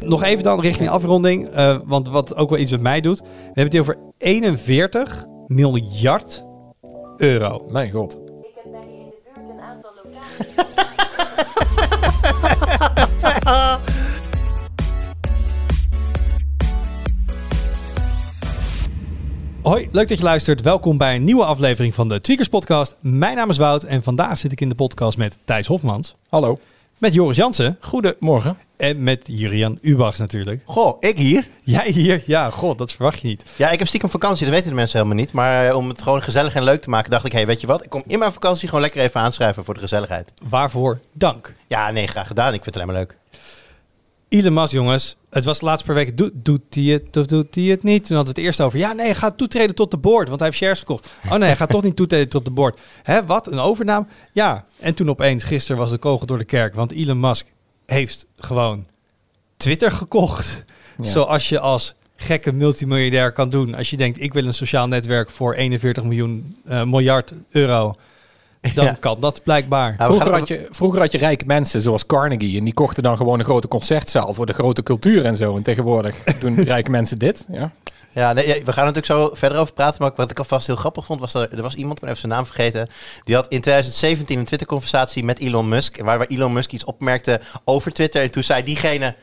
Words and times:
Nog 0.00 0.22
even 0.22 0.44
dan 0.44 0.60
richting 0.60 0.88
afronding, 0.88 1.48
eh, 1.48 1.76
want 1.84 2.08
wat 2.08 2.36
ook 2.36 2.50
wel 2.50 2.58
iets 2.58 2.70
met 2.70 2.80
mij 2.80 3.00
doet. 3.00 3.20
We 3.20 3.26
hebben 3.44 3.64
het 3.64 3.72
hier 3.72 3.80
over 3.80 3.96
41 4.18 5.26
miljard 5.46 6.44
euro. 7.16 7.66
Mijn 7.68 7.90
god. 7.90 8.12
Ik 8.12 8.18
heb 8.54 8.72
bij 8.72 8.80
je 8.90 8.98
in 8.98 9.04
de 9.10 9.16
buurt 9.34 9.50
een 9.50 9.60
aantal 9.60 9.90
locaties. 10.02 11.60
Hoi, 19.62 19.88
leuk 19.92 20.08
dat 20.08 20.18
je 20.18 20.24
luistert. 20.24 20.62
Welkom 20.62 20.98
bij 20.98 21.14
een 21.14 21.24
nieuwe 21.24 21.44
aflevering 21.44 21.94
van 21.94 22.08
de 22.08 22.20
Tweakers 22.20 22.48
Podcast. 22.48 22.96
Mijn 23.00 23.36
naam 23.36 23.50
is 23.50 23.56
Wout 23.56 23.82
en 23.82 24.02
vandaag 24.02 24.38
zit 24.38 24.52
ik 24.52 24.60
in 24.60 24.68
de 24.68 24.74
podcast 24.74 25.18
met 25.18 25.38
Thijs 25.44 25.66
Hofmans, 25.66 26.16
Hallo. 26.28 26.58
met 26.98 27.14
Joris 27.14 27.36
Jansen 27.36 27.76
Goedemorgen. 27.80 28.56
En 28.80 29.02
met 29.02 29.20
Jurian 29.24 29.78
Ubachs 29.80 30.18
natuurlijk. 30.18 30.62
Goh, 30.64 30.96
ik 31.00 31.18
hier? 31.18 31.48
Jij 31.62 31.90
hier? 31.90 32.22
Ja, 32.26 32.50
god, 32.50 32.78
dat 32.78 32.92
verwacht 32.92 33.20
je 33.20 33.28
niet. 33.28 33.44
Ja, 33.56 33.70
ik 33.70 33.78
heb 33.78 33.88
stiekem 33.88 34.10
vakantie, 34.10 34.44
dat 34.44 34.54
weten 34.54 34.68
de 34.68 34.74
mensen 34.74 34.98
helemaal 34.98 35.18
niet. 35.18 35.32
Maar 35.32 35.68
eh, 35.68 35.76
om 35.76 35.88
het 35.88 36.02
gewoon 36.02 36.22
gezellig 36.22 36.54
en 36.54 36.62
leuk 36.62 36.80
te 36.80 36.90
maken, 36.90 37.10
dacht 37.10 37.24
ik, 37.24 37.32
hé, 37.32 37.38
hey, 37.38 37.46
weet 37.46 37.60
je 37.60 37.66
wat? 37.66 37.84
Ik 37.84 37.90
kom 37.90 38.02
in 38.06 38.18
mijn 38.18 38.32
vakantie 38.32 38.68
gewoon 38.68 38.82
lekker 38.82 39.00
even 39.00 39.20
aanschrijven 39.20 39.64
voor 39.64 39.74
de 39.74 39.80
gezelligheid. 39.80 40.32
Waarvoor 40.48 41.00
dank. 41.12 41.54
Ja, 41.66 41.90
nee, 41.90 42.06
graag 42.06 42.26
gedaan. 42.26 42.54
Ik 42.54 42.62
vind 42.62 42.64
het 42.64 42.74
alleen 42.74 42.86
maar 42.86 42.96
leuk. 42.96 43.16
Elon 44.28 44.52
Musk, 44.52 44.72
jongens. 44.72 45.16
Het 45.30 45.44
was 45.44 45.58
de 45.58 45.64
laatste 45.64 45.86
paar 45.86 45.94
weken. 45.94 46.16
Doet 46.16 46.32
doet 46.34 46.62
hij 46.70 46.84
het 46.84 47.16
of 47.16 47.26
doet 47.26 47.54
hij 47.54 47.64
het 47.64 47.82
niet? 47.82 48.06
Toen 48.06 48.16
hadden 48.16 48.34
we 48.34 48.40
het 48.40 48.48
eerst 48.48 48.60
over. 48.60 48.78
Ja, 48.78 48.92
nee, 48.92 49.06
hij 49.06 49.14
gaat 49.14 49.38
toetreden 49.38 49.74
tot 49.74 49.90
de 49.90 49.96
board. 49.96 50.28
Want 50.28 50.40
hij 50.40 50.48
heeft 50.48 50.60
shares 50.60 50.78
gekocht. 50.78 51.08
Oh 51.24 51.30
nee, 51.30 51.48
hij 51.48 51.56
gaat 51.56 51.70
toch 51.70 51.82
niet 51.82 51.96
toetreden 51.96 52.28
tot 52.28 52.44
de 52.44 52.50
board. 52.50 52.80
Hè, 53.02 53.26
wat? 53.26 53.46
Een 53.46 53.58
overname? 53.58 54.06
Ja. 54.32 54.64
En 54.78 54.94
toen 54.94 55.10
opeens, 55.10 55.44
gisteren 55.44 55.80
was 55.80 55.90
de 55.90 55.98
kogel 55.98 56.26
door 56.26 56.38
de 56.38 56.44
kerk. 56.44 56.74
Want 56.74 56.92
Elon 56.92 57.20
Musk 57.20 57.46
heeft 57.90 58.26
gewoon 58.36 58.86
Twitter 59.56 59.90
gekocht. 59.92 60.64
Ja. 60.98 61.04
Zoals 61.04 61.48
je 61.48 61.58
als 61.60 61.94
gekke 62.16 62.52
multimiljardair 62.52 63.32
kan 63.32 63.48
doen. 63.48 63.74
Als 63.74 63.90
je 63.90 63.96
denkt, 63.96 64.20
ik 64.20 64.32
wil 64.32 64.46
een 64.46 64.54
sociaal 64.54 64.88
netwerk 64.88 65.30
voor 65.30 65.54
41 65.54 66.02
miljoen, 66.04 66.56
eh, 66.66 66.84
miljard 66.84 67.32
euro. 67.50 67.94
Dan 68.74 68.84
Ja. 68.84 68.96
kan 69.00 69.20
dat 69.20 69.42
blijkbaar. 69.42 69.94
Nou, 69.98 70.10
we 70.12 70.16
Vroeger 70.18 70.38
had, 70.38 70.48
je, 70.48 70.66
vroeger 70.70 71.00
had 71.00 71.12
je 71.12 71.18
rijke 71.18 71.46
mensen 71.46 71.80
zoals 71.80 72.06
Carnegie 72.06 72.58
en 72.58 72.64
die 72.64 72.74
kochten 72.74 73.02
dan 73.02 73.16
gewoon 73.16 73.38
een 73.38 73.44
grote 73.44 73.68
concertzaal 73.68 74.34
voor 74.34 74.46
de 74.46 74.52
grote 74.52 74.82
cultuur 74.82 75.24
en 75.24 75.36
zo. 75.36 75.56
En 75.56 75.62
tegenwoordig 75.62 76.22
doen 76.24 76.54
rijke 76.74 76.90
mensen 76.90 77.18
dit. 77.18 77.44
Ja. 77.52 77.72
Ja, 78.12 78.32
nee, 78.32 78.46
we 78.46 78.72
gaan 78.72 78.86
er 78.86 78.92
natuurlijk 78.92 79.06
zo 79.06 79.30
verder 79.34 79.58
over 79.58 79.74
praten. 79.74 80.02
Maar 80.02 80.12
wat 80.16 80.30
ik 80.30 80.38
alvast 80.38 80.66
heel 80.66 80.76
grappig 80.76 81.04
vond, 81.04 81.20
was 81.20 81.34
er, 81.34 81.52
er 81.52 81.62
was 81.62 81.74
iemand, 81.74 81.94
ik 81.94 82.00
ben 82.00 82.08
even 82.08 82.20
zijn 82.20 82.32
naam 82.32 82.46
vergeten. 82.46 82.88
Die 83.22 83.34
had 83.34 83.48
in 83.48 83.60
2017 83.60 84.38
een 84.38 84.44
Twitter-conversatie 84.44 85.24
met 85.24 85.38
Elon 85.38 85.68
Musk. 85.68 86.02
Waar, 86.02 86.18
waar 86.18 86.26
Elon 86.26 86.52
Musk 86.52 86.72
iets 86.72 86.84
opmerkte 86.84 87.40
over 87.64 87.92
Twitter. 87.92 88.22
En 88.22 88.30
toen 88.30 88.44
zei 88.44 88.64
diegene, 88.64 89.14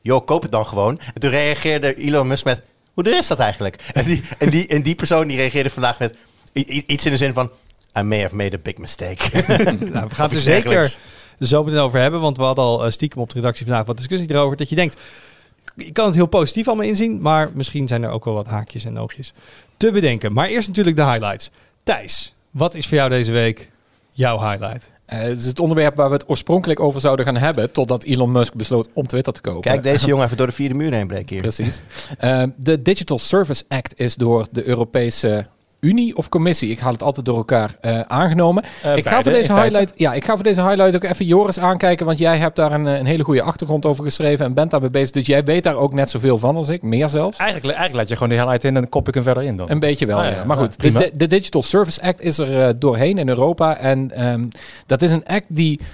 joh, 0.00 0.24
koop 0.26 0.42
het 0.42 0.50
dan 0.50 0.66
gewoon. 0.66 1.00
En 1.14 1.20
toen 1.20 1.30
reageerde 1.30 1.94
Elon 1.94 2.26
Musk 2.26 2.44
met, 2.44 2.60
hoe 2.92 3.04
duur 3.04 3.18
is 3.18 3.26
dat 3.26 3.38
eigenlijk? 3.38 3.76
En 3.92 4.04
die, 4.04 4.24
en 4.38 4.50
die, 4.50 4.66
en 4.66 4.82
die 4.82 4.94
persoon 4.94 5.28
die 5.28 5.36
reageerde 5.36 5.70
vandaag 5.70 5.98
met 5.98 6.14
iets 6.52 7.04
in 7.04 7.10
de 7.10 7.16
zin 7.16 7.34
van, 7.34 7.50
I 7.98 8.02
may 8.02 8.22
have 8.22 8.36
made 8.36 8.56
a 8.56 8.60
big 8.62 8.78
mistake. 8.78 9.44
Nou, 9.92 10.08
we 10.08 10.14
gaan 10.14 10.26
het 10.26 10.34
er 10.34 10.40
zeker 10.40 10.96
zo 11.40 11.64
meteen 11.64 11.80
over 11.80 11.98
hebben. 11.98 12.20
Want 12.20 12.36
we 12.36 12.42
hadden 12.42 12.64
al 12.64 12.84
eh, 12.84 12.90
stiekem 12.90 13.20
op 13.20 13.28
de 13.28 13.34
redactie 13.34 13.66
vandaag 13.66 13.86
wat 13.86 13.96
discussie 13.96 14.30
erover. 14.30 14.56
Dat 14.56 14.68
je 14.68 14.74
denkt, 14.74 15.00
je 15.76 15.92
kan 15.92 16.06
het 16.06 16.14
heel 16.14 16.26
positief 16.26 16.66
allemaal 16.66 16.86
inzien. 16.86 17.20
Maar 17.20 17.50
misschien 17.54 17.88
zijn 17.88 18.02
er 18.02 18.10
ook 18.10 18.24
wel 18.24 18.34
wat 18.34 18.46
haakjes 18.46 18.84
en 18.84 18.98
oogjes 18.98 19.32
te 19.76 19.90
bedenken. 19.90 20.32
Maar 20.32 20.48
eerst 20.48 20.68
natuurlijk 20.68 20.96
de 20.96 21.04
highlights. 21.04 21.50
Thijs, 21.82 22.34
wat 22.50 22.74
is 22.74 22.86
voor 22.86 22.96
jou 22.96 23.10
deze 23.10 23.32
week 23.32 23.70
jouw 24.12 24.50
highlight? 24.50 24.90
Eh, 25.06 25.18
het 25.18 25.38
is 25.38 25.46
het 25.46 25.60
onderwerp 25.60 25.96
waar 25.96 26.08
we 26.08 26.14
het 26.14 26.28
oorspronkelijk 26.28 26.80
over 26.80 27.00
zouden 27.00 27.24
gaan 27.24 27.36
hebben. 27.36 27.72
Totdat 27.72 28.04
Elon 28.04 28.32
Musk 28.32 28.54
besloot 28.54 28.88
om 28.92 29.06
Twitter 29.06 29.32
te 29.32 29.40
kopen. 29.40 29.60
Kijk, 29.60 29.82
deze 29.82 30.06
jongen 30.10 30.24
even 30.24 30.36
door 30.36 30.46
de 30.46 30.52
vierde 30.52 30.74
muur 30.74 30.92
heen 30.92 31.06
breken 31.06 31.28
hier. 31.28 31.40
Precies. 31.40 31.80
Eh, 32.18 32.42
de 32.56 32.82
Digital 32.82 33.18
Service 33.18 33.64
Act 33.68 33.98
is 33.98 34.14
door 34.14 34.46
de 34.50 34.64
Europese 34.64 35.46
Unie 35.86 36.16
of 36.16 36.28
Commissie, 36.28 36.70
ik 36.70 36.78
haal 36.78 36.92
het 36.92 37.02
altijd 37.02 37.26
door 37.26 37.36
elkaar, 37.36 37.76
eh, 37.80 38.00
aangenomen. 38.00 38.62
ik, 38.94 39.08
ga 39.08 39.22
voor 39.22 39.32
deze 39.32 39.52
feite. 39.52 39.62
highlight, 39.76 39.92
ja, 39.96 40.14
ik 40.14 40.24
ga 40.24 40.34
voor 40.34 40.44
deze 40.44 40.62
highlight 40.62 40.94
ook 40.94 41.04
even 41.04 41.26
Joris 41.26 41.58
aankijken, 41.58 42.06
want 42.06 42.18
jij 42.18 42.38
hebt 42.38 42.56
daar 42.56 42.72
een, 42.72 42.86
eh, 42.86 42.98
een 42.98 43.06
hele 43.06 43.22
goede 43.24 43.42
achtergrond 43.42 43.86
over 43.86 44.04
geschreven 44.04 44.44
en 44.44 44.54
bent 44.54 44.70
daarbij 44.70 44.90
bezig. 44.90 45.10
Dus 45.10 45.26
jij 45.26 45.44
weet 45.44 45.64
daar 45.64 45.76
ook 45.76 45.94
net 45.94 46.10
zoveel 46.10 46.38
van 46.38 46.56
als 46.56 46.68
ik, 46.68 46.82
meer 46.82 47.08
zelfs. 47.08 47.38
Eigenlijk, 47.38 47.76
eigenlijk 47.76 47.96
laat 47.98 48.08
je 48.08 48.14
gewoon 48.14 48.28
die 48.28 48.38
highlight 48.38 48.64
in 48.64 48.74
en 48.74 48.80
dan 48.80 48.90
kop 48.90 49.08
ik 49.08 49.14
hem 49.14 49.22
verder 49.22 49.42
in 49.42 49.56
dan. 49.56 49.70
Een 49.70 49.78
beetje 49.78 50.06
wel, 50.06 50.18
Ah, 50.18 50.24
ja. 50.24 50.30
ja, 50.30 50.44
Maar 50.44 50.56
goed, 50.56 50.70
de, 50.70 50.76
prima. 50.76 50.98
de, 50.98 51.10
de 51.14 51.26
Digital 51.26 51.62
Service 51.62 52.02
Act 52.02 52.20
is 52.20 52.38
er 52.38 52.60
eh, 52.62 52.74
doorheen 52.76 53.18
in 53.18 53.28
Europa. 53.28 53.76
En 53.76 54.10
ehm, 54.10 54.44
dat 54.86 55.02
is 55.02 55.12
een 55.12 55.26
act 55.26 55.46
die 55.48 55.80
eh, 55.80 55.86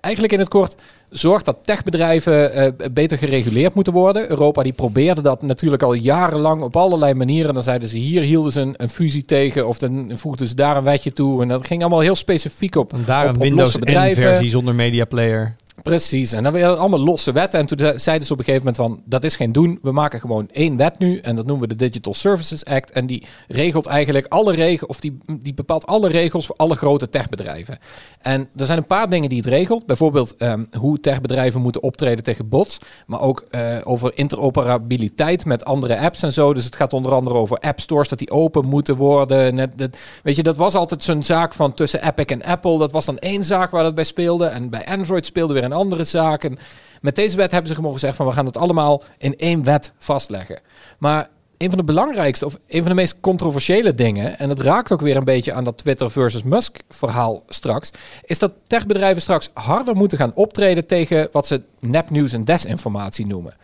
eigenlijk 0.00 0.32
in 0.32 0.38
het 0.38 0.48
kort 0.48 0.76
zorgt 1.10 1.44
dat 1.44 1.58
techbedrijven 1.62 2.52
eh, 2.52 2.72
beter 2.92 3.18
gereguleerd 3.18 3.74
moeten 3.74 3.92
worden. 3.92 4.30
Europa 4.30 4.62
die 4.62 4.72
probeerde 4.72 5.20
dat 5.20 5.42
natuurlijk 5.42 5.82
al 5.82 5.92
jarenlang 5.92 6.62
op 6.62 6.76
allerlei 6.76 7.14
manieren. 7.14 7.54
Dan 7.54 7.62
zeiden 7.62 7.88
ze 7.88 7.96
hier 7.96 8.22
hielden 8.22 8.52
ze 8.52 8.60
een, 8.60 8.74
een 8.76 8.88
fusie 8.88 9.24
tegen 9.24 9.68
of 9.68 9.78
dan 9.78 10.12
voegden 10.14 10.46
ze 10.46 10.54
daar 10.54 10.76
een 10.76 10.84
wetje 10.84 11.12
toe. 11.12 11.42
En 11.42 11.48
dat 11.48 11.66
ging 11.66 11.80
allemaal 11.80 12.00
heel 12.00 12.14
specifiek 12.14 12.76
op, 12.76 12.92
En 12.92 13.02
daar 13.06 13.28
op, 13.28 13.34
een 13.34 13.40
Windows 13.40 13.78
bedrijven. 13.78 14.22
N-versie 14.22 14.50
zonder 14.50 14.74
media 14.74 15.04
player. 15.04 15.56
Precies, 15.82 16.32
en 16.32 16.42
dan 16.42 16.54
het 16.54 16.78
allemaal 16.78 17.00
losse 17.00 17.32
wetten. 17.32 17.60
En 17.60 17.66
toen 17.66 17.78
ze- 17.78 17.92
zeiden 17.96 18.26
ze 18.26 18.32
op 18.32 18.38
een 18.38 18.44
gegeven 18.44 18.66
moment 18.66 18.86
van, 18.86 19.02
dat 19.04 19.24
is 19.24 19.36
geen 19.36 19.52
doen. 19.52 19.78
We 19.82 19.92
maken 19.92 20.20
gewoon 20.20 20.48
één 20.52 20.76
wet 20.76 20.98
nu 20.98 21.18
en 21.18 21.36
dat 21.36 21.46
noemen 21.46 21.68
we 21.68 21.74
de 21.76 21.84
Digital 21.88 22.14
Services 22.14 22.64
Act. 22.64 22.90
En 22.90 23.06
die 23.06 23.26
regelt 23.48 23.86
eigenlijk 23.86 24.26
alle 24.28 24.52
regels, 24.54 24.90
of 24.90 25.00
die, 25.00 25.18
die 25.40 25.54
bepaalt 25.54 25.86
alle 25.86 26.08
regels 26.08 26.46
voor 26.46 26.56
alle 26.56 26.74
grote 26.74 27.08
techbedrijven. 27.08 27.78
En 28.20 28.48
er 28.56 28.64
zijn 28.66 28.78
een 28.78 28.86
paar 28.86 29.08
dingen 29.10 29.28
die 29.28 29.38
het 29.38 29.46
regelt. 29.46 29.86
Bijvoorbeeld 29.86 30.36
ehm, 30.36 30.64
hoe 30.78 31.00
techbedrijven 31.00 31.60
moeten 31.60 31.82
optreden 31.82 32.24
tegen 32.24 32.48
bots. 32.48 32.78
Maar 33.06 33.20
ook 33.20 33.40
eh, 33.50 33.76
over 33.84 34.10
interoperabiliteit 34.18 35.44
met 35.44 35.64
andere 35.64 35.98
apps 35.98 36.22
en 36.22 36.32
zo. 36.32 36.54
Dus 36.54 36.64
het 36.64 36.76
gaat 36.76 36.92
onder 36.92 37.12
andere 37.12 37.36
over 37.36 37.58
app 37.58 37.80
stores, 37.80 38.08
dat 38.08 38.18
die 38.18 38.30
open 38.30 38.64
moeten 38.64 38.96
worden. 38.96 39.54
Net, 39.54 39.78
dat, 39.78 39.96
weet 40.22 40.36
je, 40.36 40.42
dat 40.42 40.56
was 40.56 40.74
altijd 40.74 41.02
zo'n 41.02 41.22
zaak 41.22 41.54
van 41.54 41.74
tussen 41.74 42.04
Epic 42.06 42.24
en 42.24 42.42
Apple. 42.42 42.78
Dat 42.78 42.92
was 42.92 43.04
dan 43.04 43.18
één 43.18 43.42
zaak 43.44 43.70
waar 43.70 43.82
dat 43.82 43.94
bij 43.94 44.04
speelde. 44.04 44.46
En 44.46 44.70
bij 44.70 44.86
Android 44.86 45.26
speelde 45.26 45.52
weer 45.54 45.64
een 45.66 45.78
andere 45.78 46.04
zaak. 46.04 46.44
En 46.44 46.58
met 47.00 47.16
deze 47.16 47.36
wet 47.36 47.50
hebben 47.50 47.68
ze 47.68 47.74
gewoon 47.74 47.92
gezegd 47.92 48.16
van 48.16 48.26
we 48.26 48.32
gaan 48.32 48.46
het 48.46 48.56
allemaal 48.56 49.02
in 49.18 49.36
één 49.36 49.64
wet 49.64 49.92
vastleggen. 49.98 50.60
Maar 50.98 51.28
een 51.56 51.68
van 51.68 51.78
de 51.78 51.84
belangrijkste 51.84 52.46
of 52.46 52.58
een 52.66 52.80
van 52.80 52.88
de 52.88 52.96
meest 52.96 53.20
controversiële 53.20 53.94
dingen, 53.94 54.38
en 54.38 54.48
het 54.48 54.60
raakt 54.60 54.92
ook 54.92 55.00
weer 55.00 55.16
een 55.16 55.24
beetje 55.24 55.52
aan 55.52 55.64
dat 55.64 55.78
Twitter 55.78 56.10
versus 56.10 56.42
Musk 56.42 56.78
verhaal 56.88 57.42
straks, 57.48 57.90
is 58.24 58.38
dat 58.38 58.52
techbedrijven 58.66 59.22
straks 59.22 59.50
harder 59.54 59.96
moeten 59.96 60.18
gaan 60.18 60.34
optreden 60.34 60.86
tegen 60.86 61.28
wat 61.32 61.46
ze 61.46 61.62
nepnieuws 61.80 62.32
en 62.32 62.42
desinformatie 62.42 63.26
noemen. 63.26 63.54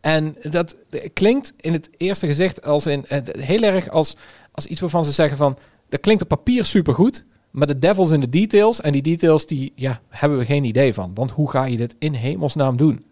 En 0.00 0.36
dat 0.42 0.76
klinkt 1.12 1.52
in 1.60 1.72
het 1.72 1.88
eerste 1.96 2.26
gezicht 2.26 2.64
als 2.64 2.86
in, 2.86 3.04
heel 3.38 3.62
erg 3.62 3.88
als, 3.88 4.16
als 4.52 4.66
iets 4.66 4.80
waarvan 4.80 5.04
ze 5.04 5.12
zeggen 5.12 5.36
van, 5.36 5.58
dat 5.88 6.00
klinkt 6.00 6.22
op 6.22 6.28
papier 6.28 6.64
supergoed, 6.64 7.24
maar 7.50 7.66
de 7.66 7.78
devil's 7.78 8.10
in 8.10 8.20
de 8.20 8.28
details. 8.28 8.80
En 8.80 8.92
die 8.92 9.02
details, 9.02 9.46
die 9.46 9.72
ja, 9.74 10.00
hebben 10.08 10.38
we 10.38 10.44
geen 10.44 10.64
idee 10.64 10.94
van. 10.94 11.10
Want 11.14 11.30
hoe 11.30 11.50
ga 11.50 11.64
je 11.64 11.76
dit 11.76 11.94
in 11.98 12.12
hemelsnaam 12.12 12.76
doen? 12.76 13.06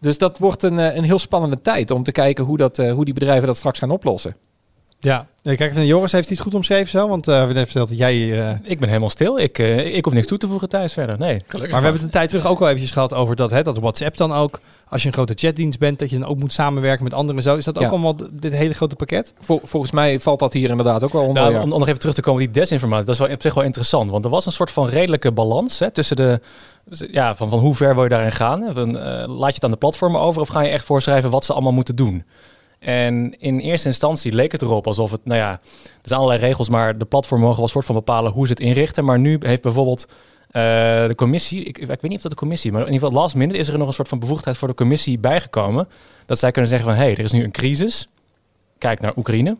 Dus 0.00 0.18
dat 0.18 0.38
wordt 0.38 0.62
een, 0.62 0.78
eh, 0.78 0.96
een 0.96 1.04
heel 1.04 1.18
spannende 1.18 1.60
tijd 1.60 1.90
om 1.90 2.02
te 2.04 2.12
kijken 2.12 2.44
hoe, 2.44 2.56
dat, 2.56 2.78
eh, 2.78 2.92
hoe 2.92 3.04
die 3.04 3.14
bedrijven 3.14 3.46
dat 3.46 3.56
straks 3.56 3.78
gaan 3.78 3.90
oplossen. 3.90 4.36
Ja, 5.00 5.26
Eh, 5.42 5.56
kijk 5.56 5.74
Joris. 5.78 6.12
Heeft 6.12 6.28
het 6.28 6.40
goed 6.40 6.54
omschreven 6.54 6.88
zo? 6.88 7.08
Want 7.08 7.22
eh, 7.28 7.32
we 7.32 7.38
hebben 7.38 7.56
net 7.56 7.64
verteld 7.64 7.88
dat 7.88 7.98
jij... 7.98 8.40
eh, 8.48 8.54
Ik 8.64 8.78
ben 8.78 8.88
helemaal 8.88 9.08
stil. 9.08 9.38
Ik, 9.38 9.58
eh, 9.58 9.96
ik 9.96 10.04
hoef 10.04 10.14
niks 10.14 10.26
toe 10.26 10.38
te 10.38 10.48
voegen 10.48 10.68
thuis 10.68 10.92
verder. 10.92 11.18
Nee. 11.18 11.42
Maar 11.52 11.60
we 11.60 11.68
hebben 11.72 11.92
het 11.92 12.02
een 12.02 12.10
tijd 12.10 12.28
terug 12.28 12.46
ook 12.46 12.60
al 12.60 12.66
eventjes 12.66 12.90
gehad 12.90 13.14
over 13.14 13.36
dat, 13.36 13.50
hè, 13.50 13.62
dat 13.62 13.78
WhatsApp 13.78 14.16
dan 14.16 14.32
ook, 14.32 14.60
als 14.88 15.02
je 15.02 15.08
een 15.08 15.14
grote 15.14 15.32
chatdienst 15.36 15.78
bent, 15.78 15.98
dat 15.98 16.10
je 16.10 16.18
dan 16.18 16.28
ook 16.28 16.38
moet 16.38 16.52
samenwerken 16.52 17.04
met 17.04 17.14
anderen 17.14 17.36
en 17.36 17.42
zo. 17.42 17.56
Is 17.56 17.64
dat 17.64 17.76
ook 17.76 17.82
Ja. 17.82 17.88
allemaal 17.88 18.16
dit 18.32 18.52
hele 18.52 18.74
grote 18.74 18.96
pakket? 18.96 19.32
Vol- 19.40 19.60
volgens 19.64 19.92
mij 19.92 20.20
valt 20.20 20.38
dat 20.38 20.52
hier 20.52 20.70
inderdaad 20.70 21.04
ook 21.04 21.12
wel 21.12 21.22
onder. 21.26 21.42
Nou, 21.42 21.54
ja. 21.54 21.62
om, 21.62 21.72
om 21.72 21.78
nog 21.78 21.88
even 21.88 22.00
terug 22.00 22.14
te 22.14 22.20
komen 22.22 22.40
op 22.40 22.52
die 22.52 22.62
desinformatie. 22.62 23.04
Dat 23.06 23.14
is 23.14 23.20
wel 23.20 23.30
op 23.30 23.42
zich 23.42 23.54
wel 23.54 23.64
interessant. 23.64 24.10
Want 24.10 24.24
er 24.24 24.30
was 24.30 24.46
een 24.46 24.52
soort 24.52 24.70
van 24.70 24.88
redelijke 24.88 25.32
balans 25.32 25.78
hè, 25.78 25.90
tussen 25.90 26.16
de... 26.16 26.40
Ja, 27.10 27.34
van, 27.34 27.50
van 27.50 27.58
hoe 27.58 27.74
ver 27.74 27.94
wil 27.94 28.02
je 28.02 28.08
daarin 28.08 28.32
gaan? 28.32 28.64
Van, 28.74 28.98
eh, 28.98 29.04
laat 29.38 29.48
je 29.48 29.54
het 29.54 29.64
aan 29.64 29.70
de 29.70 29.76
platformen 29.76 30.20
over 30.20 30.40
of 30.40 30.48
ga 30.48 30.60
je 30.60 30.68
echt 30.70 30.84
voorschrijven 30.84 31.30
wat 31.30 31.44
ze 31.44 31.52
allemaal 31.52 31.72
moeten 31.72 31.96
doen? 31.96 32.24
En 32.78 33.40
in 33.40 33.58
eerste 33.58 33.88
instantie 33.88 34.32
leek 34.32 34.52
het 34.52 34.62
erop 34.62 34.86
alsof 34.86 35.10
het, 35.10 35.24
nou 35.24 35.38
ja, 35.38 35.50
er 35.82 36.08
zijn 36.08 36.20
allerlei 36.20 36.46
regels, 36.46 36.68
maar 36.68 36.98
de 36.98 37.04
platformen 37.04 37.46
mogen 37.46 37.60
wel 37.60 37.70
soort 37.70 37.84
van 37.84 37.94
bepalen 37.94 38.32
hoe 38.32 38.46
ze 38.46 38.52
het 38.52 38.62
inrichten. 38.62 39.04
Maar 39.04 39.18
nu 39.18 39.36
heeft 39.40 39.62
bijvoorbeeld 39.62 40.06
eh, 40.48 40.62
de 41.06 41.14
commissie, 41.16 41.64
ik, 41.64 41.78
ik 41.78 41.86
weet 41.86 42.02
niet 42.02 42.16
of 42.16 42.22
dat 42.22 42.30
de 42.30 42.36
commissie, 42.36 42.72
maar 42.72 42.80
in 42.80 42.92
ieder 42.92 43.06
geval 43.06 43.22
last 43.22 43.34
minute 43.34 43.58
is 43.58 43.68
er 43.68 43.78
nog 43.78 43.86
een 43.86 43.92
soort 43.92 44.08
van 44.08 44.18
bevoegdheid 44.18 44.56
voor 44.56 44.68
de 44.68 44.74
commissie 44.74 45.18
bijgekomen. 45.18 45.88
Dat 46.26 46.38
zij 46.38 46.50
kunnen 46.50 46.70
zeggen 46.70 46.88
van, 46.88 46.98
hé, 46.98 47.04
hey, 47.04 47.12
er 47.12 47.24
is 47.24 47.32
nu 47.32 47.44
een 47.44 47.50
crisis. 47.50 48.08
Kijk 48.78 49.00
naar 49.00 49.12
Oekraïne. 49.16 49.56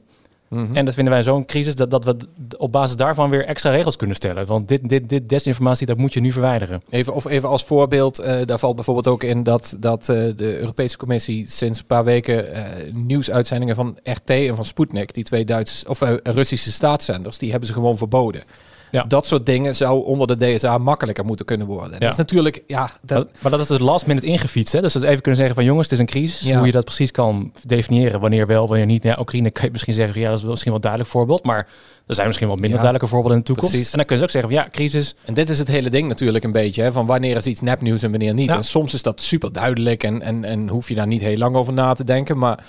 Mhm. 0.49 0.77
En 0.77 0.85
dat 0.85 0.95
vinden 0.95 1.12
wij 1.12 1.23
zo'n 1.23 1.45
crisis 1.45 1.75
dat, 1.75 1.91
dat 1.91 2.05
we 2.05 2.17
op 2.56 2.73
basis 2.73 2.97
daarvan 2.97 3.31
weer 3.31 3.45
extra 3.45 3.71
regels 3.71 3.97
kunnen 3.97 4.17
stellen. 4.17 4.47
Want 4.47 4.69
dit, 4.69 4.89
dit, 4.89 5.09
dit 5.09 5.29
desinformatie, 5.29 5.87
dat 5.87 5.97
moet 5.97 6.12
je 6.12 6.21
nu 6.21 6.33
verwijderen. 6.33 6.83
Even, 6.91 7.15
of 7.15 7.27
even 7.27 7.49
als 7.49 7.65
voorbeeld, 7.65 8.19
eh, 8.19 8.47
daar 8.47 8.59
valt 8.59 8.75
bijvoorbeeld 8.75 9.09
ook 9.09 9.23
in 9.23 9.43
dat, 9.43 9.77
dat 9.79 10.09
eh, 10.09 10.17
de 10.37 10.59
Europese 10.59 10.97
Commissie 10.97 11.50
sinds 11.50 11.79
een 11.79 11.87
paar 11.87 12.05
weken 12.05 12.55
eh, 12.55 12.93
nieuwsuitzendingen 12.93 13.75
van 13.75 13.99
RT 14.03 14.31
en 14.31 14.56
van 14.56 14.65
Sputnik, 14.65 15.15
die 15.15 15.25
twee 15.25 15.45
Duitse 15.45 15.89
of 15.89 16.03
Russische 16.23 16.73
staatszenders, 16.73 17.39
die 17.39 17.50
hebben 17.50 17.69
ze 17.69 17.75
gewoon 17.75 17.97
verboden. 17.97 18.43
Ja. 18.90 19.05
Dat 19.08 19.26
soort 19.26 19.46
dingen 19.46 19.76
zou 19.76 20.05
onder 20.05 20.26
de 20.26 20.55
DSA 20.55 20.79
makkelijker 20.79 21.25
moeten 21.25 21.46
kunnen 21.46 21.67
worden. 21.67 22.00
Dat 22.00 22.11
is 22.11 22.17
natuurlijk, 22.17 22.62
ja, 22.67 22.90
dat, 23.02 23.25
Maar, 23.25 23.35
maar 23.43 23.50
dat 23.50 23.61
is 23.61 23.67
dus 23.67 23.79
last 23.79 24.06
minute 24.06 24.26
ingefietst. 24.26 24.73
Hè? 24.73 24.81
Dus 24.81 24.93
dat 24.93 25.02
even 25.02 25.20
kunnen 25.20 25.37
zeggen 25.37 25.55
van 25.55 25.64
jongens, 25.64 25.90
het 25.90 25.93
is 25.93 25.99
een 25.99 26.11
crisis. 26.11 26.52
Hoe 26.55 26.67
je 26.67 26.73
dat 26.73 26.85
precies 26.85 27.11
kan 27.11 27.52
definiëren, 27.67 28.20
wanneer 28.20 28.46
wel, 28.46 28.69
wanneer 28.69 28.87
niet. 28.87 29.02
Ja, 29.02 29.17
Oekraïne 29.20 29.50
kan 29.50 29.64
je 29.64 29.70
misschien 29.70 29.94
zeggen, 29.94 30.20
ja, 30.20 30.29
dat 30.29 30.38
is 30.38 30.44
misschien 30.44 30.64
wel 30.64 30.75
een 30.75 30.81
duidelijk 30.81 31.12
voorbeeld. 31.12 31.44
Maar 31.44 31.67
er 32.06 32.14
zijn 32.14 32.26
misschien 32.26 32.49
wel 32.49 32.56
minder 32.56 32.81
duidelijke 32.81 33.08
voorbeelden 33.08 33.38
in 33.38 33.44
de 33.44 33.46
toekomst. 33.46 33.70
Precies. 33.70 33.90
En 33.93 33.99
dan 33.99 34.06
kun 34.06 34.17
je 34.17 34.23
ook 34.23 34.31
zeggen, 34.31 34.50
van, 34.50 34.61
ja, 34.61 34.69
crisis. 34.70 35.14
En 35.25 35.35
dit 35.35 35.49
is 35.49 35.58
het 35.58 35.69
hele 35.69 35.90
ding 35.90 36.08
natuurlijk 36.08 36.44
een 36.44 36.52
beetje, 36.52 36.82
hè, 36.82 36.93
van 36.93 37.06
wanneer 37.06 37.37
is 37.37 37.46
iets 37.46 37.61
nepnieuws 37.61 38.02
en 38.02 38.11
wanneer 38.11 38.35
niet. 38.35 38.50
En 38.50 38.64
soms 38.64 38.94
is 38.94 39.02
dat 39.02 39.23
super 39.23 39.52
duidelijk 39.52 40.02
en, 40.02 40.23
en, 40.23 40.44
en 40.44 40.69
hoef 40.69 40.88
je 40.88 40.94
daar 40.94 41.06
niet 41.06 41.20
heel 41.20 41.37
lang 41.37 41.56
over 41.56 41.73
na 41.73 41.94
te 41.94 42.05
denken. 42.05 42.38
Maar 42.38 42.64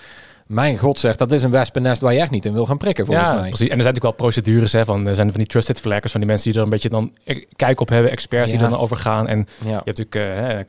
mijn 0.50 0.78
god 0.78 1.00
zegt, 1.00 1.18
dat 1.18 1.32
is 1.32 1.44
een 1.44 1.52
wespennest 1.52 2.02
waar 2.02 2.14
je 2.14 2.20
echt 2.20 2.32
niet 2.32 2.46
in 2.46 2.54
wil 2.54 2.66
gaan 2.66 2.78
prikken 2.78 3.06
volgens 3.06 3.28
ja, 3.28 3.34
mij. 3.34 3.48
precies. 3.50 3.68
En 3.70 3.76
er 3.78 3.84
zijn 3.84 3.94
natuurlijk 3.94 4.20
wel 4.20 4.30
procedures, 4.32 4.72
hè, 4.72 4.86
van, 4.86 5.08
er 5.08 5.16
zijn 5.16 5.28
van 5.30 5.38
die 5.40 5.48
trusted 5.48 5.80
flaggers, 5.80 6.12
van 6.12 6.20
die 6.22 6.30
mensen 6.30 6.50
die 6.50 6.58
er 6.60 6.64
een 6.66 6.72
beetje 6.72 6.90
dan 6.90 7.16
eh, 7.24 7.46
kijk 7.56 7.80
op 7.82 7.90
hebben, 7.90 8.12
experts 8.12 8.50
die 8.52 8.60
Ja. 8.60 8.66
er 8.66 8.72
dan 8.72 8.80
over 8.80 8.98
gaan. 8.98 9.28
En 9.28 9.38
Ja. 9.38 9.68
je 9.68 9.82
hebt 9.86 9.98
natuurlijk 9.98 10.16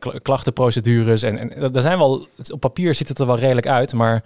eh, 0.05 0.21
klachtenprocedures. 0.23 1.23
En, 1.23 1.39
en 1.39 1.75
er 1.75 1.83
zijn 1.83 1.99
wel, 1.99 2.27
op 2.53 2.61
papier 2.61 2.95
ziet 2.95 3.09
het 3.09 3.19
er 3.19 3.27
wel 3.27 3.39
redelijk 3.39 3.67
uit, 3.67 3.93
maar 3.93 4.23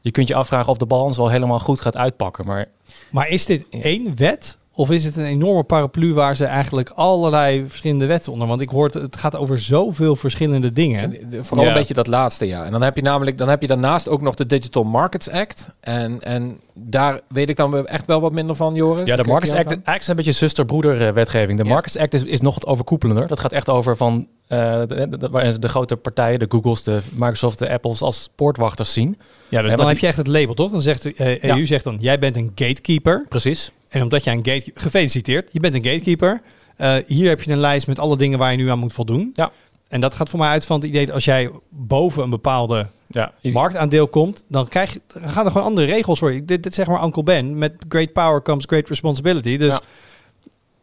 je 0.00 0.10
kunt 0.10 0.28
je 0.28 0.34
afvragen 0.34 0.70
of 0.70 0.76
de 0.78 0.86
balans 0.86 1.16
wel 1.16 1.28
helemaal 1.30 1.58
goed 1.58 1.80
gaat 1.80 1.96
uitpakken. 1.96 2.46
Maar 2.46 2.66
Maar 3.10 3.28
is 3.28 3.46
dit 3.46 3.66
Ja. 3.70 3.80
één 3.80 4.16
wet? 4.16 4.56
Of 4.74 4.90
is 4.90 5.04
het 5.04 5.16
een 5.16 5.24
enorme 5.24 5.62
paraplu 5.62 6.14
waar 6.14 6.36
ze 6.36 6.44
eigenlijk 6.44 6.90
allerlei 6.94 7.64
verschillende 7.68 8.06
wetten 8.06 8.32
onder? 8.32 8.48
Want 8.48 8.60
ik 8.60 8.68
hoor 8.68 8.84
het, 8.84 8.94
het 8.94 9.16
gaat 9.16 9.36
over 9.36 9.60
zoveel 9.60 10.16
verschillende 10.16 10.72
dingen. 10.72 11.16
Vooral 11.40 11.64
Ja. 11.66 11.70
een 11.72 11.78
beetje 11.78 11.94
dat 11.94 12.06
laatste, 12.06 12.46
ja. 12.46 12.64
En 12.64 12.72
dan 12.72 12.82
heb 12.82 12.96
je 12.96 13.02
namelijk, 13.02 13.38
dan 13.38 13.48
heb 13.48 13.60
je 13.60 13.66
daarnaast 13.66 14.08
ook 14.08 14.20
nog 14.20 14.34
de 14.34 14.46
Digital 14.46 14.84
Markets 14.84 15.30
Act. 15.30 15.70
En, 15.80 16.22
en 16.22 16.58
daar 16.74 17.20
weet 17.28 17.48
ik 17.48 17.56
dan 17.56 17.86
echt 17.86 18.06
wel 18.06 18.20
wat 18.20 18.32
minder 18.32 18.56
van, 18.56 18.74
Joris. 18.74 19.06
Ja, 19.08 19.16
de 19.16 19.24
Markets 19.24 19.52
Act 19.52 19.66
eigenlijk 19.66 20.00
is 20.00 20.08
een 20.08 20.16
beetje 20.16 20.32
zuster-broeder 20.32 21.06
eh, 21.06 21.12
wetgeving. 21.12 21.58
De 21.58 21.64
Ja. 21.64 21.70
Markets 21.70 21.98
Act 21.98 22.14
is, 22.14 22.22
is 22.24 22.40
nog 22.40 22.54
wat 22.54 22.66
overkoepelender. 22.66 23.26
Dat 23.26 23.40
gaat 23.40 23.52
echt 23.52 23.68
over 23.68 23.96
van 23.96 24.26
eh, 24.52 24.82
de, 24.86 25.28
waarin 25.30 25.68
grote 25.68 25.96
partijen, 25.96 26.38
de 26.38 26.46
Googles, 26.48 26.82
de 26.82 27.00
Microsoft, 27.12 27.58
de 27.58 27.70
Apples 27.70 28.02
als 28.02 28.28
poortwachters 28.34 28.92
zien. 28.92 29.18
Ja, 29.48 29.62
dus 29.62 29.74
dan 29.74 29.88
heb 29.88 29.98
je 29.98 30.06
echt 30.06 30.16
het 30.16 30.26
label, 30.26 30.54
toch? 30.54 30.70
Dan 30.70 30.82
zegt 30.82 31.02
de 31.02 31.14
eh, 31.14 31.42
EU 31.50 31.56
Ja. 31.58 31.64
zegt 31.66 31.84
dan, 31.84 31.96
jij 32.00 32.18
bent 32.18 32.36
een 32.36 32.52
gatekeeper. 32.54 33.26
Precies. 33.28 33.72
En 33.88 34.02
omdat 34.02 34.24
jij 34.24 34.32
een 34.34 34.44
gate... 34.46 34.70
Gefeliciteerd, 34.74 35.48
je 35.52 35.60
bent 35.60 35.74
een 35.74 35.84
gatekeeper. 35.84 36.40
Eh, 36.76 36.94
hier 37.06 37.28
heb 37.28 37.42
je 37.42 37.52
een 37.52 37.58
lijst 37.58 37.86
met 37.86 37.98
alle 37.98 38.16
dingen 38.16 38.38
waar 38.38 38.50
je 38.50 38.56
nu 38.56 38.70
aan 38.70 38.78
moet 38.78 38.92
voldoen. 38.92 39.30
Ja. 39.34 39.50
En 39.88 40.00
dat 40.00 40.14
gaat 40.14 40.28
voor 40.28 40.38
mij 40.38 40.48
uit 40.48 40.66
van 40.66 40.76
het 40.76 40.88
idee 40.88 41.06
dat 41.06 41.14
als 41.14 41.24
jij 41.24 41.50
boven 41.68 42.22
een 42.22 42.30
bepaalde 42.30 42.86
Ja, 43.06 43.32
marktaandeel 43.42 44.08
komt, 44.08 44.44
dan, 44.48 44.68
krijg 44.68 44.92
je, 44.92 45.00
dan 45.06 45.28
gaan 45.28 45.44
er 45.44 45.50
gewoon 45.50 45.66
andere 45.66 45.86
regels 45.86 46.18
voor. 46.18 46.32
je. 46.32 46.44
Dit, 46.44 46.62
dit 46.62 46.74
zeg 46.74 46.86
maar 46.86 47.04
Uncle 47.04 47.22
Ben. 47.22 47.58
Met 47.58 47.72
great 47.88 48.12
power 48.12 48.42
comes 48.42 48.64
great 48.66 48.88
responsibility. 48.88 49.56
Dus 49.56 49.72
Ja. 49.74 49.80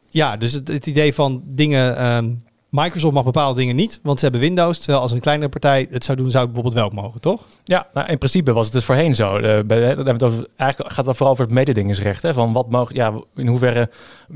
ja, 0.09 0.37
dus 0.37 0.53
het, 0.53 0.67
het 0.67 0.85
idee 0.87 1.13
van 1.13 1.41
dingen... 1.45 1.97
ehm, 1.97 2.29
Microsoft 2.69 3.13
mag 3.13 3.23
bepaalde 3.23 3.59
dingen 3.59 3.75
niet, 3.75 3.99
want 4.03 4.19
ze 4.19 4.25
hebben 4.25 4.41
Windows. 4.41 4.77
Terwijl 4.77 4.99
als 4.99 5.11
een 5.11 5.19
kleinere 5.19 5.49
partij 5.49 5.87
het 5.89 6.03
zou 6.03 6.17
doen, 6.17 6.31
zou 6.31 6.43
het 6.43 6.53
bijvoorbeeld 6.53 6.83
wel 6.83 7.03
mogen, 7.03 7.21
toch? 7.21 7.47
Ja, 7.63 7.87
nou, 7.93 8.07
in 8.07 8.17
principe 8.17 8.53
was 8.53 8.65
het 8.65 8.73
dus 8.73 8.85
voorheen 8.85 9.15
zo. 9.15 9.37
Eh, 9.37 9.97
het 9.97 10.23
over, 10.23 10.47
eigenlijk 10.55 10.93
gaat 10.93 11.05
het 11.05 11.15
vooral 11.15 11.33
over 11.33 11.45
het 11.45 11.53
mededingingsrecht. 11.53 12.21
Hè? 12.21 12.33
Van 12.33 12.53
wat 12.53 12.69
mag, 12.69 12.93
ja, 12.93 13.13
in 13.35 13.47
hoeverre 13.47 13.89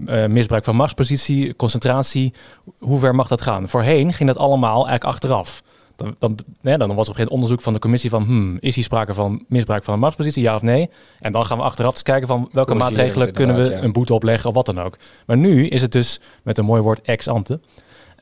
eh, 0.05 0.25
misbruik 0.25 0.63
van 0.63 0.75
machtspositie, 0.75 1.55
concentratie, 1.55 2.33
hoe 2.79 2.99
ver 2.99 3.15
mag 3.15 3.27
dat 3.27 3.41
gaan? 3.41 3.69
Voorheen 3.69 4.13
ging 4.13 4.29
dat 4.29 4.37
allemaal 4.37 4.87
eigenlijk 4.87 5.03
achteraf. 5.03 5.63
Dan, 5.95 6.15
dan, 6.19 6.37
nee, 6.61 6.77
dan 6.77 6.95
was 6.95 7.07
er 7.07 7.15
geen 7.15 7.29
onderzoek 7.29 7.61
van 7.61 7.73
de 7.73 7.79
commissie 7.79 8.09
van, 8.09 8.23
hmm, 8.23 8.57
is 8.59 8.75
hier 8.75 8.83
sprake 8.83 9.13
van 9.13 9.45
misbruik 9.47 9.83
van 9.83 9.93
een 9.93 9.99
machtspositie, 9.99 10.43
ja 10.43 10.55
of 10.55 10.61
nee? 10.61 10.89
En 11.19 11.31
dan 11.31 11.45
gaan 11.45 11.57
we 11.57 11.63
achteraf 11.63 11.91
eens 11.91 12.03
kijken 12.03 12.27
van 12.27 12.49
welke 12.51 12.73
maatregelen 12.73 13.33
kunnen 13.33 13.55
we 13.55 13.69
ja. 13.69 13.81
een 13.81 13.91
boete 13.91 14.13
opleggen 14.13 14.49
of 14.49 14.55
wat 14.55 14.65
dan 14.65 14.79
ook. 14.79 14.97
Maar 15.25 15.37
nu 15.37 15.67
is 15.67 15.81
het 15.81 15.91
dus, 15.91 16.19
met 16.43 16.57
een 16.57 16.65
mooi 16.65 16.81
woord, 16.81 17.01
ex 17.01 17.27
ante, 17.27 17.59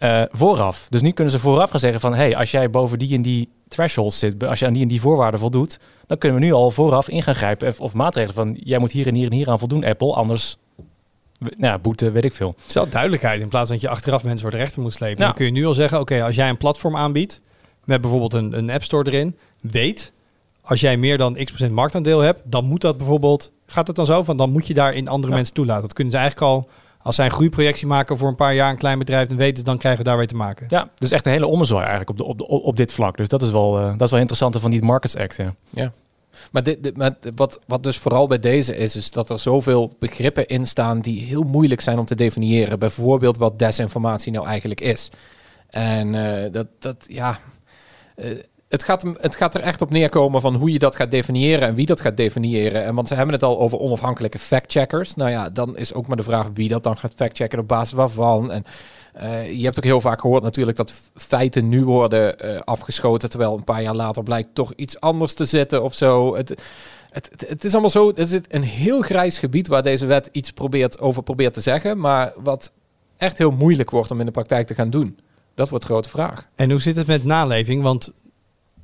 eh, 0.01 0.21
vooraf. 0.31 0.87
Dus 0.89 1.01
nu 1.01 1.11
kunnen 1.11 1.33
ze 1.33 1.39
vooraf 1.39 1.69
gaan 1.69 1.79
zeggen 1.79 1.99
van... 1.99 2.13
hey, 2.13 2.35
als 2.35 2.51
jij 2.51 2.69
boven 2.69 2.99
die 2.99 3.15
en 3.15 3.21
die 3.21 3.49
threshold 3.67 4.13
zit... 4.13 4.43
als 4.43 4.59
je 4.59 4.65
aan 4.65 4.73
die 4.73 4.81
en 4.81 4.87
die 4.87 5.01
voorwaarden 5.01 5.39
voldoet... 5.39 5.79
dan 6.07 6.17
kunnen 6.17 6.39
we 6.39 6.45
nu 6.45 6.51
al 6.53 6.71
vooraf 6.71 7.09
in 7.09 7.23
gaan 7.23 7.35
grijpen... 7.35 7.67
of, 7.67 7.79
of 7.81 7.93
maatregelen 7.93 8.35
van... 8.35 8.57
jij 8.63 8.79
moet 8.79 8.91
hier 8.91 9.07
en 9.07 9.15
hier 9.15 9.25
en 9.25 9.33
hier 9.33 9.49
aan 9.49 9.59
voldoen, 9.59 9.83
Apple... 9.83 10.13
anders 10.13 10.57
nou 11.39 11.53
ja, 11.57 11.77
boete, 11.79 12.11
weet 12.11 12.25
ik 12.25 12.33
veel. 12.33 12.55
Stel 12.65 12.89
duidelijkheid 12.89 13.41
in 13.41 13.47
plaats 13.47 13.67
van 13.67 13.75
dat 13.75 13.85
je 13.85 13.91
achteraf 13.91 14.23
mensen 14.23 14.41
voor 14.41 14.51
de 14.51 14.57
rechter 14.57 14.81
moet 14.81 14.93
slepen. 14.93 15.19
Ja. 15.19 15.25
Dan 15.25 15.33
kun 15.33 15.45
je 15.45 15.51
nu 15.51 15.65
al 15.65 15.73
zeggen, 15.73 15.99
oké, 15.99 16.23
als 16.23 16.35
jij 16.35 16.49
een 16.49 16.57
platform 16.57 16.95
aanbiedt 16.95 17.41
met 17.83 18.01
bijvoorbeeld 18.01 18.33
een, 18.33 18.57
een 18.57 18.69
app 18.69 18.83
store 18.83 19.11
erin, 19.11 19.37
weet 19.59 20.13
als 20.61 20.79
jij 20.79 20.97
meer 20.97 21.17
dan 21.17 21.33
x 21.33 21.43
procent 21.43 21.71
marktaandeel 21.71 22.19
hebt, 22.19 22.39
dan 22.43 22.65
moet 22.65 22.81
dat 22.81 22.97
bijvoorbeeld, 22.97 23.51
gaat 23.65 23.87
het 23.87 23.95
dan 23.95 24.05
zo 24.05 24.23
van, 24.23 24.37
dan 24.37 24.51
moet 24.51 24.67
je 24.67 24.73
daar 24.73 24.93
in 24.93 25.07
andere 25.07 25.29
Ja. 25.29 25.35
mensen 25.35 25.53
toelaten. 25.53 25.81
Dat 25.81 25.93
kunnen 25.93 26.13
ze 26.13 26.19
eigenlijk 26.19 26.51
al, 26.51 26.69
als 27.03 27.15
zij 27.15 27.25
een 27.25 27.31
groeiprojectie 27.31 27.87
maken 27.87 28.17
voor 28.17 28.27
een 28.27 28.35
paar 28.35 28.53
jaar 28.53 28.69
een 28.69 28.77
klein 28.77 28.99
bedrijf, 28.99 29.27
dan 29.27 29.37
weten 29.37 29.57
ze, 29.57 29.63
dan 29.63 29.77
krijgen 29.77 30.03
we 30.03 30.07
daar 30.09 30.17
weer 30.17 30.27
te 30.27 30.35
maken. 30.35 30.65
Ja, 30.69 30.89
dus 30.95 31.11
echt 31.11 31.25
een 31.25 31.31
hele 31.31 31.47
ommezwaai 31.47 31.85
eigenlijk 31.87 32.09
op, 32.09 32.17
de, 32.17 32.23
op, 32.23 32.37
de, 32.37 32.47
op, 32.47 32.77
dit 32.77 32.93
vlak. 32.93 33.17
Dus 33.17 33.27
dat 33.27 33.41
is 33.41 33.51
wel, 33.51 33.79
eh, 33.79 33.91
dat 33.91 34.01
is 34.01 34.09
wel 34.11 34.19
interessant 34.19 34.59
van 34.59 34.71
die 34.71 34.81
Markets 34.83 35.15
Act, 35.15 35.35
ja. 35.35 35.55
Ja. 35.69 35.91
Maar, 36.51 36.63
dit, 36.63 36.83
dit- 36.83 36.97
maar 36.97 37.15
wat, 37.35 37.59
wat 37.67 37.83
dus 37.83 37.97
vooral 37.97 38.27
bij 38.27 38.39
deze 38.39 38.75
is, 38.75 38.95
is 38.95 39.11
dat 39.11 39.29
er 39.29 39.39
zoveel 39.39 39.95
begrippen 39.99 40.47
in 40.47 40.65
staan 40.65 40.99
die 41.01 41.23
heel 41.25 41.43
moeilijk 41.43 41.81
zijn 41.81 41.99
om 41.99 42.05
te 42.05 42.15
definiëren. 42.15 42.79
Bijvoorbeeld 42.79 43.37
wat 43.37 43.59
desinformatie 43.59 44.31
nou 44.31 44.45
eigenlijk 44.47 44.81
is. 44.81 45.09
En 45.69 46.15
eh, 46.43 46.51
dat, 46.51 46.67
dat, 46.79 47.05
ja. 47.07 47.39
eh, 48.15 48.37
het, 48.71 48.83
gaat, 48.83 49.05
het 49.19 49.35
gaat 49.35 49.55
er 49.55 49.61
echt 49.61 49.81
op 49.81 49.89
neerkomen 49.89 50.41
van 50.41 50.55
hoe 50.55 50.71
je 50.71 50.79
dat 50.79 50.95
gaat 50.95 51.11
definiëren 51.11 51.67
en 51.67 51.75
wie 51.75 51.85
dat 51.85 52.01
gaat 52.01 52.17
definiëren. 52.17 52.83
En 52.83 52.95
want 52.95 53.07
ze 53.07 53.15
hebben 53.15 53.33
het 53.33 53.43
al 53.43 53.59
over 53.59 53.79
onafhankelijke 53.79 54.39
factcheckers. 54.39 55.15
Nou 55.15 55.29
ja, 55.29 55.49
dan 55.49 55.77
is 55.77 55.93
ook 55.93 56.07
maar 56.07 56.17
de 56.17 56.23
vraag 56.23 56.49
wie 56.53 56.69
dat 56.69 56.83
dan 56.83 56.97
gaat 56.97 57.13
factchecken 57.15 57.59
op 57.59 57.67
basis 57.67 57.93
waarvan. 57.93 58.51
En 58.51 58.65
eh, 59.13 59.53
je 59.53 59.63
hebt 59.63 59.77
ook 59.77 59.83
heel 59.83 60.01
vaak 60.01 60.21
gehoord 60.21 60.43
natuurlijk 60.43 60.77
dat 60.77 60.93
feiten 61.15 61.69
nu 61.69 61.83
worden 61.83 62.39
eh, 62.39 62.59
afgeschoten, 62.61 63.29
terwijl 63.29 63.57
een 63.57 63.63
paar 63.63 63.81
jaar 63.81 63.95
later 63.95 64.23
blijkt 64.23 64.55
toch 64.55 64.73
iets 64.75 64.99
anders 64.99 65.33
te 65.33 65.45
zitten 65.45 65.83
of 65.83 65.93
zo. 65.93 66.35
Het, 66.35 66.63
het, 67.09 67.45
het, 67.47 67.63
is 67.63 67.71
allemaal 67.71 67.89
zo, 67.89 68.07
het 68.07 68.17
is 68.17 68.39
een 68.49 68.63
heel 68.63 69.01
grijs 69.01 69.39
gebied 69.39 69.67
waar 69.67 69.83
deze 69.83 70.05
wet 70.05 70.29
iets 70.31 70.51
probeert, 70.51 70.99
over 70.99 71.23
probeert 71.23 71.53
te 71.53 71.61
zeggen, 71.61 71.99
maar 71.99 72.33
wat 72.43 72.71
echt 73.17 73.37
heel 73.37 73.51
moeilijk 73.51 73.89
wordt 73.89 74.11
om 74.11 74.19
in 74.19 74.25
de 74.25 74.31
praktijk 74.31 74.67
te 74.67 74.75
gaan 74.75 74.89
doen. 74.89 75.17
Dat 75.53 75.69
wordt 75.69 75.85
grote 75.85 76.09
vraag. 76.09 76.47
En 76.55 76.71
hoe 76.71 76.81
zit 76.81 76.95
het 76.95 77.07
met 77.07 77.23
naleving? 77.23 77.83
Want 77.83 78.11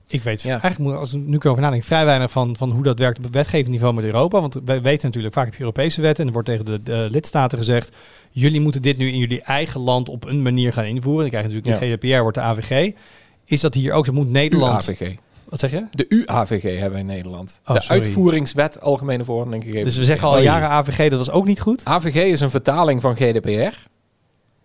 ik 0.07 0.24
weet 0.24 0.42
Ja. 0.42 0.50
eigenlijk, 0.50 0.77
moet- 0.80 0.95
als 0.95 1.13
ik 1.13 1.21
nu 1.25 1.39
over 1.42 1.62
nadenk, 1.62 1.83
vrij 1.83 2.06
weinig 2.06 2.31
van, 2.31 2.56
van 2.57 2.71
hoe 2.71 2.83
dat 2.83 3.00
werkt 3.00 3.18
op 3.18 3.24
het 3.24 3.33
wetgevend 3.33 3.69
niveau 3.71 3.94
met 3.94 4.06
Europa. 4.06 4.42
Want 4.42 4.59
wij 4.65 4.81
weten 4.81 5.06
natuurlijk, 5.06 5.33
vaak 5.33 5.45
heb 5.45 5.54
je 5.54 5.59
Europese 5.59 6.01
wetten 6.01 6.21
en 6.21 6.27
er 6.27 6.33
wordt 6.33 6.48
tegen 6.48 6.65
de, 6.65 6.83
de 6.83 7.07
lidstaten 7.12 7.57
gezegd, 7.57 7.95
jullie 8.31 8.62
moeten 8.62 8.81
dit 8.81 8.98
nu 8.98 9.07
in 9.12 9.18
jullie 9.18 9.42
eigen 9.42 9.81
land 9.81 10.09
op 10.09 10.25
een 10.25 10.42
manier 10.42 10.74
gaan 10.74 10.86
invoeren. 10.86 11.21
Dan 11.21 11.30
krijg 11.30 11.45
je 11.48 11.54
natuurlijk 11.54 11.83
Ja. 11.83 11.88
de 11.89 11.98
GDPR, 11.98 12.21
wordt 12.21 12.38
de 12.38 12.44
AVG. 12.44 12.92
Is 13.45 13.62
dat 13.62 13.74
hier 13.74 13.94
ook, 13.94 14.06
dat 14.06 14.13
moet 14.15 14.30
Nederland... 14.30 14.88
UAVG. 14.89 15.15
Wat 15.50 15.59
zeg 15.59 15.71
je? 15.71 15.86
De 15.92 16.06
UAVG 16.09 16.62
hebben 16.63 16.92
we 16.92 17.00
in 17.00 17.06
Nederland. 17.06 17.59
Oh, 17.66 17.76
de 17.76 17.81
sorry. 17.81 18.02
uitvoeringswet 18.02 18.81
Algemene 18.81 19.23
Verordening 19.23 19.64
gegeven. 19.64 19.85
Dus 19.85 19.97
we 19.97 20.06
zeggen 20.06 20.28
al 20.28 20.40
jaren 20.42 20.69
AVG, 20.69 21.09
dat 21.09 21.18
was 21.18 21.31
ook 21.31 21.45
niet 21.45 21.59
goed. 21.61 21.81
AVG 21.85 22.16
is 22.16 22.40
een 22.40 22.49
vertaling 22.49 23.02
van 23.02 23.16
GDPR. 23.16 23.76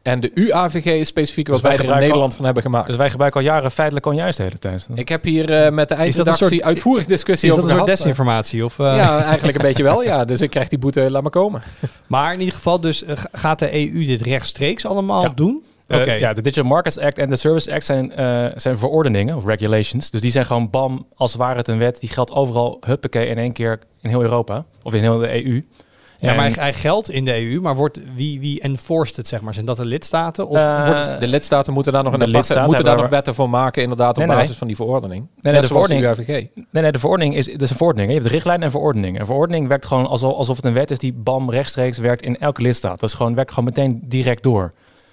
En 0.02 0.20
de 0.20 0.30
UAVG 0.34 0.84
is 0.84 1.08
specifiek 1.08 1.46
wat 1.48 1.60
Dus 1.60 1.68
wij 1.68 1.76
wij 1.78 1.86
er 1.86 1.92
in 1.94 1.98
Nederland 2.00 2.30
al- 2.30 2.36
van 2.36 2.44
hebben 2.44 2.62
gemaakt. 2.62 2.86
Dus 2.86 2.96
wij 2.96 3.10
gebruiken 3.10 3.40
al 3.40 3.46
jaren 3.46 3.70
feitelijk 3.70 4.06
onjuist 4.06 4.36
de 4.36 4.42
hele 4.42 4.58
tijd. 4.58 4.88
Ik 4.94 5.08
heb 5.08 5.22
hier 5.24 5.50
eh, 5.50 5.70
met 5.72 5.88
de 5.88 5.94
dat 5.94 5.98
een 5.98 6.04
eindredactie 6.04 6.46
soort- 6.46 6.62
uitvoerig 6.62 7.06
discussie 7.06 7.48
Is 7.48 7.54
dat 7.54 7.64
over 7.64 7.70
een 7.72 7.78
soort 7.78 7.90
gehad. 7.90 8.04
desinformatie? 8.04 8.64
Of, 8.64 8.78
eh, 8.78 8.86
Ja, 8.96 9.22
eigenlijk 9.24 9.56
een 9.56 9.64
beetje 9.66 9.82
wel. 9.82 10.02
Ja, 10.02 10.24
dus 10.24 10.40
ik 10.40 10.50
krijg 10.50 10.68
die 10.68 10.78
boete, 10.78 11.10
laat 11.10 11.22
maar 11.22 11.30
komen. 11.30 11.62
Maar 12.06 12.32
in 12.32 12.38
ieder 12.38 12.54
geval, 12.54 12.80
dus 12.80 13.04
eh, 13.04 13.16
gaat 13.32 13.58
de 13.58 13.74
EU 13.74 14.04
dit 14.04 14.20
rechtstreeks 14.20 14.86
allemaal 14.86 15.22
Ja. 15.22 15.32
doen? 15.34 15.62
Eh, 15.86 16.00
Oké. 16.00 16.12
ja, 16.12 16.32
de 16.32 16.40
Digital 16.40 16.64
Markets 16.68 16.98
Act 16.98 17.18
en 17.18 17.30
de 17.30 17.36
Service 17.36 17.72
Act 17.74 17.84
zijn, 17.84 18.12
eh, 18.12 18.46
zijn 18.56 18.78
verordeningen 18.78 19.36
of 19.36 19.44
regulations. 19.46 20.10
Dus 20.10 20.20
die 20.20 20.30
zijn 20.30 20.46
gewoon 20.46 20.70
bam, 20.70 21.06
als 21.14 21.34
ware 21.34 21.56
het 21.58 21.68
een 21.68 21.78
wet. 21.78 22.00
Die 22.00 22.08
geldt 22.08 22.32
overal, 22.32 22.78
huppakee, 22.86 23.26
in 23.26 23.38
één 23.38 23.52
keer 23.52 23.78
in 24.00 24.08
heel 24.10 24.22
Europa. 24.22 24.64
Of 24.82 24.94
in 24.94 25.00
heel 25.00 25.18
de 25.18 25.44
EU. 25.46 25.62
Ja, 26.22 26.28
En, 26.30 26.36
maar 26.36 26.44
hij, 26.44 26.54
hij 26.62 26.72
geldt 26.72 27.10
in 27.10 27.24
de 27.24 27.34
EU, 27.50 27.60
maar 27.60 27.76
wordt, 27.76 28.00
wie, 28.14 28.40
wie 28.40 28.60
enforced 28.60 29.16
het, 29.16 29.26
zeg 29.26 29.40
maar? 29.40 29.54
Zijn 29.54 29.66
dat 29.66 29.76
de 29.76 29.84
lidstaten? 29.84 30.48
Of 30.48 30.56
Eh, 30.56 30.86
wordt 30.86 31.06
het, 31.06 31.20
De 31.20 31.28
lidstaten 31.28 31.72
moeten 31.72 31.92
daar 31.92 32.02
nog, 32.02 32.12
een 32.12 32.18
de 32.18 32.26
lidstaten 32.28 32.64
moeten 32.64 32.84
daar 32.84 32.96
nog 32.96 33.08
wetten 33.08 33.34
voor 33.34 33.50
maken, 33.50 33.82
inderdaad, 33.82 34.10
op 34.10 34.16
Nee, 34.16 34.26
nee, 34.26 34.34
basis 34.34 34.48
nee. 34.50 34.58
van 34.58 34.66
die 34.66 34.76
verordening. 34.76 35.26
nee, 35.40 35.52
Net 35.52 35.62
de 35.62 35.68
verordening- 35.68 36.04
UAVG. 36.06 36.26
Nee, 36.26 36.50
nee, 36.70 36.92
de 36.92 36.98
verordening 36.98 37.36
is, 37.36 37.46
dat 37.46 37.62
is 37.62 37.70
een 37.70 37.76
verordening. 37.76 38.08
Je 38.12 38.14
hebt 38.18 38.28
de 38.28 38.34
richtlijn 38.34 38.62
en 38.62 38.70
verordening. 38.70 39.20
Een 39.20 39.26
verordening 39.26 39.68
werkt 39.68 39.86
gewoon 39.86 40.06
alsof, 40.06 40.32
alsof 40.34 40.56
het 40.56 40.64
een 40.64 40.72
wet 40.72 40.90
is 40.90 40.98
die 40.98 41.12
bam 41.12 41.50
rechtstreeks 41.50 41.98
werkt 41.98 42.22
in 42.22 42.38
elke 42.38 42.62
lidstaat. 42.62 43.00
Dat 43.00 43.08
is 43.08 43.14
gewoon, 43.14 43.34
werkt 43.34 43.50
gewoon 43.50 43.64
meteen 43.64 44.00
direct 44.04 44.42
door. 44.42 44.72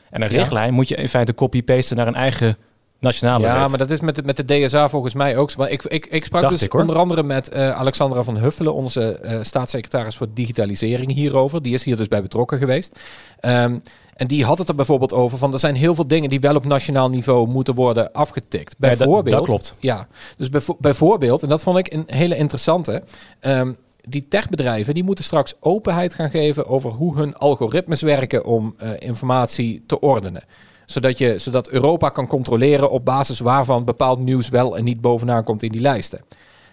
En 0.09 0.21
een 0.21 0.31
Ja. 0.31 0.37
richtlijn 0.37 0.73
moet 0.73 0.87
je 0.87 0.95
in 0.95 1.09
feite 1.09 1.33
copy-pasten 1.35 1.97
naar 1.97 2.07
een 2.07 2.15
eigen 2.15 2.57
nationale 2.99 3.43
Ja, 3.45 3.59
wet. 3.59 3.69
maar 3.69 3.77
dat 3.77 3.89
is 3.89 3.99
met 3.99 4.15
de, 4.15 4.23
met 4.23 4.35
de 4.47 4.65
DSA 4.65 4.89
volgens 4.89 5.13
mij 5.13 5.37
ook. 5.37 5.55
Maar 5.55 5.69
ik, 5.69 5.83
ik, 5.83 6.05
ik 6.05 6.25
sprak 6.25 6.41
Dacht 6.41 6.53
dus 6.53 6.63
ik, 6.63 6.73
onder 6.73 6.97
andere 6.97 7.23
met 7.23 7.49
eh, 7.49 7.71
Alexandra 7.71 8.23
van 8.23 8.37
Huffelen, 8.37 8.73
onze 8.73 9.11
eh, 9.19 9.37
staatssecretaris 9.41 10.15
voor 10.17 10.27
digitalisering 10.33 11.11
hierover. 11.13 11.61
Die 11.61 11.73
is 11.73 11.83
hier 11.83 11.97
dus 11.97 12.07
bij 12.07 12.21
betrokken 12.21 12.57
geweest. 12.57 12.99
Ehm, 13.39 13.77
en 14.15 14.27
die 14.27 14.45
had 14.45 14.57
het 14.57 14.69
er 14.69 14.75
bijvoorbeeld 14.75 15.13
over 15.13 15.37
van 15.37 15.53
er 15.53 15.59
zijn 15.59 15.75
heel 15.75 15.95
veel 15.95 16.07
dingen 16.07 16.29
die 16.29 16.39
wel 16.39 16.55
op 16.55 16.65
nationaal 16.65 17.09
niveau 17.09 17.47
moeten 17.47 17.75
worden 17.75 18.11
afgetikt. 18.11 18.75
Ja, 18.79 18.87
dat- 18.89 18.97
Bijvoorbeeld, 18.97 19.35
dat 19.35 19.45
klopt. 19.45 19.75
Ja, 19.79 20.07
dus 20.37 20.49
bijvo- 20.49 20.77
bijvoorbeeld, 20.79 21.43
en 21.43 21.49
dat 21.49 21.61
vond 21.61 21.77
ik 21.77 21.93
een 21.93 22.03
hele 22.07 22.35
interessante. 22.35 23.03
ehm, 23.39 23.71
die 24.01 24.27
techbedrijven 24.29 24.93
die 24.93 25.03
moeten 25.03 25.23
straks 25.23 25.53
openheid 25.59 26.13
gaan 26.13 26.29
geven 26.29 26.67
over 26.67 26.91
hoe 26.91 27.15
hun 27.17 27.35
algoritmes 27.35 28.01
werken 28.01 28.45
om 28.45 28.73
eh, 28.77 28.89
informatie 28.99 29.83
te 29.87 29.99
ordenen. 29.99 30.43
Zodat, 30.89 31.17
je, 31.17 31.37
zodat 31.37 31.69
Europa 31.69 32.09
kan 32.09 32.27
controleren 32.27 32.89
op 32.91 33.05
basis 33.05 33.39
waarvan 33.39 33.85
bepaald 33.85 34.19
nieuws 34.19 34.49
wel 34.49 34.77
en 34.77 34.83
niet 34.83 35.01
bovenaan 35.01 35.43
komt 35.43 35.63
in 35.63 35.71
die 35.71 35.81
lijsten. 35.81 36.21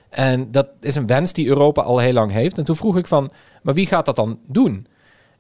En 0.08 0.50
dat 0.50 0.68
is 0.80 0.94
een 0.94 1.06
wens 1.06 1.32
die 1.32 1.46
Europa 1.46 1.82
al 1.82 1.98
heel 1.98 2.12
lang 2.12 2.32
heeft. 2.32 2.58
En 2.58 2.64
toen 2.64 2.76
vroeg 2.76 2.96
ik 2.96 3.06
van, 3.06 3.32
maar 3.62 3.74
wie 3.74 3.86
gaat 3.86 4.06
dat 4.06 4.16
dan 4.16 4.38
doen? 4.46 4.86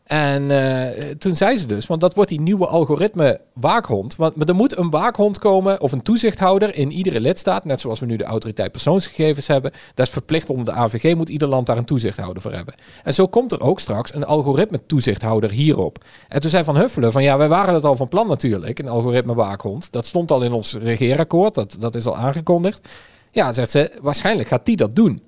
En 0.06 0.50
eh, 0.50 1.10
toen 1.10 1.36
zei 1.36 1.58
ze 1.58 1.66
dus, 1.66 1.86
want 1.86 2.00
dat 2.00 2.14
wordt 2.14 2.30
die 2.30 2.40
nieuwe 2.40 2.66
algoritme 2.66 3.40
waakhond. 3.52 4.16
Want 4.16 4.36
maar 4.36 4.46
er 4.46 4.54
moet 4.54 4.76
een 4.76 4.90
waakhond 4.90 5.38
komen 5.38 5.80
of 5.80 5.92
een 5.92 6.02
toezichthouder 6.02 6.74
in 6.74 6.92
iedere 6.92 7.20
lidstaat. 7.20 7.64
Net 7.64 7.80
zoals 7.80 8.00
we 8.00 8.06
nu 8.06 8.16
de 8.16 8.24
autoriteit 8.24 8.72
persoonsgegevens 8.72 9.46
hebben. 9.46 9.72
Dat 9.94 10.06
is 10.06 10.12
verplicht 10.12 10.50
onder 10.50 10.64
de 10.64 10.72
AVG, 10.72 11.14
moet 11.14 11.28
ieder 11.28 11.48
land 11.48 11.66
daar 11.66 11.76
een 11.76 11.84
toezichthouder 11.84 12.42
voor 12.42 12.52
hebben. 12.52 12.74
En 13.04 13.14
zo 13.14 13.26
komt 13.26 13.52
er 13.52 13.60
ook 13.60 13.80
straks 13.80 14.14
een 14.14 14.24
algoritme 14.24 14.86
toezichthouder 14.86 15.50
hierop. 15.50 16.04
En 16.28 16.40
toen 16.40 16.50
zei 16.50 16.64
Van 16.64 16.76
Huffelen 16.76 17.12
van 17.12 17.22
ja, 17.22 17.38
wij 17.38 17.48
waren 17.48 17.74
dat 17.74 17.84
al 17.84 17.96
van 17.96 18.08
plan 18.08 18.26
natuurlijk, 18.28 18.78
een 18.78 18.88
algoritme 18.88 19.34
waakhond. 19.34 19.92
Dat 19.92 20.06
stond 20.06 20.30
al 20.30 20.42
in 20.42 20.52
ons 20.52 20.74
regeerakkoord, 20.74 21.54
dat, 21.54 21.76
dat 21.78 21.94
is 21.94 22.06
al 22.06 22.16
aangekondigd. 22.16 22.88
Ja, 23.30 23.52
zegt 23.52 23.70
ze, 23.70 23.90
waarschijnlijk 24.00 24.48
gaat 24.48 24.64
die 24.64 24.76
dat 24.76 24.96
doen. 24.96 25.22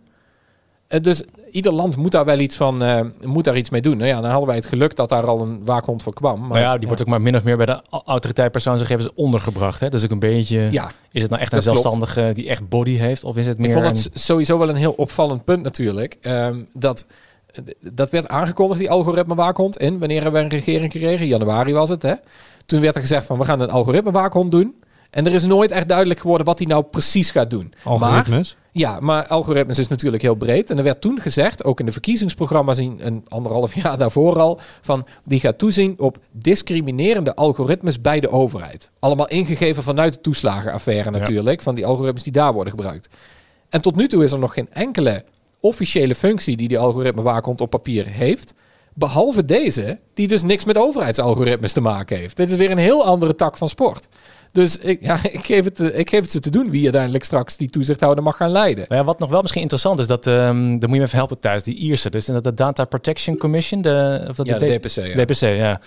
Dus 0.88 1.22
ieder 1.50 1.72
land 1.72 1.96
moet 1.96 2.12
daar 2.12 2.24
wel 2.24 2.38
iets 2.38 2.56
van, 2.56 2.82
eh, 2.82 3.00
moet 3.24 3.44
daar 3.44 3.56
iets 3.56 3.70
mee 3.70 3.80
doen. 3.80 3.96
Nou 3.96 4.08
ja, 4.08 4.20
dan 4.20 4.30
hadden 4.30 4.46
wij 4.48 4.56
het 4.56 4.66
geluk 4.66 4.96
dat 4.96 5.08
daar 5.08 5.26
al 5.26 5.40
een 5.40 5.64
waakhond 5.64 6.02
voor 6.02 6.14
kwam. 6.14 6.46
Maar 6.46 6.60
ja, 6.60 6.78
die 6.78 6.86
wordt 6.86 7.02
ook 7.02 7.08
maar 7.08 7.20
min 7.22 7.36
of 7.36 7.44
meer 7.44 7.56
bij 7.56 7.66
de 7.66 7.80
autoriteit 8.04 8.50
persoonsgegevens 8.52 9.08
ondergebracht. 9.14 9.80
Hè? 9.80 9.88
Dus 9.88 10.04
ook 10.04 10.10
een 10.10 10.18
beetje, 10.18 10.68
Ja, 10.70 10.90
is 11.12 11.22
het 11.22 11.30
nou 11.30 11.42
echt 11.42 11.52
een 11.52 11.58
dat 11.60 11.68
klopt. 11.72 11.82
zelfstandige 11.82 12.34
die 12.34 12.48
echt 12.48 12.68
body 12.68 12.96
heeft? 12.96 13.24
Of 13.24 13.36
is 13.36 13.46
het 13.46 13.58
meer 13.58 13.66
ik 13.66 13.72
vond 13.72 13.84
een- 13.86 13.92
het 14.12 14.20
sowieso 14.22 14.58
wel 14.58 14.68
een 14.68 14.76
heel 14.76 14.92
opvallend 14.96 15.44
punt 15.44 15.62
natuurlijk. 15.62 16.16
Ehm, 16.20 16.56
dat, 16.72 17.06
dat 17.80 18.10
werd 18.10 18.28
aangekondigd, 18.28 18.80
die 18.80 18.90
algoritme 18.90 19.34
waakhond, 19.34 19.78
in 19.78 19.98
wanneer 19.98 20.22
hebben 20.22 20.40
we 20.40 20.46
een 20.54 20.58
regering 20.64 20.92
gekregen? 20.92 21.26
Januari 21.26 21.72
was 21.72 21.88
het, 21.88 22.02
hè? 22.02 22.14
Toen 22.66 22.80
werd 22.80 22.94
er 22.94 23.00
gezegd 23.00 23.26
van, 23.26 23.38
we 23.38 23.44
gaan 23.44 23.60
een 23.60 23.70
algoritme 23.70 24.10
waakhond 24.10 24.50
doen. 24.50 24.74
En 25.10 25.26
er 25.26 25.32
is 25.32 25.42
nooit 25.42 25.70
echt 25.70 25.88
duidelijk 25.88 26.20
geworden 26.20 26.46
wat 26.46 26.58
hij 26.58 26.66
nou 26.66 26.84
precies 26.84 27.30
gaat 27.30 27.50
doen. 27.50 27.72
Maar, 27.84 27.92
Algoritmes. 27.92 28.56
ja, 28.72 29.00
maar 29.00 29.26
algoritmes 29.26 29.78
is 29.78 29.88
natuurlijk 29.88 30.22
heel 30.22 30.34
breed. 30.34 30.70
En 30.70 30.78
er 30.78 30.84
werd 30.84 31.00
toen 31.00 31.20
gezegd, 31.20 31.64
ook 31.64 31.80
in 31.80 31.86
de 31.86 31.92
verkiezingsprogramma's 31.92 32.78
in 32.78 32.98
een 33.00 33.24
anderhalf 33.28 33.74
jaar 33.82 33.98
daarvoor 33.98 34.38
al, 34.38 34.60
van 34.80 35.06
die 35.24 35.40
gaat 35.40 35.58
toezien 35.58 35.94
op 35.98 36.18
discriminerende 36.32 37.34
algoritmes 37.34 38.00
bij 38.00 38.20
de 38.20 38.30
overheid. 38.30 38.90
Allemaal 38.98 39.28
ingegeven 39.28 39.82
vanuit 39.82 40.14
de 40.14 40.20
toeslagenaffaire 40.20 41.10
natuurlijk, 41.10 41.62
van 41.62 41.74
die 41.74 41.86
algoritmes 41.86 42.22
die 42.22 42.32
daar 42.32 42.52
worden 42.52 42.72
gebruikt. 42.72 43.16
En 43.68 43.80
tot 43.80 43.96
nu 43.96 44.08
toe 44.08 44.24
is 44.24 44.32
er 44.32 44.38
nog 44.38 44.52
geen 44.52 44.68
enkele 44.72 45.24
officiële 45.60 46.14
functie 46.14 46.56
die 46.56 46.68
die 46.68 46.78
algoritme 46.78 47.22
waakhond 47.22 47.60
op 47.60 47.70
papier 47.70 48.06
heeft. 48.06 48.54
Behalve 48.94 49.44
deze, 49.44 49.98
die 50.14 50.28
dus 50.28 50.42
niks 50.42 50.64
met 50.64 50.78
overheidsalgoritmes 50.78 51.72
te 51.72 51.80
maken 51.80 52.16
heeft. 52.16 52.36
Dit 52.36 52.50
is 52.50 52.56
weer 52.56 52.70
een 52.70 52.78
heel 52.78 53.04
andere 53.04 53.34
tak 53.34 53.56
van 53.56 53.68
sport. 53.68 54.08
Dus 54.52 54.78
ik, 54.78 55.00
ja, 55.02 55.18
ik, 55.32 55.44
geef 55.44 55.64
het, 55.64 55.80
eh, 55.80 55.98
ik 55.98 56.08
geef 56.10 56.20
het 56.20 56.30
ze 56.30 56.40
te 56.40 56.50
doen 56.50 56.70
wie 56.70 56.82
uiteindelijk 56.82 57.24
straks 57.24 57.56
die 57.56 57.70
toezichthouder 57.70 58.24
mag 58.24 58.36
gaan 58.36 58.50
leiden. 58.50 58.84
Nou 58.88 59.00
ja, 59.00 59.06
wat 59.06 59.18
nog 59.18 59.30
wel 59.30 59.40
misschien 59.40 59.62
interessant 59.62 59.98
is, 59.98 60.06
dat, 60.06 60.24
dan 60.24 60.56
moet 60.56 60.80
je 60.80 60.88
me 60.88 61.00
even 61.02 61.18
helpen 61.18 61.40
thuis, 61.40 61.62
die 61.62 61.74
Ierse, 61.76 62.10
dus 62.10 62.24
de 62.24 62.54
Data 62.54 62.84
Protection 62.84 63.36
Commission, 63.36 63.80
de, 63.82 64.24
of 64.28 64.36
dat 64.36 64.46
Ja, 64.46 64.58
de 64.58 64.78
DPC. 64.78 65.14
Ja. 65.16 65.24
DPC, 65.24 65.40
ja. 65.40 65.80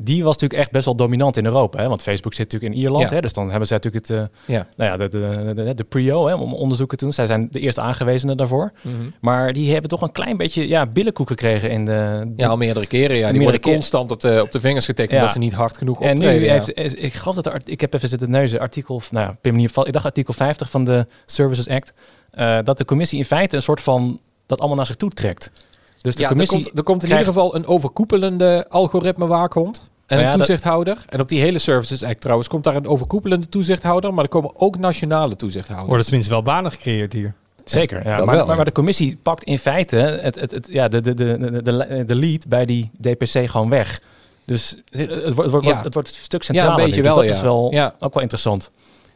Die 0.00 0.22
was 0.24 0.32
natuurlijk 0.32 0.60
echt 0.60 0.70
best 0.70 0.84
wel 0.84 0.96
dominant 0.96 1.36
in 1.36 1.44
Europa, 1.46 1.80
hè? 1.82 1.88
want 1.88 2.02
Facebook 2.02 2.34
zit 2.34 2.44
natuurlijk 2.52 2.72
in 2.74 2.80
Ierland, 2.80 3.08
Ja. 3.10 3.14
hè? 3.16 3.20
dus 3.20 3.32
dan 3.32 3.50
hebben 3.50 3.66
zij 3.68 3.76
natuurlijk 3.82 4.06
het, 4.08 4.16
eh, 4.18 4.54
Ja. 4.54 4.66
nou 4.76 4.90
ja, 4.90 4.96
de, 4.96 5.08
de, 5.08 5.52
de, 5.64 5.74
de 5.74 5.84
PRIO 5.84 6.26
hè, 6.26 6.34
om 6.34 6.54
onderzoeken 6.54 6.98
te 6.98 7.04
doen. 7.04 7.12
Zij 7.12 7.26
zijn 7.26 7.48
de 7.52 7.60
eerste 7.60 7.80
aangewezenen 7.80 8.36
daarvoor. 8.36 8.72
Mhm. 8.82 8.94
Maar 9.20 9.52
die 9.52 9.72
hebben 9.72 9.90
toch 9.90 10.02
een 10.02 10.12
klein 10.12 10.36
beetje 10.36 10.68
ja, 10.68 10.86
billenkoek 10.86 11.28
gekregen 11.28 11.70
in 11.70 11.84
de... 11.84 12.32
Ja, 12.36 12.48
al 12.48 12.56
meerdere 12.56 12.86
keren. 12.86 13.02
Ja. 13.08 13.12
Die 13.14 13.20
Meerdere 13.22 13.42
worden 13.42 13.60
keer- 13.60 13.72
constant 13.72 14.10
op 14.10 14.20
de, 14.20 14.40
op 14.42 14.52
de 14.52 14.60
vingers 14.60 14.84
getikt 14.84 15.12
omdat 15.12 15.32
ze 15.32 15.38
niet 15.38 15.52
hard 15.52 15.76
genoeg 15.76 16.02
En 16.02 16.10
optreden. 16.10 16.40
nu 16.40 16.46
ja. 16.46 16.52
heeft, 16.52 17.02
ik 17.02 17.12
geloof 17.14 17.34
dat 17.34 17.46
er, 17.46 17.60
ik 17.64 17.80
heb 17.80 17.94
even 17.94 18.07
zitten 18.08 18.30
neuzen, 18.30 18.60
artikel, 18.60 19.02
nou 19.10 19.26
ja, 19.26 19.36
pin 19.40 19.52
me 19.54 19.58
niet 19.58 19.76
op, 19.76 19.86
ik 19.86 19.92
dacht 19.92 20.04
artikel 20.04 20.34
50 20.34 20.70
van 20.70 20.84
de 20.84 21.06
Services 21.26 21.68
Act, 21.68 21.92
eh, 22.30 22.58
dat 22.64 22.78
de 22.78 22.84
commissie 22.84 23.18
in 23.18 23.24
feite 23.24 23.56
een 23.56 23.62
soort 23.62 23.80
van 23.80 24.20
dat 24.46 24.58
allemaal 24.58 24.76
naar 24.76 24.86
zich 24.86 24.96
toe 24.96 25.10
trekt. 25.10 25.52
Dus 26.00 26.14
de 26.14 26.22
ja, 26.22 26.28
commissie 26.28 26.58
er 26.58 26.64
komt, 26.64 26.78
er 26.78 26.84
komt 26.84 27.02
in 27.02 27.08
krijgt- 27.08 27.26
ieder 27.26 27.40
geval 27.42 27.56
een 27.56 27.66
overkoepelende 27.66 28.66
algoritme 28.68 29.26
waakhond. 29.26 29.78
En 29.78 30.16
Nou 30.16 30.20
een 30.20 30.32
ja, 30.32 30.36
dat- 30.36 30.46
toezichthouder. 30.46 31.04
En 31.08 31.20
op 31.20 31.28
die 31.28 31.40
hele 31.40 31.58
Services 31.58 32.02
Act 32.02 32.20
trouwens 32.20 32.48
komt 32.48 32.64
daar 32.64 32.76
een 32.76 32.86
overkoepelende 32.86 33.48
toezichthouder. 33.48 34.14
Maar 34.14 34.24
er 34.24 34.30
komen 34.30 34.50
ook 34.60 34.78
nationale 34.78 35.36
toezichthouders. 35.36 35.88
Worden 35.88 36.04
tenminste 36.06 36.32
wel 36.32 36.42
banen 36.42 36.70
gecreëerd 36.70 37.12
hier. 37.12 37.34
Zeker, 37.64 37.96
ja. 37.98 38.04
Maar, 38.04 38.16
wel, 38.16 38.26
maar, 38.26 38.46
ja. 38.46 38.54
maar 38.54 38.64
de 38.64 38.72
commissie 38.72 39.18
pakt 39.22 39.44
in 39.44 39.58
feite 39.58 39.96
het, 39.96 40.40
het, 40.40 40.50
het, 40.50 40.68
ja, 40.72 40.88
de, 40.88 41.00
de, 41.00 41.14
de, 41.14 41.38
de, 41.38 41.62
de, 41.62 42.04
de 42.06 42.14
lead 42.14 42.48
bij 42.48 42.64
die 42.64 42.90
DPC 43.00 43.50
gewoon 43.50 43.68
weg. 43.68 44.00
Dus 44.48 44.76
het, 44.90 45.10
het, 45.10 45.22
wordt, 45.22 45.36
het, 45.36 45.50
wordt, 45.50 45.66
Ja. 45.66 45.82
het 45.82 45.94
wordt 45.94 46.08
een 46.08 46.14
stuk 46.22 46.40
Ja, 46.40 46.46
centraler. 46.46 46.70
een 46.78 46.84
beetje 46.84 47.02
denk 47.02 47.06
ik. 47.06 47.12
wel, 47.14 47.20
Dus 47.22 47.30
dat 47.32 47.40
ja. 47.42 47.48
is 47.48 47.54
wel 47.54 47.72
Ja. 47.72 47.94
ook 47.98 48.12
wel 48.14 48.22
interessant. 48.22 48.70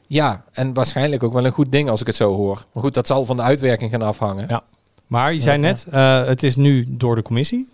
Ja, 0.07 0.45
en 0.53 0.75
waarschijnlijk 0.75 1.23
ook 1.23 1.33
wel 1.33 1.45
een 1.45 1.53
goed 1.53 1.73
ding 1.73 1.91
als 1.91 2.01
ik 2.01 2.07
het 2.07 2.17
zo 2.17 2.35
hoor. 2.37 2.65
Maar 2.73 2.83
goed, 2.83 2.95
dat 2.95 3.07
zal 3.07 3.27
van 3.27 3.37
de 3.37 3.43
uitwerking 3.43 3.91
gaan 3.91 4.03
afhangen. 4.03 4.47
Ja. 4.49 4.62
Maar 5.07 5.33
je 5.35 5.41
zei 5.41 5.59
net, 5.59 5.87
eh, 5.91 6.25
het 6.25 6.43
is 6.43 6.57
nu 6.57 6.85
door 6.89 7.15
de 7.15 7.23
commissie. 7.23 7.69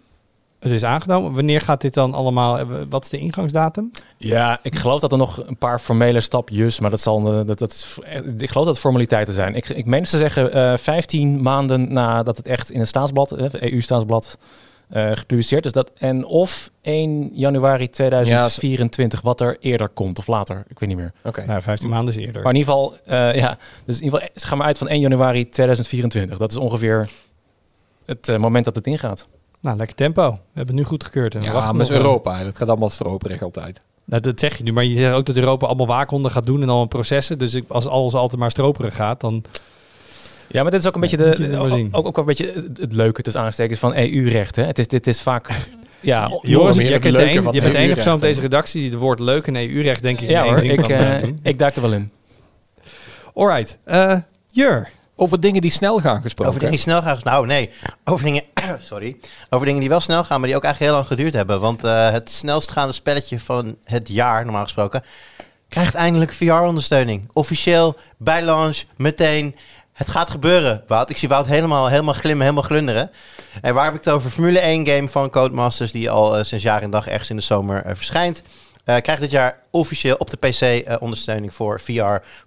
Het 0.59 0.73
is 0.73 0.85
aangenomen. 0.85 1.33
Wanneer 1.35 1.61
gaat 1.61 1.81
dit 1.81 1.95
dan 1.95 2.15
allemaal? 2.15 2.59
eh, 2.59 2.67
Wat 2.89 3.05
is 3.05 3.11
de 3.11 3.19
ingangsdatum? 3.19 3.91
Ja, 4.17 4.59
ik 4.63 4.77
geloof 4.77 5.01
dat 5.01 5.13
er 5.13 5.19
nog 5.19 5.43
een 5.47 5.57
paar 5.57 5.79
formele 5.79 6.21
stapjes, 6.21 6.81
maar 6.81 6.91
dat 6.91 7.01
zal, 7.01 7.33
eh, 7.33 7.47
dat, 7.47 7.59
dat, 7.59 7.99
ik 8.39 8.49
geloof 8.51 8.65
dat 8.65 8.67
het 8.67 8.79
formaliteiten 8.79 9.35
zijn. 9.35 9.55
Ik, 9.55 9.69
ik 9.69 9.87
meen 9.87 10.03
te 10.03 10.17
zeggen 10.19 10.53
eh 10.53 10.77
15 10.77 11.43
maanden 11.43 11.93
nadat 11.93 12.37
het 12.37 12.47
echt 12.47 12.71
in 12.71 12.79
het 12.79 12.89
staatsblad, 12.89 13.33
EU-staatsblad, 13.53 14.39
eh, 14.89 15.11
gepubliceerd 15.15 15.67
is. 15.67 15.73
Dat, 15.73 15.91
en 15.99 16.25
of 16.25 16.71
1 16.81 17.31
januari 17.33 17.91
2024, 17.91 19.21
wat 19.21 19.41
er 19.41 19.57
eerder 19.61 19.89
komt 19.89 20.19
of 20.19 20.27
later, 20.27 20.65
ik 20.69 20.79
weet 20.79 20.89
niet 20.89 20.99
meer. 20.99 21.13
Oké. 21.25 21.45
Nou, 21.47 21.63
15 21.63 21.89
maanden 21.89 22.15
is 22.15 22.21
eerder. 22.21 22.43
Maar 22.43 22.53
in 22.53 22.59
ieder 22.59 22.73
geval, 22.73 22.97
eh, 23.05 23.35
ja, 23.35 23.59
dus 23.85 23.99
in 23.99 24.05
ieder 24.05 24.19
geval, 24.19 24.35
ze 24.35 24.47
gaan 24.47 24.59
maar 24.59 24.67
uit 24.67 24.79
van 24.79 24.89
1 24.89 25.01
januari 25.01 25.49
2024. 25.49 26.39
Dat 26.39 26.51
is 26.51 26.57
ongeveer 26.57 27.09
het 28.05 28.29
eh, 28.29 28.37
moment 28.37 28.65
dat 28.65 28.75
het 28.75 28.87
ingaat. 28.87 29.29
Nou, 29.61 29.77
lekker 29.77 29.97
tempo. 29.97 30.31
We 30.31 30.39
hebben 30.53 30.75
het 30.77 30.85
nu 30.85 30.91
goed 30.91 31.05
gekeurd. 31.05 31.35
En 31.35 31.41
we 31.41 31.47
Ja, 31.47 31.73
maar 31.73 31.83
is 31.83 31.91
Europa. 31.91 32.45
Dat 32.45 32.57
gaat 32.57 32.69
allemaal 32.69 32.91
stroperig 32.91 33.43
altijd. 33.43 33.81
Nou, 34.05 34.23
dat 34.23 34.41
zeg 34.41 34.57
je 34.57 34.63
nu, 34.63 34.73
maar 34.73 34.85
je 34.85 34.99
zegt 34.99 35.15
ook 35.15 35.27
dat 35.27 35.37
Europa 35.37 35.67
allemaal 35.67 35.87
waakhonden 35.87 36.31
gaat 36.31 36.47
doen 36.47 36.63
en 36.63 36.69
allemaal 36.69 36.87
processen. 36.87 37.39
Dus 37.39 37.55
ik, 37.55 37.65
als 37.69 37.87
alles 37.87 38.15
altijd 38.15 38.41
maar 38.41 38.51
stroperig 38.51 38.95
gaat, 38.95 39.21
dan... 39.21 39.45
Ja, 40.49 40.63
maar 40.63 40.71
dit 40.71 40.81
is 40.81 40.87
ook 40.87 40.95
een 40.95 41.01
beetje, 41.01 41.17
je 41.17 41.49
de, 41.49 41.59
ook, 41.59 41.89
ook, 41.91 42.07
ook 42.07 42.19
een 42.19 42.25
beetje 42.25 42.53
het, 42.81 42.93
leuke 42.93 43.23
tussen 43.23 43.43
aanstekens 43.43 43.79
van 43.79 43.95
EU-recht. 43.95 44.57
hè. 44.57 44.65
Het 44.65 44.79
is, 44.79 44.89
dit 44.89 45.07
is 45.07 45.21
vaak, 45.21 45.51
ja, 46.01 46.39
Jongens, 46.43 46.77
van 46.77 46.85
je 46.85 46.99
bent 46.99 47.73
de 47.73 47.77
enige 47.77 47.95
persoon 47.95 48.15
op 48.15 48.21
deze 48.21 48.41
redactie 48.41 48.81
die 48.81 48.91
het 48.91 48.99
woord 48.99 49.21
leuk 49.21 49.47
en 49.47 49.57
EU-recht 49.57 50.03
denk 50.03 50.21
ik 50.21 50.29
ja 50.29 50.43
in 50.43 50.49
hoor, 50.49 50.59
zin 50.59 50.71
ik, 50.71 50.77
kan 50.77 50.91
eh, 50.91 51.23
eh, 51.23 51.29
ik 51.43 51.59
duik 51.59 51.77
er 51.77 51.83
wel 51.83 51.93
in. 51.93 52.11
Alright, 53.35 53.79
eh 53.85 54.15
Jur. 54.49 54.89
Over 55.21 55.41
dingen 55.41 55.61
die 55.61 55.71
snel 55.71 56.01
gaan 56.01 56.23
gesproken. 56.23 56.47
Over 56.47 56.59
dingen 56.61 56.75
die 56.75 56.85
snel 56.85 57.03
gaan. 57.03 57.19
Nou, 57.23 57.47
nee. 57.47 57.71
Over 58.05 58.25
dingen. 58.25 58.43
sorry. 58.81 59.17
Over 59.51 59.67
dingen 59.67 59.81
die 59.81 59.89
wel 59.89 60.01
snel 60.01 60.25
gaan, 60.25 60.39
maar 60.41 60.49
die 60.49 60.57
ook 60.57 60.65
eigenlijk 60.65 60.93
heel 60.93 61.03
lang 61.03 61.13
geduurd 61.13 61.35
hebben. 61.35 61.61
Want 61.61 61.85
eh, 61.85 62.11
het 62.11 62.31
snelst 62.31 62.71
gaande 62.71 62.93
spelletje 62.93 63.41
van 63.41 63.77
het 63.85 64.09
jaar, 64.09 64.45
normaal 64.45 64.63
gesproken, 64.63 65.03
krijgt 65.69 65.95
eindelijk 65.95 66.33
VR-ondersteuning. 66.33 67.29
Officieel, 67.33 67.97
bij 68.17 68.43
launch, 68.43 68.83
meteen. 68.97 69.57
Het 69.99 70.09
gaat 70.09 70.31
gebeuren, 70.31 70.83
Wout. 70.87 71.11
Ik 71.11 71.17
zie 71.17 71.29
Wout 71.29 71.47
helemaal, 71.47 71.89
helemaal 71.89 72.15
glimmen, 72.15 72.43
helemaal 72.43 72.63
glunderen. 72.65 73.11
En 73.61 73.75
waar 73.75 73.85
heb 73.85 73.95
ik 73.95 74.05
het 74.05 74.15
over? 74.15 74.31
Formule 74.31 74.59
1 74.59 74.87
game 74.87 75.09
van 75.09 75.31
Codemasters, 75.31 75.93
die 75.93 76.11
al 76.11 76.37
eh, 76.37 76.45
sinds 76.45 76.65
jaar 76.65 76.83
en 76.83 76.91
dag 76.91 77.09
ergens 77.09 77.31
in 77.31 77.37
de 77.37 77.43
zomer 77.43 77.83
eh, 77.83 77.95
verschijnt. 77.95 78.43
Eh, 78.89 78.97
krijgt 78.97 79.23
dit 79.23 79.31
jaar 79.31 79.59
officieel 79.71 80.17
op 80.17 80.31
de 80.31 80.37
PC 80.37 80.61
eh, 80.61 80.97
ondersteuning 81.01 81.55
voor 81.55 81.81
VR. 81.81 81.95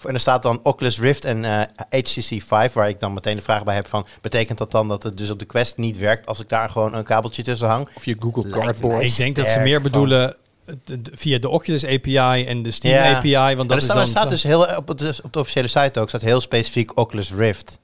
En 0.08 0.14
er 0.14 0.20
staat 0.20 0.44
dan 0.44 0.60
Oculus 0.64 1.00
Rift 1.00 1.26
en 1.26 1.46
eh, 1.46 1.62
HTC 1.90 2.22
Vive, 2.22 2.70
waar 2.74 2.90
ik 2.90 3.00
dan 3.00 3.14
meteen 3.14 3.36
de 3.36 3.42
vraag 3.42 3.64
bij 3.64 3.76
heb 3.76 3.88
van... 3.88 4.06
betekent 4.22 4.58
dat 4.58 4.72
dan 4.72 4.88
dat 4.88 5.04
het 5.04 5.18
dus 5.18 5.30
op 5.30 5.40
de 5.40 5.46
Quest 5.46 5.78
niet 5.78 5.98
werkt 5.98 6.28
als 6.28 6.40
ik 6.40 6.50
daar 6.50 6.70
gewoon 6.70 6.96
een 6.96 7.04
kabeltje 7.04 7.44
tussen 7.44 7.68
hang? 7.68 7.90
Of 7.96 8.06
je 8.06 8.16
Google 8.20 8.44
Lijkt 8.44 8.66
Cardboard. 8.66 9.04
Ik 9.04 9.16
denk 9.16 9.36
dat 9.36 9.48
ze 9.48 9.60
meer 9.60 9.82
bedoelen 9.82 10.36
via 11.12 11.40
de 11.40 11.50
Oculus 11.50 11.86
API 11.86 12.46
en 12.46 12.64
de 12.64 12.72
Steam 12.72 12.94
Ja. 13.04 13.16
API. 13.18 13.56
Want 13.56 13.70
dat 13.70 13.72
er 13.72 13.78
is 13.78 13.84
staat, 13.84 13.96
dan 13.96 14.06
er 14.06 14.08
staat 14.12 14.30
dus 14.30 14.44
heel 14.44 14.66
op, 14.78 14.98
de, 14.98 15.20
op 15.24 15.34
de 15.34 15.40
officiële 15.40 15.68
site 15.68 16.00
ook 16.00 16.10
staat 16.10 16.22
heel 16.22 16.42
specifiek 16.42 16.98
Oculus 16.98 17.34
Rift. 17.34 17.80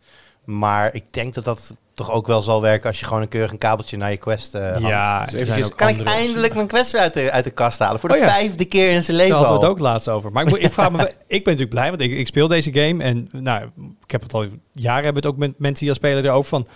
Maar 0.46 0.94
ik 0.96 1.04
denk 1.10 1.34
dat 1.34 1.46
dat 1.46 1.74
toch 1.94 2.12
ook 2.12 2.28
wel 2.28 2.42
zal 2.42 2.62
werken 2.62 2.90
als 2.90 3.00
je 3.00 3.06
gewoon 3.06 3.22
een 3.22 3.28
keurig 3.28 3.52
een 3.52 3.58
kabeltje 3.58 3.98
naar 3.98 4.12
je 4.12 4.18
Quest 4.18 4.54
eh 4.54 4.72
hangt. 4.72 4.88
ja, 4.88 5.26
Dus 5.26 5.34
eventjes- 5.34 5.76
Kan 5.76 5.88
ik 5.88 6.04
eindelijk 6.04 6.54
mijn 6.54 6.68
Quest 6.68 6.96
uit 6.96 7.14
de, 7.14 7.32
uit 7.32 7.44
de 7.44 7.50
kast 7.52 7.80
halen? 7.80 8.00
Voor 8.00 8.10
de 8.10 8.16
Oh 8.16 8.22
ja. 8.22 8.28
vijfde 8.28 8.66
keer 8.66 8.90
in 8.92 9.04
zijn 9.04 9.18
Daar 9.18 9.26
leven 9.26 9.42
hadden 9.42 9.60
we 9.60 9.66
het 9.66 9.72
ook 9.76 9.80
laatst 9.80 10.10
over. 10.10 10.32
Maar 10.32 10.48
ik, 10.48 10.56
ik 10.56 10.74
vraag 10.74 10.92
me, 10.92 11.04
ik 11.28 11.44
ben 11.44 11.54
natuurlijk 11.54 11.70
blij, 11.70 11.90
want 11.90 12.02
ik, 12.02 12.12
ik 12.12 12.28
speel 12.28 12.48
deze 12.48 12.74
game. 12.74 13.04
En 13.04 13.30
nou, 13.32 13.70
ik 14.04 14.12
heb 14.12 14.22
het 14.22 14.34
al 14.34 14.46
jaren 14.74 15.04
hebben 15.04 15.22
we 15.22 15.28
het 15.28 15.36
ook 15.36 15.38
met 15.38 15.60
mensen 15.60 15.80
die 15.80 15.90
al 15.90 15.96
spelen 15.96 16.26
erover 16.26 16.50
van 16.50 16.68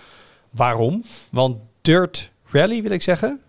waarom? 0.50 1.04
Want 1.30 1.56
Dirt 1.82 2.30
Rally 2.50 2.82
wil 2.82 2.90
ik 2.90 3.02
zeggen, 3.02 3.40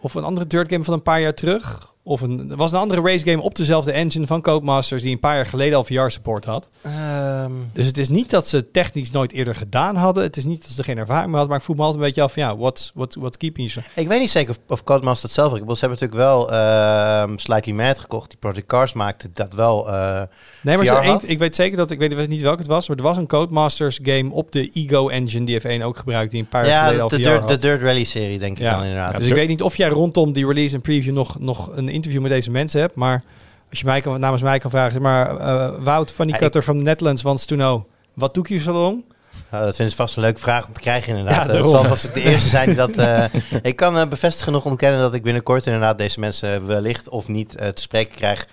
of 0.00 0.14
een 0.14 0.24
andere 0.24 0.46
Dirt 0.46 0.70
game 0.72 0.84
van 0.84 0.94
een 0.94 1.02
paar 1.02 1.20
jaar 1.20 1.34
terug, 1.34 1.92
Of 2.06 2.20
een, 2.20 2.50
er 2.50 2.56
was 2.56 2.72
een 2.72 2.78
andere 2.78 3.00
race 3.02 3.24
game 3.24 3.42
op 3.42 3.54
dezelfde 3.54 3.92
engine 3.92 4.26
van 4.26 4.40
Codemasters 4.42 5.02
die 5.02 5.12
een 5.12 5.20
paar 5.20 5.34
jaar 5.36 5.46
geleden 5.46 5.76
al 5.78 5.84
VR 5.84 6.08
support 6.08 6.44
had. 6.44 6.68
Ehm, 6.82 7.52
Dus 7.72 7.86
het 7.86 7.98
is 7.98 8.08
niet 8.08 8.30
dat 8.30 8.48
ze 8.48 8.70
technisch 8.70 9.10
nooit 9.10 9.32
eerder 9.32 9.54
gedaan 9.54 9.96
hadden. 9.96 10.22
Het 10.22 10.36
is 10.36 10.44
niet 10.44 10.62
dat 10.62 10.70
ze 10.70 10.78
er 10.78 10.84
geen 10.84 10.98
ervaring 10.98 11.24
mee 11.26 11.32
hadden. 11.34 11.48
Maar 11.50 11.58
ik 11.58 11.64
voel 11.64 11.76
me 11.76 11.82
altijd 11.82 12.00
een 12.00 12.06
beetje 12.06 12.22
af 12.22 12.32
van 12.32 12.42
ja, 12.42 12.56
what's, 12.56 12.90
what, 12.94 13.14
what's 13.20 13.36
keeping 13.36 13.72
you? 13.72 13.84
so- 13.94 14.00
ik 14.00 14.08
weet 14.08 14.20
niet 14.20 14.30
zeker 14.30 14.50
of, 14.50 14.58
of 14.68 14.84
Codemasters 14.84 15.32
het 15.32 15.40
zelf... 15.44 15.52
Ik 15.54 15.60
bedoel, 15.60 15.76
ze 15.76 15.84
hebben 15.86 15.98
natuurlijk 16.00 16.28
wel 16.30 16.52
ehm 16.52 17.36
Slightly 17.36 17.72
Mad 17.74 17.98
gekocht. 17.98 18.28
Die 18.30 18.38
Project 18.38 18.66
Cars 18.66 18.92
maakte 18.92 19.28
dat 19.32 19.52
wel... 19.52 19.88
eh, 19.88 20.22
Nee, 20.62 20.76
maar 20.76 20.86
één- 20.86 21.10
had? 21.12 21.28
ik 21.28 21.38
weet 21.38 21.54
zeker 21.54 21.76
dat 21.76 21.90
ik 21.90 21.98
weet 21.98 22.28
niet 22.28 22.42
welke 22.42 22.58
het 22.58 22.66
was. 22.70 22.88
Maar 22.88 22.96
er 22.96 23.02
was 23.02 23.16
een 23.16 23.26
Codemasters 23.26 23.98
game 24.02 24.32
op 24.32 24.52
de 24.52 24.70
Ego 24.72 25.08
engine 25.08 25.44
die 25.44 25.60
F1 25.60 25.82
ook 25.84 25.96
gebruikt. 25.96 26.30
Die 26.30 26.40
een 26.40 26.48
paar 26.48 26.66
jaar 26.66 26.72
ja, 26.74 26.82
geleden 26.82 27.02
al 27.02 27.08
de 27.08 27.16
VR 27.16 27.22
Dirt, 27.22 27.40
had. 27.40 27.48
de 27.48 27.56
Dirt 27.56 27.82
Rally 27.82 28.04
serie 28.04 28.38
denk 28.38 28.56
ik 28.56 28.62
Ja. 28.62 28.74
dan 28.74 28.82
inderdaad. 28.82 29.12
Ja, 29.12 29.18
dus 29.18 29.26
ik 29.26 29.34
weet 29.34 29.48
niet 29.48 29.62
of 29.62 29.76
jij 29.76 29.88
rondom 29.88 30.32
die 30.32 30.46
release 30.46 30.74
en 30.74 30.80
preview 30.80 31.14
nog, 31.14 31.38
nog 31.38 31.76
een 31.76 31.88
interview 31.94 32.20
met 32.22 32.30
deze 32.30 32.50
mensen 32.50 32.80
hebt. 32.80 32.94
Maar 32.94 33.22
als 33.70 33.78
je 33.78 33.84
mij 33.84 34.00
kan, 34.00 34.20
namens 34.20 34.42
mij 34.42 34.58
kan 34.58 34.70
vragen, 34.70 34.92
zeg 34.92 35.00
maar 35.02 35.34
uh, 35.34 35.82
Wout 35.82 36.12
van 36.12 36.26
die 36.26 36.36
Cutter 36.36 36.62
van 36.64 36.76
the 36.76 36.82
Netherlands 36.82 37.22
wants 37.22 37.44
to 37.44 37.56
know. 37.56 37.84
Wat 38.14 38.34
you 38.48 38.60
so 38.60 38.72
long? 38.72 39.04
Nou, 39.50 39.64
dat 39.64 39.74
vinden 39.76 39.94
ze 39.94 40.00
vast 40.00 40.16
een 40.16 40.22
leuke 40.22 40.40
vraag 40.40 40.66
om 40.66 40.72
te 40.72 40.80
krijgen 40.80 41.16
inderdaad. 41.16 41.46
Ja, 41.46 41.52
Eh, 41.52 41.60
dat 41.60 41.70
zal 41.70 41.84
vast 41.84 42.14
de 42.14 42.20
eerste 42.22 42.48
zijn 42.48 42.66
die 42.66 42.76
dat... 42.76 42.90
eh, 42.96 43.24
ik 43.62 43.76
kan 43.76 44.08
bevestigen 44.08 44.52
nog 44.52 44.64
ontkennen 44.64 45.00
dat 45.00 45.14
ik 45.14 45.22
binnenkort 45.22 45.66
inderdaad 45.66 45.98
deze 45.98 46.20
mensen 46.20 46.66
wellicht 46.66 47.08
of 47.08 47.28
niet 47.28 47.50
te 47.50 47.82
spreken 47.82 48.14
krijg. 48.14 48.46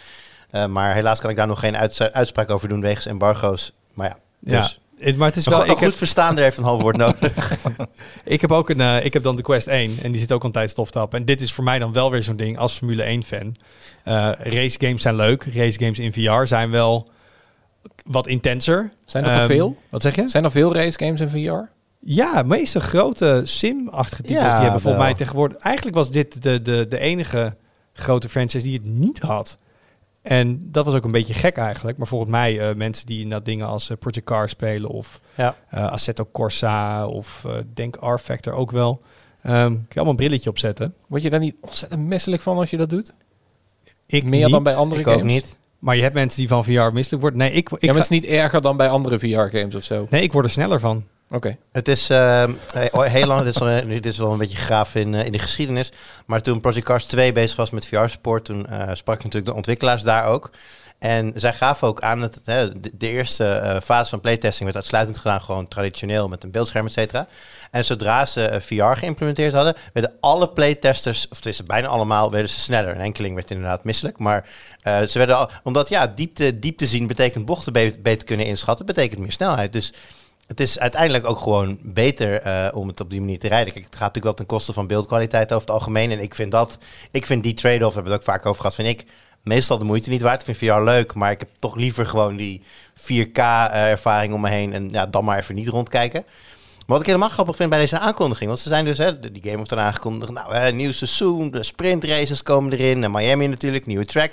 Maar 0.69 0.93
helaas 0.93 1.19
kan 1.19 1.29
ik 1.29 1.35
daar 1.35 1.47
nog 1.47 1.59
geen 1.59 1.77
uits- 1.77 2.01
uitspraak 2.01 2.49
over 2.49 2.67
doen 2.69 2.81
wegens 2.81 3.05
embargo's. 3.05 3.71
Maar 3.93 4.07
ja, 4.07 4.15
dus... 4.39 4.69
Ja, 4.75 4.80
het- 5.01 5.17
maar 5.17 5.27
het 5.27 5.37
is 5.37 5.47
wel. 5.47 5.57
goed, 5.59 5.67
Ik 5.67 5.71
een 5.73 5.79
heb, 5.79 5.89
goed 5.89 5.97
verstaander 5.97 6.43
heeft 6.43 6.57
een 6.57 6.63
half 6.63 6.81
woord 6.81 6.97
nodig. 6.97 7.57
ik 8.23 8.41
heb 8.41 8.51
ook 8.51 8.69
een. 8.69 8.81
eh, 8.81 9.05
ik 9.05 9.13
heb 9.13 9.23
dan 9.23 9.35
de 9.35 9.41
Quest 9.41 9.67
1 9.67 9.97
en 10.01 10.11
die 10.11 10.21
zit 10.21 10.31
ook 10.31 10.41
al 10.41 10.45
een 10.47 10.51
tijd 10.53 10.69
stof 10.69 10.91
te. 10.91 11.07
En 11.09 11.25
dit 11.25 11.41
is 11.41 11.51
voor 11.53 11.63
mij 11.63 11.79
dan 11.79 11.93
wel 11.93 12.11
weer 12.11 12.23
zo'n 12.23 12.35
ding 12.35 12.57
als 12.57 12.73
Formule 12.77 13.03
1 13.03 13.23
fan. 13.23 13.55
Eh 14.03 14.31
race 14.39 14.77
games 14.79 15.01
zijn 15.01 15.15
leuk. 15.15 15.43
Race 15.53 15.79
games 15.79 15.99
in 15.99 16.13
VR 16.13 16.45
zijn 16.45 16.69
wel 16.69 17.09
wat 18.05 18.27
intenser. 18.27 18.91
Zijn 19.05 19.23
dat 19.23 19.33
er 19.33 19.39
Ehm, 19.39 19.47
veel? 19.47 19.77
Wat 19.89 20.01
zeg 20.01 20.15
je? 20.15 20.27
Zijn 20.27 20.43
er 20.43 20.51
veel 20.51 20.73
race 20.73 20.97
games 21.05 21.19
in 21.19 21.29
VR? 21.29 21.69
Ja, 22.03 22.41
meeste 22.45 22.79
grote 22.79 23.41
sim-achtige 23.43 24.21
titels 24.21 24.43
Ja, 24.43 24.53
die 24.53 24.61
hebben 24.63 24.81
volgens 24.81 25.03
mij 25.03 25.13
tegenwoordig... 25.13 25.57
Eigenlijk 25.57 25.95
was 25.95 26.11
dit 26.11 26.43
de, 26.43 26.61
de, 26.61 26.85
de 26.89 26.99
enige 26.99 27.55
grote 27.93 28.29
franchise 28.29 28.63
die 28.65 28.73
het 28.73 28.85
niet 28.85 29.19
had. 29.19 29.57
En 30.21 30.71
dat 30.71 30.85
was 30.85 30.95
ook 30.95 31.03
een 31.03 31.11
beetje 31.11 31.33
gek 31.33 31.57
eigenlijk. 31.57 31.97
Maar 31.97 32.07
volgens 32.07 32.31
mij 32.31 32.59
eh, 32.69 32.75
mensen 32.75 33.05
die 33.05 33.21
inderdaad 33.21 33.45
dingen 33.45 33.67
als 33.67 33.89
eh, 33.89 33.97
Project 33.97 34.25
Car 34.25 34.49
spelen... 34.49 34.89
of 34.89 35.19
Ja. 35.35 35.55
eh, 35.69 35.91
Assetto 35.91 36.27
Corsa 36.31 37.07
of 37.07 37.43
eh, 37.45 37.53
denk 37.73 37.95
R-Factor 37.99 38.53
ook 38.53 38.71
wel... 38.71 39.01
Ehm 39.43 39.67
kun 39.67 39.85
je 39.89 39.95
allemaal 39.95 40.09
een 40.11 40.15
brilletje 40.15 40.49
opzetten. 40.49 40.93
Word 41.07 41.21
je 41.21 41.29
daar 41.29 41.39
niet 41.39 41.55
ontzettend 41.61 42.01
misselijk 42.01 42.41
van 42.41 42.57
als 42.57 42.69
je 42.69 42.77
dat 42.77 42.89
doet? 42.89 43.13
Ik 44.05 44.23
Meer 44.23 44.43
niet, 44.43 44.51
dan 44.51 44.63
bij 44.63 44.75
andere 44.75 45.01
ik 45.01 45.07
games? 45.07 45.21
ook 45.21 45.27
niet. 45.27 45.57
Maar 45.79 45.95
je 45.95 46.01
hebt 46.01 46.13
mensen 46.13 46.39
die 46.39 46.47
van 46.47 46.63
VR 46.63 46.71
misselijk 46.93 47.21
worden. 47.21 47.39
Nee, 47.39 47.51
ik, 47.51 47.69
ik, 47.69 47.69
ja, 47.69 47.77
maar 47.81 47.89
ga- 47.95 48.01
het 48.01 48.11
is 48.11 48.19
niet 48.19 48.25
erger 48.25 48.61
dan 48.61 48.77
bij 48.77 48.89
andere 48.89 49.19
VR-games 49.19 49.75
of 49.75 49.83
zo. 49.83 50.07
nee, 50.09 50.21
ik 50.21 50.31
word 50.31 50.45
er 50.45 50.51
sneller 50.51 50.79
van. 50.79 51.03
Oké. 51.31 51.57
Het 51.71 51.87
is 51.87 52.09
eh, 52.09 52.43
heel 52.91 53.25
lang, 53.25 53.43
dit 53.43 54.05
is, 54.05 54.17
wel, 54.17 54.31
een 54.31 54.37
beetje 54.37 54.57
graaf 54.57 54.95
in, 54.95 55.15
eh, 55.15 55.25
in 55.25 55.31
de 55.31 55.39
geschiedenis. 55.39 55.91
Maar 56.25 56.41
toen 56.41 56.61
Project 56.61 56.85
Cars 56.85 57.05
2 57.05 57.31
bezig 57.31 57.57
was 57.57 57.69
met 57.69 57.85
VR-support, 57.85 58.45
toen 58.45 58.67
eh, 58.67 58.89
sprak 58.93 59.15
ik 59.15 59.23
natuurlijk 59.23 59.51
de 59.51 59.57
ontwikkelaars 59.57 60.03
daar 60.03 60.25
ook. 60.25 60.49
En 60.99 61.33
zij 61.35 61.53
gaven 61.53 61.87
ook 61.87 62.01
aan 62.01 62.19
dat 62.19 62.41
de, 62.43 62.91
eerste 62.99 63.45
eh, 63.45 63.81
fase 63.81 64.09
van 64.09 64.19
playtesting 64.19 64.63
werd 64.63 64.75
uitsluitend 64.75 65.17
gedaan, 65.17 65.41
gewoon 65.41 65.67
traditioneel 65.67 66.27
met 66.27 66.43
een 66.43 66.51
beeldscherm, 66.51 66.85
et 66.85 66.91
cetera. 66.91 67.27
En 67.71 67.85
zodra 67.85 68.25
ze 68.25 68.57
VR 68.61 68.83
geïmplementeerd 68.83 69.53
hadden, 69.53 69.75
werden 69.93 70.13
alle 70.19 70.49
playtesters, 70.49 71.27
of 71.29 71.37
tenminste 71.37 71.63
bijna 71.63 71.87
allemaal, 71.87 72.31
werden 72.31 72.49
ze 72.49 72.59
sneller. 72.59 72.95
Een 72.95 73.01
enkeling 73.01 73.35
werd 73.35 73.51
inderdaad 73.51 73.83
misselijk. 73.83 74.17
Maar 74.19 74.45
ze 74.83 75.11
werden 75.13 75.37
al, 75.37 75.49
omdat 75.63 75.89
ja, 75.89 76.07
diepte, 76.07 76.59
diepte 76.59 76.85
zien 76.85 77.07
betekent 77.07 77.45
bochten 77.45 77.73
be- 77.73 77.97
beter 77.99 78.25
kunnen 78.25 78.45
inschatten, 78.45 78.85
betekent 78.85 79.19
meer 79.19 79.31
snelheid. 79.31 79.73
Dus 79.73 79.93
het 80.51 80.59
is 80.59 80.79
uiteindelijk 80.79 81.25
ook 81.25 81.39
gewoon 81.39 81.77
beter 81.81 82.41
eh, 82.41 82.67
om 82.73 82.87
het 82.87 82.99
op 82.99 83.09
die 83.09 83.19
manier 83.19 83.39
te 83.39 83.47
rijden. 83.47 83.73
Kijk, 83.73 83.85
het 83.85 83.95
gaat 83.95 84.13
natuurlijk 84.13 84.25
wel 84.25 84.33
ten 84.33 84.45
koste 84.45 84.73
van 84.73 84.87
beeldkwaliteit 84.87 85.53
over 85.53 85.67
het 85.67 85.75
algemeen. 85.75 86.11
En 86.11 86.19
ik 86.19 86.35
vind 86.35 86.51
dat, 86.51 86.77
ik 87.11 87.25
vind 87.25 87.43
die 87.43 87.53
trade-off, 87.53 87.87
we 87.87 87.93
hebben 87.93 88.11
het 88.11 88.21
ook 88.21 88.27
vaak 88.27 88.45
over 88.45 88.61
gehad, 88.61 88.75
vind 88.75 88.87
ik 88.87 89.05
meestal 89.43 89.77
de 89.77 89.85
moeite 89.85 90.09
niet 90.09 90.21
waard. 90.21 90.47
Ik 90.47 90.55
vind 90.55 90.71
VR 90.71 90.81
leuk, 90.81 91.13
maar 91.13 91.31
ik 91.31 91.39
heb 91.39 91.49
toch 91.59 91.75
liever 91.75 92.05
gewoon 92.05 92.35
die 92.35 92.61
4K-ervaring 92.99 94.33
om 94.33 94.41
me 94.41 94.49
heen. 94.49 94.73
En 94.73 94.89
ja, 94.91 95.05
dan 95.05 95.25
maar 95.25 95.37
even 95.37 95.55
niet 95.55 95.67
rondkijken. 95.67 96.23
Maar 96.23 96.85
wat 96.85 96.99
ik 96.99 97.05
helemaal 97.05 97.29
grappig 97.29 97.55
vind 97.55 97.69
bij 97.69 97.79
deze 97.79 97.99
aankondiging, 97.99 98.47
want 98.47 98.61
ze 98.61 98.69
zijn 98.69 98.85
dus, 98.85 98.97
hè, 98.97 99.19
die 99.19 99.41
game 99.41 99.55
wordt 99.55 99.69
dan 99.69 99.79
aangekondigd, 99.79 100.31
nou, 100.31 100.55
hè, 100.55 100.71
nieuw 100.71 100.91
seizoen, 100.91 101.51
de 101.51 101.63
sprintraces 101.63 102.43
komen 102.43 102.73
erin, 102.73 103.03
en 103.03 103.11
Miami 103.11 103.47
natuurlijk, 103.47 103.85
nieuwe 103.85 104.05
track. 104.05 104.31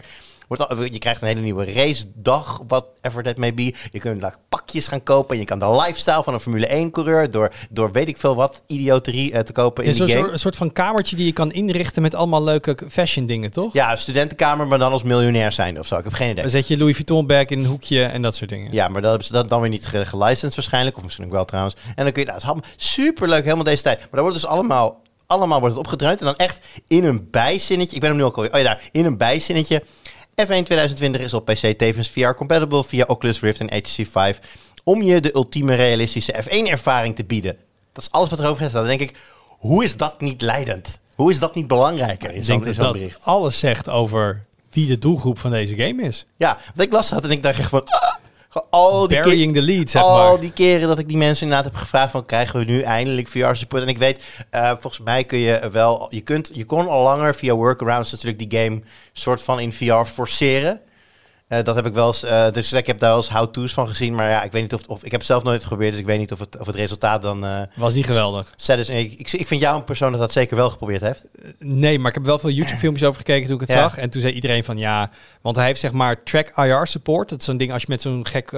Wordt 0.49 0.69
al, 0.69 0.83
je 0.85 0.99
krijgt 0.99 1.21
een 1.23 1.29
hele 1.29 1.41
nieuwe 1.41 1.73
race 1.73 2.05
dag, 2.15 2.61
whatever 2.67 3.23
that 3.23 3.37
may 3.37 3.55
be. 3.55 3.75
Je 3.91 3.99
kunt 3.99 4.21
daar 4.21 4.37
pakjes 4.49 4.87
gaan 4.89 5.03
kopen 5.03 5.35
en 5.35 5.41
je 5.41 5.47
kan 5.47 5.59
de 5.59 5.71
lifestyle 5.77 6.23
van 6.23 6.35
een 6.35 6.41
Formule 6.41 6.87
1-coureur 6.87 7.31
door, 7.31 7.53
door 7.71 7.93
weet 7.93 8.09
ik 8.09 8.17
veel 8.17 8.35
wat 8.35 8.63
idioterie 8.67 9.33
eh, 9.33 9.41
te 9.41 9.53
kopen 9.53 9.85
in 9.85 9.91
Een 9.91 9.97
die 9.97 10.07
soort, 10.07 10.19
game. 10.21 10.33
een 10.33 10.39
soort 10.39 10.57
van 10.57 10.73
kamertje 10.73 11.17
die 11.17 11.27
je 11.27 11.33
kan 11.33 11.53
inrichten 11.53 12.03
met 12.03 12.15
allemaal 12.15 12.43
leuke 12.45 12.77
fashion 12.89 13.27
dingen, 13.27 13.51
toch? 13.51 13.73
Ja, 13.73 13.97
studentenkamer, 13.97 14.67
maar 14.67 14.79
dan 14.79 14.93
als 14.93 15.03
miljonair 15.03 15.53
zijn 15.53 15.79
of 15.79 15.87
zo. 15.87 15.97
Ik 15.99 16.05
heb 16.05 16.13
geen 16.13 16.31
idee. 16.31 16.43
Dan 16.43 16.51
zet 16.51 16.69
je 16.69 16.77
Louis 16.79 16.95
Vuitton 16.95 17.27
bag 17.27 17.45
in 17.45 17.59
een 17.59 17.65
hoekje 17.67 18.05
en 18.05 18.23
dat 18.23 18.35
soort 18.37 18.51
dingen. 18.51 18.73
Ja, 18.73 18.89
maar 18.89 19.01
dat 19.01 19.11
hebben 19.11 19.27
ze 19.27 19.33
dat 19.33 19.49
dan 19.49 19.61
weer 19.61 19.71
niet 19.71 19.87
ge- 19.87 20.07
gelicensed 20.07 20.55
waarschijnlijk. 20.55 20.97
Of 20.97 21.03
misschien 21.03 21.25
ook 21.25 21.31
wel 21.33 21.45
trouwens. 21.45 21.75
En 21.97 22.05
dan 22.05 22.13
kun 22.13 22.23
je, 22.25 22.29
nou, 22.33 22.57
het 22.57 22.65
superleuk, 22.77 23.43
helemaal 23.43 23.65
deze 23.65 23.83
tijd. 23.83 23.99
Maar 23.99 24.09
dan 24.11 24.21
wordt 24.21 24.35
dus 24.37 24.47
allemaal, 24.47 25.03
allemaal 25.27 25.61
wordt 25.61 25.75
het 25.75 25.85
opgedruimd. 25.85 26.19
En 26.21 26.25
dan 26.27 26.37
echt 26.37 26.59
in 26.87 27.05
een 27.05 27.29
bijzinnetje. 27.31 27.95
Ik 27.95 28.01
ben 28.01 28.11
hem 28.11 28.19
nu 28.19 28.25
alweer. 28.25 28.53
Oh 28.53 28.59
ja, 28.59 28.65
daar. 28.65 28.89
In 28.93 29.05
een 29.05 29.17
bijzinnetje. 29.17 29.83
F1 30.41 30.47
2020 30.47 31.21
is 31.21 31.35
op 31.35 31.45
PC 31.45 31.79
tevens 31.79 32.09
VR-compatible 32.09 32.85
via 32.85 33.05
Oculus 33.05 33.41
Rift 33.41 33.61
en 33.61 33.77
HTC 33.77 33.89
Vive. 33.89 34.35
Om 34.85 35.03
je 35.03 35.21
de 35.21 35.35
ultieme 35.35 35.75
realistische 35.75 36.35
F1-ervaring 36.45 37.15
te 37.15 37.25
bieden. 37.25 37.57
Dat 37.93 38.03
is 38.03 38.11
alles 38.11 38.31
wat 38.31 38.41
erover 38.41 38.61
staat. 38.61 38.73
Dan 38.73 38.87
denk 38.87 39.01
ik, 39.01 39.17
hoe 39.47 39.85
is 39.85 39.97
dat 39.97 40.21
niet 40.21 40.41
leidend? 40.41 41.01
Hoe 41.15 41.31
is 41.31 41.39
dat 41.39 41.55
niet 41.55 41.67
belangrijker 41.67 42.35
in 42.35 42.45
zo'n 42.45 42.63
bericht? 42.93 43.19
alles 43.23 43.59
zegt 43.59 43.89
over 43.89 44.45
wie 44.71 44.87
de 44.87 44.99
doelgroep 44.99 45.39
van 45.39 45.51
deze 45.51 45.77
game 45.77 46.03
is. 46.03 46.27
Ja, 46.37 46.59
want 46.67 46.81
ik 46.81 46.93
las 46.93 47.09
dat 47.09 47.25
en 47.25 47.31
ik 47.31 47.43
dacht 47.43 47.59
echt 47.59 47.69
van... 47.69 47.85
ah, 47.85 48.15
al 48.71 49.09
die 49.09 49.21
Burying 49.21 49.55
the 49.55 49.63
lead, 49.63 49.91
zeg 49.91 50.03
al 50.03 50.31
maar. 50.31 50.41
die 50.41 50.53
keren 50.53 50.89
dat 50.89 50.99
ik 50.99 51.09
die 51.09 51.17
mensen 51.17 51.47
inderdaad 51.47 51.73
heb 51.73 51.81
gevraagd 51.81 52.11
van 52.11 52.27
krijgen 52.27 52.59
we 52.59 52.65
nu 52.65 52.81
eindelijk 52.81 53.29
VR 53.29 53.55
support 53.55 53.83
en 53.83 53.89
ik 53.89 53.99
weet 53.99 54.25
eh, 54.51 54.71
volgens 54.79 54.99
mij 55.05 55.25
kun 55.25 55.39
je 55.39 55.69
wel 55.73 56.07
je 56.11 56.21
kunt 56.21 56.51
je 56.53 56.65
kon 56.65 56.89
al 56.89 57.03
langer 57.03 57.35
via 57.35 57.55
workarounds 57.55 58.11
natuurlijk 58.11 58.51
die 58.51 58.61
game 58.61 58.83
soort 59.13 59.43
van 59.43 59.61
in 59.61 59.73
VR 59.73 60.05
forceren. 60.05 60.81
Eh, 61.49 61.63
dat 61.63 61.75
heb 61.75 61.87
ik 61.87 61.93
wel 61.95 62.07
eens, 62.07 62.23
eh, 62.23 62.51
dus 62.53 62.73
ik 62.73 62.87
heb 62.87 62.99
daar 62.99 63.09
wel 63.09 63.19
eens 63.19 63.29
how-to's 63.29 63.73
van 63.73 63.89
gezien, 63.89 64.15
maar 64.15 64.31
ja, 64.31 64.43
ik 64.43 64.53
weet 64.53 64.63
niet 64.63 64.75
of, 64.75 64.81
of 64.87 64.97
ik 65.05 65.11
heb 65.11 65.21
het 65.21 65.29
zelf 65.29 65.43
nooit 65.43 65.63
geprobeerd, 65.63 65.91
dus 65.91 66.01
ik 66.01 66.07
weet 66.07 66.19
niet 66.19 66.33
of 66.33 66.39
het, 66.39 66.59
of 66.61 66.67
het 66.67 66.77
resultaat 66.77 67.23
dan 67.23 67.45
eh 67.45 67.61
Was 67.75 67.95
niet 67.95 68.07
geweldig. 68.07 68.55
En 68.67 68.79
ik, 68.79 69.13
ik, 69.13 69.33
ik 69.33 69.47
vind 69.47 69.61
jou 69.61 69.77
een 69.77 69.85
persoon 69.85 70.11
dat 70.11 70.21
dat 70.21 70.33
zeker 70.33 70.57
wel 70.57 70.71
geprobeerd 70.71 71.01
heeft. 71.01 71.25
Nee, 71.59 71.99
maar 71.99 72.09
ik 72.09 72.15
heb 72.15 72.25
wel 72.25 72.39
veel 72.39 72.51
YouTube-filmpjes 72.51 73.09
over 73.09 73.21
gekeken 73.21 73.47
toen 73.47 73.55
ik 73.55 73.61
het 73.61 73.71
Ja. 73.71 73.83
zag. 73.83 73.99
En 73.99 74.11
toen 74.11 74.21
zei 74.21 74.33
iedereen 74.33 74.65
van 74.65 74.79
ja, 74.79 75.11
want 75.41 75.57
hij 75.57 75.67
heeft 75.67 75.81
zeg 75.81 75.93
maar 75.93 76.23
track 76.23 76.53
IR 76.57 76.87
support. 76.87 77.29
Dat 77.29 77.39
is 77.39 77.45
zo'n 77.45 77.57
ding 77.57 77.73
als 77.73 77.83
je 77.83 77.89
met 77.91 78.03
zo'n 78.03 78.27
gek 78.27 78.53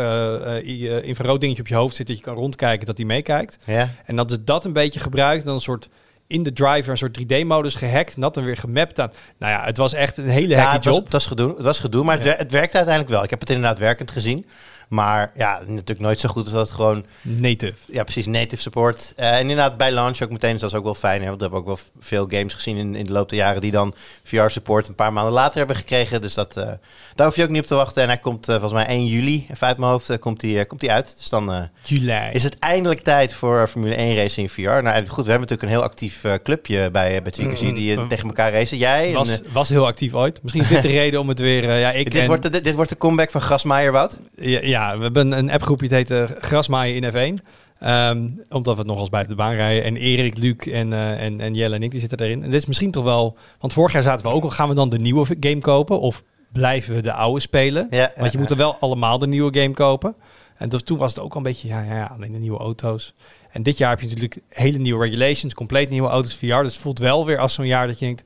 infrarood 1.05 1.40
dingetje 1.40 1.62
op 1.62 1.68
je 1.68 1.74
hoofd 1.74 1.96
zit, 1.96 2.07
dat 2.07 2.16
je 2.16 2.22
kan 2.22 2.35
rondkijken, 2.35 2.87
dat 2.87 2.96
hij 2.96 3.07
meekijkt. 3.07 3.59
Ja. 3.66 3.90
En 4.05 4.16
dat 4.16 4.31
ze 4.31 4.44
dat 4.44 4.64
een 4.64 4.72
beetje 4.72 5.00
gebruikt, 5.00 5.44
dan 5.44 5.55
een 5.55 5.61
soort 5.61 5.88
in 6.31 6.43
de 6.43 6.53
driver 6.53 6.90
een 6.90 6.99
soort 6.99 7.19
3D-modus 7.21 7.75
gehackt 7.75 8.14
en 8.14 8.21
dat 8.21 8.35
dan 8.35 8.45
weer 8.45 8.57
gemapt 8.57 9.01
aan. 9.01 9.11
Nou 9.38 9.53
ja, 9.53 9.64
het 9.64 9.77
was 9.77 9.93
echt 9.93 10.16
een 10.16 10.29
hele 10.29 10.49
Ja, 10.49 10.61
hacky 10.61 10.75
het 10.77 10.85
was, 10.85 10.95
job. 10.95 11.05
het 11.05 11.12
was 11.12 11.27
gedoe, 11.27 11.55
het 11.57 11.64
was 11.64 11.79
gedoe 11.79 12.05
maar 12.05 12.14
het, 12.14 12.25
wer- 12.25 12.38
het 12.38 12.53
werkte 12.53 12.77
uiteindelijk 12.77 13.14
wel. 13.14 13.25
Ik 13.25 13.31
heb 13.31 13.40
het 13.40 13.51
inderdaad 13.51 13.79
werkend 13.79 14.11
gezien. 14.11 14.47
Maar 14.90 15.33
ja, 15.35 15.61
natuurlijk 15.66 16.00
nooit 16.00 16.20
zo 16.20 16.29
goed 16.29 16.44
als 16.44 16.53
dat 16.53 16.70
gewoon 16.70 17.05
Native. 17.22 17.74
Ja, 17.87 18.03
precies, 18.03 18.26
native 18.26 18.62
support. 18.62 19.12
Eh, 19.16 19.33
en 19.33 19.40
inderdaad, 19.40 19.76
bij 19.76 19.92
launch 19.92 20.22
ook 20.22 20.31
meteen, 20.31 20.53
dus 20.53 20.61
dat 20.61 20.70
is 20.70 20.76
ook 20.76 20.85
wel 20.85 20.94
fijn. 20.94 21.20
Hè, 21.20 21.26
want 21.26 21.37
we 21.37 21.42
hebben 21.42 21.61
ook 21.61 21.66
wel 21.66 21.79
veel 22.00 22.26
games 22.29 22.55
gezien 22.55 22.76
in, 22.76 22.94
in 22.94 23.07
de 23.07 23.12
loop 23.12 23.29
der 23.29 23.38
jaren 23.38 23.61
die 23.61 23.70
dan 23.70 23.94
VR-support 24.24 24.88
een 24.88 24.94
paar 24.94 25.12
maanden 25.12 25.33
later 25.33 25.59
hebben 25.59 25.76
gekregen. 25.76 26.20
Dus 26.22 26.35
dat, 26.35 26.57
eh, 26.57 26.68
daar 27.14 27.26
hoef 27.26 27.37
je 27.37 27.42
ook 27.42 27.48
niet 27.48 27.61
op 27.61 27.66
te 27.66 27.74
wachten. 27.74 28.03
En 28.03 28.09
hij 28.09 28.18
komt 28.18 28.48
eh, 28.48 28.55
volgens 28.55 28.85
mij 28.85 28.87
1 28.88 29.07
juli, 29.07 29.46
even 29.50 29.66
uit 29.66 29.79
mijn 29.79 29.90
hoofd, 29.90 30.18
komt 30.18 30.42
hij 30.42 30.66
komt 30.66 30.81
hij 30.81 30.90
uit. 30.90 31.14
Dus 31.18 31.29
dan 31.29 31.68
Juli. 31.83 32.12
is 32.33 32.42
het 32.42 32.59
eindelijk 32.59 33.00
tijd 33.00 33.35
voor 33.35 33.68
Formule 33.68 33.94
1 33.94 34.16
racing 34.16 34.46
in 34.46 34.64
VR. 34.64 34.70
Nou 34.70 34.87
en 34.88 35.09
goed, 35.09 35.24
we 35.24 35.31
hebben 35.31 35.48
natuurlijk 35.48 35.62
een 35.62 35.68
heel 35.68 35.83
actief 35.83 36.24
clubje 36.42 36.90
bij, 36.90 37.22
bij 37.22 37.33
Tweakers 37.33 37.61
die 37.61 37.96
eh, 37.96 38.07
tegen 38.07 38.26
elkaar 38.26 38.53
racen. 38.53 38.79
Jij 38.79 39.09
en, 39.09 39.12
was, 39.14 39.29
eh, 39.31 39.38
was 39.53 39.68
heel 39.68 39.87
actief 39.87 40.14
ooit. 40.14 40.42
Misschien 40.42 40.62
is 40.62 40.68
dit 40.68 40.83
de 40.83 40.88
reden 41.03 41.20
om 41.20 41.29
het 41.29 41.38
weer... 41.38 41.79
ja, 41.79 41.90
ik 41.92 42.11
dit, 42.11 42.20
en- 42.20 42.26
wordt 42.26 42.42
de, 42.42 42.50
dit, 42.50 42.64
dit 42.64 42.74
wordt 42.74 42.90
de 42.90 42.96
comeback 42.96 43.31
van 43.31 43.40
Grasmaier, 43.40 43.92
Wout. 43.92 44.16
Ja, 44.37 44.61
ja, 44.62 44.80
we 44.97 45.03
hebben 45.03 45.33
een 45.33 45.51
appgroepje, 45.51 45.95
het 45.95 45.95
heet 45.95 46.11
eh, 46.11 46.37
Grasmaaien 46.38 47.03
in 47.03 47.38
F1. 47.40 47.45
Ehm, 47.79 48.29
omdat 48.49 48.75
we 48.75 48.81
het 48.81 48.88
nog 48.88 48.99
als 48.99 49.09
buiten 49.09 49.37
de 49.37 49.43
baan 49.43 49.55
rijden. 49.55 49.85
En 49.85 49.97
Erik, 49.97 50.38
Luc 50.38 50.57
en, 50.57 50.93
eh, 50.93 51.25
en, 51.25 51.40
en 51.40 51.55
Jelle 51.55 51.75
en 51.75 51.83
ik 51.83 51.90
die 51.90 52.01
zitten 52.01 52.19
erin. 52.19 52.43
En 52.43 52.51
dit 52.51 52.61
is 52.61 52.66
misschien 52.66 52.90
toch 52.90 53.05
wel... 53.05 53.37
Want 53.59 53.73
vorig 53.73 53.93
jaar 53.93 54.03
zaten 54.03 54.27
we 54.27 54.33
ook 54.33 54.43
al, 54.43 54.51
gaan 54.51 54.69
we 54.69 54.75
dan 54.75 54.88
de 54.88 54.99
nieuwe 54.99 55.37
game 55.40 55.59
kopen? 55.59 56.01
Of 56.01 56.23
blijven 56.53 56.95
we 56.95 57.01
de 57.01 57.12
oude 57.12 57.40
spelen? 57.40 57.87
Ja, 57.90 58.12
Want 58.16 58.33
je 58.33 58.33
ja, 58.33 58.38
moet 58.38 58.51
er 58.51 58.57
wel 58.57 58.77
allemaal 58.81 59.19
de 59.19 59.27
nieuwe 59.27 59.61
game 59.61 59.75
kopen. 59.75 60.14
En 60.57 60.69
dus 60.69 60.83
toen 60.83 60.99
was 60.99 61.14
het 61.14 61.23
ook 61.23 61.31
al 61.31 61.37
een 61.37 61.43
beetje, 61.43 61.69
ja, 61.69 61.83
ja, 61.83 61.95
ja, 61.95 62.05
alleen 62.05 62.33
de 62.33 62.38
nieuwe 62.38 62.59
auto's. 62.59 63.14
En 63.51 63.62
dit 63.62 63.79
jaar 63.79 63.90
heb 63.90 64.01
je 64.01 64.07
natuurlijk 64.07 64.40
hele 64.49 64.79
nieuwe 64.79 65.05
regulations, 65.05 65.55
compleet 65.55 65.90
nieuwe 65.90 66.09
auto's 66.09 66.35
VR. 66.35 66.47
Dus 66.47 66.73
het 66.73 66.77
voelt 66.77 66.99
wel 66.99 67.27
weer 67.27 67.38
als 67.38 67.55
zo'n 67.55 67.66
jaar 67.66 67.87
dat 67.87 67.99
je 67.99 68.05
denkt, 68.05 68.25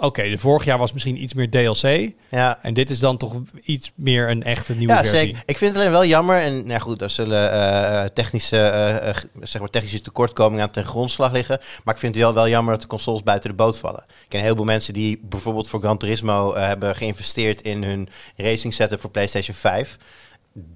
oké, 0.00 0.28
de 0.28 0.38
vorig 0.38 0.64
jaar 0.64 0.78
was 0.78 0.92
misschien 0.92 1.22
iets 1.22 1.34
meer 1.34 1.50
DLC. 1.50 2.12
Ja, 2.28 2.58
En 2.62 2.74
dit 2.74 2.90
is 2.90 2.98
dan 2.98 3.16
toch 3.16 3.36
iets 3.62 3.92
meer 3.94 4.30
een 4.30 4.42
echte 4.42 4.74
nieuwe 4.74 4.92
ja 4.92 4.98
versie. 4.98 5.18
zeker. 5.18 5.42
Ik 5.46 5.58
vind 5.58 5.70
het 5.70 5.80
alleen 5.80 5.92
wel 5.92 6.04
jammer. 6.04 6.40
En 6.42 6.66
nou 6.66 6.80
goed, 6.80 6.98
daar 6.98 7.10
zullen 7.10 7.52
eh, 7.52 8.04
technische, 8.04 8.56
eh, 8.56 9.08
eh, 9.08 9.16
zeg 9.42 9.60
maar 9.60 9.70
technische 9.70 10.00
tekortkomingen 10.00 10.64
aan 10.64 10.70
ten 10.70 10.84
grondslag 10.84 11.32
liggen. 11.32 11.60
Maar 11.84 11.94
ik 11.94 12.00
vind 12.00 12.14
het 12.14 12.24
wel, 12.24 12.34
wel 12.34 12.48
jammer 12.48 12.72
dat 12.72 12.82
de 12.82 12.88
consoles 12.88 13.22
buiten 13.22 13.50
de 13.50 13.56
boot 13.56 13.78
vallen. 13.78 14.04
Ik 14.08 14.28
ken 14.28 14.40
heel 14.40 14.54
veel 14.54 14.64
mensen 14.64 14.92
die 14.92 15.20
bijvoorbeeld 15.22 15.68
voor 15.68 15.80
Gran 15.80 15.98
Turismo 15.98 16.56
hebben 16.56 16.96
geïnvesteerd 16.96 17.60
in 17.60 17.82
hun 17.82 18.08
racing 18.36 18.74
setup 18.74 19.00
voor 19.00 19.10
PlayStation 19.10 19.56
5. 19.56 19.96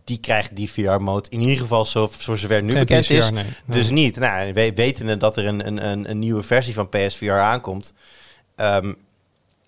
Die 0.05 0.19
krijgt 0.19 0.57
die 0.57 0.71
VR-mode 0.71 1.29
in 1.31 1.41
ieder 1.41 1.59
geval 1.59 1.85
zo, 1.85 2.09
voor 2.13 2.39
zover 2.39 2.63
nu 2.63 2.71
Geen 2.71 2.79
bekend 2.79 3.11
is. 3.11 3.31
nee. 3.31 3.45
Dus 3.67 3.85
Nee. 3.91 3.93
niet. 3.93 4.17
Nou, 4.17 4.53
we, 4.53 5.17
dat 5.19 5.37
er 5.37 5.47
een, 5.47 5.67
een, 5.67 6.11
een, 6.11 6.19
nieuwe 6.19 6.43
versie 6.43 6.75
van 6.75 6.89
PSVR 6.89 7.31
aankomt, 7.31 7.95
ehm, 8.57 8.93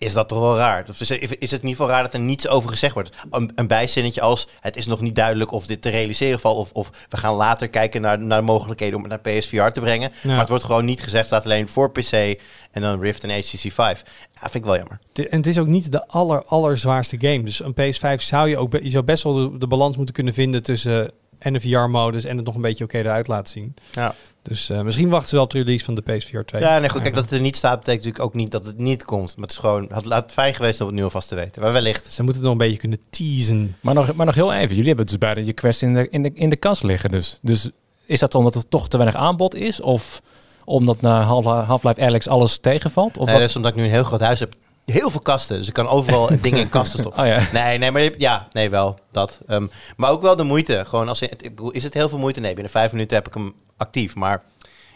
is 0.05 0.13
dat 0.13 0.27
toch 0.27 0.39
wel 0.39 0.57
raar. 0.57 0.85
Of 0.89 1.01
is, 1.01 1.11
is 1.11 1.19
het 1.29 1.41
in 1.41 1.49
ieder 1.51 1.69
geval 1.69 1.87
raar 1.87 2.03
dat 2.03 2.13
er 2.13 2.19
niets 2.19 2.47
over 2.47 2.69
gezegd 2.69 2.93
wordt. 2.93 3.15
Een, 3.29 3.51
een 3.55 3.67
bijzinnetje 3.67 4.21
als 4.21 4.47
het 4.59 4.77
is 4.77 4.85
nog 4.85 5.01
niet 5.01 5.15
duidelijk 5.15 5.51
of 5.51 5.65
dit 5.65 5.81
te 5.81 5.89
realiseren 5.89 6.39
valt. 6.39 6.57
Of, 6.57 6.71
of 6.71 6.89
we 7.09 7.17
gaan 7.17 7.33
later 7.33 7.67
kijken 7.69 8.01
naar, 8.01 8.19
naar 8.19 8.39
de 8.39 8.45
mogelijkheden 8.45 8.95
om 8.95 9.03
het 9.03 9.23
naar 9.23 9.33
PSVR 9.33 9.67
te 9.67 9.79
brengen. 9.79 10.11
Ja. 10.21 10.29
Maar 10.29 10.39
het 10.39 10.49
wordt 10.49 10.63
gewoon 10.63 10.85
niet 10.85 11.01
gezegd. 11.01 11.25
Staat 11.25 11.45
alleen 11.45 11.69
voor 11.69 11.91
PC 11.91 12.39
en 12.71 12.81
dan 12.81 12.99
Rift 12.99 13.23
en 13.23 13.29
HTC 13.29 13.71
5. 13.71 14.03
Ja, 14.33 14.39
vind 14.39 14.55
ik 14.55 14.63
wel 14.63 14.75
jammer. 14.75 14.99
En 15.13 15.37
het 15.37 15.47
is 15.47 15.57
ook 15.57 15.67
niet 15.67 15.91
de 15.91 16.07
aller, 16.07 16.43
allerzwaarste 16.45 17.17
game. 17.19 17.43
Dus 17.43 17.59
een 17.59 17.73
PS5 17.73 18.21
zou 18.21 18.49
je 18.49 18.57
ook 18.57 18.73
je 18.81 18.89
zou 18.89 19.03
best 19.03 19.23
wel 19.23 19.33
de, 19.33 19.57
de 19.57 19.67
balans 19.67 19.97
moeten 19.97 20.15
kunnen 20.15 20.33
vinden 20.33 20.63
tussen 20.63 21.11
en 21.45 21.53
de 21.53 21.59
VR-modus 21.59 22.23
en 22.25 22.37
het 22.37 22.45
nog 22.45 22.55
een 22.55 22.61
beetje 22.61 22.83
oké 22.83 22.97
eruit 22.97 23.27
laten 23.27 23.53
zien. 23.53 23.73
Ja. 23.93 24.15
Dus 24.41 24.69
eh, 24.69 24.81
misschien 24.81 25.09
wachten 25.09 25.29
ze 25.29 25.35
wel 25.35 25.43
op 25.43 25.51
de 25.51 25.57
release 25.57 25.85
van 25.85 25.95
de 25.95 26.01
PSVR 26.01 26.39
2. 26.39 26.61
Ja, 26.61 26.79
nee, 26.79 26.89
goed. 26.89 27.01
Kijk, 27.01 27.13
dat 27.15 27.23
het 27.23 27.33
er 27.33 27.39
niet 27.41 27.55
staat, 27.55 27.79
betekent 27.79 28.05
natuurlijk 28.05 28.25
ook 28.25 28.39
niet 28.41 28.51
dat 28.51 28.65
het 28.65 28.77
niet 28.77 29.03
komt. 29.03 29.33
Maar 29.35 29.43
het 29.47 29.51
is 29.51 29.57
gewoon, 29.57 29.87
had 29.91 30.05
laat 30.05 30.23
het 30.23 30.31
fijn 30.31 30.53
geweest 30.53 30.81
om 30.81 30.87
het 30.87 30.95
nu 30.95 31.03
alvast 31.03 31.27
te 31.27 31.35
weten. 31.35 31.61
Maar 31.61 31.71
wellicht. 31.73 32.13
Ze 32.13 32.23
moeten 32.23 32.41
het 32.41 32.51
nog 32.51 32.51
een 32.51 32.65
beetje 32.65 32.77
kunnen 32.79 32.99
teasen. 33.09 33.75
Maar 33.81 33.93
nog, 33.93 34.13
maar 34.13 34.25
nog 34.25 34.35
heel 34.35 34.53
even. 34.53 34.69
Jullie 34.69 34.87
hebben 34.87 35.05
dus 35.05 35.17
bijna 35.17 35.41
je 35.41 35.53
quest 35.53 35.81
in 35.81 35.93
de, 35.93 36.07
in 36.09 36.23
de, 36.23 36.31
in 36.33 36.49
de 36.49 36.55
kast 36.55 36.83
liggen. 36.83 37.09
Dus, 37.11 37.39
dus 37.41 37.69
is 38.05 38.19
dat 38.19 38.35
omdat 38.35 38.55
er 38.55 38.67
toch 38.69 38.87
te 38.87 38.97
weinig 38.97 39.19
aanbod 39.19 39.55
is? 39.55 39.81
Of 39.81 40.21
omdat 40.65 41.01
na 41.01 41.21
Half- 41.21 41.45
Half-Life 41.65 42.01
Alex 42.01 42.27
alles 42.27 42.57
tegenvalt? 42.57 43.17
Of 43.17 43.25
Nee, 43.27 43.39
dat 43.39 43.49
is 43.49 43.55
omdat 43.55 43.71
ik 43.71 43.77
nu 43.77 43.83
een 43.83 43.89
heel 43.89 44.03
groot 44.03 44.19
huis 44.19 44.39
heb. 44.39 44.53
Heel 44.85 45.09
veel 45.09 45.21
kasten. 45.21 45.57
Dus 45.57 45.67
ik 45.67 45.73
kan 45.73 45.87
overal 45.87 46.29
dingen 46.41 46.59
in 46.59 46.69
kasten 46.69 46.99
stoppen. 46.99 47.21
Oh 47.21 47.27
ja. 47.27 47.47
Nee, 47.53 47.77
nee, 47.77 47.91
maar 47.91 48.19
ja, 48.19 48.47
nee, 48.51 48.69
wel 48.69 48.97
dat. 49.11 49.39
Ehm, 49.47 49.67
maar 49.97 50.09
ook 50.11 50.21
wel 50.21 50.35
de 50.35 50.43
moeite. 50.43 50.83
Gewoon 50.87 51.07
als 51.09 51.19
je, 51.19 51.29
is 51.71 51.83
het 51.83 51.93
heel 51.93 52.09
veel 52.09 52.17
moeite? 52.17 52.39
Nee, 52.39 52.53
binnen 52.53 52.71
vijf 52.71 52.91
minuten 52.91 53.17
heb 53.17 53.27
ik 53.27 53.33
hem 53.33 53.53
actief. 53.77 54.15
Maar 54.15 54.43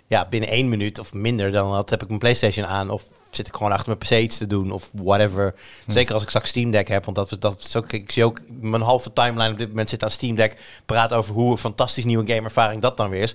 ja, 0.07 0.27
binnen 0.29 0.49
één 0.49 0.69
minuut 0.69 0.99
of 0.99 1.13
minder 1.13 1.51
dan 1.51 1.71
dat 1.71 1.89
heb 1.89 2.01
ik 2.01 2.07
mijn 2.07 2.19
PlayStation 2.19 2.65
aan. 2.65 2.89
Of 2.89 3.03
zit 3.29 3.47
ik 3.47 3.53
gewoon 3.55 3.71
achter 3.71 3.87
mijn 3.87 3.99
PC 3.99 4.23
iets 4.25 4.37
te 4.37 4.47
doen 4.47 4.71
of 4.71 4.89
whatever. 4.93 5.55
Zeker 5.87 6.13
als 6.13 6.23
ik 6.23 6.29
straks 6.29 6.49
Steam 6.49 6.71
Deck 6.71 6.87
heb, 6.87 7.05
want 7.05 7.17
dat, 7.17 7.31
is- 7.31 7.39
dat 7.39 7.59
is 7.59 7.75
ook. 7.75 7.91
Ik 7.91 8.11
zie 8.11 8.23
ook 8.23 8.39
mijn 8.61 8.81
halve 8.81 9.13
timeline 9.13 9.51
op 9.51 9.57
dit 9.57 9.67
moment 9.69 9.89
zit 9.89 10.03
aan 10.03 10.11
Steam 10.11 10.35
Deck. 10.35 10.61
Praat 10.85 11.13
over 11.13 11.33
hoe 11.33 11.51
een 11.51 11.57
fantastisch 11.57 12.05
nieuwe 12.05 12.33
gameervaring 12.33 12.81
dat 12.81 12.97
dan 12.97 13.09
weer 13.09 13.21
is. 13.21 13.33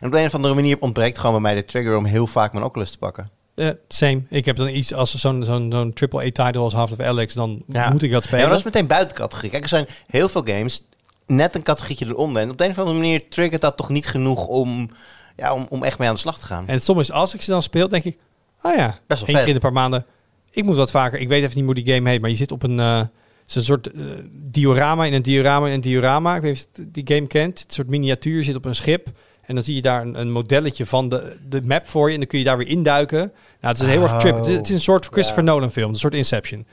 En 0.00 0.06
op 0.06 0.12
de 0.12 0.18
een 0.18 0.26
of 0.26 0.34
andere 0.34 0.54
manier 0.54 0.76
ontbreekt 0.80 1.18
gewoon 1.18 1.32
bij 1.32 1.40
mij 1.42 1.54
de 1.54 1.64
trigger 1.64 1.96
om 1.96 2.04
heel 2.04 2.26
vaak 2.26 2.52
mijn 2.52 2.64
Oculus 2.64 2.90
te 2.90 2.98
pakken. 2.98 3.30
Eh, 3.58 3.68
same. 3.88 4.22
Ik 4.28 4.44
heb 4.44 4.56
dan 4.56 4.68
iets 4.68 4.94
als 4.94 5.14
zo'n 5.14 5.44
zo'n 5.44 5.70
zo'n 5.72 5.92
AAA-title 5.94 6.60
als 6.62 6.72
Half-Life 6.72 7.04
Alex, 7.04 7.34
dan 7.34 7.62
Ja. 7.66 7.90
moet 7.90 8.02
ik 8.02 8.10
dat 8.10 8.22
Ja, 8.22 8.26
spelen. 8.26 8.40
maar 8.40 8.50
dat 8.50 8.58
is 8.66 8.72
meteen 8.72 8.86
buiten 8.86 9.16
categorie. 9.16 9.50
Kijk, 9.50 9.62
er 9.62 9.68
zijn 9.68 9.86
heel 10.06 10.28
veel 10.28 10.42
games, 10.44 10.82
net 11.26 11.54
een 11.54 11.62
categorietje 11.62 12.06
eronder. 12.06 12.42
En 12.42 12.50
op 12.50 12.58
de 12.58 12.64
een 12.64 12.70
of 12.70 12.78
andere 12.78 12.96
manier 12.96 13.28
triggert 13.28 13.60
dat 13.60 13.76
toch 13.76 13.88
niet 13.88 14.06
genoeg 14.06 14.46
om, 14.46 14.90
ja, 15.36 15.54
om, 15.54 15.66
om 15.68 15.82
echt 15.82 15.98
mee 15.98 16.08
aan 16.08 16.14
de 16.14 16.20
slag 16.20 16.38
te 16.38 16.46
gaan. 16.46 16.66
En 16.68 16.80
is, 16.98 17.10
als 17.12 17.34
ik 17.34 17.42
ze 17.42 17.50
dan 17.50 17.62
speel, 17.62 17.88
denk 17.88 18.04
ik, 18.04 18.18
ah 18.60 18.76
ja, 18.76 18.98
Best 19.06 19.20
wel 19.20 19.28
één 19.28 19.36
vet. 19.36 19.36
keer 19.36 19.48
in 19.48 19.54
een 19.54 19.60
paar 19.60 19.72
maanden. 19.72 20.06
Ik 20.50 20.64
moet 20.64 20.76
wat 20.76 20.90
vaker, 20.90 21.18
ik 21.18 21.28
weet 21.28 21.42
even 21.42 21.56
niet 21.56 21.64
hoe 21.64 21.74
die 21.74 21.94
game 21.94 22.08
heet, 22.10 22.20
maar 22.20 22.30
je 22.30 22.36
zit 22.36 22.52
op 22.52 22.62
een, 22.62 22.80
eh, 22.80 23.00
is 23.48 23.54
een 23.54 23.64
soort 23.64 23.90
eh, 23.90 24.02
diorama 24.32 25.04
in 25.04 25.12
een 25.12 25.22
diorama 25.22 25.66
in 25.66 25.72
een 25.72 25.80
diorama. 25.80 26.36
Ik 26.36 26.42
weet 26.42 26.52
niet 26.54 26.68
of 26.72 26.84
je 26.84 26.90
die 27.04 27.16
game 27.16 27.26
kent. 27.26 27.58
Het 27.60 27.72
soort 27.72 27.88
miniatuur, 27.88 28.36
je 28.38 28.44
zit 28.44 28.54
op 28.56 28.64
een 28.64 28.74
schip. 28.74 29.08
En 29.48 29.54
dan 29.54 29.64
zie 29.64 29.74
je 29.74 29.82
daar 29.82 30.02
een, 30.02 30.20
een 30.20 30.30
modelletje 30.30 30.86
van 30.86 31.08
de, 31.08 31.36
de 31.48 31.62
map 31.62 31.88
voor 31.88 32.06
je. 32.06 32.12
En 32.12 32.18
dan 32.20 32.28
kun 32.28 32.38
je 32.38 32.44
daar 32.44 32.56
weer 32.58 32.66
induiken. 32.68 33.18
Nou, 33.18 33.32
het 33.60 33.76
is 33.76 33.82
een 33.82 33.88
heel 33.88 34.02
erg 34.02 34.16
trip. 34.16 34.36
Het 34.36 34.46
is, 34.46 34.54
het 34.54 34.66
is 34.66 34.72
een 34.74 34.80
soort 34.80 35.06
Christopher 35.06 35.44
Nolan 35.44 35.70
film. 35.72 35.90
Een 35.90 35.96
soort 35.96 36.14
Inception. 36.14 36.66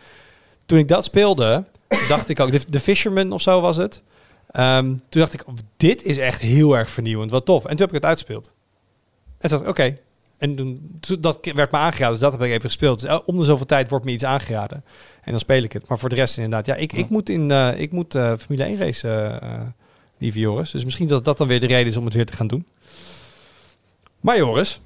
Toen 0.65 0.79
ik 0.79 0.87
dat 0.87 1.03
speelde, 1.03 1.65
dacht 2.07 2.29
ik 2.29 2.39
ook... 2.39 2.51
De, 2.51 2.61
de 2.69 2.79
Fisherman 2.79 3.31
of 3.31 3.41
zo 3.41 3.61
was 3.61 3.77
het. 3.77 4.03
Ehm, 4.51 4.85
toen 4.85 5.21
dacht 5.21 5.33
ik, 5.33 5.47
oh, 5.47 5.53
dit 5.77 6.03
is 6.03 6.17
echt 6.17 6.41
heel 6.41 6.77
erg 6.77 6.89
vernieuwend. 6.89 7.31
Wat 7.31 7.45
tof. 7.45 7.63
En 7.63 7.69
toen 7.69 7.79
heb 7.79 7.87
ik 7.89 7.95
het 7.95 8.05
uitgespeeld. 8.05 8.51
En 9.37 9.49
toen 9.49 9.57
dacht 9.57 9.61
ik, 9.61 9.69
oké. 9.69 9.97
En 10.37 10.55
toen, 10.55 10.97
toen- 10.99 11.21
dat 11.21 11.39
werd 11.53 11.71
me 11.71 11.77
aangeraden. 11.77 12.11
Dus 12.11 12.19
dat 12.19 12.31
heb 12.31 12.41
ik 12.41 12.49
even 12.49 12.61
gespeeld. 12.61 12.99
Dus 13.01 13.23
om 13.25 13.37
de 13.37 13.45
zoveel 13.45 13.65
tijd 13.65 13.89
wordt 13.89 14.05
me 14.05 14.11
iets 14.11 14.23
aangeraden. 14.25 14.83
En 15.21 15.31
dan 15.31 15.39
speel 15.39 15.63
ik 15.63 15.71
het. 15.73 15.87
Maar 15.87 15.99
voor 15.99 16.09
de 16.09 16.15
rest 16.15 16.35
inderdaad. 16.37 16.65
Ja, 16.65 16.75
ik, 16.75 16.93
ik 16.93 17.09
moet 17.09 17.29
in 17.29 17.51
eh, 17.51 17.79
ik 17.79 17.91
moet, 17.91 18.15
eh, 18.15 18.33
Formule 18.39 18.63
1 18.67 18.77
race, 18.77 19.09
eh, 19.09 19.61
lieve 20.17 20.39
Joris. 20.39 20.71
Dus 20.71 20.83
misschien 20.83 21.07
dat 21.07 21.25
dat 21.25 21.37
dan 21.37 21.47
weer 21.47 21.59
de 21.59 21.67
reden 21.67 21.91
is 21.91 21.97
om 21.97 22.05
het 22.05 22.13
weer 22.13 22.25
te 22.25 22.33
gaan 22.33 22.47
doen. 22.47 22.65
Maar 24.19 24.37
Joris, 24.37 24.81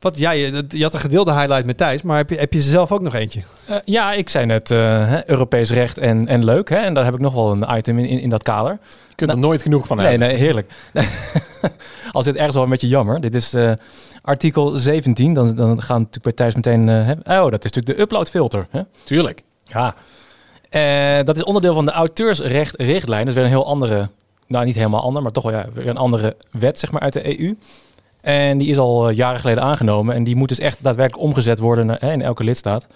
wat, 0.00 0.18
ja, 0.18 0.30
je, 0.30 0.50
dat- 0.50 0.64
je 0.72 0.82
had 0.82 0.94
een 0.94 1.00
gedeelde 1.00 1.32
highlight 1.32 1.64
met 1.66 1.76
Thijs. 1.76 2.02
Maar 2.02 2.16
heb 2.16 2.30
je, 2.30 2.36
heb 2.36 2.52
je 2.52 2.60
ze 2.62 2.70
zelf 2.70 2.92
ook 2.92 3.00
nog 3.00 3.14
eentje? 3.14 3.42
Eh, 3.66 3.76
ja, 3.84 4.12
ik 4.12 4.28
zei 4.28 4.46
net 4.46 4.70
eh, 4.70 4.78
hè, 5.08 5.30
Europees 5.30 5.70
recht 5.70 5.98
en, 5.98 6.28
en 6.28 6.44
leuk. 6.44 6.68
Hè? 6.68 6.76
En 6.76 6.94
daar 6.94 7.04
heb 7.04 7.14
ik 7.14 7.20
nog 7.20 7.34
wel 7.34 7.50
een 7.52 7.76
item 7.76 7.98
in, 7.98 8.04
in, 8.06 8.20
in 8.20 8.28
dat 8.28 8.42
kader. 8.42 8.78
Je 9.08 9.14
kunt 9.14 9.30
er 9.30 9.38
nooit 9.38 9.62
genoeg 9.62 9.86
van 9.86 9.96
Nee, 9.96 10.06
hebben. 10.06 10.28
nee, 10.28 10.36
heerlijk. 10.36 10.72
Als 12.12 12.24
dit 12.24 12.34
ergens 12.36 12.54
wel 12.54 12.64
een 12.64 12.70
beetje 12.70 12.88
jammer. 12.88 13.20
Dit 13.20 13.34
is 13.34 13.54
eh, 13.54 13.72
artikel 14.22 14.76
17. 14.76 15.32
Dan, 15.32 15.54
dan 15.54 15.82
gaan 15.82 15.96
natuurlijk 15.98 16.22
bij 16.22 16.32
Thijs 16.32 16.54
meteen... 16.54 16.88
eh, 16.88 17.06
hè, 17.06 17.42
oh, 17.42 17.50
dat 17.50 17.64
is 17.64 17.70
natuurlijk 17.72 17.96
de 17.96 18.00
uploadfilter. 18.02 18.66
Hè? 18.70 18.80
Tuurlijk. 19.04 19.42
Ja. 19.64 19.94
Eh, 20.70 21.24
dat 21.24 21.36
is 21.36 21.44
onderdeel 21.44 21.74
van 21.74 21.84
de 21.84 21.90
auteursrechtrichtlijn. 21.90 23.20
Dat 23.20 23.28
is 23.28 23.34
weer 23.34 23.44
een 23.44 23.50
heel 23.56 23.66
andere... 23.66 24.08
Nou, 24.54 24.66
niet 24.66 24.74
helemaal 24.74 25.02
ander, 25.02 25.22
maar 25.22 25.32
toch 25.32 25.42
wel 25.42 25.52
ja, 25.52 25.66
weer 25.72 25.88
een 25.88 25.96
andere 25.96 26.36
wet 26.50 26.78
zeg 26.78 26.90
maar, 26.90 27.00
uit 27.00 27.12
de 27.12 27.40
EU. 27.40 27.56
En 28.20 28.58
die 28.58 28.68
is 28.68 28.78
al 28.78 29.08
eh, 29.08 29.16
jaren 29.16 29.40
geleden 29.40 29.62
aangenomen. 29.62 30.14
En 30.14 30.24
die 30.24 30.36
moet 30.36 30.48
dus 30.48 30.58
echt 30.58 30.82
daadwerkelijk 30.82 31.26
omgezet 31.26 31.58
worden 31.58 31.88
hè, 31.88 32.12
in 32.12 32.22
elke 32.22 32.44
lidstaat. 32.44 32.86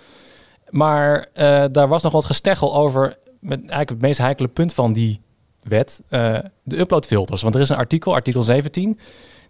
Maar 0.68 1.26
eh, 1.32 1.64
daar 1.72 1.88
was 1.88 2.02
nog 2.02 2.12
wat 2.12 2.24
gesteggel 2.24 2.74
over... 2.74 3.18
Met 3.40 3.58
eigenlijk 3.58 3.90
het 3.90 4.00
meest 4.00 4.18
heikele 4.18 4.48
punt 4.48 4.74
van 4.74 4.92
die 4.92 5.20
wet. 5.62 6.02
eh, 6.08 6.38
de 6.62 6.78
uploadfilters. 6.78 7.42
Want 7.42 7.54
er 7.54 7.60
is 7.60 7.68
een 7.68 7.76
artikel, 7.76 8.14
artikel 8.14 8.42
17... 8.42 8.98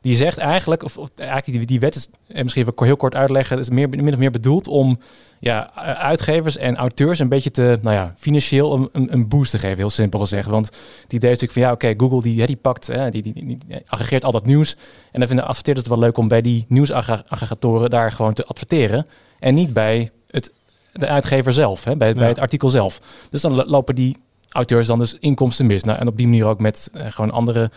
Die 0.01 0.15
zegt 0.15 0.39
eigenlijk, 0.39 0.83
of, 0.83 0.99
of 0.99 1.09
eigenlijk 1.17 1.53
die, 1.59 1.67
die 1.67 1.81
wet 1.81 1.95
is, 1.95 2.09
en 2.29 2.43
misschien 2.43 2.67
even 2.67 2.85
heel 2.87 2.97
kort 2.97 3.15
uitleggen, 3.15 3.59
is 3.59 3.71
meer, 3.71 3.89
min 3.89 4.13
of 4.13 4.19
meer 4.19 4.31
bedoeld 4.31 4.69
om 4.69 4.99
ja, 5.41 5.71
u- 5.77 5.81
uitgevers 5.81 6.57
en 6.57 6.77
auteurs 6.77 7.19
een 7.19 7.29
beetje 7.29 7.51
te, 7.51 7.79
nou 7.83 7.95
ja, 7.97 8.15
financieel 8.19 8.89
een, 8.93 9.13
een, 9.13 9.29
boost 9.29 9.51
te 9.51 9.59
geven, 9.59 9.77
heel 9.77 9.91
simpel 9.91 10.19
gezegd. 10.19 10.49
Want 10.49 10.67
het 11.03 11.13
idee 11.13 11.31
is 11.31 11.39
natuurlijk 11.41 11.53
van, 11.53 11.63
ja, 11.63 11.73
oké, 11.73 11.95
Google 12.05 12.23
die, 12.23 12.47
die 12.47 12.57
pakt, 12.57 12.87
hè, 12.87 13.11
die, 13.11 13.23
die, 13.23 13.33
die, 13.33 13.45
die 13.67 13.77
aggregeert 13.87 14.25
al 14.25 14.33
dat 14.33 14.47
nieuws. 14.47 14.77
En 15.13 15.19
dan 15.19 15.29
vinden 15.29 15.47
adverteerders 15.47 15.87
het 15.87 15.97
wel 15.97 16.05
leuk 16.05 16.17
om 16.19 16.29
bij 16.29 16.41
die 16.41 16.65
nieuwsaggregatoren 16.69 17.91
daar 17.91 18.13
gewoon 18.13 18.33
te 18.33 18.45
adverteren. 18.45 19.07
En 19.39 19.55
niet 19.55 19.73
bij 19.73 20.11
het, 20.31 20.53
de 20.93 21.07
uitgever 21.07 21.53
zelf, 21.53 21.85
hè, 21.85 21.97
bij, 21.97 22.09
Ja. 22.09 22.15
bij 22.15 22.29
het 22.29 22.39
artikel 22.39 22.69
zelf. 22.69 23.01
Dus 23.31 23.41
dan 23.41 23.53
lo- 23.53 23.65
lopen 23.67 23.95
die 23.95 24.17
auteurs 24.49 24.87
dan 24.87 24.99
dus 24.99 25.17
inkomsten 25.19 25.67
mis. 25.67 25.83
Nou, 25.83 25.99
en 25.99 26.09
op 26.09 26.17
die 26.17 26.27
manier 26.27 26.47
ook 26.47 26.61
met 26.61 26.91
eh, 26.93 27.07
gewoon 27.09 27.31
andere 27.31 27.71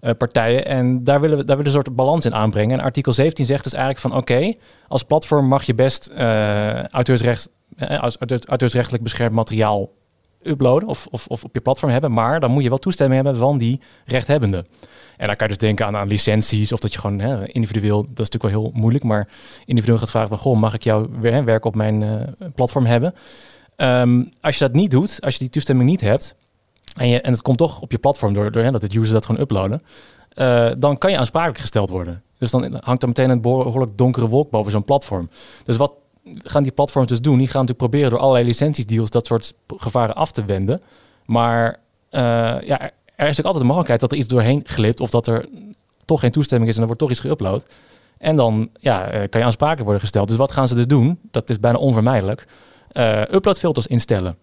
eh, 0.00 0.10
partijen. 0.18 0.66
En 0.66 1.04
daar 1.04 1.20
willen 1.20 1.36
we 1.36 1.44
daar 1.44 1.56
willen 1.56 1.72
we 1.72 1.78
een 1.78 1.84
soort 1.84 1.96
balans 1.96 2.24
in 2.24 2.34
aanbrengen. 2.34 2.78
En 2.78 2.84
artikel 2.84 3.12
17 3.12 3.44
zegt 3.44 3.64
dus 3.64 3.72
eigenlijk 3.72 4.02
van 4.02 4.16
oké, 4.20 4.54
als 4.88 5.02
platform 5.02 5.46
mag 5.46 5.62
je 5.62 5.74
best 5.74 6.06
eh, 6.06 6.84
auteursrecht, 6.84 7.50
als 7.78 8.16
auteurs- 8.16 8.46
auteursrechtelijk 8.46 9.02
beschermd 9.02 9.34
materiaal 9.34 9.90
uploaden 10.42 10.88
of, 10.88 11.06
of, 11.10 11.26
of 11.26 11.44
op 11.44 11.54
je 11.54 11.60
platform 11.60 11.90
hebben. 11.90 12.12
Maar 12.12 12.40
dan 12.40 12.50
moet 12.50 12.62
je 12.62 12.68
wel 12.68 12.78
toestemming 12.78 13.22
hebben 13.22 13.40
van 13.40 13.58
die 13.58 13.80
rechthebbende. 14.04 14.64
En 15.16 15.26
dan 15.26 15.36
kan 15.36 15.46
je 15.46 15.52
dus 15.58 15.62
denken 15.66 15.96
aan, 15.96 16.08
licenties 16.08 16.72
of 16.72 16.80
dat 16.80 16.92
je 16.92 16.98
gewoon 16.98 17.18
hè, 17.18 17.46
individueel, 17.46 18.00
dat 18.02 18.26
is 18.26 18.30
natuurlijk 18.30 18.54
wel 18.54 18.62
heel 18.62 18.80
moeilijk, 18.80 19.04
maar 19.04 19.28
individueel 19.64 19.98
gaat 19.98 20.10
vragen 20.10 20.28
van, 20.28 20.38
goh, 20.38 20.58
mag 20.58 20.74
ik 20.74 20.82
jouw 20.82 21.08
werk 21.20 21.64
op 21.64 21.74
mijn 21.74 22.34
platform 22.54 22.86
hebben? 22.86 23.14
Ehm, 23.78 24.24
als 24.40 24.58
je 24.58 24.64
dat 24.64 24.74
niet 24.74 24.90
doet, 24.90 25.20
als 25.20 25.32
je 25.32 25.38
die 25.38 25.48
toestemming 25.48 25.90
niet 25.90 26.00
hebt, 26.00 26.34
en, 26.96 27.08
je, 27.08 27.20
en 27.20 27.32
het 27.32 27.42
komt 27.42 27.58
toch 27.58 27.80
op 27.80 27.92
je 27.92 27.98
platform 27.98 28.32
door, 28.32 28.50
door 28.50 28.72
dat 28.72 28.82
het 28.82 28.94
user 28.94 29.12
dat 29.12 29.26
gewoon 29.26 29.40
uploaden, 29.40 29.80
eh, 30.28 30.70
dan 30.78 30.98
kan 30.98 31.10
je 31.10 31.18
aansprakelijk 31.18 31.58
gesteld 31.58 31.90
worden. 31.90 32.22
Dus 32.38 32.50
dan 32.50 32.78
hangt 32.80 33.02
er 33.02 33.08
meteen 33.08 33.30
een 33.30 33.40
behoorlijk 33.40 33.98
donkere 33.98 34.28
wolk 34.28 34.50
boven 34.50 34.72
zo'n 34.72 34.84
platform. 34.84 35.28
Dus 35.64 35.76
wat 35.76 35.92
gaan 36.24 36.62
die 36.62 36.72
platforms 36.72 37.08
dus 37.08 37.20
doen? 37.20 37.38
Die 37.38 37.48
gaan 37.48 37.60
natuurlijk 37.60 37.90
proberen 37.90 38.10
door 38.10 38.18
allerlei 38.18 38.44
licentiedeals 38.44 39.10
dat 39.10 39.26
soort 39.26 39.54
gevaren 39.76 40.14
af 40.14 40.32
te 40.32 40.44
wenden. 40.44 40.82
Maar 41.24 41.76
eh, 42.10 42.20
ja, 42.60 42.80
er 42.80 42.92
er 43.14 43.28
is 43.28 43.38
ook 43.38 43.44
altijd 43.44 43.62
de 43.62 43.68
mogelijkheid 43.68 44.00
dat 44.00 44.12
er 44.12 44.18
iets 44.18 44.28
doorheen 44.28 44.60
glipt 44.64 45.00
of 45.00 45.10
dat 45.10 45.26
er 45.26 45.48
toch 46.04 46.20
geen 46.20 46.30
toestemming 46.30 46.70
is 46.70 46.76
en 46.76 46.80
er 46.80 46.86
wordt 46.86 47.02
toch 47.02 47.10
iets 47.10 47.26
geüpload. 47.26 47.74
En 48.18 48.36
dan 48.36 48.68
ja, 48.80 49.06
eh, 49.06 49.28
kan 49.28 49.40
je 49.40 49.46
aansprakelijk 49.46 49.84
worden 49.84 50.00
gesteld. 50.00 50.28
Dus 50.28 50.36
wat 50.36 50.52
gaan 50.52 50.68
ze 50.68 50.74
dus 50.74 50.86
doen? 50.86 51.18
Dat 51.30 51.50
is 51.50 51.60
bijna 51.60 51.78
onvermijdelijk. 51.78 52.46
Eh 52.92 53.22
uploadfilters 53.32 53.86
instellen. 53.86 54.36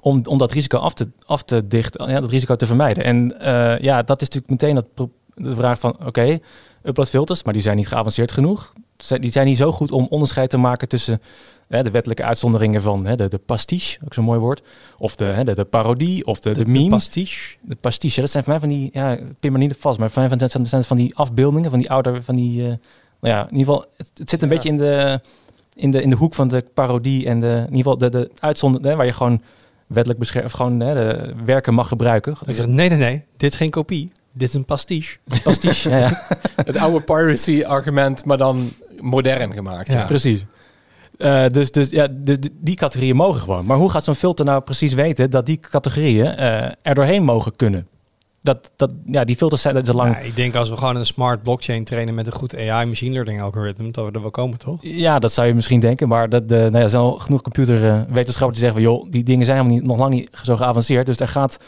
Om, 0.00 0.20
om 0.24 0.38
dat 0.38 0.52
risico 0.52 0.78
af 0.78 0.94
te, 0.94 1.08
af 1.26 1.42
te 1.42 1.66
dichten, 1.66 2.10
ja, 2.10 2.20
dat 2.20 2.30
risico 2.30 2.56
te 2.56 2.66
vermijden. 2.66 3.04
En 3.04 3.40
eh, 3.40 3.78
ja, 3.78 4.02
dat 4.02 4.22
is 4.22 4.28
natuurlijk 4.28 4.50
meteen 4.62 4.74
dat 4.74 5.08
de 5.34 5.54
vraag 5.54 5.80
van, 5.80 5.96
oké, 6.06 6.38
uploadfilters, 6.82 7.42
maar 7.42 7.52
die 7.52 7.62
zijn 7.62 7.76
niet 7.76 7.88
geavanceerd 7.88 8.32
genoeg. 8.32 8.72
Die 9.18 9.32
zijn 9.32 9.46
niet 9.46 9.56
zo 9.56 9.72
goed 9.72 9.92
om 9.92 10.06
onderscheid 10.10 10.50
te 10.50 10.56
maken 10.56 10.88
tussen 10.88 11.20
hè, 11.68 11.82
de 11.82 11.90
wettelijke 11.90 12.24
uitzonderingen 12.24 12.82
van 12.82 13.06
hè, 13.06 13.16
de, 13.16 13.28
de 13.28 13.38
pastiche, 13.38 13.98
ook 14.04 14.14
zo'n 14.14 14.24
mooi 14.24 14.38
woord. 14.38 14.62
Of 14.98 15.16
de, 15.16 15.24
hè, 15.24 15.44
de, 15.44 15.54
de 15.54 15.64
parodie, 15.64 16.26
of 16.26 16.40
de, 16.40 16.52
de, 16.52 16.66
meme. 16.66 16.88
pastiche. 16.88 17.56
De 17.60 17.74
pastiche, 17.80 18.20
dat 18.20 18.30
zijn 18.30 18.44
voor 18.44 18.52
mij 18.52 18.60
van 18.60 18.68
die, 18.68 18.90
ja, 18.92 19.18
pin 19.40 19.52
me 19.52 19.58
niet 19.58 19.72
op 19.74 19.80
vast, 19.80 19.98
maar 19.98 20.10
voor 20.10 20.20
mij 20.28 20.38
van, 20.38 20.48
zijn, 20.48 20.66
zijn 20.66 20.84
van 20.84 20.96
die 20.96 21.16
afbeeldingen, 21.16 21.70
van 21.70 21.78
die 21.78 21.90
oude, 21.90 22.22
van 22.22 22.34
die, 22.34 22.60
eh, 22.62 22.66
nou 23.20 23.34
ja, 23.34 23.40
in 23.48 23.56
ieder 23.56 23.74
geval, 23.74 23.84
het, 23.96 24.10
het 24.14 24.30
zit 24.30 24.42
een 24.42 24.48
Ja. 24.48 24.54
beetje 24.54 24.68
in 24.68 24.76
de, 24.76 25.20
in, 25.78 25.90
de, 25.90 26.02
in 26.02 26.10
de 26.10 26.16
hoek 26.16 26.34
van 26.34 26.48
de 26.48 26.64
parodie 26.74 27.26
en 27.26 27.40
de, 27.40 27.46
in 27.68 27.76
ieder 27.76 27.92
geval 27.92 27.98
de, 27.98 28.10
de 28.10 28.30
uitzondering, 28.40 28.96
waar 28.96 29.06
je 29.06 29.12
gewoon 29.12 29.42
wettelijk 29.86 30.18
beschermd, 30.20 30.46
of 30.46 30.52
gewoon 30.52 30.80
hè, 30.80 30.94
de 30.94 31.32
werken 31.44 31.74
mag 31.74 31.88
gebruiken. 31.88 32.36
Ik 32.46 32.54
zeg, 32.54 32.66
nee, 32.66 32.88
nee, 32.88 32.98
nee. 32.98 33.24
Dit 33.36 33.50
is 33.52 33.56
geen 33.58 33.70
kopie. 33.70 34.12
Dit 34.32 34.48
is 34.48 34.54
een 34.54 34.64
pastiche. 34.64 35.18
Pastiche, 35.42 35.88
ja, 35.90 35.98
ja. 35.98 36.26
Het 36.66 36.76
oude 36.76 37.00
piracy-argument, 37.00 38.24
maar 38.24 38.38
dan 38.38 38.70
modern 39.00 39.52
gemaakt. 39.52 39.86
Ja. 39.86 39.98
Ja. 39.98 40.04
precies. 40.04 40.46
Eh, 41.18 41.44
dus 41.50 41.70
dus 41.70 41.90
ja, 41.90 42.08
de, 42.10 42.38
de- 42.38 42.50
die 42.60 42.76
categorieën 42.76 43.16
mogen 43.16 43.40
gewoon. 43.40 43.66
Maar 43.66 43.76
hoe 43.76 43.90
gaat 43.90 44.04
zo'n 44.04 44.14
filter 44.14 44.44
nou 44.44 44.60
precies 44.62 44.94
weten 44.94 45.30
dat 45.30 45.46
die 45.46 45.60
categorieën 45.60 46.26
eh, 46.36 46.70
er 46.82 46.94
doorheen 46.94 47.22
mogen 47.22 47.56
kunnen? 47.56 47.86
Dat, 48.42 48.70
dat, 48.76 48.92
ja, 49.06 49.24
die 49.24 49.36
filters 49.36 49.62
zijn 49.62 49.74
dat 49.74 49.88
is 49.88 49.94
lang. 49.94 50.14
Ja, 50.14 50.18
ik 50.18 50.36
denk 50.36 50.54
als 50.54 50.70
we 50.70 50.76
gewoon 50.76 50.96
een 50.96 51.06
smart 51.06 51.42
blockchain 51.42 51.84
trainen 51.84 52.14
met 52.14 52.26
een 52.26 52.32
goed 52.32 52.56
AI 52.56 52.86
machine 52.86 53.12
learning 53.12 53.42
algoritme, 53.42 53.90
dat 53.90 54.04
we 54.04 54.12
er 54.12 54.20
wel 54.20 54.30
komen, 54.30 54.58
toch? 54.58 54.78
Ja, 54.80 55.18
dat 55.18 55.32
zou 55.32 55.46
je 55.46 55.54
misschien 55.54 55.80
denken, 55.80 56.08
maar 56.08 56.28
dat, 56.28 56.48
de, 56.48 56.56
nou 56.56 56.76
ja, 56.76 56.80
er 56.80 56.90
zijn 56.90 57.02
al 57.02 57.18
genoeg 57.18 57.42
computerwetenschappers 57.42 58.58
die 58.58 58.68
zeggen 58.68 58.82
van 58.82 58.92
joh, 58.92 59.10
die 59.10 59.22
dingen 59.22 59.44
zijn 59.44 59.56
helemaal 59.56 59.78
niet, 59.78 59.88
nog 59.88 59.98
lang 59.98 60.14
niet 60.14 60.30
zo 60.42 60.56
geavanceerd. 60.56 61.06
Dus 61.06 61.20
er 61.20 61.28
gaat 61.28 61.58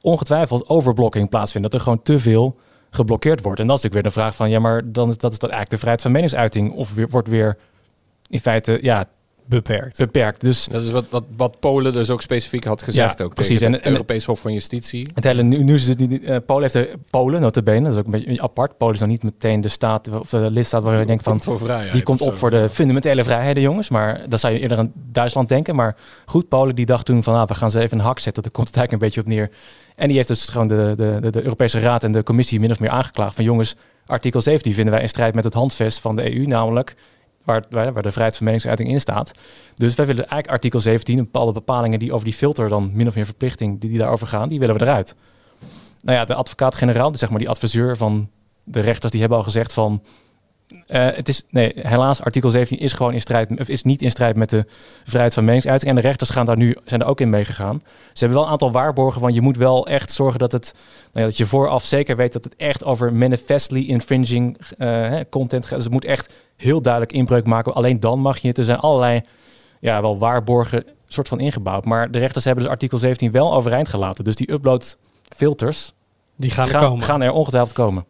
ongetwijfeld 0.00 0.68
overblocking 0.68 1.28
plaatsvinden. 1.28 1.70
Dat 1.70 1.80
er 1.80 1.86
gewoon 1.86 2.02
te 2.02 2.18
veel 2.18 2.56
geblokkeerd 2.90 3.42
wordt. 3.42 3.60
En 3.60 3.66
dat 3.66 3.76
is 3.76 3.82
natuurlijk 3.82 4.14
weer 4.14 4.14
de 4.14 4.20
vraag 4.20 4.36
van 4.36 4.50
ja, 4.50 4.58
maar 4.58 4.92
dan 4.92 5.08
is 5.08 5.18
dat 5.18 5.32
is 5.32 5.38
dat 5.38 5.50
eigenlijk 5.50 5.70
de 5.70 5.76
vrijheid 5.76 6.02
van 6.02 6.12
meningsuiting 6.12 6.72
of 6.72 6.94
weer, 6.94 7.08
wordt 7.08 7.28
weer 7.28 7.58
in 8.28 8.40
feite 8.40 8.78
ja, 8.82 9.04
Beperkt. 9.46 9.98
beperkt. 9.98 10.40
Dus 10.40 10.66
Dat 10.70 10.82
is 10.82 10.90
wat, 10.90 11.04
wat, 11.10 11.24
wat 11.36 11.60
Polen 11.60 11.92
dus 11.92 12.10
ook 12.10 12.22
specifiek 12.22 12.64
had 12.64 12.82
gezegd. 12.82 13.18
Ja, 13.18 13.24
ook 13.24 13.34
precies. 13.34 13.52
Tegen 13.58 13.66
En- 13.66 13.72
het 13.78 13.86
en- 13.86 13.92
Europees 13.92 14.24
Hof 14.24 14.40
van 14.40 14.52
Justitie. 14.52 15.06
Het 15.14 15.24
hele, 15.24 15.42
nu, 15.42 15.62
nu 15.62 15.74
is 15.74 15.88
het 15.88 15.98
niet, 15.98 16.24
eh, 16.24 16.36
Polen 16.46 16.62
heeft 16.62 16.74
de, 16.74 16.98
Polen, 17.10 17.40
notabene, 17.40 17.82
dat 17.84 17.92
is 17.92 17.98
ook 17.98 18.04
een 18.04 18.10
beetje 18.10 18.42
apart. 18.42 18.76
Polen 18.76 18.94
is 18.94 19.00
dan 19.00 19.08
niet 19.08 19.22
meteen 19.22 19.60
de 19.60 19.68
staat, 19.68 20.08
of 20.08 20.28
de 20.28 20.50
lidstaat 20.50 20.82
waar 20.82 20.98
je 20.98 21.06
denkt 21.06 21.22
van, 21.22 21.40
voor 21.42 21.58
vrijheid. 21.58 21.92
die 21.92 22.02
komt 22.02 22.20
op 22.20 22.32
zo. 22.32 22.38
voor 22.38 22.50
de 22.50 22.68
fundamentele 22.68 23.24
vrijheden, 23.24 23.62
jongens. 23.62 23.88
Maar 23.88 24.20
dan 24.28 24.38
zou 24.38 24.52
je 24.52 24.58
eerder 24.60 24.78
aan 24.78 24.92
Duitsland 25.12 25.48
denken. 25.48 25.74
Maar 25.74 25.96
goed, 26.26 26.48
Polen 26.48 26.74
die 26.74 26.86
dacht 26.86 27.04
toen 27.06 27.22
van, 27.22 27.34
ah, 27.34 27.48
we 27.48 27.54
gaan 27.54 27.70
ze 27.70 27.80
even 27.80 27.98
een 27.98 28.04
hak 28.04 28.18
zetten. 28.18 28.42
Daar 28.42 28.52
komt 28.52 28.66
het 28.68 28.76
eigenlijk 28.76 29.04
een 29.04 29.08
beetje 29.10 29.30
op 29.30 29.36
neer. 29.38 29.50
En 29.96 30.06
die 30.08 30.16
heeft 30.16 30.28
dus 30.28 30.48
gewoon 30.48 30.66
de, 30.68 30.92
de, 30.96 31.18
de, 31.20 31.30
de 31.30 31.42
Europese 31.42 31.78
Raad 31.78 32.04
en 32.04 32.12
de 32.12 32.22
Commissie 32.22 32.60
min 32.60 32.70
of 32.70 32.80
meer 32.80 32.90
aangeklaagd 32.90 33.34
van, 33.34 33.44
jongens, 33.44 33.76
artikel 34.06 34.40
17 34.40 34.72
vinden 34.74 34.92
wij 34.92 35.02
in 35.02 35.08
strijd 35.08 35.34
met 35.34 35.44
het 35.44 35.54
handvest 35.54 36.00
van 36.00 36.16
de 36.16 36.34
EU, 36.36 36.46
namelijk 36.46 36.94
waar, 37.44 37.64
waar, 37.70 38.02
de 38.02 38.10
vrijheid 38.10 38.36
van 38.36 38.44
meningsuiting 38.44 38.88
in 38.88 39.00
staat. 39.00 39.32
Dus 39.74 39.94
wij 39.94 40.06
willen 40.06 40.22
eigenlijk 40.22 40.52
artikel 40.52 40.80
17, 40.80 41.16
bepaalde 41.16 41.52
bepalingen 41.52 41.98
die 41.98 42.12
over 42.12 42.24
die 42.24 42.34
filter 42.34 42.68
dan 42.68 42.90
min 42.94 43.06
of 43.06 43.14
meer 43.14 43.24
verplichting 43.24 43.80
die, 43.80 43.90
die 43.90 43.98
daarover 43.98 44.26
gaan, 44.26 44.48
die 44.48 44.58
willen 44.58 44.78
we 44.78 44.82
eruit. 44.82 45.14
Nou 46.02 46.18
ja, 46.18 46.24
de 46.24 46.34
advocaat-generaal, 46.34 47.10
dus 47.10 47.20
zeg 47.20 47.30
maar 47.30 47.38
die 47.38 47.48
adviseur 47.48 47.96
van 47.96 48.30
de 48.64 48.80
rechters, 48.80 49.12
die 49.12 49.20
hebben 49.20 49.38
al 49.38 49.44
gezegd 49.44 49.72
van 49.72 50.02
eh, 50.86 51.06
het 51.14 51.28
is, 51.28 51.42
nee, 51.50 51.72
helaas, 51.74 52.22
artikel 52.22 52.50
17 52.50 52.78
is 52.78 52.92
gewoon 52.92 53.12
in 53.12 53.20
strijd, 53.20 53.60
of 53.60 53.68
is 53.68 53.82
niet 53.82 54.02
in 54.02 54.10
strijd 54.10 54.36
met 54.36 54.50
de 54.50 54.64
vrijheid 55.04 55.34
van 55.34 55.44
meningsuiting. 55.44 55.90
En 55.90 55.96
de 55.96 56.02
rechters 56.02 56.30
gaan 56.30 56.46
daar 56.46 56.56
nu, 56.56 56.76
zijn 56.84 57.00
er 57.00 57.06
ook 57.06 57.20
in 57.20 57.30
meegegaan. 57.30 57.82
Ze 58.12 58.18
hebben 58.18 58.36
wel 58.36 58.46
een 58.46 58.52
aantal 58.52 58.72
waarborgen 58.72 59.20
van 59.20 59.34
je 59.34 59.40
moet 59.40 59.56
wel 59.56 59.86
echt 59.86 60.12
zorgen 60.12 60.38
dat 60.38 60.52
het, 60.52 60.74
nou 61.12 61.24
ja, 61.24 61.24
dat 61.24 61.36
je 61.36 61.46
vooraf 61.46 61.84
zeker 61.84 62.16
weet 62.16 62.32
dat 62.32 62.44
het 62.44 62.56
echt 62.56 62.84
over 62.84 63.12
manifestly 63.12 63.88
infringing 63.88 64.58
eh, 64.78 65.20
content 65.30 65.66
gaat. 65.66 65.74
Dus 65.74 65.84
het 65.84 65.92
moet 65.92 66.04
echt 66.04 66.32
heel 66.56 66.82
duidelijk 66.82 67.12
inbreuk 67.12 67.46
maken. 67.46 67.74
Alleen 67.74 68.00
dan 68.00 68.18
mag 68.18 68.38
je 68.38 68.48
het. 68.48 68.58
Er 68.58 68.64
zijn 68.64 68.78
allerlei, 68.78 69.20
ja, 69.80 70.00
wel 70.00 70.18
waarborgen 70.18 70.84
soort 71.12 71.28
van 71.28 71.40
ingebouwd. 71.40 71.84
Maar 71.84 72.10
de 72.10 72.18
rechters 72.18 72.44
hebben 72.44 72.64
dus 72.64 72.72
artikel 72.72 72.98
17 72.98 73.30
wel 73.30 73.54
overeind 73.54 73.88
gelaten. 73.88 74.24
Dus 74.24 74.34
die 74.34 74.52
upload 74.52 74.96
filters 75.36 75.92
Die 76.36 76.50
gaan 76.50 76.68
er 76.68 76.78
komen. 76.78 77.04
gaan 77.04 77.22
er 77.22 77.32
ongetwijfeld 77.32 77.74
komen. 77.74 78.04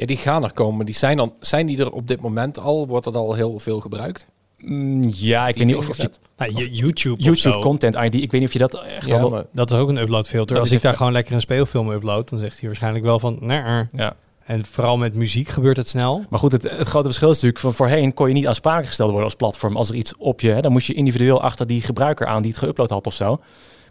Ja, 0.00 0.06
die 0.06 0.16
gaan 0.16 0.44
er 0.44 0.52
komen. 0.52 0.86
Die 0.86 0.94
zijn, 0.94 1.16
dan, 1.16 1.32
zijn 1.40 1.66
die 1.66 1.78
er 1.78 1.90
op 1.90 2.08
dit 2.08 2.20
moment 2.20 2.58
al? 2.58 2.86
Wordt 2.86 3.04
dat 3.04 3.16
al 3.16 3.34
heel 3.34 3.58
veel 3.58 3.80
gebruikt? 3.80 4.28
Mm, 4.58 5.04
ja, 5.12 5.48
ik 5.48 5.54
weet 5.54 5.66
niet 5.66 5.76
of, 5.76 5.88
of 5.88 5.96
je 5.96 6.10
Nou, 6.36 6.52
YouTube, 6.52 7.16
of 7.16 7.24
YouTube. 7.24 7.58
Content 7.58 7.94
ID. 7.94 8.14
Ik 8.14 8.30
weet 8.30 8.40
niet 8.40 8.48
of 8.48 8.52
je 8.52 8.58
dat 8.58 8.74
echt 8.74 9.06
Ja, 9.06 9.20
al... 9.20 9.44
Dat 9.52 9.70
is 9.70 9.78
ook 9.78 9.88
een 9.88 9.96
uploadfilter. 9.96 10.54
Dat 10.54 10.64
Als 10.64 10.74
ik 10.74 10.82
daar 10.82 10.94
gewoon 10.94 11.12
lekker 11.12 11.34
een 11.34 11.40
speelfilm 11.40 11.90
upload, 11.90 12.28
dan 12.28 12.38
zegt 12.38 12.58
hij 12.58 12.68
waarschijnlijk 12.68 13.04
wel 13.04 13.18
van... 13.18 13.38
Nee, 13.40 13.58
er. 13.58 13.88
Ja. 13.92 14.16
En 14.44 14.64
vooral 14.64 14.96
met 14.96 15.14
muziek 15.14 15.48
gebeurt 15.48 15.76
het 15.76 15.88
snel. 15.88 16.24
Maar 16.28 16.38
goed, 16.38 16.52
het, 16.52 16.62
het 16.62 16.88
grote 16.88 17.06
verschil 17.06 17.28
is 17.28 17.34
natuurlijk... 17.34 17.62
Van 17.62 17.74
voorheen 17.74 18.14
kon 18.14 18.28
je 18.28 18.34
niet 18.34 18.46
aansprakelijk 18.46 18.88
gesteld 18.88 19.08
worden 19.10 19.26
als 19.28 19.36
platform. 19.36 19.76
Als 19.76 19.88
er 19.88 19.94
iets 19.94 20.16
op 20.16 20.40
je... 20.40 20.50
Hè, 20.50 20.60
dan 20.60 20.72
moest 20.72 20.86
je 20.86 20.94
individueel 20.94 21.42
achter 21.42 21.66
die 21.66 21.82
gebruiker 21.82 22.26
aan 22.26 22.42
die 22.42 22.54
het 22.56 22.64
geüpload 22.64 22.88
had 22.88 23.06
of 23.06 23.14
zo. 23.14 23.36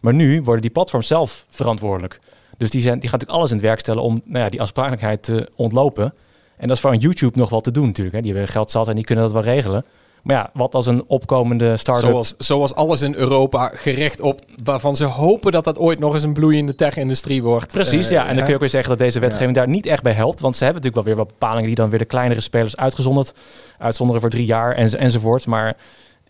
Maar 0.01 0.13
nu 0.13 0.41
worden 0.41 0.61
die 0.61 0.71
platforms 0.71 1.07
zelf 1.07 1.45
verantwoordelijk. 1.49 2.19
Dus 2.59 2.69
die, 2.69 2.81
zijn, 2.81 2.99
die 2.99 3.09
gaan 3.09 3.19
natuurlijk 3.19 3.37
alles 3.39 3.49
in 3.49 3.57
het 3.57 3.65
werk 3.65 3.79
stellen 3.79 4.03
om 4.03 4.21
nou 4.25 4.43
ja, 4.43 4.49
die 4.49 4.59
aansprakelijkheid 4.59 5.23
te 5.23 5.49
ontlopen. 5.55 6.13
En 6.57 6.67
dat 6.67 6.75
is 6.75 6.81
voor 6.81 6.91
een 6.91 6.99
YouTube 6.99 7.37
nog 7.37 7.49
wel 7.49 7.61
te 7.61 7.71
doen 7.71 7.85
natuurlijk. 7.85 8.15
Hè. 8.15 8.21
Die 8.21 8.31
hebben 8.31 8.51
geld 8.51 8.71
zat 8.71 8.87
en 8.87 8.95
die 8.95 9.03
kunnen 9.03 9.23
dat 9.23 9.33
wel 9.33 9.43
regelen. 9.43 9.85
Maar 10.23 10.35
ja, 10.35 10.49
wat 10.53 10.75
als 10.75 10.85
een 10.85 11.03
opkomende 11.07 11.77
start-up... 11.77 12.09
Zoals, 12.09 12.35
zoals 12.37 12.75
alles 12.75 13.01
in 13.01 13.15
Europa 13.15 13.71
gericht 13.75 14.21
op 14.21 14.41
waarvan 14.63 14.95
ze 14.95 15.05
hopen 15.05 15.51
dat 15.51 15.63
dat 15.63 15.77
ooit 15.77 15.99
nog 15.99 16.13
eens 16.13 16.23
een 16.23 16.33
bloeiende 16.33 16.75
tech-industrie 16.75 17.43
wordt. 17.43 17.71
Precies, 17.71 18.05
Eh, 18.05 18.11
ja. 18.11 18.21
En 18.21 18.27
dan 18.27 18.37
kun 18.37 18.47
je 18.47 18.53
ook 18.53 18.59
weer 18.59 18.69
zeggen 18.69 18.89
dat 18.89 18.99
deze 18.99 19.19
wetgeving 19.19 19.55
daar 19.55 19.67
niet 19.67 19.85
echt 19.85 20.03
bij 20.03 20.13
helpt. 20.13 20.39
Want 20.39 20.55
ze 20.55 20.63
hebben 20.63 20.81
natuurlijk 20.81 21.07
wel 21.07 21.15
weer 21.15 21.25
wat 21.25 21.39
bepalingen 21.39 21.67
die 21.67 21.75
dan 21.75 21.89
weer 21.89 21.99
de 21.99 22.05
kleinere 22.05 22.41
spelers 22.41 22.77
uitgezonderd. 22.77 23.33
Uitzonderen 23.77 24.21
voor 24.21 24.29
drie 24.29 24.45
jaar 24.45 24.75
enz 24.75 24.93
enzovoort. 24.93 25.47
Maar 25.47 25.67
eh, 25.67 25.73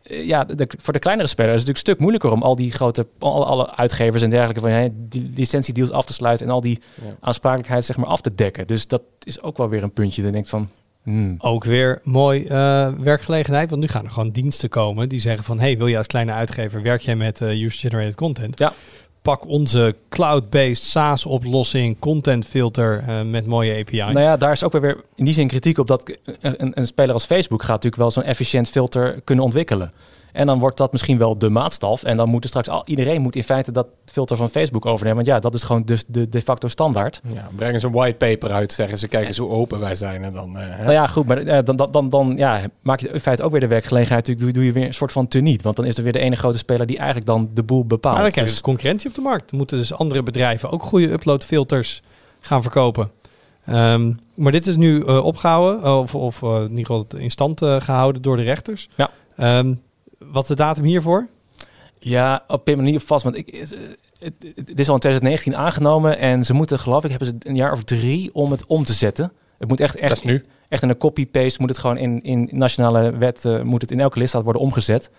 ja, 0.10 0.43
de, 0.43 0.56
de- 0.56 0.69
voor 0.82 0.93
de 0.93 1.00
kleinere 1.00 1.28
spelers 1.28 1.54
is 1.56 1.60
het 1.60 1.67
natuurlijk 1.67 1.88
een 1.88 1.93
stuk 1.93 2.00
moeilijker 2.00 2.32
om 2.32 2.41
al 2.43 2.56
die 2.56 2.72
grote, 2.72 3.08
alle, 3.19 3.45
alle 3.45 3.76
uitgevers 3.76 4.22
en 4.24 4.30
dergelijke 4.30 4.62
van 4.62 4.69
hè, 4.69 4.88
die 4.93 5.32
licentiedeals 5.36 5.91
af 5.91 6.06
te 6.06 6.13
sluiten 6.13 6.45
en 6.48 6.52
al 6.52 6.62
die 6.62 6.80
Ja. 7.04 7.15
aansprakelijkheid 7.19 7.86
zeg 7.86 7.98
maar 7.98 8.08
af 8.10 8.22
te 8.22 8.36
dekken. 8.36 8.67
Dus 8.67 8.88
dat 8.88 9.02
is 9.24 9.41
ook 9.41 9.58
wel 9.58 9.69
weer 9.69 9.84
een 9.84 9.93
puntje. 9.93 10.22
Dan 10.22 10.32
denk 10.32 10.43
ik 10.43 10.50
van, 10.50 10.69
hmm, 11.04 11.36
Ook 11.38 11.63
weer 11.63 12.00
mooi 12.04 12.45
eh, 12.45 12.93
werkgelegenheid. 13.00 13.69
Want 13.69 13.82
nu 13.82 13.88
gaan 13.88 14.06
er 14.06 14.12
gewoon 14.12 14.32
diensten 14.32 14.69
komen 14.69 15.10
die 15.10 15.19
zeggen 15.22 15.43
van... 15.43 15.60
hey, 15.60 15.78
wil 15.78 15.88
je 15.88 15.98
als 15.98 16.08
kleine 16.08 16.32
uitgever, 16.32 16.82
werk 16.82 17.02
jij 17.02 17.15
met 17.15 17.41
eh, 17.41 17.62
user-generated 17.63 18.15
content? 18.15 18.60
Ja. 18.60 18.74
Pak 19.21 19.47
onze 19.47 19.95
cloud-based 20.10 20.84
SaaS-oplossing, 20.84 21.99
content 21.99 22.45
filter 22.45 23.03
eh, 23.08 23.21
met 23.21 23.45
mooie 23.45 23.79
API. 23.79 23.97
Nou 23.97 24.19
ja, 24.19 24.38
daar 24.38 24.51
is 24.51 24.63
ook 24.63 24.71
weer 24.71 25.03
in 25.15 25.25
die 25.25 25.34
zin 25.34 25.47
kritiek 25.47 25.77
op 25.77 25.88
dat 25.88 26.17
een, 26.23 26.62
een, 26.63 26.71
een 26.75 26.86
speler 26.86 27.13
als 27.13 27.25
Facebook 27.25 27.62
gaat 27.62 27.84
natuurlijk 27.84 28.01
wel 28.01 28.12
zo'n 28.12 28.23
efficiënt 28.23 28.69
filter 28.69 29.21
kunnen 29.23 29.43
ontwikkelen. 29.43 29.91
En 30.31 30.45
dan 30.45 30.59
wordt 30.59 30.77
dat 30.77 30.91
misschien 30.91 31.17
wel 31.17 31.37
de 31.37 31.49
maatstaf. 31.49 32.03
En 32.03 32.17
dan 32.17 32.29
moet 32.29 32.43
er 32.43 32.49
straks 32.49 32.69
al, 32.69 32.81
iedereen 32.85 33.21
moet 33.21 33.35
in 33.35 33.43
feite 33.43 33.71
dat 33.71 33.87
filter 34.05 34.37
van 34.37 34.49
Facebook 34.49 34.85
overnemen. 34.85 35.15
Want 35.15 35.27
ja, 35.27 35.39
dat 35.39 35.53
is 35.53 35.63
gewoon 35.63 35.81
dus 35.85 36.03
de 36.07 36.29
de 36.29 36.41
facto 36.41 36.67
standaard. 36.67 37.21
Ja, 37.33 37.47
brengen 37.55 37.79
ze 37.79 37.85
een 37.85 37.91
whitepaper 37.93 38.51
uit, 38.51 38.71
zeggen 38.71 38.97
ze, 38.97 39.07
kijk 39.07 39.27
eens 39.27 39.37
hoe 39.37 39.49
open 39.49 39.79
wij 39.79 39.95
zijn. 39.95 40.23
En 40.23 40.31
dan, 40.31 40.57
eh? 40.57 40.79
Nou 40.79 40.91
ja, 40.91 41.07
goed, 41.07 41.25
maar 41.27 41.37
eh, 41.37 41.63
dan, 41.63 41.75
dan, 41.75 41.91
dan, 41.91 42.09
dan 42.09 42.33
ja, 42.37 42.61
maak 42.81 42.99
je 42.99 43.09
in 43.09 43.19
feite 43.19 43.43
ook 43.43 43.51
weer 43.51 43.59
de 43.59 43.67
werkgelegenheid. 43.67 44.27
Natuurlijk 44.27 44.53
doe, 44.53 44.63
doe 44.63 44.73
je 44.73 44.79
weer 44.79 44.87
een 44.87 44.93
soort 44.93 45.11
van 45.11 45.27
teniet. 45.27 45.61
Want 45.61 45.75
dan 45.75 45.85
is 45.85 45.97
er 45.97 46.03
weer 46.03 46.11
de 46.13 46.19
ene 46.19 46.35
grote 46.35 46.57
speler 46.57 46.85
die 46.87 46.97
eigenlijk 46.97 47.27
dan 47.27 47.49
de 47.53 47.63
boel 47.63 47.85
bepaalt. 47.85 48.15
maar 48.15 48.23
dan 48.23 48.31
krijg 48.31 48.35
je 48.35 48.41
Dus- 48.41 48.51
dus 48.51 48.61
concurrentie 48.73 49.09
op 49.09 49.15
de 49.15 49.21
markt. 49.21 49.49
Dan 49.49 49.57
moeten 49.57 49.77
dus 49.77 49.93
andere 49.93 50.23
bedrijven 50.23 50.69
ook 50.71 50.83
goede 50.83 51.11
uploadfilters 51.11 52.01
gaan 52.39 52.61
verkopen. 52.61 53.11
Ehm, 53.65 54.11
maar 54.35 54.51
dit 54.51 54.67
is 54.67 54.75
nu 54.75 55.03
eh, 55.05 55.25
opgehouden, 55.25 55.97
of, 55.99 56.15
of 56.15 56.41
in 56.41 56.69
ieder 56.69 56.85
geval 56.85 57.05
in 57.17 57.31
stand 57.31 57.61
eh, 57.61 57.81
gehouden 57.81 58.21
door 58.21 58.37
de 58.37 58.43
rechters. 58.43 58.89
Ja. 58.95 59.09
Ehm, 59.35 59.73
wat 60.19 60.41
is 60.41 60.47
de 60.47 60.55
datum 60.55 60.84
hiervoor? 60.84 61.27
Ja, 61.99 62.43
op 62.47 62.67
een 62.67 62.77
manier 62.77 62.99
vast. 62.99 63.23
Want 63.23 63.38
ik, 63.38 63.47
eh, 63.47 63.60
het, 64.19 64.34
het 64.55 64.79
is 64.79 64.88
al 64.88 64.93
in 64.93 64.99
2019 64.99 65.55
aangenomen. 65.55 66.17
En 66.17 66.43
ze 66.43 66.53
moeten, 66.53 66.79
geloof 66.79 67.03
ik, 67.03 67.10
hebben 67.10 67.27
ze 67.27 67.36
een 67.39 67.55
jaar 67.55 67.71
of 67.71 67.84
drie 67.84 68.29
om 68.34 68.51
het 68.51 68.65
om 68.65 68.84
te 68.84 68.93
zetten. 68.93 69.32
Het 69.58 69.67
moet 69.67 69.79
echt, 69.79 69.93
dat 69.93 70.01
echt, 70.01 70.17
is 70.17 70.23
nu. 70.23 70.45
echt 70.69 70.84
in 70.84 70.89
een 70.89 70.97
copy-paste. 70.97 71.60
Moet 71.60 71.69
het 71.69 71.77
gewoon 71.77 71.97
in, 71.97 72.23
in 72.23 72.49
nationale 72.51 73.17
wet, 73.17 73.45
eh, 73.45 73.62
moet 73.62 73.82
het 73.82 73.91
in 73.91 73.99
elke 73.99 74.19
lidstaat 74.19 74.43
worden 74.43 74.62
omgezet. 74.62 75.12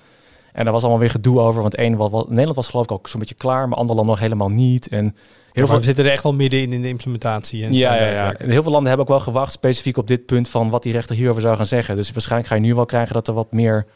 En 0.52 0.64
daar 0.64 0.72
was 0.72 0.82
allemaal 0.82 1.00
weer 1.00 1.10
gedoe 1.10 1.40
over. 1.40 1.62
Want 1.62 1.74
één, 1.74 1.96
wat, 1.96 2.10
wat, 2.10 2.28
Nederland 2.28 2.56
was 2.56 2.68
geloof 2.68 2.84
ik 2.84 2.92
ook 2.92 3.08
zo'n 3.08 3.20
beetje 3.20 3.34
klaar. 3.34 3.68
Maar 3.68 3.78
andere 3.78 3.96
landen 3.96 4.14
nog 4.14 4.24
helemaal 4.24 4.48
niet. 4.48 4.88
En 4.88 5.16
heel 5.52 5.66
veel, 5.66 5.78
we 5.78 5.84
zitten 5.84 6.04
er 6.04 6.10
echt 6.10 6.22
wel 6.22 6.34
midden 6.34 6.60
in 6.60 6.72
in 6.72 6.82
de 6.82 6.88
implementatie. 6.88 7.64
En 7.64 7.72
ja, 7.72 7.96
en 7.96 8.06
ja, 8.06 8.12
ja. 8.12 8.34
En 8.34 8.50
heel 8.50 8.62
veel 8.62 8.72
landen 8.72 8.88
hebben 8.88 9.06
ook 9.06 9.12
wel 9.12 9.32
gewacht 9.32 9.52
specifiek 9.52 9.96
op 9.96 10.06
dit 10.06 10.26
punt 10.26 10.48
van 10.48 10.70
wat 10.70 10.82
die 10.82 10.92
rechter 10.92 11.16
hierover 11.16 11.42
zou 11.42 11.56
gaan 11.56 11.64
zeggen. 11.64 11.96
Dus 11.96 12.10
waarschijnlijk 12.10 12.50
ga 12.50 12.56
je 12.56 12.60
nu 12.60 12.74
wel 12.74 12.86
krijgen 12.86 13.14
dat 13.14 13.28
er 13.28 13.34
wat 13.34 13.52
meer 13.52 13.86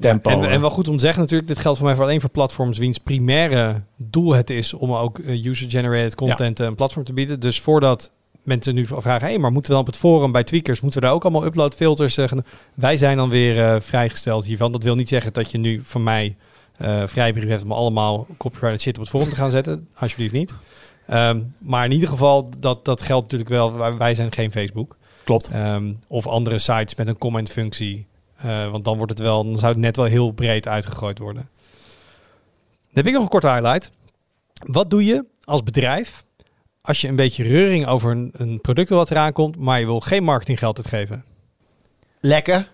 tempo... 0.00 0.30
En, 0.30 0.44
eh, 0.44 0.52
en 0.52 0.60
wel 0.60 0.70
goed 0.70 0.88
om 0.88 0.96
te 0.96 1.02
zeggen 1.02 1.20
natuurlijk, 1.20 1.48
dit 1.48 1.58
geldt 1.58 1.78
voor 1.78 1.86
mij 1.86 1.96
voor 1.96 2.04
alleen 2.04 2.20
voor 2.20 2.30
platforms 2.30 2.78
wiens 2.78 2.98
primaire 2.98 3.82
doel 3.96 4.34
het 4.34 4.50
is 4.50 4.74
om 4.74 4.92
ook 4.92 5.18
eh, 5.18 5.44
user-generated 5.44 6.14
content 6.14 6.60
eh, 6.60 6.66
een 6.66 6.74
platform 6.74 7.04
te 7.04 7.12
bieden. 7.12 7.40
Dus 7.40 7.60
voordat 7.60 8.10
mensen 8.42 8.74
nu 8.74 8.86
vragen, 8.86 9.28
hé, 9.28 9.38
maar 9.38 9.52
moeten 9.52 9.70
we 9.70 9.76
dan 9.76 9.86
op 9.86 9.92
het 9.92 10.02
forum 10.02 10.32
bij 10.32 10.44
Tweakers, 10.44 10.80
moeten 10.80 11.00
we 11.00 11.06
daar 11.06 11.14
ook 11.14 11.22
allemaal 11.22 11.44
uploadfilters 11.44 12.14
zeggen? 12.14 12.44
Wij 12.74 12.96
zijn 12.96 13.16
dan 13.16 13.28
weer 13.28 13.60
eh, 13.60 13.80
vrijgesteld 13.80 14.44
hiervan. 14.44 14.72
Dat 14.72 14.82
wil 14.82 14.94
niet 14.94 15.08
zeggen 15.08 15.32
dat 15.32 15.50
je 15.50 15.58
nu 15.58 15.80
van 15.84 16.02
mij 16.02 16.36
eh 16.76 17.02
vrijbrief 17.06 17.48
hebt 17.48 17.62
om 17.62 17.72
allemaal 17.72 18.26
copyrighted 18.36 18.80
shit 18.80 18.94
op 18.94 19.00
het 19.00 19.10
forum 19.10 19.28
te 19.28 19.34
gaan 19.34 19.50
zetten. 19.50 19.88
Alsjeblieft 19.94 20.32
niet. 20.32 20.54
Ehm, 21.06 21.40
maar 21.58 21.84
in 21.84 21.92
ieder 21.92 22.08
geval, 22.08 22.48
dat, 22.58 22.84
dat 22.84 23.02
geldt 23.02 23.22
natuurlijk 23.22 23.50
wel. 23.50 23.76
Wij, 23.76 23.96
wij 23.96 24.14
zijn 24.14 24.32
geen 24.32 24.52
Facebook. 24.52 24.96
Klopt. 25.24 25.48
Ehm, 25.52 25.92
of 26.06 26.26
andere 26.26 26.58
sites 26.58 26.94
met 26.94 27.08
een 27.08 27.18
comment 27.18 27.50
functie. 27.50 28.06
Eh, 28.42 28.70
want 28.70 28.84
dan 28.84 28.96
wordt 28.96 29.12
het 29.12 29.20
wel, 29.20 29.44
dan 29.44 29.56
zou 29.58 29.72
het 29.72 29.80
net 29.80 29.96
wel 29.96 30.04
heel 30.04 30.30
breed 30.30 30.68
uitgegooid 30.68 31.18
worden. 31.18 31.48
Dan 32.62 32.90
heb 32.92 33.06
ik 33.06 33.12
nog 33.12 33.22
een 33.22 33.28
korte 33.28 33.48
highlight. 33.48 33.90
Wat 34.52 34.90
doe 34.90 35.04
je 35.04 35.26
als 35.44 35.62
bedrijf 35.62 36.24
als 36.82 37.00
je 37.00 37.08
een 37.08 37.16
beetje 37.16 37.42
reuring 37.42 37.86
over 37.86 38.10
een, 38.10 38.30
een 38.32 38.60
product 38.60 38.88
wat 38.88 39.10
eraan 39.10 39.32
komt, 39.32 39.56
maar 39.56 39.80
je 39.80 39.86
wil 39.86 40.00
geen 40.00 40.24
marketinggeld 40.24 40.76
uitgeven? 40.76 41.24
Lekker. 42.20 42.68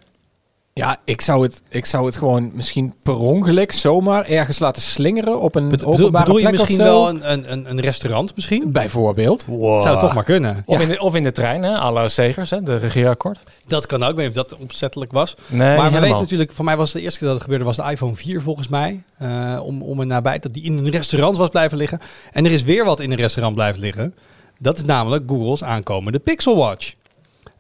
Ja, 0.79 0.97
ik 1.05 1.21
zou, 1.21 1.43
het, 1.43 1.63
ik 1.69 1.85
zou 1.87 2.07
het 2.07 2.17
gewoon 2.17 2.51
misschien 2.55 2.95
per 3.03 3.17
ongeluk 3.17 3.73
zomaar 3.73 4.25
ergens 4.27 4.59
laten 4.59 4.83
slingeren 4.83 5.41
op 5.41 5.55
een 5.55 5.69
Bed- 5.69 5.79
Bedoel, 5.79 5.93
openbare 5.95 6.25
bedoel 6.25 6.41
je 6.41 6.49
plek 6.49 6.61
of 6.61 6.69
misschien 6.69 6.87
zo. 6.87 6.93
wel 6.93 7.09
een, 7.09 7.33
een, 7.33 7.53
een, 7.53 7.71
een 7.71 7.81
restaurant 7.81 8.35
misschien? 8.35 8.73
Bijvoorbeeld. 8.73 9.47
Dat 9.61 9.83
zou 9.83 10.01
toch 10.01 10.15
maar 10.15 10.25
kunnen. 10.25 10.63
Of, 10.67 10.77
Ja. 10.77 10.83
in 10.83 10.89
de, 10.89 11.01
of 11.01 11.15
in 11.15 11.23
de 11.23 11.33
trein, 11.33 11.63
hè, 11.63 11.79
à 11.81 11.93
la 11.93 12.09
Segers, 12.09 12.51
hè, 12.51 12.63
de 12.63 12.77
regeerakkoord. 12.77 13.39
Dat 13.67 13.87
kan 13.87 14.03
ook, 14.03 14.11
ik 14.11 14.17
weet 14.17 14.27
niet 14.29 14.37
of 14.39 14.49
dat 14.49 14.59
opzettelijk 14.59 15.13
was. 15.13 15.35
Nee, 15.47 15.59
maar 15.59 15.69
niet 15.69 15.77
we 15.77 15.83
weten 15.85 16.01
helemaal. 16.01 16.21
natuurlijk, 16.21 16.53
voor 16.53 16.65
mij 16.65 16.77
was 16.77 16.89
het 16.89 16.97
de 16.99 17.03
eerste 17.05 17.19
keer 17.19 17.27
dat 17.29 17.37
het 17.37 17.45
gebeurde, 17.45 17.65
was 17.67 17.77
de 17.77 17.91
iPhone 17.91 18.15
4 18.15 18.43
volgens 18.43 18.69
mij. 18.69 19.03
Eh, 19.19 19.61
om, 19.63 19.83
om 19.83 20.01
er 20.01 20.07
nabij, 20.07 20.39
dat 20.39 20.55
die 20.55 20.63
in 20.65 20.79
een 20.79 20.91
restaurant 20.91 21.37
was 21.37 21.49
blijven 21.49 21.79
liggen. 21.79 22.01
En 22.33 22.45
er 22.45 22.53
is 22.53 22.63
weer 22.63 22.85
wat 22.85 23.01
in 23.01 23.11
een 23.11 23.17
restaurant 23.17 23.55
blijven 23.55 23.81
liggen. 23.81 24.15
Dat 24.61 24.77
is 24.77 24.85
namelijk 24.85 25.25
Google's 25.27 25.63
aankomende 25.63 26.19
Pixel 26.19 26.57
Watch. 26.57 26.93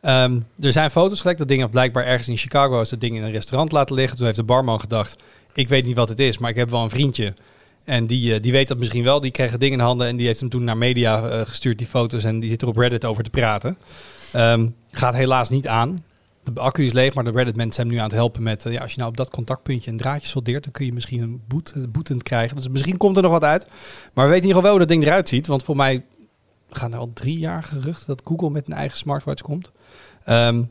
Ehm, 0.01 0.41
er 0.61 0.73
zijn 0.73 0.91
foto's 0.91 1.21
gelekt. 1.21 1.39
Dat 1.39 1.49
ding 1.49 1.61
heeft 1.61 1.73
blijkbaar 1.73 2.05
ergens 2.05 2.29
in 2.29 2.37
Chicago 2.37 2.81
is 2.81 2.89
dat 2.89 3.01
ding 3.01 3.17
in 3.17 3.23
een 3.23 3.33
restaurant 3.33 3.73
laten 3.73 3.95
liggen. 3.95 4.17
Toen 4.17 4.27
heeft 4.27 4.39
de 4.39 4.45
barman 4.45 4.81
gedacht, 4.81 5.17
ik 5.53 5.69
weet 5.69 5.85
niet 5.85 5.97
wat 5.97 6.09
het 6.09 6.21
is, 6.21 6.39
maar 6.39 6.51
ik 6.51 6.57
heb 6.57 6.71
wel 6.71 6.83
een 6.83 6.91
vriendje. 6.91 7.35
En 7.85 8.07
die, 8.07 8.35
eh, 8.35 8.43
die 8.43 8.53
weet 8.53 8.69
dat 8.69 8.79
misschien 8.79 9.05
wel. 9.05 9.21
Die 9.21 9.31
kreeg 9.31 9.51
het 9.51 9.61
ding 9.61 9.73
in 9.73 9.79
handen 9.79 10.07
en 10.07 10.17
die 10.17 10.27
heeft 10.27 10.41
hem 10.41 10.49
toen 10.49 10.65
naar 10.65 10.77
media 10.77 11.23
eh, 11.23 11.41
gestuurd, 11.47 11.79
die 11.79 11.87
foto's. 11.87 12.25
En 12.25 12.41
die 12.41 12.51
zit 12.51 12.63
er 12.63 12.69
op 12.69 12.77
Reddit 12.77 13.05
over 13.05 13.25
te 13.25 13.31
praten. 13.31 13.79
Ehm, 14.33 14.69
gaat 14.91 15.15
helaas 15.15 15.49
niet 15.49 15.69
aan. 15.69 16.05
De 16.45 16.61
accu 16.61 16.85
is 16.85 16.93
leeg, 16.93 17.15
maar 17.15 17.25
de 17.25 17.31
Reddit 17.31 17.57
mensen 17.57 17.75
zijn 17.75 17.87
nu 17.87 17.97
aan 17.97 18.05
het 18.05 18.13
helpen 18.13 18.43
met... 18.43 18.67
eh, 18.67 18.73
ja, 18.73 18.81
als 18.81 18.91
je 18.91 18.99
nou 18.99 19.11
op 19.11 19.17
dat 19.17 19.31
contactpuntje 19.31 19.91
een 19.91 19.97
draadje 19.97 20.29
soldeert... 20.29 20.63
dan 20.63 20.73
kun 20.73 20.87
je 20.87 20.93
misschien 20.93 21.23
een 21.23 21.43
boet, 21.49 21.75
boetend 21.89 22.23
krijgen. 22.23 22.57
Dus 22.57 22.69
misschien 22.69 22.97
komt 22.97 23.17
er 23.17 23.23
nog 23.23 23.33
wat 23.33 23.45
uit. 23.45 23.69
Maar 24.15 24.25
we 24.25 24.31
weten 24.31 24.43
in 24.43 24.49
ieder 24.49 24.49
geval 24.49 24.63
wel 24.63 24.71
hoe 24.71 24.81
dat 24.81 24.89
ding 24.89 25.05
eruit 25.05 25.29
ziet. 25.29 25.47
Want 25.47 25.65
voor 25.65 25.77
mij 25.77 26.05
gaan 26.71 26.93
er 26.93 26.99
al 26.99 27.11
drie 27.15 27.39
jaar 27.39 27.63
geruchten... 27.63 28.07
dat 28.07 28.23
Google 28.25 28.51
met 28.51 28.67
een 28.67 28.73
eigen 28.73 28.99
smartwatch 28.99 29.43
komt. 29.43 29.71
Ehm, 30.29 30.62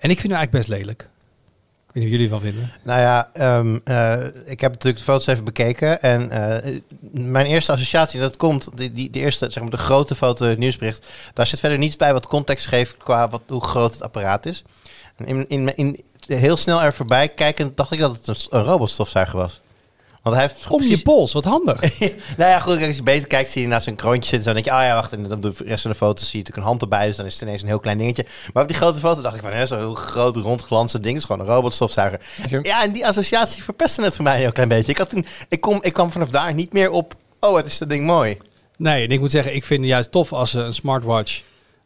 en 0.00 0.10
ik 0.10 0.20
vind 0.20 0.32
hem 0.32 0.32
eigenlijk 0.32 0.50
best 0.50 0.68
lelijk. 0.68 1.02
Ik 1.02 1.94
weet 1.94 2.02
niet 2.02 2.12
jullie 2.12 2.28
van 2.28 2.40
vinden. 2.40 2.72
Nou 2.82 3.00
ja, 3.00 3.30
ehm, 3.32 3.78
eh, 3.84 4.26
ik 4.44 4.60
heb 4.60 4.72
natuurlijk 4.72 4.96
de 4.96 5.12
foto's 5.12 5.26
even 5.26 5.44
bekeken. 5.44 6.02
En 6.02 6.30
eh, 6.30 6.80
mijn 7.10 7.46
eerste 7.46 7.72
associatie, 7.72 8.20
dat 8.20 8.36
komt, 8.36 8.70
die, 8.74 8.92
die, 8.92 9.10
de 9.10 9.18
eerste, 9.18 9.50
zeg 9.50 9.62
maar 9.62 9.72
de 9.72 9.76
grote 9.76 10.14
foto, 10.14 10.46
het 10.46 10.58
nieuwsbericht. 10.58 11.06
Daar 11.34 11.46
zit 11.46 11.60
verder 11.60 11.78
niets 11.78 11.96
bij 11.96 12.12
wat 12.12 12.26
context 12.26 12.66
geeft 12.66 12.96
qua 12.96 13.28
wat, 13.28 13.42
hoe 13.48 13.64
groot 13.64 13.92
het 13.92 14.02
apparaat 14.02 14.46
is. 14.46 14.64
In, 15.16 15.48
in, 15.48 16.04
heel 16.26 16.56
snel 16.56 16.82
er 16.82 16.94
voorbij 16.94 17.28
kijkend 17.28 17.76
dacht 17.76 17.92
ik 17.92 17.98
dat 17.98 18.16
het 18.16 18.26
een, 18.26 18.58
een 18.58 18.64
robotstofzuiger 18.64 19.38
was. 19.38 19.60
Want 20.24 20.36
hij 20.36 20.44
heeft 20.44 20.66
Om 20.68 20.82
je 20.82 21.02
pols, 21.02 21.32
wat 21.32 21.44
handig. 21.44 21.80
nou 22.36 22.50
ja, 22.50 22.60
goed, 22.60 22.82
als 22.82 22.96
je 22.96 23.02
beter 23.02 23.28
kijkt, 23.28 23.50
zie 23.50 23.62
je 23.62 23.68
naast 23.68 23.86
een 23.86 23.94
kroontje 23.94 24.28
zitten. 24.28 24.44
Dan 24.44 24.54
denk 24.54 24.66
je, 24.66 24.72
ah 24.72 24.82
ja, 24.82 24.94
wacht. 24.94 25.12
En 25.12 25.28
dan 25.28 25.40
de 25.40 25.52
rest 25.64 25.82
van 25.82 25.90
de 25.90 25.96
foto's 25.96 26.30
zie 26.30 26.38
je 26.38 26.38
natuurlijk 26.38 26.56
een 26.56 26.62
hand 26.62 26.82
erbij. 26.82 27.06
Dus 27.06 27.16
dan 27.16 27.26
is 27.26 27.32
het 27.32 27.42
ineens 27.42 27.62
een 27.62 27.68
heel 27.68 27.78
klein 27.78 27.98
dingetje. 27.98 28.26
Maar 28.52 28.62
op 28.62 28.68
die 28.68 28.78
grote 28.78 28.98
foto 28.98 29.22
dacht 29.22 29.36
ik 29.36 29.42
van, 29.42 29.52
hè, 29.52 29.66
zo'n 29.66 29.78
heel 29.78 29.94
groot, 29.94 30.36
rond, 30.36 30.62
glanzend 30.62 31.02
ding. 31.02 31.16
is 31.16 31.24
gewoon 31.24 31.40
een 31.40 31.52
robotstofzuiger. 31.52 32.20
Ja, 32.62 32.82
en 32.82 32.92
die 32.92 33.06
associatie 33.06 33.62
verpestte 33.62 34.02
het 34.02 34.14
voor 34.14 34.24
mij 34.24 34.34
een 34.34 34.40
heel 34.40 34.52
klein 34.52 34.68
beetje. 34.68 34.92
Ik, 34.92 34.98
had 34.98 35.10
toen, 35.10 35.26
ik, 35.48 35.60
kom, 35.60 35.78
ik 35.82 35.92
kwam 35.92 36.12
vanaf 36.12 36.28
daar 36.28 36.54
niet 36.54 36.72
meer 36.72 36.90
op, 36.90 37.14
oh, 37.40 37.52
wat 37.52 37.66
is 37.66 37.78
dat 37.78 37.88
ding 37.88 38.06
mooi. 38.06 38.36
Nee, 38.76 39.04
en 39.04 39.10
ik 39.10 39.20
moet 39.20 39.30
zeggen, 39.30 39.54
ik 39.54 39.64
vind 39.64 39.80
het 39.80 39.88
juist 39.88 40.10
tof 40.10 40.32
als 40.32 40.50
ze 40.50 40.60
een 40.60 40.74
smartwatch 40.74 41.42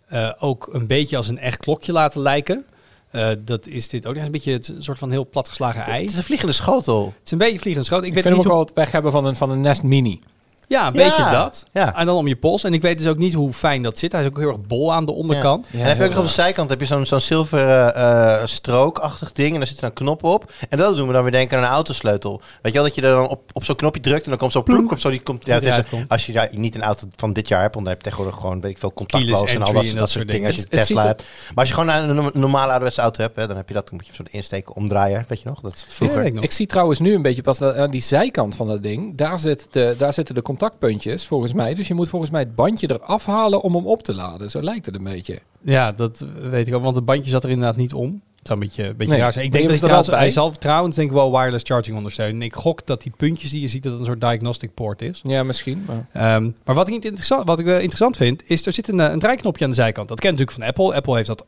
eh, 0.08 0.30
ook 0.38 0.68
een 0.72 0.86
beetje 0.86 1.16
als 1.16 1.28
een 1.28 1.38
echt 1.38 1.58
klokje 1.58 1.92
laten 1.92 2.20
lijken. 2.20 2.66
Eh, 3.10 3.30
dat 3.38 3.66
is 3.66 3.88
dit 3.88 4.06
ook 4.06 4.14
Ja, 4.16 4.24
een 4.24 4.30
beetje 4.30 4.52
het, 4.52 4.68
een 4.68 4.82
soort 4.82 4.98
van 4.98 5.10
heel 5.10 5.28
platgeslagen 5.28 5.82
ei. 5.82 5.92
Het 5.92 6.00
Het 6.02 6.10
is 6.12 6.16
een 6.18 6.24
vliegende 6.24 6.52
schotel. 6.52 7.14
is 7.24 7.30
een 7.30 7.38
beetje 7.38 7.58
vliegend 7.58 7.86
schoot. 7.86 8.02
Ik, 8.02 8.08
Ik, 8.08 8.14
weet 8.14 8.22
vind 8.22 8.34
hem 8.34 8.44
niet 8.44 8.52
ook 8.52 8.52
hoe... 8.52 8.60
wel 8.60 8.66
het 8.68 8.74
weg 8.84 8.92
hebben 8.92 9.12
van 9.12 9.24
een, 9.24 9.36
van 9.36 9.50
een 9.50 9.60
Nest 9.60 9.82
Mini. 9.82 10.20
Ja, 10.68 10.86
een 10.86 10.94
Ja, 10.94 11.04
beetje 11.04 11.30
dat. 11.30 11.66
ja. 11.72 11.96
En 11.96 12.06
dan 12.06 12.16
om 12.16 12.28
je 12.28 12.36
pols. 12.36 12.64
En 12.64 12.72
ik 12.72 12.82
weet 12.82 12.98
dus 12.98 13.08
ook 13.08 13.18
niet 13.18 13.34
hoe 13.34 13.52
fijn 13.52 13.82
dat 13.82 13.98
zit. 13.98 14.12
Hij 14.12 14.20
is 14.20 14.28
ook 14.28 14.38
heel 14.38 14.48
erg 14.48 14.66
bol 14.66 14.92
aan 14.92 15.06
de 15.06 15.12
onderkant. 15.12 15.66
Ja, 15.66 15.72
en 15.72 15.78
dan 15.78 15.88
heb 15.88 15.98
je 15.98 16.04
ook 16.04 16.10
nog 16.10 16.18
op 16.18 16.24
de 16.24 16.32
zijkant 16.32 16.68
heb 16.70 16.80
je 16.80 16.86
zo'n 16.86 17.06
zo'n 17.06 17.20
zilveren 17.20 17.94
eh, 17.94 18.46
strookachtig 18.46 19.32
ding. 19.32 19.52
En 19.52 19.58
daar 19.58 19.68
zit 19.68 19.82
een 19.82 19.92
knop 19.92 20.24
op. 20.24 20.52
En 20.68 20.78
dat 20.78 20.96
doen 20.96 21.06
we 21.06 21.12
dan 21.12 21.22
weer 21.22 21.32
denken 21.32 21.58
aan 21.58 21.64
een 21.64 21.70
autosleutel. 21.70 22.40
Weet 22.62 22.72
je 22.72 22.78
wel, 22.78 22.86
dat 22.86 22.94
je 22.94 23.02
er 23.02 23.12
dan 23.12 23.28
op, 23.28 23.50
op 23.52 23.64
zo'n 23.64 23.76
knopje 23.76 24.00
drukt. 24.00 24.22
En 24.24 24.30
dan 24.30 24.38
komt 24.38 24.52
zo 24.52 24.62
plonk. 24.62 24.92
Of 24.92 25.00
zo, 25.00 25.10
die 25.10 25.20
komt, 25.20 25.46
ja, 25.46 25.60
is, 25.60 25.84
als 26.08 26.26
je 26.26 26.32
ja, 26.32 26.48
niet 26.50 26.74
een 26.74 26.82
auto 26.82 27.06
van 27.16 27.32
dit 27.32 27.48
jaar 27.48 27.60
hebt. 27.60 27.74
Want 27.74 27.86
dan 27.86 27.94
heb 27.94 28.04
je 28.04 28.10
tegenwoordig 28.10 28.40
gewoon, 28.40 28.60
weet 28.60 28.70
ik 28.70 28.78
veel, 28.78 28.92
contactloos 28.92 29.54
en 29.54 29.62
al 29.62 29.72
dat, 29.72 29.82
en 29.82 29.88
dat, 29.88 29.98
dat 29.98 30.10
soort 30.10 30.10
soort 30.10 30.30
dingen. 30.30 30.46
Als 30.46 30.56
je 30.56 30.62
een 30.62 30.78
Tesla 30.78 31.06
hebt. 31.06 31.22
Maar 31.48 31.58
als 31.64 31.68
je 31.68 31.74
gewoon 31.74 31.88
een, 31.88 32.30
normale 32.34 32.66
ouderwetse 32.66 33.00
auto 33.00 33.22
hebt. 33.22 33.36
Hè, 33.36 33.46
dan 33.46 33.56
heb 33.56 33.68
je 33.68 33.74
dat. 33.74 33.88
Dan 33.88 33.94
moet 33.96 34.06
je 34.06 34.12
hem 34.16 34.26
zo 34.26 34.36
insteken, 34.36 34.74
omdraaien. 34.74 35.24
Weet 35.28 35.40
je 35.40 35.48
nog? 35.48 35.60
Dat 35.60 35.84
vroeger. 35.88 36.24
ik 36.24 36.34
nog. 36.34 36.44
Ik 36.44 36.52
zie 36.52 36.66
trouwens 36.66 36.98
nu 36.98 37.14
een 37.14 37.22
beetje 37.22 37.42
pas 37.42 37.58
dat, 37.58 37.76
aan 37.76 37.90
die 37.90 38.02
zijkant 38.02 38.54
van 38.54 38.66
dat 38.66 38.82
ding. 38.82 39.16
Daar, 39.16 39.38
zit 39.38 39.66
de, 39.70 39.94
daar 39.98 40.12
zitten 40.12 40.34
de 40.34 40.42
contactpuntjes 40.58 41.26
volgens 41.26 41.52
mij. 41.52 41.74
Dus 41.74 41.88
je 41.88 41.94
moet 41.94 42.08
volgens 42.08 42.30
mij 42.30 42.40
het 42.40 42.54
bandje 42.54 42.90
eraf 42.90 43.24
halen 43.24 43.62
om 43.62 43.74
hem 43.74 43.86
op 43.86 44.02
te 44.02 44.14
laden. 44.14 44.50
Zo 44.50 44.62
lijkt 44.62 44.86
het 44.86 44.94
een 44.94 45.02
beetje. 45.02 45.40
Ja, 45.62 45.92
dat 45.92 46.24
weet 46.50 46.66
ik 46.66 46.74
ook. 46.74 46.82
Want 46.82 46.96
het 46.96 47.04
bandje 47.04 47.30
zat 47.30 47.44
er 47.44 47.50
inderdaad 47.50 47.76
niet 47.76 47.92
om. 47.92 48.22
Het 48.38 48.46
zou 48.46 48.60
een 48.60 48.66
beetje, 48.66 48.86
een 48.86 48.96
beetje 48.96 49.12
Nee, 49.12 49.22
raar 49.22 49.32
zijn. 49.32 49.44
Ik 49.44 49.52
denk 49.52 49.68
dat 49.68 49.80
hij, 49.80 50.02
trouwens, 50.02 50.34
zal 50.34 50.50
trouwens 50.50 50.96
denk 50.96 51.08
ik 51.08 51.14
wel 51.14 51.38
wireless 51.38 51.64
charging 51.64 51.96
ondersteunen. 51.96 52.42
Ik 52.42 52.54
gok 52.54 52.86
dat 52.86 53.02
die 53.02 53.12
puntjes 53.16 53.50
die 53.50 53.60
je 53.60 53.68
ziet, 53.68 53.82
dat 53.82 53.92
het 53.92 54.00
een 54.00 54.06
soort 54.06 54.20
diagnostic 54.20 54.74
port 54.74 55.02
is. 55.02 55.20
Ja, 55.22 55.42
misschien. 55.42 55.84
Maar... 55.86 56.06
Ehm, 56.12 56.50
maar 56.64 56.74
wat 56.74 56.86
ik, 56.86 56.94
niet 56.94 57.04
interessant, 57.04 57.46
wat 57.46 57.58
ik 57.58 57.66
eh, 57.66 57.74
interessant 57.74 58.16
vind, 58.16 58.50
is 58.50 58.66
er 58.66 58.72
zit 58.72 58.88
een, 58.88 59.00
eh, 59.00 59.12
een 59.12 59.18
draaiknopje 59.18 59.64
aan 59.64 59.70
de 59.70 59.76
zijkant. 59.76 60.08
Dat 60.08 60.20
kent 60.20 60.38
natuurlijk 60.38 60.58
van 60.58 60.68
Apple. 60.68 60.96
Apple 60.96 61.14
heeft 61.14 61.26
dat 61.26 61.44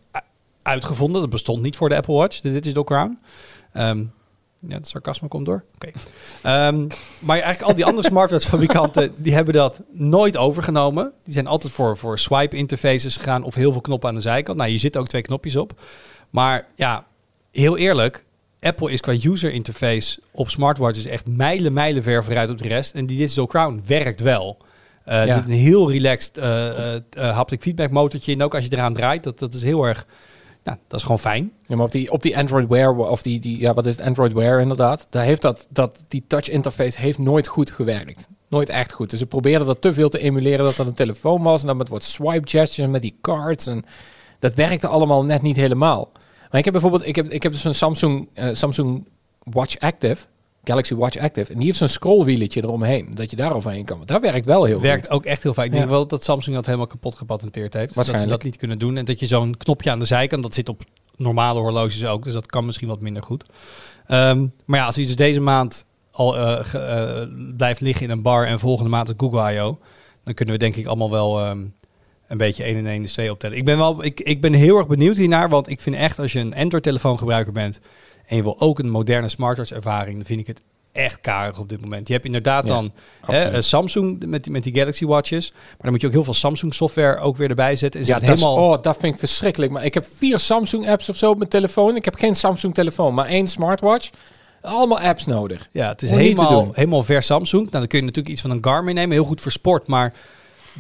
uitgevonden. 0.63 1.21
Dat 1.21 1.31
bestond 1.31 1.63
niet 1.63 1.77
voor 1.77 1.89
de 1.89 1.97
Apple 1.97 2.15
Watch, 2.15 2.41
de 2.41 2.53
Digital 2.53 2.85
Crown. 2.85 3.19
Ehm, 3.73 4.05
ja, 4.69 4.75
het 4.77 4.89
sarcasme 4.89 5.29
komt 5.29 5.47
door. 5.47 5.65
Oké. 5.75 5.91
Ehm, 6.43 6.87
maar 7.19 7.37
eigenlijk 7.39 7.63
al 7.63 7.75
die 7.75 7.85
andere 7.85 8.09
smartwatch-fabrikanten, 8.09 9.13
die 9.25 9.35
hebben 9.35 9.55
dat 9.55 9.81
nooit 9.93 10.37
overgenomen. 10.37 11.13
Die 11.25 11.33
zijn 11.33 11.47
altijd 11.47 11.73
voor, 11.73 11.97
voor 11.97 12.19
swipe 12.19 12.57
interfaces 12.57 13.17
gegaan 13.17 13.43
of 13.43 13.55
heel 13.55 13.73
veel 13.73 13.81
knoppen 13.81 14.09
aan 14.09 14.15
de 14.15 14.21
zijkant. 14.21 14.59
Nou, 14.59 14.71
hier 14.71 14.79
zitten 14.79 15.01
ook 15.01 15.09
twee 15.09 15.23
knopjes 15.23 15.57
op. 15.57 15.81
Maar 16.31 16.67
ja, 16.77 17.07
heel 17.51 17.77
eerlijk, 17.77 18.25
Apple 18.61 18.91
is 18.93 19.01
qua 19.01 19.13
user 19.13 19.53
interface 19.53 20.21
op 20.31 20.51
smartwatches 20.51 21.05
echt 21.07 21.27
mijlen, 21.27 21.73
mijlen 21.73 22.03
ver 22.03 22.25
vooruit 22.25 22.51
op 22.51 22.59
de 22.59 22.69
rest. 22.69 22.95
En 22.95 23.07
die 23.07 23.19
Digital 23.19 23.47
Crown 23.47 23.83
werkt 23.87 24.21
wel. 24.21 24.57
Er 25.05 25.27
Ja. 25.27 25.35
zit 25.35 25.45
een 25.45 25.51
heel 25.53 25.91
relaxed 25.91 26.39
eh, 26.39 27.35
haptic 27.35 27.63
feedback 27.63 27.91
motortje 27.91 28.33
in. 28.33 28.43
Ook 28.43 28.55
als 28.55 28.65
je 28.65 28.73
eraan 28.73 28.95
draait, 28.95 29.23
dat, 29.23 29.39
dat 29.39 29.55
is 29.55 29.63
heel 29.63 29.85
erg... 29.85 30.07
Nou, 30.65 30.79
dat 30.87 30.99
is 30.99 31.03
gewoon 31.03 31.19
fijn. 31.19 31.53
Ja, 31.67 31.77
maar 31.77 31.85
op 31.85 31.93
die, 31.93 32.13
op 32.13 32.23
die 32.23 32.39
Android 32.39 32.69
Wear, 32.69 32.97
of 32.97 33.23
die, 33.23 33.41
die, 33.41 33.59
ja, 33.59 33.75
wat 33.75 33.87
is 33.87 33.97
het, 33.97 34.07
Android 34.07 34.33
Wear 34.33 34.61
inderdaad, 34.61 35.07
daar 35.11 35.25
heeft 35.25 35.43
dat, 35.43 35.67
dat, 35.71 36.03
die 36.09 36.25
touch 36.27 36.49
interface 36.49 37.01
heeft 37.01 37.19
nooit 37.19 37.47
goed 37.47 37.71
gewerkt. 37.71 38.29
Nooit 38.49 38.69
echt 38.69 38.93
goed. 38.93 39.11
Dus 39.11 39.19
ze 39.19 39.27
probeerden 39.27 39.67
dat 39.67 39.81
te 39.81 39.93
veel 39.93 40.09
te 40.09 40.19
emuleren 40.19 40.65
dat 40.65 40.77
dat 40.77 40.87
een 40.87 40.95
telefoon 40.95 41.43
was. 41.43 41.61
En 41.61 41.67
dan 41.67 41.77
met 41.77 41.89
wat 41.89 42.05
swipe 42.05 42.49
gestures 42.49 42.91
met 42.91 43.03
die 43.03 43.19
cards. 43.21 43.67
En 43.67 43.85
dat 44.39 44.55
werkte 44.55 44.87
allemaal 44.87 45.25
net 45.25 45.43
niet 45.43 45.57
helemaal. 45.57 46.11
Maar 46.51 46.59
ik 46.59 46.65
heb 46.65 46.73
bijvoorbeeld, 46.73 47.07
ik 47.07 47.17
heb, 47.17 47.29
ik 47.29 47.43
heb 47.43 47.53
dus 47.53 47.65
een 47.65 47.75
Samsung, 47.75 48.29
eh, 48.35 48.49
Samsung 48.53 49.09
Watch 49.43 49.79
Active, 49.79 50.27
Galaxy 50.65 50.95
Watch 50.95 51.17
Active. 51.19 51.51
En 51.53 51.57
die 51.59 51.67
heeft 51.67 51.79
zo'n 51.79 51.89
scrollwieletje 51.89 52.63
eromheen, 52.63 53.09
dat 53.15 53.31
je 53.31 53.37
daar 53.37 53.55
overheen 53.55 53.85
kan. 53.85 54.03
Dat 54.05 54.21
werkt 54.21 54.47
wel 54.47 54.65
heel 54.65 54.81
Werkt 54.81 55.07
goed. 55.07 55.15
ook 55.15 55.25
echt 55.25 55.43
heel 55.43 55.53
fijn. 55.55 55.67
Ik 55.67 55.73
Ja. 55.73 55.79
denk 55.79 55.91
wel 55.91 56.07
dat 56.07 56.25
Samsung 56.25 56.57
dat 56.57 56.67
helemaal 56.67 56.87
kapot 56.87 57.15
gepatenteerd 57.15 57.73
heeft. 57.73 57.87
Dus 57.87 57.95
dat 57.97 58.05
ze 58.05 58.11
Waarschijnlijk. 58.11 58.43
dat 58.43 58.51
niet 58.51 58.61
kunnen 58.61 58.79
doen. 58.79 58.97
En 58.97 59.05
dat 59.05 59.21
je 59.21 59.27
zo'n 59.27 59.57
knopje 59.57 59.91
aan 59.91 59.99
de 59.99 60.05
zijkant, 60.05 60.43
dat 60.43 60.55
zit 60.55 60.69
op 60.69 60.83
normale 61.17 61.61
horloges 61.61 62.07
ook. 62.07 62.25
Dus 62.25 62.33
dat 62.33 62.47
kan 62.47 62.67
misschien 62.67 62.89
wat 62.89 63.01
minder 63.01 63.23
goed. 63.23 63.45
Ehm, 64.07 64.47
maar 64.65 64.79
ja, 64.79 64.87
als 64.87 64.97
hij 64.97 65.05
dus 65.05 65.17
deze 65.17 65.41
maand 65.41 65.85
al 66.11 66.37
eh, 66.39 66.65
ge- 66.65 66.79
eh, 66.79 67.27
blijft 67.57 67.81
liggen 67.81 68.05
in 68.05 68.11
een 68.11 68.23
bar 68.23 68.47
en 68.47 68.59
volgende 68.59 68.91
maand 68.91 69.09
het 69.09 69.21
Google 69.21 69.53
I.O., 69.55 69.79
dan 70.25 70.35
kunnen 70.35 70.55
we 70.55 70.61
denk 70.61 70.77
ik 70.77 70.87
allemaal 70.87 71.11
wel 71.11 71.41
ehm, 71.41 71.65
een 72.29 72.39
beetje 72.39 72.65
1 72.65 72.77
en 72.77 72.87
1 72.87 73.03
dus 73.03 73.13
2 73.13 73.31
optellen. 73.31 73.57
Ik 73.57 73.65
ben, 73.65 73.77
wel, 73.79 74.05
ik, 74.05 74.21
ik 74.21 74.41
ben 74.41 74.53
heel 74.53 74.77
erg 74.79 74.87
benieuwd 74.87 75.17
hiernaar, 75.17 75.49
want 75.49 75.69
ik 75.69 75.81
vind 75.81 75.97
echt 75.97 76.19
als 76.19 76.33
je 76.33 76.39
een 76.39 76.55
Android-telefoon 76.55 77.19
gebruiker 77.19 77.53
bent 77.53 77.81
en 78.31 78.37
je 78.37 78.43
wil 78.43 78.61
ook 78.61 78.79
een 78.79 78.91
moderne 78.91 79.29
smartwatch 79.29 79.71
ervaring, 79.73 80.17
dan 80.17 80.27
vind 80.27 80.41
ik 80.41 80.47
het 80.47 80.61
echt 80.93 81.21
karig 81.21 81.59
op 81.59 81.69
dit 81.69 81.81
moment. 81.81 82.07
Je 82.07 82.13
hebt 82.13 82.27
inderdaad 82.27 82.63
Ja, 82.69 82.75
dan 82.75 82.93
hè, 83.21 83.43
eh, 83.43 83.61
Samsung 83.63 84.27
met 84.27 84.43
die, 84.45 84.53
met 84.53 84.63
die 84.63 84.75
Galaxy 84.75 85.05
Watches, 85.05 85.51
maar 85.53 85.77
dan 85.81 85.91
moet 85.91 86.01
je 86.01 86.07
ook 86.07 86.13
heel 86.13 86.25
veel 86.25 86.35
Samsung 86.35 86.75
software 86.75 87.19
ook 87.19 87.37
weer 87.37 87.49
erbij 87.49 87.77
zetten. 87.77 88.01
En 88.01 88.07
Ja, 88.07 88.19
dat, 88.19 88.37
is- 88.37 88.43
oh, 88.45 88.83
dat 88.83 88.97
vind 88.99 89.13
ik 89.13 89.19
verschrikkelijk. 89.19 89.73
Maar 89.73 89.85
ik 89.85 89.95
heb 89.95 90.07
vier 90.17 90.39
Samsung 90.39 90.89
apps 90.89 91.09
of 91.09 91.17
zo 91.17 91.31
op 91.31 91.37
mijn 91.39 91.51
telefoon. 91.51 91.97
Ik 91.97 92.05
heb 92.05 92.15
geen 92.15 92.35
Samsung 92.35 92.75
telefoon, 92.75 93.15
maar 93.15 93.27
één 93.27 93.47
smartwatch. 93.47 94.11
Allemaal 94.63 95.01
apps 95.01 95.27
nodig. 95.27 95.69
Ja, 95.71 95.89
het 95.89 96.03
is 96.03 96.11
Om 96.11 96.17
helemaal, 96.19 96.69
helemaal 96.73 97.03
ver 97.03 97.23
Samsung. 97.23 97.63
Nou, 97.63 97.79
dan 97.79 97.87
kun 97.87 97.99
je 97.99 98.05
natuurlijk 98.05 98.33
iets 98.35 98.43
van 98.43 98.51
een 98.51 98.65
Garmin 98.65 98.95
nemen. 98.95 99.13
Heel 99.13 99.25
goed 99.25 99.41
voor 99.41 99.53
sport, 99.53 99.87
maar 99.87 100.13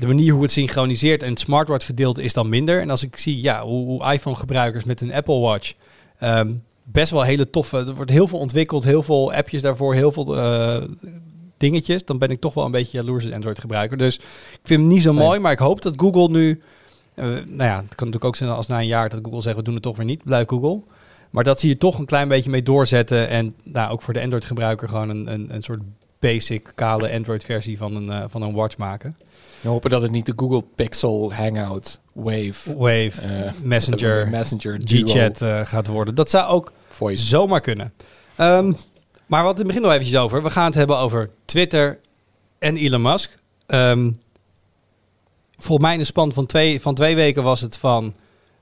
de 0.01 0.07
manier 0.07 0.33
hoe 0.33 0.43
het 0.43 0.53
synchroniseert 0.53 1.22
en 1.22 1.31
het 1.31 1.41
smartwatch 1.41 1.87
gedeelte 1.87 2.22
is 2.22 2.33
dan 2.33 2.49
minder. 2.49 2.81
En 2.81 2.91
als 2.91 3.03
ik 3.03 3.16
zie 3.16 3.41
ja, 3.43 3.62
hoe, 3.62 3.85
hoe 3.87 4.12
iPhone-gebruikers 4.12 4.85
met 4.85 5.01
hun 5.01 5.12
Apple 5.12 5.39
Watch 5.39 5.72
ehm, 6.18 6.53
best 6.93 7.11
wel 7.11 7.22
hele 7.22 7.51
toffe... 7.51 7.76
Er 7.76 7.95
wordt 7.95 8.11
heel 8.11 8.28
veel 8.28 8.38
ontwikkeld, 8.38 8.84
heel 8.84 9.03
veel 9.03 9.32
appjes 9.32 9.62
daarvoor, 9.62 9.95
heel 9.95 10.12
veel 10.12 10.36
eh, 10.36 10.82
dingetjes. 11.57 12.05
Dan 12.05 12.18
ben 12.18 12.30
ik 12.30 12.41
toch 12.41 12.55
wel 12.55 12.64
een 12.64 12.70
beetje 12.70 12.99
jaloers 12.99 13.24
als 13.24 13.34
Android-gebruiker. 13.34 13.97
Dus 13.97 14.16
ik 14.16 14.61
vind 14.62 14.80
hem 14.80 14.88
niet 14.88 15.03
zo 15.03 15.12
mooi, 15.12 15.38
maar 15.38 15.53
ik 15.53 15.59
hoop 15.59 15.82
dat 15.82 15.95
Google 15.97 16.28
nu 16.28 16.61
Eh, 17.14 17.26
nou 17.26 17.62
ja, 17.62 17.76
het 17.76 17.95
kan 17.95 18.07
natuurlijk 18.07 18.24
ook 18.24 18.36
zijn 18.36 18.51
als 18.51 18.66
na 18.66 18.78
een 18.78 18.86
jaar 18.86 19.09
dat 19.09 19.18
Google 19.22 19.41
zegt, 19.41 19.57
we 19.57 19.62
doen 19.62 19.74
het 19.74 19.82
toch 19.82 19.97
weer 19.97 20.07
niet, 20.07 20.24
blijf 20.24 20.47
Google. 20.47 20.80
Maar 21.30 21.45
dat 21.45 21.61
ze 21.61 21.66
hier 21.66 21.78
toch 21.78 21.99
een 21.99 22.05
klein 22.05 22.28
beetje 22.28 22.51
mee 22.51 22.62
doorzetten 22.62 23.28
en 23.28 23.55
nou, 23.62 23.93
ook 23.93 24.03
voor 24.03 24.14
de 24.14 24.20
Android-gebruiker 24.20 24.88
gewoon 24.88 25.09
een, 25.09 25.32
een, 25.32 25.55
een 25.55 25.62
soort 25.62 25.80
basic, 26.18 26.72
kale 26.74 27.12
Android-versie 27.12 27.78
van 27.78 27.97
een, 27.97 28.11
eh, 28.11 28.24
van 28.28 28.43
een 28.43 28.53
watch 28.55 28.76
maken. 28.76 29.16
We 29.61 29.68
hopen 29.68 29.91
dat 29.91 30.03
het 30.03 30.11
niet 30.11 30.26
de 30.26 30.32
Google 30.36 30.64
Pixel 30.74 31.32
Hangout 31.34 32.01
Wave 32.12 32.76
Wave, 32.76 33.53
Messenger, 33.62 34.28
Messenger 34.28 34.80
G-Chat 34.84 35.68
gaat 35.68 35.86
worden. 35.86 36.14
Dat 36.14 36.30
zou 36.30 36.49
ook 36.49 36.72
Voice. 37.01 37.26
zomaar 37.26 37.61
kunnen. 37.61 37.92
Ehm, 38.36 38.72
maar 39.26 39.42
wat 39.42 39.53
in 39.53 39.59
het 39.59 39.66
begin 39.66 39.82
nog 39.82 39.92
eventjes 39.92 40.16
over. 40.18 40.42
We 40.42 40.51
gaan 40.51 40.64
het 40.64 40.74
hebben 40.74 40.96
over 40.96 41.30
Twitter 41.44 42.01
en 42.59 42.76
Elon 42.76 43.03
Musk. 43.03 43.38
Ehm, 43.66 44.11
volgens 45.57 45.82
mij 45.86 45.92
in 45.92 45.98
de 45.98 46.05
span 46.05 46.32
van 46.32 46.46
twee, 46.46 46.80
van 46.80 46.94
twee 46.94 47.14
weken 47.14 47.42
was 47.42 47.61
het 47.61 47.76
van... 47.76 48.14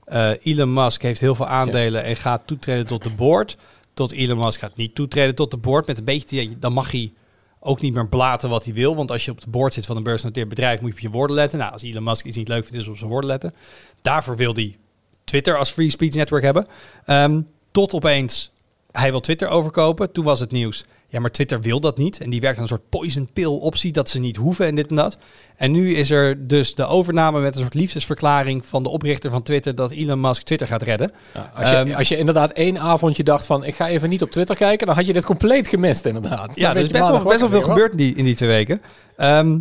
eh, 0.05 0.31
Elon 0.43 0.73
Musk 0.73 1.01
heeft 1.01 1.19
heel 1.19 1.35
veel 1.35 1.47
aandelen 1.47 2.03
en 2.03 2.15
gaat 2.15 2.41
toetreden 2.45 2.87
tot 2.87 3.03
de 3.03 3.09
board. 3.09 3.57
Tot 3.93 4.11
Elon 4.11 4.37
Musk 4.37 4.59
gaat 4.59 4.75
niet 4.75 4.95
toetreden 4.95 5.35
tot 5.35 5.51
de 5.51 5.57
board. 5.57 5.87
Met 5.87 5.97
een 5.97 6.05
beetje, 6.05 6.59
dan 6.59 6.73
mag 6.73 6.91
hij 6.91 7.13
ook 7.59 7.81
niet 7.81 7.93
meer 7.93 8.07
blaten 8.07 8.49
wat 8.49 8.63
hij 8.65 8.73
wil. 8.73 8.95
Want 8.95 9.11
als 9.11 9.25
je 9.25 9.31
op 9.31 9.41
de 9.41 9.49
board 9.49 9.73
zit 9.73 9.85
van 9.85 9.97
een 9.97 10.03
beursgenoteerd 10.03 10.49
bedrijf, 10.49 10.81
moet 10.81 10.89
je 10.89 10.95
op 10.95 11.01
je 11.01 11.09
woorden 11.09 11.35
letten. 11.35 11.59
Nou, 11.59 11.71
als 11.71 11.81
Elon 11.81 12.03
Musk 12.03 12.25
iets 12.25 12.37
niet 12.37 12.47
leuk 12.47 12.65
vindt, 12.65 12.81
is 12.81 12.87
op 12.87 12.97
zijn 12.97 13.09
woorden 13.09 13.29
letten. 13.29 13.53
Daarvoor 14.01 14.35
wil 14.35 14.53
hij 14.53 14.77
Twitter 15.23 15.57
als 15.57 15.71
free 15.71 15.89
speech 15.89 16.13
network 16.13 16.43
hebben. 16.43 16.67
Ehm, 17.05 17.41
tot 17.79 17.93
opeens, 17.93 18.51
hij 18.91 19.11
wil 19.11 19.19
Twitter 19.19 19.47
overkopen. 19.47 20.11
Toen 20.11 20.23
was 20.23 20.39
het 20.39 20.51
nieuws. 20.51 20.85
Ja, 21.07 21.19
maar 21.19 21.31
Twitter 21.31 21.61
wil 21.61 21.79
dat 21.79 21.97
niet. 21.97 22.19
En 22.21 22.29
die 22.29 22.41
werkt 22.41 22.57
aan 22.57 22.63
een 22.63 22.69
soort 22.69 22.89
poison 22.89 23.29
pill 23.33 23.45
optie 23.45 23.91
dat 23.91 24.09
ze 24.09 24.19
niet 24.19 24.35
hoeven 24.35 24.65
en 24.65 24.75
dit 24.75 24.89
en 24.89 24.95
dat. 24.95 25.17
En 25.55 25.71
nu 25.71 25.95
is 25.95 26.11
er 26.11 26.47
dus 26.47 26.75
de 26.75 26.85
overname 26.85 27.39
met 27.39 27.55
een 27.55 27.61
soort 27.61 27.73
liefdesverklaring 27.73 28.65
van 28.65 28.83
de 28.83 28.89
oprichter 28.89 29.31
van 29.31 29.43
Twitter 29.43 29.75
dat 29.75 29.91
Elon 29.91 30.21
Musk 30.21 30.41
Twitter 30.41 30.67
gaat 30.67 30.81
redden. 30.81 31.11
Ja, 31.33 31.51
als, 31.55 31.69
je, 31.69 31.75
Ehm, 31.75 31.93
als 31.93 32.07
je 32.07 32.17
inderdaad 32.17 32.51
één 32.51 32.79
avondje 32.79 33.23
dacht 33.23 33.45
van 33.45 33.63
ik 33.63 33.75
ga 33.75 33.87
even 33.87 34.09
niet 34.09 34.21
op 34.21 34.31
Twitter 34.31 34.55
kijken, 34.55 34.87
dan 34.87 34.95
had 34.95 35.05
je 35.05 35.13
dit 35.13 35.25
compleet 35.25 35.67
gemist 35.67 36.05
inderdaad. 36.05 36.51
Ja, 36.55 36.69
er 36.69 36.77
is 36.77 36.87
je 36.87 36.93
best 36.93 37.07
wel, 37.07 37.23
best 37.23 37.39
wel 37.39 37.49
veel 37.49 37.61
gebeurd 37.61 37.91
in 37.91 37.97
die, 37.97 38.15
in 38.15 38.25
die 38.25 38.35
twee 38.35 38.49
weken. 38.49 38.81
Ehm, 39.15 39.59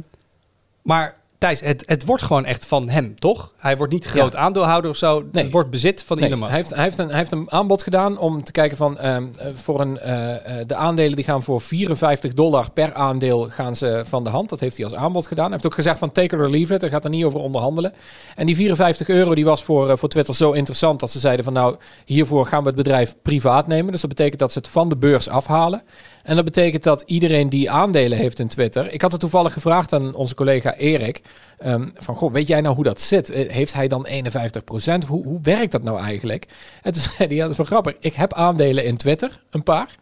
maar 0.83 1.18
Thijs, 1.39 1.61
het, 1.61 1.83
het 1.87 2.05
wordt 2.05 2.23
gewoon 2.23 2.45
echt 2.45 2.67
van 2.67 2.89
hem, 2.89 3.19
toch? 3.19 3.53
Hij 3.57 3.77
wordt 3.77 3.93
niet 3.93 4.05
groot 4.05 4.37
aandeelhouder 4.37 4.91
of 4.91 4.97
zo. 4.97 5.25
Nee. 5.33 5.43
Het 5.43 5.53
wordt 5.53 5.71
bezit 5.71 6.03
van 6.03 6.19
Nee, 6.19 6.37
hij, 6.37 6.51
heeft, 6.51 6.71
hij, 6.71 6.83
heeft 6.83 6.99
een, 6.99 7.09
hij 7.09 7.17
heeft 7.17 7.33
een 7.33 7.51
aanbod 7.51 7.83
gedaan 7.83 8.19
om 8.19 8.45
te 8.45 8.53
kijken 8.53 8.77
van 8.77 8.99
ehm, 8.99 9.27
eh, 9.39 9.47
voor 9.55 9.81
een, 9.81 9.99
eh, 9.99 10.61
eh, 10.61 10.67
de 10.67 10.75
aandelen 10.75 11.17
die 11.17 11.25
gaan 11.25 11.43
voor 11.43 11.61
54 11.61 12.35
dollar 12.35 12.71
per 12.71 12.95
aandeel 12.95 13.49
gaan 13.51 13.77
ze 13.77 14.03
van 14.05 14.25
de 14.25 14.31
hand. 14.31 14.49
Dat 14.49 14.61
heeft 14.61 14.77
hij 14.77 14.85
als 14.85 14.95
aanbod 14.95 15.27
gedaan. 15.27 15.45
Hij 15.45 15.53
heeft 15.53 15.67
ook 15.67 15.75
gezegd 15.75 15.99
van 15.99 16.13
take 16.13 16.35
it 16.35 16.41
or 16.41 16.51
leave 16.51 16.75
it. 16.75 16.81
Hij 16.81 16.91
gaat 16.91 17.05
er 17.05 17.11
niet 17.11 17.25
over 17.25 17.41
onderhandelen. 17.41 17.93
En 18.37 18.47
die 18.47 18.57
54 18.57 19.09
euro 19.09 19.35
die 19.35 19.45
was 19.45 19.65
voor, 19.65 19.99
voor 19.99 20.09
Twitter 20.09 20.35
zo 20.35 20.53
interessant 20.53 21.01
dat 21.01 21.11
ze 21.11 21.19
zeiden 21.19 21.45
van 21.45 21.53
nou 21.53 21.77
hiervoor 22.05 22.47
gaan 22.47 22.61
we 22.61 22.67
het 22.67 22.77
bedrijf 22.77 23.15
privaat 23.23 23.67
nemen. 23.67 23.93
Dus 23.93 24.01
dat 24.01 24.11
betekent 24.11 24.41
dat 24.41 24.53
ze 24.53 24.59
het 24.59 24.69
van 24.69 24.89
de 24.89 24.97
beurs 24.97 25.29
afhalen. 25.29 25.83
En 26.29 26.37
dat 26.37 26.45
betekent 26.45 26.83
dat 26.83 27.03
iedereen 27.07 27.49
die 27.49 27.71
aandelen 27.71 28.19
heeft 28.19 28.39
in 28.39 28.49
Twitter. 28.49 28.93
Ik 28.93 29.01
had 29.01 29.13
het 29.13 29.21
toevallig 29.21 29.53
gevraagd 29.53 29.93
aan 29.93 30.15
onze 30.15 30.35
collega 30.35 30.75
Erik. 30.75 31.23
ehm, 31.59 31.89
van 31.95 32.17
goh, 32.17 32.33
weet 32.33 32.49
jij 32.49 32.61
nou 32.61 32.75
hoe 32.75 32.85
dat 32.85 33.01
zit? 33.01 33.31
Eh, 33.31 33.51
Heeft 33.51 33.73
hij 33.73 33.89
dan 33.89 34.07
51%? 34.07 35.05
Hoe, 35.07 35.25
hoe 35.25 35.39
werkt 35.43 35.73
dat 35.73 35.83
nou 35.83 36.01
eigenlijk? 36.01 36.47
En 36.83 36.93
toen 36.93 37.03
zei 37.17 37.29
hij, 37.29 37.37
ja, 37.37 37.43
dat 37.43 37.51
is 37.51 37.57
wel 37.57 37.67
grappig. 37.67 37.95
Ik 38.01 38.15
heb 38.15 38.33
aandelen 38.33 38.85
in 38.85 38.97
Twitter, 38.97 39.41
een 39.51 39.63
paar. 39.63 39.97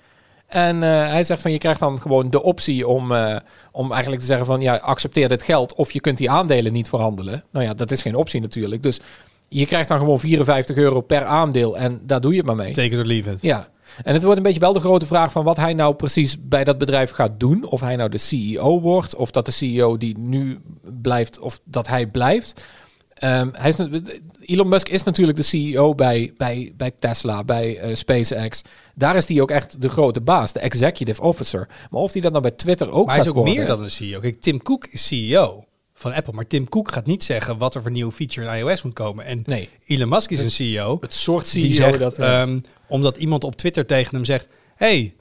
En 0.47 0.83
eh, 0.83 0.89
hij 0.91 1.25
zegt 1.25 1.43
van 1.43 1.53
je 1.53 1.59
krijgt 1.59 1.81
dan 1.81 2.01
gewoon 2.01 2.31
de 2.31 2.43
optie 2.43 2.89
om, 2.89 3.13
eh, 3.13 3.37
om 3.73 3.91
eigenlijk 3.91 4.21
te 4.21 4.27
zeggen 4.27 4.47
van 4.47 4.61
ja, 4.61 4.77
accepteer 4.77 5.29
dit 5.29 5.43
geld 5.43 5.75
of 5.75 5.93
je 5.93 6.01
kunt 6.01 6.19
die 6.19 6.31
aandelen 6.31 6.73
niet 6.73 6.89
verhandelen. 6.89 7.45
Nou 7.51 7.65
ja, 7.65 7.75
dat 7.75 7.91
is 7.91 8.03
geen 8.03 8.15
optie 8.17 8.41
natuurlijk. 8.41 8.83
Dus 8.83 9.01
je 9.49 9.67
krijgt 9.67 9.89
dan 9.89 9.99
gewoon 9.99 10.21
54 10.21 10.77
euro 10.77 11.01
per 11.01 11.25
aandeel 11.25 11.77
en 11.79 12.01
daar 12.03 12.21
doe 12.21 12.31
je 12.31 12.37
het 12.39 12.47
maar 12.47 12.57
mee. 12.57 12.73
Take 12.73 12.89
it 12.89 12.99
or 12.99 13.05
leave 13.05 13.31
it. 13.31 13.39
Ja, 13.43 13.69
en 14.05 14.15
het 14.15 14.23
wordt 14.23 14.37
een 14.37 14.43
beetje 14.43 14.61
wel 14.61 14.73
de 14.73 14.81
grote 14.81 15.07
vraag 15.07 15.33
van 15.33 15.45
wat 15.45 15.57
hij 15.57 15.75
nou 15.75 15.95
precies 15.95 16.37
bij 16.41 16.65
dat 16.65 16.79
bedrijf 16.79 17.11
gaat 17.11 17.41
doen. 17.41 17.65
Of 17.65 17.81
hij 17.81 17.97
nou 17.97 18.11
de 18.11 18.19
CEO 18.19 18.81
wordt, 18.81 19.15
of 19.15 19.31
dat 19.31 19.45
de 19.45 19.53
CEO 19.53 19.97
die 19.97 20.19
nu 20.19 20.61
blijft, 21.03 21.39
of 21.39 21.61
dat 21.65 21.89
hij 21.89 22.07
blijft. 22.07 22.65
Ehm, 23.15 23.49
hij 23.53 23.69
is, 23.69 23.79
Elon 24.41 24.69
Musk 24.69 24.89
is 24.89 25.03
natuurlijk 25.03 25.37
de 25.37 25.45
CEO 25.45 25.95
bij, 25.95 26.33
bij, 26.37 26.73
bij 26.77 26.93
Tesla, 26.99 27.45
bij 27.45 27.79
eh, 27.79 27.95
SpaceX. 27.95 28.63
Daar 28.95 29.17
is 29.17 29.29
hij 29.29 29.41
ook 29.41 29.51
echt 29.51 29.83
de 29.83 29.89
grote 29.89 30.21
baas, 30.21 30.53
de 30.53 30.61
executive 30.61 31.23
officer. 31.23 31.69
Maar 31.91 32.01
of 32.01 32.13
hij 32.13 32.21
dat 32.21 32.31
nou 32.31 32.43
bij 32.43 32.53
Twitter 32.53 32.91
ook 32.91 33.07
Maar 33.07 33.15
hij 33.15 33.25
gaat 33.25 33.25
is 33.25 33.31
ook 33.31 33.37
worden... 33.37 33.55
meer 33.55 33.67
dan 33.67 33.83
een 33.83 33.91
CEO. 33.91 34.21
Kijk, 34.21 34.41
Tim 34.41 34.63
Cook 34.63 34.87
is 34.87 35.07
CEO 35.07 35.65
van 35.99 36.13
Apple. 36.13 36.33
Maar 36.33 36.47
Tim 36.47 36.69
Cook 36.69 36.93
gaat 36.93 37.07
niet 37.07 37.25
zeggen 37.25 37.59
wat 37.59 37.75
er 37.75 37.83
voor 37.83 37.91
nieuwe 37.91 38.13
feature 38.13 38.47
in 38.59 38.67
iOS 38.67 38.83
moet 38.83 38.93
komen. 38.95 39.25
En 39.25 39.43
Nee, 39.47 39.69
Elon 39.87 40.09
Musk 40.09 40.31
is 40.31 40.41
een 40.41 40.51
CEO. 40.51 40.97
het 41.01 41.15
soort 41.15 41.47
CEO 41.47 41.63
die 41.63 41.73
zegt, 41.75 41.99
dat... 41.99 42.19
eh, 42.19 42.41
ehm, 42.41 42.61
omdat 42.89 43.17
iemand 43.17 43.45
op 43.45 43.57
Twitter 43.57 43.87
tegen 43.87 44.15
hem 44.15 44.25
zegt... 44.25 44.49
hey, 44.77 45.13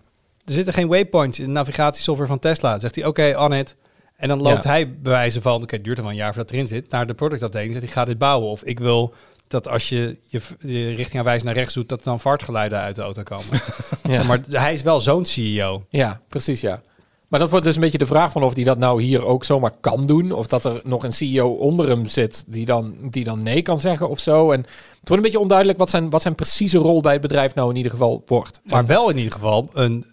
er 0.45 0.53
zitten 0.53 0.73
geen 0.73 0.88
waypoints 0.88 1.39
in 1.39 1.45
de 1.45 1.51
navigatiesoftware 1.51 2.30
van 2.30 2.39
Tesla. 2.39 2.71
Dan 2.71 2.80
zegt 2.80 2.95
hij, 2.95 3.05
oké, 3.05 3.36
on 3.39 3.53
it. 3.53 3.76
En 4.15 4.28
dan 4.28 4.41
loopt 4.41 4.63
Ja. 4.63 4.69
hij 4.69 4.91
bij 4.91 5.11
wijze 5.11 5.41
van... 5.41 5.61
oké, 5.61 5.76
het 5.76 5.84
duurt 5.84 5.97
er 5.97 6.03
wel 6.03 6.11
een 6.11 6.17
jaar 6.17 6.34
voordat 6.34 6.51
erin 6.51 6.67
zit... 6.67 6.89
naar 6.89 7.07
de 7.07 7.13
productafdeling. 7.13 7.71
Zegt 7.73 7.86
hij, 7.86 7.93
ga 7.93 8.05
dit 8.05 8.17
bouwen. 8.17 8.49
Of 8.49 8.63
ik 8.63 8.80
wil 8.80 9.13
dat 9.47 9.67
als 9.67 9.89
je 9.89 10.17
je, 10.28 10.41
je 10.59 10.89
richting 10.95 11.17
aanwijs 11.19 11.43
naar 11.43 11.53
rechts 11.53 11.73
doet... 11.73 11.89
dat 11.89 11.99
er 11.99 12.05
dan 12.05 12.19
vaartgeluiden 12.19 12.80
uit 12.80 12.95
de 12.95 13.01
auto 13.01 13.23
komen. 13.23 13.45
ja. 14.15 14.23
Maar 14.23 14.39
hij 14.49 14.73
is 14.73 14.82
wel 14.82 14.99
zo'n 14.99 15.26
CEO. 15.26 15.86
Ja, 15.89 16.21
precies 16.30 16.61
ja. 16.61 16.82
Maar 17.28 17.39
dat 17.39 17.49
wordt 17.49 17.65
dus 17.65 17.76
een 17.76 17.82
beetje 17.82 17.97
de 17.97 18.05
vraag 18.05 18.32
van 18.32 18.43
of 18.43 18.55
hij 18.55 18.63
dat 18.63 18.78
nou 18.78 19.01
hier 19.01 19.26
ook 19.26 19.43
zomaar 19.43 19.71
kan 19.80 20.05
doen. 20.05 20.32
Of 20.32 20.47
dat 20.47 20.65
er 20.65 20.82
nog 20.84 21.03
een 21.03 21.13
CEO 21.13 21.49
onder 21.49 21.89
hem 21.89 22.07
zit 22.07 22.43
die 22.47 22.65
dan, 22.65 22.95
die 23.09 23.23
dan 23.23 23.43
nee 23.43 23.61
kan 23.61 23.80
zeggen 23.80 24.09
of 24.09 24.19
zo. 24.19 24.51
En 24.51 24.59
het 24.59 24.69
wordt 25.09 25.15
een 25.15 25.21
beetje 25.21 25.39
onduidelijk 25.39 25.78
wat 25.78 25.89
zijn, 25.89 26.09
wat 26.09 26.21
zijn 26.21 26.36
precieze 26.36 26.78
rol 26.78 27.01
bij 27.01 27.11
het 27.13 27.21
bedrijf 27.21 27.55
nou 27.55 27.69
in 27.69 27.76
ieder 27.76 27.91
geval 27.91 28.23
wordt. 28.26 28.61
Maar 28.63 28.86
wel 28.86 29.09
in 29.09 29.17
ieder 29.17 29.32
geval, 29.34 29.69
een, 29.73 30.05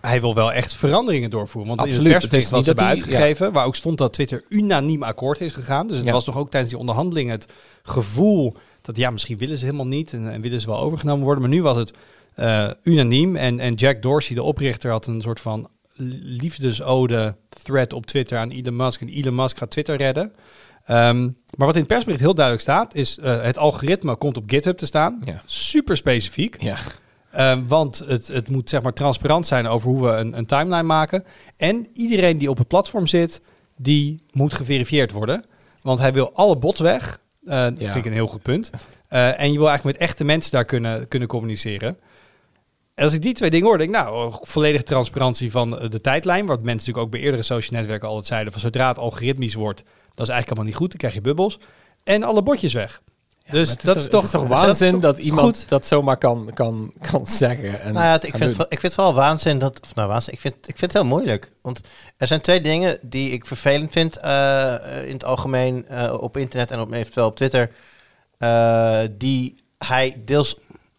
hij 0.00 0.20
wil 0.20 0.34
wel 0.34 0.52
echt 0.52 0.74
veranderingen 0.74 1.30
doorvoeren. 1.30 1.76
Want 1.76 1.88
in 1.88 1.94
Absoluut. 1.94 2.12
het 2.12 2.22
Het 2.22 2.32
is 2.32 2.48
persbericht 2.48 2.66
wat 2.66 2.76
ze 2.76 2.82
hebben 2.84 3.10
uitgegeven, 3.16 3.52
waar 3.52 3.66
ook 3.66 3.76
stond 3.76 3.98
dat 3.98 4.12
Twitter 4.12 4.44
unaniem 4.48 5.02
akkoord 5.02 5.40
is 5.40 5.52
gegaan. 5.52 5.86
Dus 5.86 5.96
het 5.96 6.06
Ja. 6.06 6.12
was 6.12 6.24
toch 6.24 6.36
ook 6.38 6.50
tijdens 6.50 6.72
die 6.72 6.80
onderhandelingen 6.80 7.32
het 7.32 7.52
gevoel 7.82 8.54
dat 8.82 8.96
ja, 8.96 9.10
misschien 9.10 9.38
willen 9.38 9.58
ze 9.58 9.64
helemaal 9.64 9.86
niet 9.86 10.12
en, 10.12 10.32
en 10.32 10.40
willen 10.40 10.60
ze 10.60 10.66
wel 10.66 10.80
overgenomen 10.80 11.24
worden. 11.24 11.42
Maar 11.42 11.52
nu 11.52 11.62
was 11.62 11.76
het 11.76 11.92
eh, 12.34 12.70
unaniem 12.82 13.36
en, 13.36 13.60
en 13.60 13.74
Jack 13.74 14.02
Dorsey, 14.02 14.34
de 14.34 14.42
oprichter, 14.42 14.90
had 14.90 15.06
een 15.06 15.20
soort 15.22 15.40
van 15.40 15.68
liefdesode 16.40 17.36
thread 17.48 17.92
op 17.92 18.06
Twitter 18.06 18.38
aan 18.38 18.50
Elon 18.50 18.76
Musk. 18.76 19.00
En 19.00 19.08
Elon 19.08 19.34
Musk 19.34 19.56
gaat 19.58 19.70
Twitter 19.70 19.96
redden. 19.96 20.32
Ehm, 20.84 21.22
maar 21.56 21.66
wat 21.66 21.74
in 21.74 21.80
het 21.80 21.88
persbericht 21.88 22.20
heel 22.20 22.34
duidelijk 22.34 22.64
staat, 22.64 22.94
is 22.94 23.18
eh, 23.18 23.42
het 23.42 23.58
algoritme 23.58 24.16
komt 24.16 24.36
op 24.36 24.44
GitHub 24.46 24.76
te 24.78 24.86
staan. 24.86 25.22
Ja. 25.24 25.42
Super 25.46 25.96
specifiek. 25.96 26.62
Ja, 26.62 26.76
Ehm, 27.30 27.66
want 27.66 27.98
het, 28.06 28.26
het 28.28 28.48
moet 28.48 28.68
zeg 28.70 28.82
maar 28.82 28.92
transparant 28.92 29.46
zijn 29.46 29.66
over 29.66 29.88
hoe 29.88 30.02
we 30.06 30.10
een, 30.12 30.38
een 30.38 30.46
timeline 30.46 30.82
maken. 30.82 31.24
En 31.56 31.86
iedereen 31.92 32.38
die 32.38 32.50
op 32.50 32.58
het 32.58 32.68
platform 32.68 33.06
zit, 33.06 33.40
die 33.76 34.22
moet 34.32 34.54
geverifieerd 34.54 35.12
worden. 35.12 35.44
Want 35.82 35.98
hij 35.98 36.12
wil 36.12 36.32
alle 36.34 36.56
bots 36.56 36.80
weg. 36.80 37.20
Eh, 37.44 37.62
Dat 37.64 37.74
vind 37.78 37.94
ik 37.94 38.04
een 38.04 38.12
heel 38.12 38.26
goed 38.26 38.42
punt. 38.42 38.70
Eh, 39.08 39.40
en 39.40 39.52
je 39.52 39.58
wil 39.58 39.68
eigenlijk 39.68 39.98
met 39.98 40.08
echte 40.08 40.24
mensen 40.24 40.52
daar 40.52 40.64
kunnen, 40.64 41.08
kunnen 41.08 41.28
communiceren. 41.28 41.96
En 42.96 43.04
als 43.04 43.12
ik 43.12 43.22
die 43.22 43.34
twee 43.34 43.50
dingen 43.50 43.66
hoor, 43.66 43.78
denk 43.78 43.90
ik, 43.90 43.96
nou, 43.96 44.32
volledige 44.42 44.84
transparantie 44.84 45.50
van 45.50 45.78
eh, 45.78 45.90
de 45.90 46.00
tijdlijn. 46.00 46.46
Wat 46.46 46.56
mensen 46.62 46.76
natuurlijk 46.76 47.04
ook 47.04 47.10
bij 47.10 47.20
eerdere 47.20 47.42
social 47.42 47.80
netwerken 47.80 48.08
altijd 48.08 48.26
zeiden. 48.26 48.52
Van 48.52 48.60
zodra 48.60 48.88
het 48.88 48.98
algoritmisch 48.98 49.54
wordt, 49.54 49.78
dat 50.14 50.26
is 50.26 50.32
eigenlijk 50.32 50.48
allemaal 50.48 50.64
niet 50.64 50.74
goed. 50.76 50.88
Dan 50.88 50.98
krijg 50.98 51.14
je 51.14 51.20
bubbels. 51.20 51.58
En 52.04 52.22
alle 52.22 52.42
botjes 52.42 52.72
weg. 52.72 53.00
dus 53.50 53.70
het 53.70 53.78
is 53.78 53.84
dat 53.84 53.94
toch, 54.10 54.24
is 54.24 54.30
toch, 54.30 54.40
het 54.40 54.50
is 54.50 54.56
toch 54.56 54.60
waanzin 54.64 54.90
toch 54.92 55.00
dat, 55.00 55.18
iemand 55.18 55.56
goed? 55.58 55.68
dat 55.68 55.86
zomaar 55.86 56.16
kan, 56.16 56.50
kan, 56.54 56.92
kan 57.10 57.26
zeggen. 57.26 57.80
En 57.80 57.92
Nou 57.92 58.04
ja, 58.04 58.12
het- 58.12 58.24
ik, 58.26 58.36
vind, 58.36 58.52
ik 58.52 58.66
vind 58.68 58.82
het 58.82 58.94
vooral 58.94 59.14
waanzin 59.14 59.58
dat. 59.58 59.80
Of 59.82 59.94
nou, 59.94 60.08
waanzin. 60.08 60.32
Ik 60.32 60.40
vind, 60.40 60.54
ik 60.54 60.76
vind 60.78 60.92
het 60.92 60.92
heel 60.92 61.10
moeilijk. 61.10 61.52
Want 61.62 61.80
er 62.16 62.26
zijn 62.26 62.40
twee 62.40 62.60
dingen 62.60 62.98
die 63.02 63.30
ik 63.30 63.46
vervelend 63.46 63.92
vind 63.92 64.16
eh, 64.16 64.74
in 65.06 65.12
het 65.12 65.24
algemeen 65.24 65.88
eh, 65.88 66.16
op 66.20 66.36
internet 66.36 66.70
en 66.70 66.80
op, 66.80 66.92
eventueel 66.92 67.26
op 67.26 67.36
Twitter. 67.36 67.70
eh, 68.38 69.00
die 69.10 69.64
hij 69.78 70.22
deels 70.24 70.56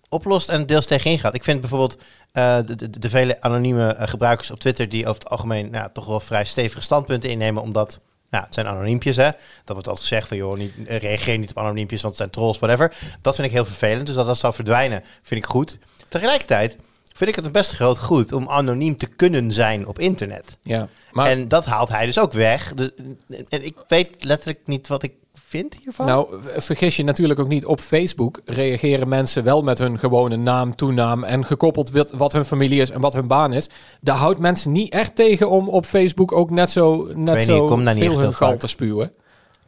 oplost 0.10 0.50
en 0.50 0.66
deels 0.66 0.86
tegenin 0.86 1.20
gaat. 1.20 1.36
Ik 1.36 1.44
vind 1.44 1.60
bijvoorbeeld 1.60 1.98
eh, 2.32 2.58
de, 2.66 2.76
de, 2.76 3.00
de 3.00 3.10
vele 3.10 3.42
anonieme 3.42 3.94
eh, 3.94 4.08
gebruikers 4.08 4.52
op 4.52 4.60
Twitter 4.60 4.90
die 4.90 5.08
over 5.08 5.22
het 5.22 5.32
algemeen 5.32 5.70
nou, 5.70 5.90
toch 5.94 6.06
wel 6.06 6.20
vrij 6.20 6.46
stevige 6.46 6.82
standpunten 6.82 7.30
innemen, 7.30 7.62
omdat 7.62 8.00
nou, 8.30 8.44
het 8.44 8.54
zijn 8.54 8.68
anoniempjes, 8.68 9.16
hè. 9.16 9.30
Dat 9.64 9.74
wordt 9.76 9.88
altijd 9.88 10.08
gezegd 10.08 10.28
van, 10.28 10.38
joh, 10.38 10.58
niet, 10.58 10.74
eh, 10.86 10.98
reageer 10.98 11.38
niet 11.38 11.50
op 11.50 11.58
anoniempjes, 11.58 12.02
want 12.02 12.14
het 12.14 12.22
zijn 12.24 12.34
trolls, 12.34 12.60
whatever. 12.60 12.96
Dat 13.22 13.36
vind 13.36 13.48
ik 13.48 13.54
heel 13.54 13.66
vervelend, 13.66 14.06
dus 14.06 14.16
dat 14.16 14.26
dat 14.26 14.38
zou 14.38 14.54
verdwijnen, 14.54 15.04
vind 15.22 15.44
ik 15.44 15.50
goed. 15.50 15.78
Tegelijkertijd 16.08 16.78
vind 17.14 17.30
ik 17.30 17.36
het 17.36 17.46
een 17.46 17.52
best 17.52 17.72
groot 17.72 18.00
goed 18.00 18.32
om 18.32 18.50
anoniem 18.50 18.98
te 18.98 19.08
kunnen 19.08 19.52
zijn 19.52 19.88
op 19.88 20.00
internet. 20.00 20.58
Ja, 20.64 20.88
maar 21.12 21.28
en 21.28 21.48
dat 21.48 21.66
haalt 21.66 21.90
hij 21.90 22.06
dus 22.06 22.20
ook 22.20 22.32
weg. 22.32 22.74
Dus, 22.74 22.90
en 23.50 23.66
ik 23.66 23.76
weet 23.88 24.24
letterlijk 24.24 24.60
niet 24.66 24.88
wat 24.88 25.04
ik 25.04 25.14
vind 25.48 25.78
hiervan. 25.84 26.06
Nou, 26.06 26.28
vergis 26.56 26.96
je 26.96 27.04
natuurlijk 27.04 27.40
ook 27.40 27.48
niet. 27.48 27.66
Op 27.66 27.80
Facebook 27.80 28.42
reageren 28.46 29.08
mensen 29.08 29.44
wel 29.44 29.64
met 29.64 29.78
hun 29.78 30.00
gewone 30.00 30.36
naam, 30.36 30.76
toenaam 30.76 31.24
en 31.24 31.46
gekoppeld 31.46 31.94
met 31.94 32.12
wat 32.12 32.32
hun 32.32 32.46
familie 32.46 32.82
is 32.82 32.90
en 32.90 33.02
wat 33.02 33.14
hun 33.14 33.28
baan 33.28 33.54
is. 33.54 33.70
Daar 34.02 34.16
houdt 34.16 34.40
mensen 34.40 34.72
niet 34.72 34.94
echt 34.94 35.16
tegen 35.16 35.50
om 35.50 35.70
op 35.70 35.86
Facebook 35.86 36.32
ook 36.32 36.50
net 36.50 36.72
zo, 36.72 37.10
net 37.14 37.42
zo 37.42 37.76
niet 37.78 37.98
veel 37.98 38.20
hun 38.20 38.34
gal 38.34 38.58
te 38.58 38.68
spuwen. 38.68 39.12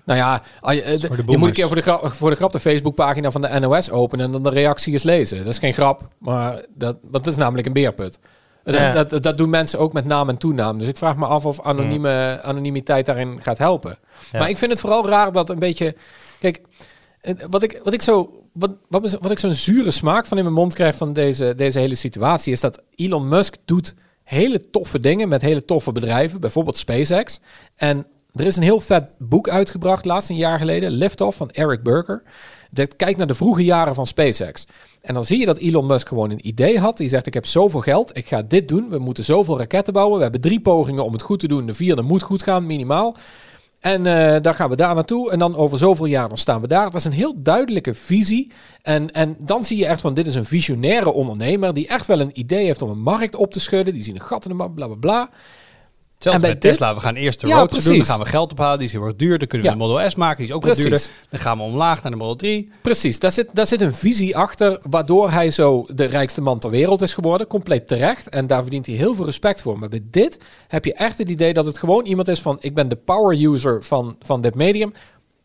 Nou 0.05 0.19
ja, 0.19 0.43
je, 0.73 0.82
eh, 0.82 0.99
je 1.27 1.38
moet 1.38 1.47
een 1.47 1.53
keer 1.53 1.67
voor 1.67 1.75
de, 1.75 1.82
grap, 1.82 2.13
voor 2.13 2.30
de 2.30 2.36
grap 2.36 2.51
de 2.51 2.59
Facebookpagina 2.59 3.32
van 3.32 3.41
de 3.41 3.59
NOS 3.59 3.91
openen 3.91 4.25
en 4.25 4.32
dan 4.32 4.43
de 4.43 4.49
reactie 4.49 4.93
eens 4.93 5.03
lezen. 5.03 5.38
Dat 5.38 5.47
is 5.47 5.59
geen 5.59 5.73
grap, 5.73 6.07
maar 6.17 6.65
dat, 6.75 6.97
dat 7.01 7.27
is 7.27 7.36
namelijk 7.36 7.67
een 7.67 7.73
beerput. 7.73 8.19
Dat, 8.72 8.82
Ja. 8.82 9.03
dat, 9.03 9.24
dat 9.24 9.38
doen 9.38 9.49
mensen 9.49 9.80
ook 9.80 9.93
met 9.93 10.05
naam 10.05 10.30
en 10.30 10.38
toenaam. 10.38 10.78
Dus 10.78 10.88
ik 10.88 10.97
vraag 10.97 11.15
me 11.15 11.26
af 11.26 11.45
of 11.45 11.61
anonieme, 11.61 12.39
anonimiteit 12.43 13.05
daarin 13.05 13.41
gaat 13.41 13.57
helpen. 13.57 13.97
Ja. 14.32 14.39
Maar 14.39 14.49
ik 14.49 14.57
vind 14.57 14.72
het 14.72 14.80
vooral 14.80 15.07
raar 15.07 15.32
dat 15.32 15.49
een 15.49 15.59
beetje... 15.59 15.95
Kijk, 16.39 16.61
wat 17.49 17.63
ik, 17.63 17.82
wat 17.84 17.93
ik 17.93 18.01
zo... 18.01 18.43
Wat, 18.53 18.72
wat, 18.88 19.17
wat 19.22 19.32
ik 19.32 19.39
zo'n 19.39 19.53
zure 19.53 19.91
smaak 19.91 20.26
van 20.26 20.38
in 20.38 20.43
mijn 20.43 20.55
mond 20.55 20.74
krijg 20.74 20.95
van 20.95 21.13
deze, 21.13 21.53
deze 21.55 21.80
hele 21.80 21.95
situatie... 21.95 22.51
is 22.51 22.61
dat 22.61 22.82
Elon 22.95 23.28
Musk 23.28 23.55
doet 23.65 23.93
hele 24.24 24.70
toffe 24.70 24.99
dingen 24.99 25.30
met 25.30 25.41
hele 25.41 25.65
toffe 25.65 25.91
bedrijven. 25.91 26.39
Bijvoorbeeld 26.39 26.78
SpaceX. 26.78 27.39
En 27.76 28.05
er 28.34 28.45
is 28.45 28.55
een 28.55 28.63
heel 28.63 28.80
vet 28.80 29.03
boek 29.17 29.49
uitgebracht, 29.49 30.05
laatst 30.05 30.30
een 30.30 30.36
jaar 30.36 30.59
geleden. 30.59 30.91
Liftoff 30.91 31.38
van 31.38 31.49
Eric 31.49 31.84
Berger. 31.84 32.24
Dat 32.70 32.95
kijkt 32.95 33.17
naar 33.17 33.28
de 33.28 33.34
vroege 33.34 33.63
jaren 33.63 33.95
van 33.95 34.07
SpaceX. 34.07 34.67
En 35.01 35.13
dan 35.13 35.24
zie 35.24 35.39
je 35.39 35.45
dat 35.45 35.57
Elon 35.57 35.86
Musk 35.86 36.07
gewoon 36.07 36.30
een 36.30 36.47
idee 36.47 36.80
had. 36.80 36.97
Die 36.97 37.09
zegt, 37.09 37.28
ik 37.28 37.34
heb 37.34 37.45
zoveel 37.45 37.80
geld, 37.80 38.17
ik 38.17 38.28
ga 38.28 38.41
dit 38.41 38.67
doen. 38.67 38.89
We 38.89 38.99
moeten 38.99 39.24
zoveel 39.24 39.57
raketten 39.57 39.93
bouwen. 39.93 40.17
We 40.17 40.24
hebben 40.24 40.41
drie 40.41 40.61
pogingen 40.61 41.05
om 41.05 41.13
het 41.13 41.22
goed 41.22 41.39
te 41.39 41.47
doen. 41.47 41.65
De 41.65 41.74
vierde 41.74 42.01
moet 42.01 42.22
goed 42.22 42.43
gaan, 42.43 42.65
minimaal. 42.65 43.15
En 43.80 44.05
eh 44.05 44.41
dan 44.41 44.55
gaan 44.55 44.70
we 44.70 44.76
daar 44.76 44.95
naartoe. 44.95 45.32
En 45.32 45.39
dan 45.39 45.55
over 45.55 45.78
zoveel 45.78 46.05
jaar 46.05 46.30
staan 46.34 46.61
we 46.61 46.67
daar. 46.67 46.86
Dat 46.86 46.99
is 46.99 47.05
een 47.05 47.11
heel 47.11 47.34
duidelijke 47.38 47.93
visie. 47.93 48.51
En, 48.82 49.11
en 49.11 49.36
dan 49.39 49.63
zie 49.63 49.78
je 49.78 49.86
echt 49.86 50.01
van, 50.01 50.13
dit 50.13 50.28
is 50.28 50.36
een 50.36 50.45
visionaire 50.45 51.11
ondernemer... 51.11 51.74
die 51.74 51.88
echt 51.88 52.05
wel 52.05 52.20
een 52.20 52.39
idee 52.39 52.65
heeft 52.65 52.82
om 52.82 52.89
een 52.89 53.01
markt 53.01 53.36
op 53.36 53.51
te 53.51 53.59
schudden. 53.59 53.93
Die 53.93 54.03
ziet 54.03 54.15
een 54.15 54.22
gat 54.22 54.43
in 54.43 54.49
de 54.49 54.55
markt, 54.55 54.76
bla 54.76 54.86
bla 54.86 54.95
bla. 54.95 55.30
Hetzelfde 56.20 56.47
En 56.47 56.53
bij 56.53 56.61
dit- 56.61 56.72
Tesla. 56.80 56.93
We 56.95 56.99
gaan 57.01 57.15
eerst 57.15 57.41
de 57.41 57.47
Ja, 57.47 57.57
Roadster 57.57 57.84
doen. 57.84 57.97
Dan 57.97 58.05
gaan 58.05 58.20
we 58.20 58.26
geld 58.26 58.51
ophalen. 58.51 58.78
Die 58.78 58.88
is 58.88 58.93
heel 58.93 59.03
erg 59.03 59.15
duur. 59.15 59.38
Dan 59.39 59.47
kunnen 59.47 59.67
we 59.67 59.74
Ja. 59.74 59.80
de 59.80 59.88
Model 59.91 60.09
S 60.09 60.15
maken. 60.15 60.38
Die 60.38 60.47
is 60.47 60.53
ook 60.53 60.65
wat 60.65 60.72
Precies. 60.72 60.89
duurder. 60.89 61.09
Dan 61.30 61.39
gaan 61.39 61.57
we 61.57 61.63
omlaag 61.63 62.01
naar 62.03 62.11
de 62.11 62.17
Model 62.17 62.36
3. 62.36 62.72
Precies, 62.82 63.20
daar 63.20 63.32
zit, 63.32 63.47
daar 63.53 63.67
zit 63.67 63.82
een 63.82 63.93
visie 63.93 64.38
achter... 64.38 64.80
waardoor 64.89 65.32
hij 65.32 65.51
zo 65.51 65.86
de 65.93 66.05
rijkste 66.05 66.41
man 66.41 66.59
ter 66.59 66.70
wereld 66.70 67.01
is 67.01 67.13
geworden. 67.13 67.47
Compleet 67.47 67.88
terecht. 67.88 68.30
En 68.30 68.47
daar 68.47 68.61
verdient 68.61 68.86
hij 68.86 68.95
heel 68.95 69.15
veel 69.15 69.26
respect 69.26 69.61
voor. 69.61 69.80
Maar 69.80 69.89
bij 69.89 70.01
dit 70.03 70.39
heb 70.67 70.86
je 70.86 70.93
echt 70.93 71.17
het 71.17 71.30
idee 71.30 71.53
dat 71.53 71.65
het 71.65 71.78
gewoon 71.78 72.05
iemand 72.05 72.28
is 72.28 72.39
van... 72.41 72.57
ik 72.59 72.74
ben 72.76 72.89
de 72.89 72.95
power 72.95 73.43
user 73.45 73.84
van, 73.84 74.15
van 74.22 74.41
dit 74.41 74.55
medium... 74.55 74.93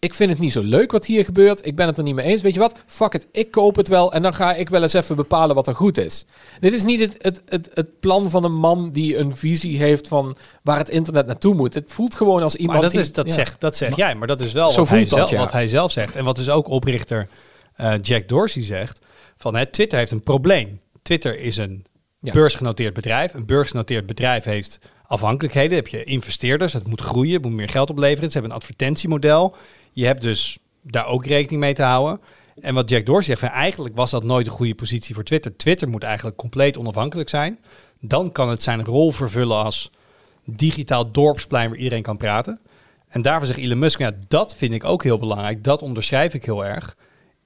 Ik 0.05 0.15
vind 0.15 0.31
het 0.31 0.39
niet 0.39 0.53
zo 0.53 0.63
leuk 0.63 0.93
wat 0.93 1.07
hier 1.07 1.25
gebeurt. 1.25 1.67
Ik 1.67 1.77
ben 1.77 1.87
het 1.87 1.99
er 1.99 2.03
niet 2.03 2.15
mee 2.15 2.27
eens. 2.27 2.43
Weet 2.43 2.55
je 2.55 2.61
wat? 2.61 2.79
Fuck 2.87 3.15
it. 3.15 3.27
Ik 3.33 3.51
koop 3.51 3.77
het 3.77 3.89
wel. 3.89 4.13
En 4.13 4.23
dan 4.23 4.35
ga 4.35 4.55
ik 4.55 4.69
wel 4.69 4.83
eens 4.83 4.93
even 4.93 5.17
bepalen 5.17 5.55
wat 5.55 5.67
er 5.67 5.75
goed 5.75 5.99
is. 5.99 6.27
Dit 6.61 6.73
is 6.73 6.85
niet 6.85 7.01
het, 7.01 7.17
het, 7.19 7.43
het, 7.49 7.71
het 7.75 8.01
plan 8.01 8.31
van 8.31 8.45
een 8.45 8.55
man 8.55 8.91
die 8.93 9.17
een 9.17 9.37
visie 9.37 9.79
heeft 9.79 10.09
van 10.09 10.37
waar 10.63 10.79
het 10.79 10.89
internet 10.89 11.27
naartoe 11.27 11.55
moet. 11.55 11.75
Het 11.75 11.93
voelt 11.93 12.15
gewoon 12.15 12.43
als 12.43 12.55
iemand 12.57 12.81
Maar 12.81 12.91
dat, 12.91 13.01
is, 13.01 13.13
dat, 13.13 13.27
ja. 13.27 13.33
zegt, 13.33 13.61
dat 13.61 13.77
zeg 13.77 13.97
jij. 13.97 14.15
Maar 14.15 14.27
dat 14.27 14.41
is 14.41 14.53
wel 14.53 14.71
Zo 14.71 14.81
wat 14.81 14.89
hij, 14.89 15.05
zelf, 15.05 15.31
ja. 15.31 15.39
wat 15.39 15.53
hij 15.53 15.69
zelf 15.69 15.93
zegt. 15.93 16.15
En 16.15 16.25
wat 16.25 16.37
dus 16.37 16.51
ook 16.51 16.69
oprichter 16.69 17.29
eh, 17.75 17.93
Jack 18.01 18.29
Dorsey 18.29 18.63
zegt. 18.63 19.01
Van, 19.37 19.55
hè, 19.57 19.67
Twitter 19.67 19.99
heeft 19.99 20.11
een 20.11 20.23
probleem. 20.23 20.81
Twitter 21.03 21.39
is 21.39 21.57
een 21.57 21.85
Ja. 22.21 22.33
beursgenoteerd 22.33 22.95
bedrijf. 22.95 23.35
Een 23.35 23.47
beursgenoteerd 23.47 24.07
bedrijf 24.07 24.45
heeft 24.45 24.79
afhankelijkheden. 25.07 25.77
Heb 25.77 25.89
je 25.89 26.05
investeerders. 26.05 26.73
Het 26.73 26.89
moet 26.89 27.01
groeien. 27.01 27.33
Het 27.33 27.43
moet 27.43 27.53
meer 27.53 27.69
geld 27.69 27.91
opleveren. 27.91 28.31
Ze 28.31 28.33
hebben 28.33 28.51
een 28.51 28.57
advertentiemodel. 28.57 29.57
Je 29.95 30.07
hebt 30.07 30.23
dus 30.23 30.59
daar 30.83 31.07
ook 31.07 31.27
rekening 31.27 31.61
mee 31.61 31.75
te 31.75 31.83
houden. 31.83 32.21
En 32.61 32.75
wat 32.75 32.89
Jack 32.89 33.07
Dorsey 33.07 33.37
zegt, 33.37 33.53
eigenlijk 33.53 33.97
was 33.97 34.11
dat 34.11 34.23
nooit 34.23 34.47
een 34.47 34.53
goede 34.53 34.75
positie 34.75 35.15
voor 35.15 35.25
Twitter. 35.25 35.57
Twitter 35.57 35.89
moet 35.89 36.03
eigenlijk 36.03 36.37
compleet 36.37 36.79
onafhankelijk 36.79 37.29
zijn. 37.29 37.59
Dan 38.01 38.33
kan 38.33 38.49
het 38.49 38.63
zijn 38.63 38.85
rol 38.85 39.13
vervullen 39.13 39.57
als 39.57 39.91
digitaal 40.45 41.11
dorpsplein 41.11 41.69
waar 41.69 41.79
iedereen 41.79 42.03
kan 42.03 42.17
praten. 42.17 42.61
En 43.09 43.23
daarvoor 43.23 43.47
zegt 43.47 43.59
Elon 43.59 43.79
Musk, 43.79 43.99
ja, 43.99 44.13
dat 44.29 44.55
vind 44.55 44.75
ik 44.75 44.85
ook 44.85 45.03
heel 45.03 45.19
belangrijk. 45.19 45.65
Dat 45.65 45.83
onderschrijf 45.83 46.35
ik 46.35 46.45
heel 46.45 46.65
erg. 46.65 46.97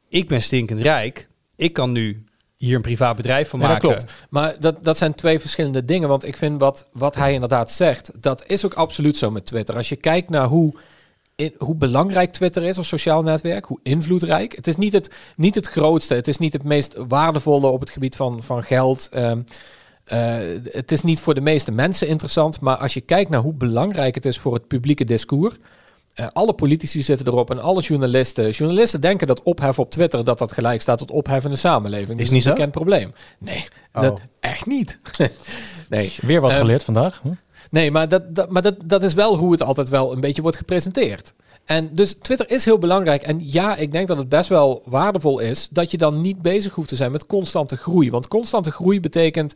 Ik 0.09 0.29
ben 0.29 0.43
stinkend 0.43 0.81
rijk. 0.81 1.29
Ik 1.57 1.73
kan 1.73 1.93
nu 1.93 2.25
hier 2.57 2.77
een 2.77 2.83
privaat 2.83 3.17
bedrijf 3.17 3.49
van 3.49 3.61
Ja, 3.61 3.69
dat 3.69 3.83
maken. 3.83 3.99
klopt. 3.99 4.27
Maar 4.31 4.61
dat, 4.61 4.85
dat 4.85 4.97
zijn 4.97 5.15
twee 5.15 5.41
verschillende 5.41 5.85
dingen. 5.85 6.09
Want 6.09 6.25
ik 6.25 6.37
vind 6.37 6.61
wat, 6.61 6.89
wat 6.93 7.15
hij 7.15 7.33
inderdaad 7.33 7.71
zegt, 7.71 8.11
dat 8.23 8.47
is 8.47 8.65
ook 8.65 8.75
absoluut 8.75 9.17
zo 9.17 9.31
met 9.31 9.47
Twitter. 9.47 9.77
Als 9.77 9.89
je 9.89 9.97
kijkt 9.97 10.31
naar 10.31 10.47
hoe, 10.47 10.75
in, 11.39 11.55
hoe 11.59 11.75
belangrijk 11.77 12.33
Twitter 12.33 12.63
is 12.63 12.77
als 12.77 12.89
sociaal 12.89 13.23
netwerk, 13.23 13.65
hoe 13.65 13.79
invloedrijk. 13.83 14.57
Het 14.57 14.67
is 14.67 14.77
niet 14.77 14.93
het, 14.93 15.15
niet 15.37 15.55
het 15.55 15.67
grootste, 15.67 16.15
het 16.15 16.29
is 16.29 16.39
niet 16.39 16.53
het 16.53 16.63
meest 16.63 16.95
waardevolle 17.09 17.67
op 17.67 17.81
het 17.81 17.91
gebied 17.91 18.17
van, 18.17 18.43
van 18.43 18.63
geld. 18.63 19.09
Ehm, 19.13 19.41
eh, 20.05 20.37
het 20.65 20.93
is 20.93 21.03
niet 21.03 21.21
voor 21.21 21.35
de 21.35 21.41
meeste 21.41 21.73
mensen 21.73 22.09
interessant, 22.09 22.61
maar 22.61 22.77
als 22.77 22.95
je 22.95 23.01
kijkt 23.01 23.31
naar 23.31 23.41
hoe 23.41 23.53
belangrijk 23.55 24.15
het 24.15 24.25
is 24.27 24.39
voor 24.39 24.55
het 24.55 24.67
publieke 24.67 25.05
discours. 25.05 25.55
eh, 26.15 26.27
alle 26.33 26.53
politici 26.53 27.03
zitten 27.03 27.27
erop 27.27 27.51
en 27.51 27.61
alle 27.63 27.81
journalisten. 27.81 28.51
Journalisten 28.51 29.01
denken 29.01 29.27
dat 29.27 29.43
opheffen 29.43 29.83
op 29.83 29.91
Twitter 29.91 30.25
dat 30.25 30.39
dat 30.39 30.53
gelijk 30.53 30.81
staat 30.81 30.99
tot 30.99 31.11
opheffen 31.11 31.45
in 31.51 31.51
de 31.51 31.61
samenleving. 31.61 32.21
Is 32.21 32.27
niet 32.31 32.37
een 32.37 32.43
zo? 32.43 32.51
bekend 32.51 32.73
probleem. 32.73 33.13
Nee, 33.39 33.65
Oh. 33.93 34.03
dat 34.03 34.21
echt 34.41 34.67
niet. 34.67 34.99
nee. 35.89 36.13
Weer 36.21 36.41
wat 36.41 36.51
Ehm, 36.51 36.61
geleerd 36.61 36.85
vandaag. 36.85 37.21
Hm? 37.23 37.29
Nee, 37.71 37.91
maar, 37.91 38.09
dat, 38.09 38.35
dat, 38.35 38.51
maar 38.51 38.63
dat, 38.63 38.75
dat 38.85 39.03
is 39.03 39.15
wel 39.15 39.37
hoe 39.37 39.53
het 39.53 39.63
altijd 39.63 39.89
wel 39.89 40.13
een 40.13 40.21
beetje 40.21 40.43
wordt 40.43 40.57
gepresenteerd. 40.57 41.33
En 41.65 41.91
dus 41.93 42.17
Twitter 42.23 42.51
is 42.51 42.65
heel 42.65 42.79
belangrijk. 42.79 43.23
En 43.23 43.39
ja, 43.43 43.77
ik 43.77 43.93
denk 43.93 44.09
dat 44.09 44.17
het 44.17 44.29
best 44.29 44.49
wel 44.49 44.83
waardevol 44.85 45.39
is 45.39 45.69
dat 45.71 45.91
je 45.91 45.99
dan 45.99 46.21
niet 46.21 46.43
bezig 46.43 46.75
hoeft 46.75 46.89
te 46.89 46.97
zijn 46.97 47.13
met 47.13 47.27
constante 47.27 47.77
groei. 47.77 48.11
Want 48.11 48.29
constante 48.29 48.71
groei 48.71 49.01
betekent 49.01 49.55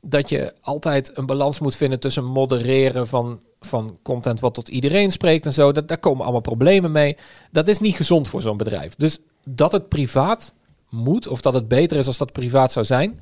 dat 0.00 0.28
je 0.28 0.54
altijd 0.60 1.10
een 1.14 1.26
balans 1.26 1.58
moet 1.58 1.76
vinden 1.76 2.00
tussen 2.00 2.24
modereren 2.24 3.06
van, 3.06 3.40
van 3.60 3.98
content 4.02 4.40
wat 4.40 4.54
tot 4.54 4.68
iedereen 4.68 5.10
spreekt 5.10 5.46
en 5.46 5.52
zo. 5.52 5.72
Dat, 5.72 5.88
daar 5.88 5.98
komen 5.98 6.22
allemaal 6.22 6.40
problemen 6.40 6.92
mee. 6.92 7.16
Dat 7.50 7.68
is 7.68 7.80
niet 7.80 7.96
gezond 7.96 8.28
voor 8.28 8.42
zo'n 8.42 8.56
bedrijf. 8.56 8.94
Dus 8.94 9.18
dat 9.44 9.72
het 9.72 9.88
privaat 9.88 10.54
moet, 10.88 11.28
of 11.28 11.40
dat 11.40 11.54
het 11.54 11.68
beter 11.68 11.96
is 11.96 12.06
als 12.06 12.18
dat 12.18 12.32
privaat 12.32 12.72
zou 12.72 12.84
zijn, 12.84 13.20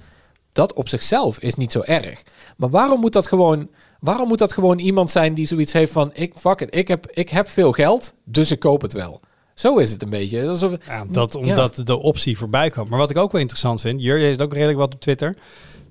dat 0.52 0.72
op 0.72 0.88
zichzelf 0.88 1.38
is 1.38 1.54
niet 1.54 1.72
zo 1.72 1.80
erg. 1.80 2.22
Maar 2.56 2.70
waarom 2.70 3.00
moet 3.00 3.12
dat 3.12 3.26
gewoon, 3.26 3.70
waarom 4.00 4.28
moet 4.28 4.38
dat 4.38 4.52
gewoon 4.52 4.78
iemand 4.78 5.10
zijn 5.10 5.34
die 5.34 5.46
zoiets 5.46 5.72
heeft 5.72 5.92
van, 5.92 6.10
ik, 6.14 6.32
fuck 6.36 6.60
it, 6.60 6.74
ik 6.74 6.88
heb, 6.88 7.10
ik 7.10 7.28
heb 7.28 7.48
veel 7.48 7.72
geld, 7.72 8.14
dus 8.24 8.50
ik 8.50 8.58
koop 8.58 8.82
het 8.82 8.92
wel. 8.92 9.20
Zo 9.54 9.76
is 9.76 9.90
het 9.90 10.02
een 10.02 10.10
beetje. 10.10 10.48
Alsof, 10.48 10.72
Ja, 10.86 11.04
dat, 11.08 11.32
Ja. 11.32 11.38
omdat 11.38 11.80
de 11.84 11.96
optie 11.98 12.38
voorbij 12.38 12.70
kwam. 12.70 12.88
Maar 12.88 12.98
wat 12.98 13.10
ik 13.10 13.16
ook 13.18 13.32
wel 13.32 13.40
interessant 13.40 13.80
vind, 13.80 14.02
Jurje 14.02 14.24
heeft 14.24 14.42
ook 14.42 14.52
redelijk 14.52 14.78
wat 14.78 14.94
op 14.94 15.00
Twitter, 15.00 15.36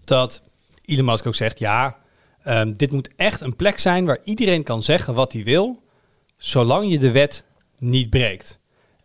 dat 0.04 0.42
Elon 0.86 1.06
Musk 1.06 1.26
ook 1.28 1.36
zegt, 1.36 1.60
ja, 1.60 1.98
ehm, 2.44 2.74
dit 2.74 2.92
moet 2.92 3.10
echt 3.16 3.42
een 3.42 3.56
plek 3.56 3.80
zijn 3.80 4.06
waar 4.06 4.20
iedereen 4.24 4.64
kan 4.64 4.84
zeggen 4.84 5.14
wat 5.14 5.34
hij 5.34 5.44
wil, 5.44 5.82
zolang 6.38 6.92
je 6.92 7.00
de 7.00 7.12
wet 7.12 7.44
niet 7.78 8.10
breekt. 8.10 8.60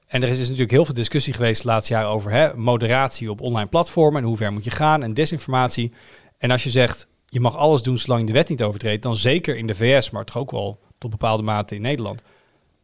En 0.06 0.22
er 0.22 0.28
is 0.28 0.36
dus 0.36 0.46
natuurlijk 0.46 0.70
heel 0.70 0.84
veel 0.84 0.94
discussie 0.94 1.32
geweest 1.32 1.62
de 1.62 1.68
laatste 1.68 2.04
over 2.04 2.30
hè, 2.30 2.56
moderatie 2.56 3.30
op 3.30 3.40
online 3.40 3.68
platformen 3.68 4.22
en 4.22 4.28
hoe 4.28 4.36
ver 4.36 4.52
moet 4.52 4.64
je 4.64 4.70
gaan 4.70 5.02
en 5.02 5.14
desinformatie. 5.14 5.92
En 6.38 6.50
als 6.50 6.64
je 6.64 6.70
zegt, 6.70 7.06
je 7.28 7.40
mag 7.40 7.56
alles 7.56 7.82
doen 7.82 7.98
zolang 7.98 8.20
je 8.20 8.26
de 8.26 8.32
wet 8.32 8.48
niet 8.48 8.62
overtreedt, 8.62 9.02
dan 9.02 9.16
zeker 9.16 9.56
in 9.56 9.66
de 9.66 9.74
VS, 9.74 10.10
maar 10.10 10.24
toch 10.24 10.36
ook 10.36 10.50
wel 10.50 10.80
tot 10.98 11.10
bepaalde 11.10 11.42
mate 11.42 11.74
in 11.74 11.80
Nederland, 11.80 12.22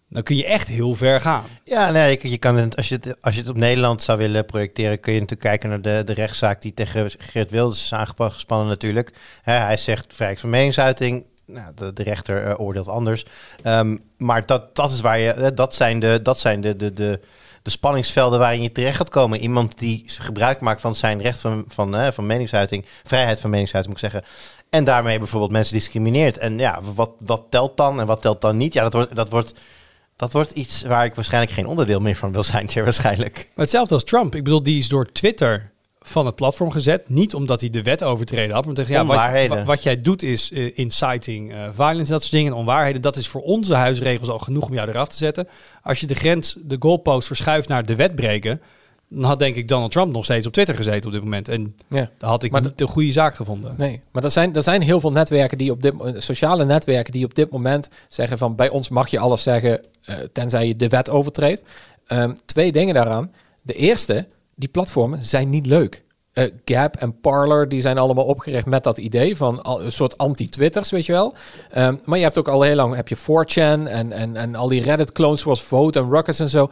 dan 0.09 0.23
kun 0.23 0.37
je 0.37 0.45
echt 0.45 0.69
heel 0.69 0.95
ver 0.95 1.21
gaan. 1.21 1.45
Ja, 1.65 1.91
nee, 1.91 2.19
je, 2.23 2.39
kan 2.39 2.57
het, 2.57 2.77
als, 2.77 2.89
je 2.89 2.95
het, 2.95 3.23
als 3.23 3.35
je 3.35 3.41
het 3.41 3.51
op 3.51 3.57
Nederland 3.57 4.03
zou 4.03 4.19
willen 4.19 4.47
projecteren, 4.47 5.01
kun 5.01 5.13
je 5.13 5.21
natuurlijk 5.21 5.49
kijken 5.49 5.69
naar 5.69 5.83
de, 5.83 6.03
de 6.05 6.13
rechtszaak 6.13 6.63
die 6.63 6.75
tegen 6.75 7.11
Geert 7.19 7.51
Wilders 7.51 7.85
is 7.85 7.93
aangespannen 7.93 8.69
natuurlijk. 8.69 9.13
Hij 9.43 9.77
zegt 9.77 10.15
vrijheid 10.15 10.41
van 10.41 10.51
meningsuiting. 10.51 11.25
Nou, 11.53 11.93
de, 11.95 12.03
rechter 12.03 12.47
eh, 12.47 12.61
oordeelt 12.61 12.89
anders. 12.89 13.27
Ehm, 13.63 13.97
maar 14.17 14.47
dat, 14.47 14.77
dat 14.77 14.91
is 14.91 15.01
waar 15.01 15.19
je, 15.19 15.33
eh, 15.33 15.49
dat 15.55 15.75
zijn 15.75 16.01
de, 16.01 16.21
dat 16.23 16.39
zijn 16.39 16.61
de, 16.61 16.77
de, 16.77 16.93
de, 16.93 17.21
de 17.63 17.71
spanningsvelden 17.71 18.39
waarin 18.39 18.63
je 18.63 18.73
terecht 18.73 18.97
gaat 18.97 19.09
komen. 19.09 19.39
Iemand 19.39 19.79
die 19.79 20.03
gebruik 20.07 20.61
maakt 20.61 20.81
van 20.81 20.95
zijn 20.95 21.23
recht 21.23 21.41
van, 21.41 21.65
van, 21.69 21.97
eh, 21.97 22.11
van 22.11 22.27
meningsuiting, 22.27 22.87
vrijheid 23.05 23.41
van 23.41 23.51
meningsuiting 23.51 23.95
moet 23.95 24.05
ik 24.05 24.11
zeggen. 24.11 24.31
En 24.71 24.85
daarmee 24.85 25.19
bijvoorbeeld 25.19 25.53
mensen 25.53 25.75
discrimineert. 25.75 26.39
En 26.39 26.59
ja, 26.59 26.81
wat, 26.95 27.11
wat 27.19 27.43
telt 27.51 27.77
dan 27.77 28.01
en 28.01 28.07
wat 28.07 28.23
telt 28.23 28.41
dan 28.41 28.57
niet? 28.57 28.73
Ja, 28.73 28.83
dat 28.83 28.93
wordt, 28.93 29.15
dat 29.15 29.31
wordt 29.31 29.55
dat 30.17 30.33
wordt 30.33 30.51
iets 30.51 30.83
waar 30.83 31.05
ik 31.05 31.15
waarschijnlijk 31.15 31.53
geen 31.53 31.67
onderdeel 31.67 32.01
meer 32.01 32.17
van 32.17 32.33
wil 32.33 32.43
zijn, 32.43 32.71
waarschijnlijk. 32.85 33.35
Maar 33.35 33.65
hetzelfde 33.65 33.95
als 33.95 34.05
Trump. 34.05 34.35
Ik 34.35 34.45
bedoel, 34.45 34.63
die 34.63 34.79
is 34.79 34.89
door 34.89 35.13
Twitter 35.13 35.71
van 36.03 36.27
het 36.27 36.35
platform 36.35 36.71
gezet. 36.71 37.09
Niet 37.09 37.35
omdat 37.35 37.61
hij 37.61 37.71
de 37.71 37.83
wet 37.83 38.03
overtreden 38.05 38.55
had. 38.55 38.65
Maar 38.65 38.75
tegen, 38.75 38.93
ja, 38.93 39.49
wat, 39.49 39.65
wat 39.65 39.83
jij 39.83 40.01
doet 40.01 40.23
is 40.23 40.53
eh, 40.53 40.79
inciting 40.79 41.53
eh, 41.53 41.69
violence, 41.73 42.13
dat 42.13 42.21
soort 42.21 42.33
dingen. 42.33 42.53
En 42.53 42.59
onwaarheden, 42.59 43.03
dat 43.03 43.17
is 43.17 43.29
voor 43.29 43.43
onze 43.43 43.75
huisregels 43.75 44.29
al 44.29 44.39
genoeg 44.39 44.67
om 44.67 44.75
jou 44.75 44.89
eraf 44.89 45.09
te 45.09 45.17
zetten. 45.17 45.49
Als 45.83 46.01
je 46.01 46.07
de 46.07 46.15
grens, 46.15 46.57
de 46.59 46.77
goalpost 46.79 47.27
verschuift 47.27 47.69
naar 47.69 47.85
de 47.85 47.97
wet 47.97 48.15
breken... 48.15 48.61
dan 49.09 49.25
had 49.25 49.39
denk 49.39 49.57
ik 49.57 49.69
Donald 49.69 49.93
Trump 49.93 50.13
nog 50.13 50.25
steeds 50.25 50.47
op 50.47 50.53
Twitter 50.53 50.77
gezeten 50.77 51.07
op 51.07 51.13
dit 51.13 51.23
moment. 51.23 51.49
En 51.49 51.77
ja. 51.89 52.11
dan 52.19 52.31
had 52.31 52.43
ik 52.43 52.51
Maar 52.51 52.63
niet 52.63 52.79
de 52.79 52.87
goede 52.87 53.13
zaak 53.13 53.35
gevonden. 53.37 53.75
Nee, 53.77 54.01
maar 54.13 54.25
er 54.25 54.31
zijn, 54.31 54.55
er 54.55 54.63
zijn 54.63 54.83
heel 54.83 55.01
veel 55.01 55.13
netwerken 55.13 55.59
die 55.59 55.71
op 55.71 55.83
dit 55.83 55.95
sociale 56.17 56.65
netwerken 56.65 57.13
die 57.13 57.25
op 57.25 57.35
dit 57.35 57.51
moment 57.51 57.89
zeggen 58.09 58.39
van 58.39 58.55
bij 58.55 58.69
ons 58.69 58.89
mag 58.89 59.09
je 59.09 59.19
alles 59.19 59.43
zeggen 59.43 59.85
eh, 60.03 60.17
tenzij 60.33 60.67
je 60.67 60.77
de 60.77 60.89
wet 60.89 61.11
overtreedt. 61.11 61.63
Ehm, 62.07 62.35
twee 62.47 62.73
dingen 62.73 62.95
daaraan. 62.95 63.33
De 63.63 63.75
eerste, 63.75 64.29
die 64.61 64.69
platformen 64.69 65.25
zijn 65.25 65.51
niet 65.51 65.67
leuk. 65.67 66.03
Eh, 66.33 66.45
Gap 66.65 66.97
en 66.97 67.21
Parler, 67.21 67.69
die 67.69 67.81
zijn 67.81 67.99
allemaal 67.99 68.25
opgericht 68.25 68.67
met 68.67 68.85
dat 68.85 68.99
idee 68.99 69.37
van 69.37 69.63
al, 69.63 69.83
een 69.83 69.93
soort 69.93 70.19
anti-Twitters, 70.19 70.91
weet 70.91 71.07
je 71.07 71.13
wel. 71.13 71.35
Ehm, 71.71 71.97
maar 72.05 72.19
je 72.19 72.25
hebt 72.25 72.39
ook 72.39 72.49
al 72.49 72.63
heel 72.63 72.75
lang, 72.75 72.95
heb 72.95 73.09
je 73.09 73.17
4chan 73.17 73.89
en, 73.89 74.13
en, 74.13 74.37
en 74.37 74.55
al 74.55 74.69
die 74.69 74.83
Reddit-clones 74.83 75.41
zoals 75.41 75.63
Vote 75.63 75.99
en 75.99 76.11
Ruckus 76.11 76.39
en 76.41 76.49
zo. 76.49 76.71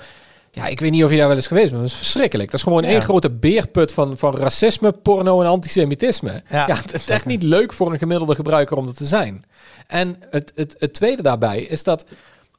Ja, 0.53 0.67
ik 0.67 0.81
weet 0.81 0.91
niet 0.91 1.05
of 1.05 1.11
je 1.11 1.17
daar 1.17 1.27
wel 1.27 1.37
eens 1.37 1.47
geweest 1.47 1.69
bent. 1.71 1.83
Dat 1.83 1.91
is 1.91 1.97
verschrikkelijk. 1.97 2.51
Dat 2.51 2.59
is 2.61 2.67
gewoon 2.67 2.83
Ja. 2.83 2.89
één 2.89 3.03
grote 3.03 3.31
beerput 3.31 3.93
van, 3.93 4.17
van 4.17 4.37
racisme, 4.37 4.93
porno 4.93 5.41
en 5.41 5.47
antisemitisme. 5.47 6.43
Ja, 6.51 6.67
Ja, 6.67 6.77
het 6.77 6.93
is 6.93 7.09
echt 7.09 7.27
niet 7.27 7.43
leuk 7.43 7.73
voor 7.73 7.93
een 7.93 7.99
gemiddelde 7.99 8.35
gebruiker 8.35 8.77
om 8.77 8.87
dat 8.87 8.97
te 8.97 9.05
zijn. 9.05 9.45
En 9.87 10.17
het, 10.31 10.53
het, 10.55 10.77
het 10.79 10.95
tweede 10.95 11.23
daarbij 11.23 11.61
is 11.63 11.83
dat 11.83 12.05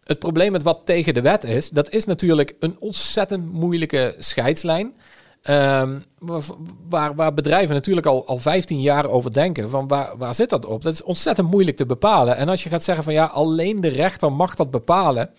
het 0.04 0.20
probleem 0.20 0.52
met 0.52 0.64
wat 0.64 0.80
tegen 0.86 1.14
de 1.14 1.22
wet 1.22 1.44
is, 1.44 1.70
dat 1.70 1.90
is 1.90 2.06
natuurlijk 2.06 2.56
een 2.60 2.76
ontzettend 2.80 3.52
moeilijke 3.52 4.16
scheidslijn. 4.20 4.94
Ehm, 5.42 6.00
waar, 6.90 7.16
waar, 7.16 7.34
bedrijven 7.34 7.76
natuurlijk 7.76 8.06
al, 8.08 8.28
al 8.28 8.38
15 8.38 8.82
jaar 8.82 9.10
over 9.10 9.34
denken. 9.34 9.70
Van 9.70 9.88
waar, 9.88 10.18
waar 10.18 10.36
zit 10.36 10.50
dat 10.50 10.66
op? 10.66 10.82
Dat 10.82 10.94
is 10.94 11.04
ontzettend 11.04 11.52
moeilijk 11.52 11.78
te 11.78 11.86
bepalen. 11.86 12.38
En 12.38 12.50
als 12.50 12.64
je 12.64 12.70
gaat 12.70 12.84
zeggen 12.84 13.04
van 13.04 13.14
ja, 13.14 13.26
alleen 13.26 13.82
de 13.82 13.88
rechter 13.88 14.32
mag 14.32 14.56
dat 14.56 14.72
bepalen. 14.72 15.30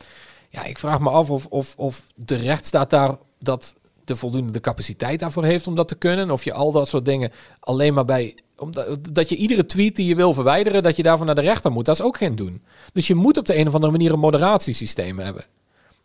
Ja, 0.48 0.64
ik 0.64 0.78
vraag 0.78 1.00
me 1.00 1.10
af 1.10 1.30
of, 1.30 1.46
of, 1.46 1.74
of 1.76 2.04
de 2.14 2.36
rechtsstaat 2.36 2.90
daar 2.90 3.16
dat 3.38 3.74
de 4.04 4.16
voldoende 4.16 4.60
capaciteit 4.60 5.20
daarvoor 5.20 5.44
heeft 5.44 5.66
om 5.66 5.74
dat 5.74 5.88
te 5.88 5.94
kunnen. 5.94 6.30
Of 6.30 6.44
je 6.44 6.52
al 6.52 6.72
dat 6.72 6.88
soort 6.88 7.04
dingen 7.04 7.32
alleen 7.60 7.94
maar 7.94 8.04
bij. 8.04 8.34
Omdat, 8.56 8.98
dat 9.12 9.28
je 9.28 9.36
iedere 9.36 9.66
tweet 9.66 9.96
die 9.96 10.06
je 10.06 10.14
wil 10.14 10.34
verwijderen, 10.34 10.82
dat 10.82 10.96
je 10.96 11.02
daarvoor 11.02 11.26
naar 11.26 11.34
de 11.34 11.40
rechter 11.40 11.72
moet. 11.72 11.84
Dat 11.84 11.94
is 11.94 12.02
ook 12.02 12.16
geen 12.16 12.36
doen. 12.36 12.62
Dus 12.92 13.06
je 13.06 13.14
moet 13.14 13.38
op 13.38 13.46
de 13.46 13.56
een 13.56 13.66
of 13.66 13.74
andere 13.74 13.92
manier 13.92 14.12
een 14.12 14.18
moderatiesysteem 14.18 15.18
hebben. 15.18 15.44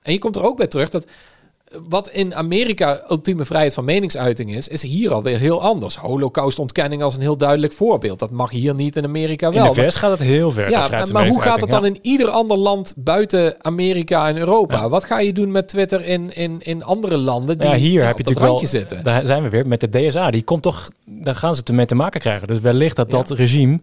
En 0.02 0.12
je 0.12 0.20
komt 0.20 0.36
er 0.36 0.44
ook 0.44 0.58
bij 0.58 0.68
terug 0.68 0.90
dat 0.90 1.06
wat 1.88 2.10
in 2.10 2.36
Amerika 2.36 3.04
ultieme 3.10 3.46
vrijheid 3.46 3.74
van 3.74 3.86
meningsuiting 3.86 4.56
is, 4.56 4.68
is 4.68 4.82
hier 4.82 5.14
alweer 5.14 5.38
heel 5.38 5.62
anders. 5.62 5.96
Holocaustontkenning 5.96 7.04
als 7.04 7.16
een 7.16 7.22
heel 7.22 7.38
duidelijk 7.38 7.74
voorbeeld. 7.74 8.20
Dat 8.20 8.32
mag 8.32 8.50
hier 8.50 8.76
niet 8.76 8.96
in 8.96 9.04
Amerika 9.04 9.52
wel. 9.52 9.66
In 9.66 9.74
de 9.74 9.82
VS 9.82 9.96
gaat 9.96 10.12
het 10.12 10.20
heel 10.20 10.52
ver. 10.52 10.70
Ja, 10.70 11.06
maar 11.12 11.28
hoe 11.28 11.42
gaat 11.42 11.62
het 11.62 11.70
dan 11.70 11.86
in 11.86 12.00
ieder 12.02 12.30
ander 12.30 12.58
land 12.58 12.94
buiten 12.98 13.56
Amerika 13.62 14.28
en 14.28 14.38
Europa? 14.38 14.76
Ja. 14.76 14.90
Wat 14.90 15.04
ga 15.04 15.20
je 15.20 15.34
doen 15.34 15.52
met 15.52 15.68
Twitter 15.68 16.06
in, 16.06 16.36
in, 16.36 16.62
in 16.62 16.84
andere 16.84 17.18
landen 17.18 17.58
die 17.58 17.70
Ja, 17.70 17.76
hier 17.76 18.06
heb 18.06 18.18
je 18.18 18.24
dat 18.24 18.34
natuurlijk 18.34 18.60
randje 18.62 18.78
wel. 18.78 18.88
zitten? 18.88 19.04
Daar 19.04 19.26
zijn 19.26 19.44
we 19.44 19.50
weer 19.50 19.68
met 19.68 19.80
de 19.80 19.90
DSA. 19.90 20.32
Die 20.32 20.44
komt 20.44 20.62
toch. 20.62 20.88
Daar 21.06 21.36
gaan 21.36 21.56
ze 21.56 21.62
het 21.66 21.76
mee 21.76 21.86
te 21.86 21.96
maken 21.96 22.20
krijgen. 22.20 22.48
Dus 22.48 22.60
wellicht 22.60 22.96
dat 22.96 23.12
dat 23.12 23.30
regime, 23.30 23.80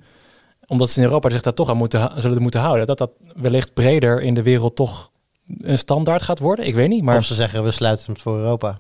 omdat 0.67 0.91
ze 0.91 0.99
in 1.01 1.07
Europa 1.07 1.31
zich 1.31 1.43
daar 1.43 1.55
toch 1.55 1.71
aan 1.71 1.77
moeten, 1.77 2.11
zullen 2.17 2.43
moeten 2.43 2.61
houden, 2.61 2.87
dat 2.87 2.99
dat 2.99 3.11
wellicht 3.37 3.75
breder 3.75 4.23
in 4.23 4.35
de 4.35 4.43
wereld 4.43 4.77
toch 4.77 5.11
een 5.61 5.79
standaard 5.79 6.23
gaat 6.23 6.39
worden. 6.39 6.67
Ik 6.67 6.75
weet 6.75 6.89
niet, 6.89 7.03
maar 7.03 7.17
Of 7.17 7.25
ze 7.25 7.35
zeggen, 7.35 7.65
we 7.65 7.71
sluiten 7.71 8.13
het 8.13 8.23
voor 8.23 8.37
Europa. 8.39 8.79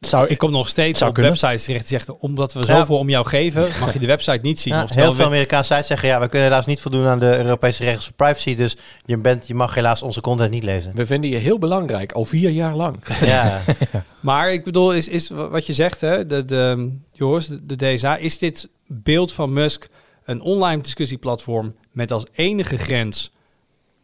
zou 0.00 0.26
Ik 0.26 0.38
kom 0.38 0.50
nog 0.50 0.68
steeds 0.68 0.98
Zou 0.98 1.10
op 1.10 1.16
kunnen. 1.16 1.32
websites 1.32 1.64
terecht 1.64 1.88
die 1.88 1.98
zeggen, 1.98 2.20
omdat 2.20 2.52
we 2.52 2.60
Ja. 2.60 2.66
zoveel 2.78 2.98
om 2.98 3.08
jou 3.08 3.26
geven, 3.26 3.68
mag 3.80 3.92
je 3.92 3.98
de 3.98 4.06
website 4.06 4.38
niet 4.42 4.60
zien. 4.60 4.74
Ja, 4.74 4.86
heel 4.88 5.14
veel 5.14 5.24
Amerikaanse 5.24 5.72
sites 5.72 5.86
zeggen, 5.88 6.08
ja, 6.08 6.20
we 6.20 6.28
kunnen 6.28 6.48
helaas 6.48 6.66
niet 6.66 6.80
voldoen 6.80 7.06
aan 7.06 7.18
de 7.18 7.36
Europese 7.44 7.84
regels 7.84 8.04
voor 8.04 8.14
privacy. 8.14 8.54
Dus 8.54 8.76
je, 9.04 9.18
bent, 9.18 9.46
je 9.46 9.54
mag 9.54 9.74
helaas 9.74 10.02
onze 10.02 10.20
content 10.20 10.50
niet 10.50 10.62
lezen. 10.62 10.94
We 10.94 11.06
vinden 11.06 11.30
je 11.30 11.36
heel 11.36 11.58
belangrijk, 11.58 12.12
al 12.12 12.24
vier 12.24 12.50
jaar 12.50 12.74
lang. 12.74 12.96
Ja, 13.24 13.60
Maar 14.20 14.52
ik 14.52 14.64
bedoel, 14.64 14.92
is, 14.92 15.08
is 15.08 15.28
wat 15.28 15.66
je 15.66 15.72
zegt, 15.72 16.00
hè, 16.00 16.26
de, 16.26 16.44
de, 16.44 16.92
Joris, 17.12 17.46
de, 17.46 17.66
de 17.66 17.76
DSA, 17.94 18.16
is 18.16 18.38
dit 18.38 18.68
beeld 18.86 19.32
van 19.32 19.52
Musk 19.52 19.88
een 20.24 20.40
online 20.40 20.82
discussieplatform 20.82 21.74
met 21.92 22.12
als 22.12 22.24
enige 22.32 22.76
grens 22.78 23.32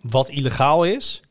wat 0.00 0.28
illegaal 0.28 0.84
is? 0.84 1.22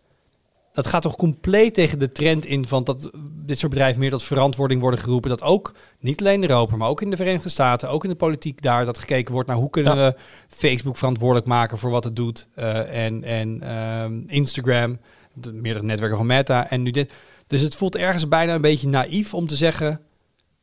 Dat 0.74 0.88
gaat 0.88 1.02
toch 1.02 1.16
compleet 1.16 1.74
tegen 1.74 2.00
de 2.00 2.12
trend 2.12 2.46
in 2.46 2.68
van 2.68 2.84
dat 2.84 3.10
dit 3.46 3.60
soort 3.60 3.72
bedrijven 3.72 4.00
meer 4.00 4.10
tot 4.10 4.24
verantwoording 4.24 4.82
worden 4.82 5.00
geroepen. 5.00 5.30
Dat 5.30 5.42
ook, 5.42 5.74
niet 6.00 6.20
alleen 6.20 6.44
in 6.44 6.50
Europa, 6.50 6.76
maar 6.76 6.90
ook 6.90 7.02
in 7.02 7.10
de 7.10 7.16
Verenigde 7.16 7.50
Staten, 7.50 7.90
ook 7.90 8.04
in 8.04 8.10
de 8.10 8.16
politiek 8.16 8.62
daar, 8.62 8.86
dat 8.86 8.98
gekeken 8.98 9.34
wordt 9.34 9.48
naar 9.48 9.58
hoe 9.58 9.70
kunnen 9.70 9.96
we 9.96 10.16
Facebook 10.48 10.98
verantwoordelijk 10.98 11.48
maken 11.48 11.78
voor 11.78 11.92
wat 11.92 12.04
het 12.04 12.16
doet. 12.16 12.48
eh, 12.56 13.06
en 13.06 13.24
en 13.24 13.62
ehm, 13.62 14.22
Instagram, 14.28 15.00
de 15.34 15.52
meerdere 15.52 15.86
netwerken 15.86 16.18
van 16.18 16.26
Meta. 16.26 16.70
En 16.70 16.82
nu 16.82 16.92
dit. 16.92 17.12
Dus 17.48 17.62
het 17.62 17.76
voelt 17.76 17.96
ergens 17.96 18.28
bijna 18.28 18.54
een 18.54 18.62
beetje 18.62 18.88
naïef 18.88 19.34
om 19.34 19.48
te 19.48 19.56
zeggen. 19.56 20.00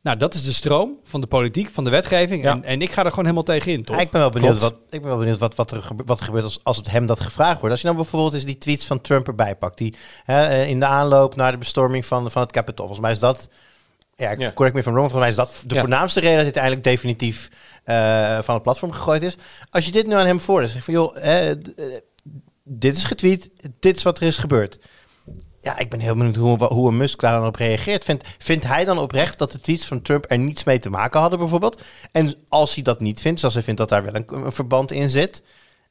Nou, 0.01 0.17
dat 0.17 0.33
is 0.33 0.43
de 0.43 0.53
stroom 0.53 0.99
van 1.03 1.21
de 1.21 1.27
politiek, 1.27 1.69
van 1.69 1.83
de 1.83 1.89
wetgeving. 1.89 2.43
Ja. 2.43 2.51
En, 2.51 2.63
en 2.63 2.81
ik 2.81 2.91
ga 2.91 2.99
er 3.03 3.09
gewoon 3.09 3.23
helemaal 3.25 3.43
tegen 3.43 3.71
in, 3.71 3.83
toch? 3.83 3.99
ik 3.99 4.11
ben 4.11 4.21
wel 4.21 4.29
benieuwd, 4.29 4.57
Klopt. 4.57 4.73
wat, 4.73 4.81
ik 4.89 4.99
ben 5.01 5.09
wel 5.09 5.17
benieuwd 5.19 5.37
wat, 5.37 5.55
wat, 5.55 5.71
er, 5.71 5.81
gebe- 5.81 6.03
wat 6.05 6.19
er 6.19 6.25
gebeurt 6.25 6.43
als, 6.43 6.59
als 6.63 6.77
het 6.77 6.89
hem 6.89 7.05
dat 7.05 7.19
gevraagd 7.19 7.55
wordt. 7.59 7.71
Als 7.71 7.81
je 7.81 7.87
nou 7.87 7.99
bijvoorbeeld 7.99 8.33
eens 8.33 8.45
die 8.45 8.57
tweets 8.57 8.85
van 8.85 9.01
Trump 9.01 9.27
erbij 9.27 9.55
pakt, 9.55 9.77
die 9.77 9.95
hè, 10.23 10.45
eh, 10.47 10.69
in 10.69 10.79
de 10.79 10.85
aanloop 10.85 11.35
naar 11.35 11.51
de 11.51 11.57
bestorming 11.57 12.05
van, 12.05 12.31
van 12.31 12.41
het 12.41 12.51
Capitol. 12.51 12.85
Volgens 12.85 12.99
mij 12.99 13.11
is 13.11 13.19
dat, 13.19 13.49
ja, 14.15 14.31
Ja. 14.37 14.51
correct 14.53 14.75
me 14.75 14.81
I'm 14.85 14.93
wrong, 14.93 15.11
volgens 15.11 15.19
mij 15.19 15.29
is 15.29 15.35
dat 15.35 15.63
de 15.69 15.75
Ja. 15.75 15.79
voornaamste 15.81 16.19
reden 16.19 16.35
dat 16.35 16.45
dit 16.45 16.55
eigenlijk 16.55 16.85
definitief 16.87 17.49
eh, 17.83 18.39
van 18.41 18.53
het 18.53 18.63
platform 18.63 18.91
gegooid 18.91 19.21
is. 19.23 19.37
Als 19.69 19.85
je 19.85 19.91
dit 19.91 20.07
nu 20.07 20.13
aan 20.13 20.25
hem 20.25 20.39
voor 20.39 20.67
zeg 20.67 20.83
van 20.83 20.93
joh, 20.93 21.13
d- 21.15 21.17
eh, 21.17 21.55
dit 22.63 22.97
is 22.97 23.03
getweet, 23.03 23.49
dit 23.79 23.97
is 23.97 24.03
wat 24.03 24.17
er 24.19 24.23
is 24.27 24.37
gebeurd. 24.37 24.79
Ja, 25.61 25.77
ik 25.77 25.89
ben 25.89 25.99
heel 25.99 26.15
benieuwd 26.15 26.35
hoe, 26.35 26.63
hoe 26.65 26.87
een 26.87 26.97
Musk 26.97 27.19
daar 27.19 27.37
dan 27.39 27.47
op 27.47 27.55
reageert. 27.55 28.03
Vindt, 28.03 28.27
vindt 28.37 28.65
hij 28.65 28.85
dan 28.85 28.97
oprecht 28.97 29.37
dat 29.39 29.51
de 29.51 29.59
tweets 29.59 29.85
van 29.85 30.01
Trump 30.01 30.25
er 30.27 30.37
niets 30.37 30.63
mee 30.63 30.79
te 30.79 30.89
maken 30.89 31.19
hadden, 31.19 31.39
bijvoorbeeld? 31.39 31.81
En 32.11 32.35
als 32.47 32.73
hij 32.75 32.83
dat 32.83 32.99
niet 32.99 33.21
vindt, 33.21 33.39
zoals 33.39 33.53
hij 33.55 33.63
vindt 33.63 33.79
dat 33.79 33.89
daar 33.89 34.03
wel 34.03 34.15
een, 34.15 34.25
een 34.45 34.51
verband 34.51 34.91
in 34.91 35.09
zit, 35.09 35.41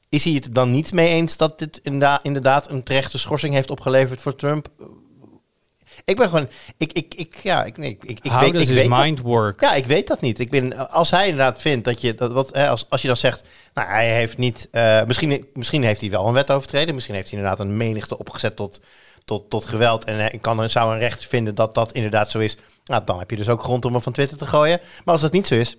is 0.09 0.23
hij 0.23 0.33
het 0.33 0.55
dan 0.55 0.71
niet 0.71 0.93
mee 0.93 1.07
eens 1.09 1.37
dat 1.37 1.59
dit 1.59 1.79
inderdaad, 2.23 2.69
een 2.69 2.83
terechte 2.83 3.17
schorsing 3.17 3.53
heeft 3.53 3.69
opgeleverd 3.69 4.21
voor 4.21 4.35
Trump? 4.35 4.67
Ik 6.05 6.15
ben 6.17 6.29
gewoon, 6.29 6.47
ik, 6.77 6.91
ik, 6.93 7.13
ik 7.15 7.35
ja, 7.43 7.63
ik, 7.63 7.77
nee, 7.77 7.97
ik, 8.01 8.19
ik, 8.21 8.31
How 8.31 8.41
weet, 8.41 8.53
does 8.53 8.61
ik 8.69 8.75
weet 8.75 8.89
dat- 8.89 8.99
mind 8.99 9.19
work? 9.19 9.61
ja, 9.61 9.73
ik 9.73 9.85
weet 9.85 10.07
dat 10.07 10.21
niet. 10.21 10.39
Ik 10.39 10.49
ben, 10.49 10.89
als 10.89 11.11
hij 11.11 11.27
inderdaad 11.27 11.61
vindt 11.61 11.85
dat 11.85 12.01
je 12.01 12.15
dat 12.15 12.31
wat, 12.31 12.53
hè, 12.53 12.69
als, 12.69 12.85
als 12.89 13.01
je 13.01 13.07
dan 13.07 13.17
zegt, 13.17 13.43
nou, 13.73 13.87
hij 13.89 14.13
heeft 14.15 14.37
niet, 14.37 14.67
eh, 14.71 15.03
misschien, 15.03 15.47
misschien 15.53 15.83
heeft 15.83 16.01
hij 16.01 16.09
wel 16.09 16.27
een 16.27 16.33
wet 16.33 16.51
overtreden, 16.51 16.93
misschien 16.93 17.15
heeft 17.15 17.29
hij 17.29 17.37
inderdaad 17.39 17.65
een 17.65 17.77
menigte 17.77 18.17
opgezet 18.17 18.55
tot, 18.55 18.81
tot, 19.25 19.49
tot 19.49 19.65
geweld 19.65 20.03
en 20.03 20.15
hij 20.15 20.37
kan, 20.41 20.69
zou 20.69 20.93
een 20.93 20.99
rechter 20.99 21.27
vinden 21.27 21.55
dat 21.55 21.73
dat 21.73 21.91
inderdaad 21.91 22.29
zo 22.29 22.39
is. 22.39 22.57
Nou, 22.85 23.01
dan 23.05 23.19
heb 23.19 23.29
je 23.29 23.35
dus 23.35 23.49
ook 23.49 23.63
grond 23.63 23.85
om 23.85 23.93
hem 23.93 24.01
van 24.01 24.13
Twitter 24.13 24.37
te 24.37 24.45
gooien. 24.45 24.79
Maar 25.05 25.13
als 25.13 25.21
dat 25.21 25.31
niet 25.31 25.47
zo 25.47 25.55
is, 25.55 25.77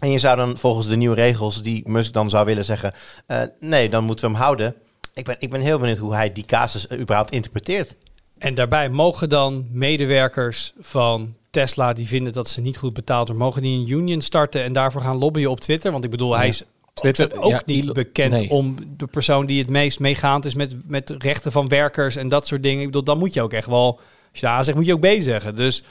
en 0.00 0.10
je 0.10 0.18
zou 0.18 0.36
dan 0.36 0.56
volgens 0.56 0.88
de 0.88 0.96
nieuwe 0.96 1.14
regels 1.14 1.62
die 1.62 1.88
Musk 1.88 2.12
dan 2.12 2.30
zou 2.30 2.46
willen 2.46 2.64
zeggen, 2.64 2.92
eh, 3.26 3.42
nee, 3.60 3.88
dan 3.88 4.04
moeten 4.04 4.26
we 4.26 4.32
hem 4.32 4.42
houden. 4.42 4.74
Ik 5.14 5.24
ben, 5.24 5.36
ik 5.38 5.50
ben 5.50 5.60
heel 5.60 5.78
benieuwd 5.78 5.98
hoe 5.98 6.14
hij 6.14 6.32
die 6.32 6.44
casus 6.44 6.86
eh, 6.86 6.98
überhaupt 6.98 7.30
interpreteert. 7.30 7.94
En 8.38 8.54
daarbij 8.54 8.88
mogen 8.88 9.28
dan 9.28 9.66
medewerkers 9.70 10.72
van 10.80 11.34
Tesla 11.50 11.92
die 11.92 12.06
vinden 12.06 12.32
dat 12.32 12.48
ze 12.48 12.60
niet 12.60 12.76
goed 12.76 12.92
betaald 12.92 13.26
worden, 13.26 13.44
mogen 13.44 13.62
die 13.62 13.78
een 13.78 13.98
union 13.98 14.20
starten 14.20 14.62
en 14.62 14.72
daarvoor 14.72 15.00
gaan 15.00 15.18
lobbyen 15.18 15.50
op 15.50 15.60
Twitter? 15.60 15.92
Want 15.92 16.04
ik 16.04 16.10
bedoel, 16.10 16.36
hij 16.36 16.48
is 16.48 16.62
Twitter, 17.00 17.40
ook 17.40 17.50
ja, 17.50 17.62
niet 17.66 17.92
bekend 17.92 18.30
nee. 18.30 18.50
om 18.50 18.76
de 18.96 19.06
persoon 19.06 19.46
die 19.46 19.58
het 19.58 19.70
meest 19.70 20.00
meegaand 20.00 20.44
is 20.44 20.54
met, 20.54 20.76
met 20.88 21.14
rechten 21.18 21.52
van 21.52 21.68
werkers 21.68 22.16
en 22.16 22.28
dat 22.28 22.46
soort 22.46 22.62
dingen. 22.62 22.80
Ik 22.80 22.86
bedoel, 22.86 23.04
dan 23.04 23.18
moet 23.18 23.34
je 23.34 23.42
ook 23.42 23.52
echt 23.52 23.66
wel, 23.66 24.00
als 24.30 24.40
je 24.40 24.46
daar 24.46 24.64
zegt, 24.64 24.76
moet 24.76 24.86
je 24.86 24.94
ook 24.94 25.00
B 25.00 25.16
zeggen. 25.18 25.56
Dus 25.56 25.82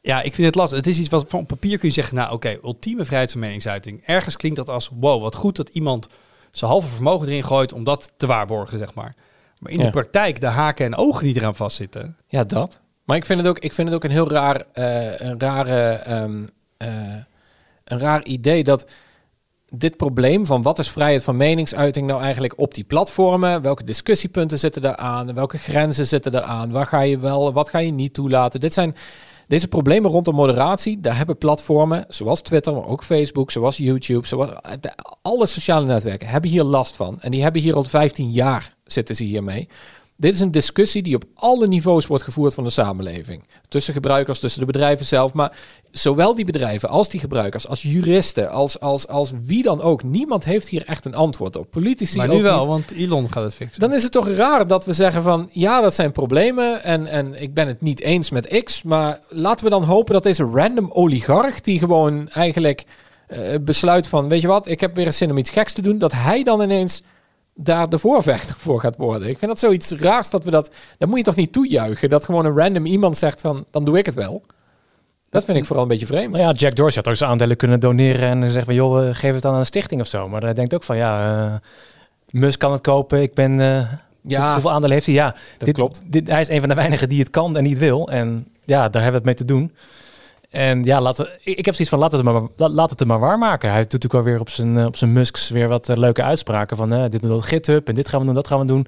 ja, 0.00 0.22
ik 0.22 0.34
vind 0.34 0.46
het 0.46 0.54
lastig. 0.56 0.78
Het 0.78 0.86
is 0.86 0.98
iets 0.98 1.08
wat 1.08 1.24
van 1.28 1.40
op 1.40 1.46
papier 1.46 1.78
kun 1.78 1.88
je 1.88 1.94
zeggen, 1.94 2.16
nou 2.16 2.32
oké, 2.32 2.58
ultieme 2.64 3.04
vrijheid 3.04 3.32
van 3.32 3.40
meningsuiting. 3.40 4.02
Ergens 4.04 4.36
klinkt 4.36 4.56
dat 4.56 4.68
als, 4.68 4.90
wow, 5.00 5.22
wat 5.22 5.34
goed 5.34 5.56
dat 5.56 5.68
iemand 5.68 6.08
zijn 6.50 6.70
halve 6.70 6.88
vermogen 6.88 7.28
erin 7.28 7.44
gooit 7.44 7.72
om 7.72 7.84
dat 7.84 8.12
te 8.16 8.26
waarborgen, 8.26 8.78
zeg 8.78 8.94
maar. 8.94 9.14
Maar 9.58 9.72
in 9.72 9.78
Ja. 9.78 9.84
de 9.84 9.90
praktijk, 9.90 10.40
de 10.40 10.46
haken 10.46 10.84
en 10.86 10.96
ogen 10.96 11.24
die 11.24 11.36
eraan 11.36 11.56
vastzitten, 11.56 12.16
Ja, 12.28 12.44
dat. 12.44 12.78
Maar 13.04 13.16
ik 13.16 13.24
vind 13.24 13.38
het 13.38 13.48
ook, 13.48 13.58
ik 13.58 13.72
vind 13.72 13.88
het 13.88 13.96
ook 13.96 14.04
een 14.04 14.10
heel 14.10 14.30
raar, 14.30 14.64
eh, 14.72 15.28
een 15.28 15.40
rare, 15.40 15.90
ehm, 15.92 16.42
eh, 16.76 16.88
een 17.84 17.98
raar 17.98 18.24
idee 18.24 18.64
dat 18.64 18.86
dit 19.70 19.96
probleem 19.96 20.46
van 20.46 20.62
wat 20.62 20.78
is 20.78 20.90
vrijheid 20.90 21.24
van 21.24 21.36
meningsuiting 21.36 22.06
nou 22.06 22.22
eigenlijk 22.22 22.58
op 22.58 22.74
die 22.74 22.84
platformen, 22.84 23.62
welke 23.62 23.84
discussiepunten 23.84 24.58
zitten 24.58 24.82
daar 24.82 24.96
aan, 24.96 25.34
welke 25.34 25.58
grenzen 25.58 26.06
zitten 26.06 26.32
er 26.32 26.42
aan, 26.42 26.70
waar 26.70 26.86
ga 26.86 27.00
je 27.00 27.18
wel, 27.18 27.52
wat 27.52 27.68
ga 27.68 27.78
je 27.78 27.90
niet 27.90 28.14
toelaten. 28.14 28.60
Dit 28.60 28.72
zijn 28.72 28.96
deze 29.48 29.68
problemen 29.68 30.10
rondom 30.10 30.34
moderatie, 30.34 31.00
daar 31.00 31.16
hebben 31.16 31.38
platformen 31.38 32.04
zoals 32.08 32.40
Twitter, 32.40 32.72
maar 32.74 32.86
ook 32.86 33.04
Facebook, 33.04 33.50
zoals 33.50 33.76
YouTube, 33.76 34.26
zoals 34.26 34.50
alle 35.22 35.46
sociale 35.46 35.86
netwerken 35.86 36.28
hebben 36.28 36.50
hier 36.50 36.64
last 36.64 36.96
van. 36.96 37.20
En 37.20 37.30
die 37.30 37.42
hebben 37.42 37.62
hier 37.62 37.74
al 37.74 37.84
15 37.84 38.30
jaar 38.30 38.74
zitten 38.84 39.16
ze 39.16 39.24
hiermee. 39.24 39.68
Dit 40.18 40.34
is 40.34 40.40
een 40.40 40.50
discussie 40.50 41.02
die 41.02 41.14
op 41.14 41.24
alle 41.34 41.66
niveaus 41.66 42.06
wordt 42.06 42.24
gevoerd 42.24 42.54
van 42.54 42.64
de 42.64 42.70
samenleving. 42.70 43.42
Tussen 43.68 43.92
gebruikers, 43.92 44.40
tussen 44.40 44.60
de 44.60 44.66
bedrijven 44.66 45.06
zelf. 45.06 45.32
Maar 45.32 45.56
zowel 45.90 46.34
die 46.34 46.44
bedrijven 46.44 46.88
als 46.88 47.08
die 47.08 47.20
gebruikers, 47.20 47.68
als 47.68 47.82
juristen, 47.82 48.50
als, 48.50 48.80
als, 48.80 49.08
als 49.08 49.32
wie 49.46 49.62
dan 49.62 49.80
ook. 49.82 50.02
Niemand 50.02 50.44
heeft 50.44 50.68
hier 50.68 50.84
echt 50.84 51.04
een 51.04 51.14
antwoord 51.14 51.56
op. 51.56 51.70
Politici 51.70 52.16
maar 52.16 52.28
nu 52.28 52.42
wel, 52.42 52.58
niet. 52.58 52.66
want 52.66 52.90
Elon 52.90 53.32
gaat 53.32 53.42
het 53.42 53.54
fixen. 53.54 53.80
Dan 53.80 53.92
is 53.92 54.02
het 54.02 54.12
toch 54.12 54.28
raar 54.28 54.66
dat 54.66 54.84
we 54.84 54.92
zeggen 54.92 55.22
van 55.22 55.48
ja, 55.52 55.80
dat 55.80 55.94
zijn 55.94 56.12
problemen 56.12 56.84
en, 56.84 57.06
en 57.06 57.42
ik 57.42 57.54
ben 57.54 57.66
het 57.66 57.80
niet 57.80 58.00
eens 58.00 58.30
met 58.30 58.62
X, 58.64 58.82
maar 58.82 59.20
laten 59.28 59.64
we 59.64 59.70
dan 59.70 59.84
hopen 59.84 60.12
dat 60.12 60.22
deze 60.22 60.44
random 60.44 60.90
oligarch 60.92 61.60
die 61.60 61.78
gewoon 61.78 62.28
eigenlijk 62.28 62.84
eh, 63.26 63.54
besluit 63.60 64.08
van 64.08 64.28
weet 64.28 64.40
je 64.40 64.46
wat, 64.46 64.68
ik 64.68 64.80
heb 64.80 64.94
weer 64.94 65.06
eens 65.06 65.16
zin 65.16 65.30
om 65.30 65.38
iets 65.38 65.50
geks 65.50 65.72
te 65.72 65.82
doen, 65.82 65.98
dat 65.98 66.12
hij 66.12 66.42
dan 66.42 66.62
ineens 66.62 67.02
daar 67.56 67.88
de 67.88 67.98
voorvechter 67.98 68.54
voor 68.58 68.80
gaat 68.80 68.96
worden. 68.96 69.28
Ik 69.28 69.38
vind 69.38 69.50
dat 69.50 69.60
zoiets 69.60 69.90
raars 69.90 70.30
dat 70.30 70.44
we 70.44 70.50
dat, 70.50 70.70
dat 70.98 71.08
moet 71.08 71.18
je 71.18 71.24
toch 71.24 71.36
niet 71.36 71.52
toejuichen, 71.52 72.08
dat 72.10 72.24
gewoon 72.24 72.44
een 72.44 72.56
random 72.56 72.86
iemand 72.86 73.16
zegt 73.16 73.40
van 73.40 73.64
dan 73.70 73.84
doe 73.84 73.98
ik 73.98 74.06
het 74.06 74.14
wel. 74.14 74.42
Dat 75.30 75.44
vind 75.44 75.58
ik 75.58 75.64
vooral 75.64 75.82
een 75.82 75.88
beetje 75.90 76.06
vreemd. 76.06 76.32
Nou 76.32 76.44
ja, 76.44 76.52
Jack 76.52 76.76
Dorsey 76.76 77.02
had 77.02 77.12
ook 77.12 77.18
zijn 77.18 77.30
aandelen 77.30 77.56
kunnen 77.56 77.80
doneren 77.80 78.28
en 78.28 78.40
zeggen 78.42 78.64
van 78.64 78.74
joh, 78.74 79.08
geef 79.14 79.32
het 79.32 79.42
dan 79.42 79.52
aan 79.52 79.58
een 79.58 79.66
stichting 79.66 80.00
of 80.00 80.06
zo. 80.06 80.28
Maar 80.28 80.42
hij 80.42 80.54
denkt 80.54 80.74
ook 80.74 80.82
van 80.84 80.96
ja, 80.96 81.44
eh 81.46 81.54
Musk 82.30 82.58
kan 82.58 82.72
het 82.72 82.80
kopen. 82.80 83.22
Ik 83.22 83.34
ben. 83.34 83.60
eh, 83.60 83.92
Ja, 84.22 84.52
hoeveel 84.52 84.70
aandelen 84.70 84.92
heeft 84.94 85.06
hij? 85.06 85.14
Ja, 85.14 85.30
dat 85.30 85.66
dit, 85.66 85.74
klopt. 85.74 86.02
Dit, 86.06 86.28
hij 86.28 86.40
is 86.40 86.48
een 86.48 86.60
van 86.60 86.68
de 86.68 86.74
weinigen 86.74 87.08
die 87.08 87.18
het 87.18 87.30
kan 87.30 87.56
en 87.56 87.62
niet 87.62 87.78
wil. 87.78 88.08
En 88.10 88.46
ja, 88.64 88.88
daar 88.88 89.02
hebben 89.02 89.22
we 89.22 89.28
het 89.28 89.38
mee 89.38 89.46
te 89.46 89.54
doen. 89.54 89.72
En 90.50 90.84
ja, 90.84 91.00
laten 91.00 91.28
ik, 91.44 91.64
heb 91.64 91.74
zoiets 91.74 91.88
van 91.88 91.98
laat 91.98 92.12
het, 92.12 92.22
maar, 92.22 92.42
la- 92.56 92.68
laat 92.68 92.90
het 92.90 93.00
er 93.00 93.06
maar 93.06 93.18
waarmaken. 93.18 93.70
Hij 93.70 93.82
doet 93.82 93.92
natuurlijk 93.92 94.24
alweer 94.24 94.40
op 94.40 94.50
zijn, 94.50 94.78
eh, 94.78 94.84
op 94.84 94.96
zijn 94.96 95.12
Musks 95.12 95.48
weer 95.50 95.68
wat 95.68 95.88
eh, 95.88 95.96
leuke 95.96 96.22
uitspraken 96.22 96.76
van 96.76 96.92
eh, 96.92 97.02
dit 97.10 97.20
doen 97.22 97.30
we 97.30 97.36
op 97.36 97.42
GitHub 97.42 97.88
en 97.88 97.94
dit 97.94 98.08
gaan 98.08 98.20
we 98.20 98.26
doen, 98.26 98.34
dat 98.34 98.48
gaan 98.48 98.58
we 98.60 98.66
doen. 98.66 98.86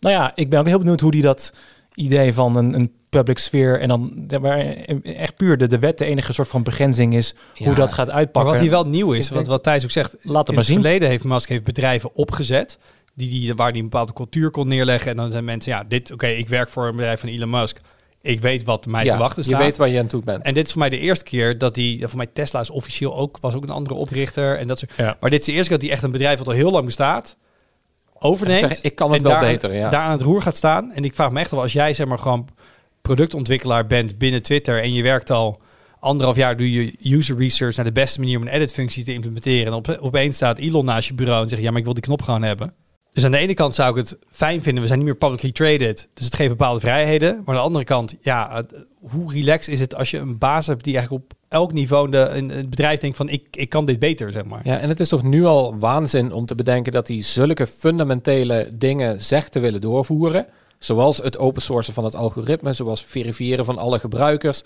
Nou 0.00 0.14
ja, 0.14 0.32
ik 0.34 0.50
ben 0.50 0.60
ook 0.60 0.66
heel 0.66 0.78
benieuwd 0.78 1.00
hoe 1.00 1.10
die 1.10 1.22
dat 1.22 1.52
idee 1.94 2.34
van 2.34 2.56
een, 2.56 2.74
een 2.74 2.92
public 3.08 3.38
sfeer 3.38 3.80
en 3.80 3.88
dan 3.88 4.26
waar 4.40 4.58
echt 5.02 5.36
puur 5.36 5.56
de, 5.56 5.66
de 5.66 5.78
wet 5.78 5.98
de 5.98 6.04
enige 6.04 6.32
soort 6.32 6.48
van 6.48 6.62
begrenzing 6.62 7.14
is 7.14 7.34
Ja. 7.54 7.64
hoe 7.66 7.74
dat 7.74 7.92
gaat 7.92 8.06
Maar 8.06 8.14
uitpakken. 8.14 8.52
wat 8.52 8.60
hier 8.60 8.70
wel 8.70 8.84
nieuw 8.86 9.12
is, 9.12 9.30
wat, 9.30 9.46
wat 9.46 9.62
Thijs 9.62 9.84
ook 9.84 9.90
zegt, 9.90 10.10
Laat 10.22 10.22
het 10.38 10.48
in 10.48 10.54
maar 10.54 10.54
het 10.64 10.72
zien. 10.72 10.80
verleden 10.80 11.08
heeft 11.08 11.24
Musk 11.24 11.48
heeft 11.48 11.64
bedrijven 11.64 12.10
opgezet 12.14 12.78
die, 13.14 13.28
die, 13.30 13.54
waar 13.54 13.72
die 13.72 13.82
een 13.82 13.88
bepaalde 13.88 14.12
cultuur 14.12 14.50
kon 14.50 14.66
neerleggen. 14.66 15.10
En 15.10 15.16
dan 15.16 15.30
zijn 15.30 15.44
mensen, 15.44 15.72
ja, 15.72 15.84
dit, 15.88 16.12
oké, 16.12 16.26
ik 16.26 16.48
werk 16.48 16.68
voor 16.68 16.86
een 16.86 16.96
bedrijf 16.96 17.20
van 17.20 17.28
Elon 17.28 17.50
Musk. 17.50 17.80
Ik 18.24 18.40
weet 18.40 18.64
wat 18.64 18.86
mij 18.86 19.04
ja, 19.04 19.12
te 19.12 19.18
wachten 19.18 19.42
je 19.42 19.48
staat. 19.48 19.60
weet 19.60 19.76
waar 19.76 19.88
je 19.88 19.98
aan 19.98 20.06
toe 20.06 20.22
bent. 20.22 20.44
En 20.44 20.54
dit 20.54 20.66
is 20.66 20.72
voor 20.72 20.80
mij 20.80 20.90
de 20.90 20.98
eerste 20.98 21.24
keer 21.24 21.58
dat 21.58 21.74
die, 21.74 22.08
voor 22.08 22.16
mij 22.16 22.26
Tesla 22.32 22.60
is 22.60 22.70
officieel 22.70 23.16
ook, 23.16 23.38
was 23.40 23.54
ook 23.54 23.62
een 23.62 23.70
andere 23.70 23.94
oprichter. 23.94 24.58
En 24.58 24.66
dat 24.66 24.78
soort, 24.78 24.92
Ja. 24.96 25.16
Maar 25.20 25.30
dit 25.30 25.38
is 25.40 25.46
de 25.46 25.52
eerste 25.52 25.68
keer 25.68 25.78
dat 25.78 25.86
die 25.86 25.90
echt 25.90 26.02
een 26.02 26.10
bedrijf 26.10 26.38
wat 26.38 26.46
al 26.46 26.52
heel 26.52 26.70
lang 26.70 26.84
bestaat, 26.84 27.36
overneemt. 28.18 28.60
Zeg, 28.60 28.82
ik 28.82 28.94
kan 28.94 29.12
het 29.12 29.22
en 29.22 29.28
wel 29.28 29.40
daar, 29.40 29.50
beter, 29.50 29.74
ja. 29.74 29.90
Daar 29.90 30.00
aan 30.00 30.10
het 30.10 30.22
roer 30.22 30.42
gaat 30.42 30.56
staan. 30.56 30.92
En 30.92 31.04
ik 31.04 31.14
vraag 31.14 31.30
me 31.30 31.40
echt 31.40 31.50
wel, 31.50 31.60
als 31.60 31.72
jij 31.72 31.94
zeg 31.94 32.06
maar 32.06 32.18
gewoon 32.18 32.48
productontwikkelaar 33.02 33.86
bent 33.86 34.18
binnen 34.18 34.42
Twitter 34.42 34.82
en 34.82 34.92
je 34.92 35.02
werkt 35.02 35.30
al 35.30 35.62
anderhalf 36.00 36.36
jaar, 36.36 36.56
doe 36.56 36.72
je 36.72 36.92
user 37.02 37.38
research 37.38 37.76
naar 37.76 37.84
de 37.84 37.92
beste 37.92 38.20
manier 38.20 38.36
om 38.36 38.42
een 38.42 38.52
edit-functie 38.52 39.04
te 39.04 39.12
implementeren. 39.12 39.66
En 39.66 39.72
op, 39.72 39.98
opeens 40.00 40.36
staat 40.36 40.58
Elon 40.58 40.84
naast 40.84 41.08
je 41.08 41.14
bureau 41.14 41.42
en 41.42 41.48
zegt, 41.48 41.62
ja, 41.62 41.68
maar 41.70 41.78
ik 41.78 41.84
wil 41.84 41.94
die 41.94 42.02
knop 42.02 42.22
gewoon 42.22 42.42
hebben. 42.42 42.74
Dus 43.14 43.24
aan 43.24 43.30
de 43.30 43.38
ene 43.38 43.54
kant 43.54 43.74
zou 43.74 43.90
ik 43.90 43.96
het 43.96 44.18
fijn 44.30 44.62
vinden, 44.62 44.80
we 44.82 44.86
zijn 44.88 44.98
niet 44.98 45.08
meer 45.08 45.16
publicly 45.18 45.52
traded, 45.52 46.08
dus 46.14 46.24
het 46.24 46.34
geeft 46.34 46.48
bepaalde 46.48 46.80
vrijheden. 46.80 47.34
Maar 47.36 47.46
aan 47.46 47.54
de 47.54 47.66
andere 47.66 47.84
kant, 47.84 48.14
ja, 48.20 48.54
het- 48.54 48.86
hoe 49.10 49.32
relaxed 49.32 49.72
is 49.72 49.80
het 49.80 49.94
als 49.94 50.10
je 50.10 50.18
een 50.18 50.38
baas 50.38 50.66
hebt 50.66 50.84
die 50.84 50.96
eigenlijk 50.96 51.24
op 51.24 51.32
elk 51.48 51.72
niveau 51.72 52.10
de, 52.10 52.18
een 52.18 52.46
bedrijf 52.70 52.98
denkt 53.00 53.16
van, 53.16 53.28
ik, 53.28 53.44
ik 53.50 53.68
kan 53.68 53.84
dit 53.84 53.98
beter, 53.98 54.32
zeg 54.32 54.44
maar. 54.44 54.60
Ja, 54.64 54.78
en 54.78 54.88
het 54.88 55.00
is 55.00 55.08
toch 55.08 55.22
nu 55.22 55.44
al 55.44 55.78
waanzin 55.78 56.32
om 56.32 56.46
te 56.46 56.54
bedenken 56.54 56.92
dat 56.92 57.08
hij 57.08 57.22
zulke 57.22 57.66
fundamentele 57.66 58.70
dingen 58.72 59.20
zegt 59.20 59.52
te 59.52 59.58
willen 59.60 59.80
doorvoeren. 59.80 60.46
Zoals 60.78 61.18
het 61.18 61.38
open 61.38 61.62
sourcen 61.62 61.94
van 61.94 62.04
het 62.04 62.14
algoritme, 62.16 62.72
zoals 62.72 63.04
verifiëren 63.04 63.64
van 63.64 63.78
alle 63.78 63.98
gebruikers. 63.98 64.62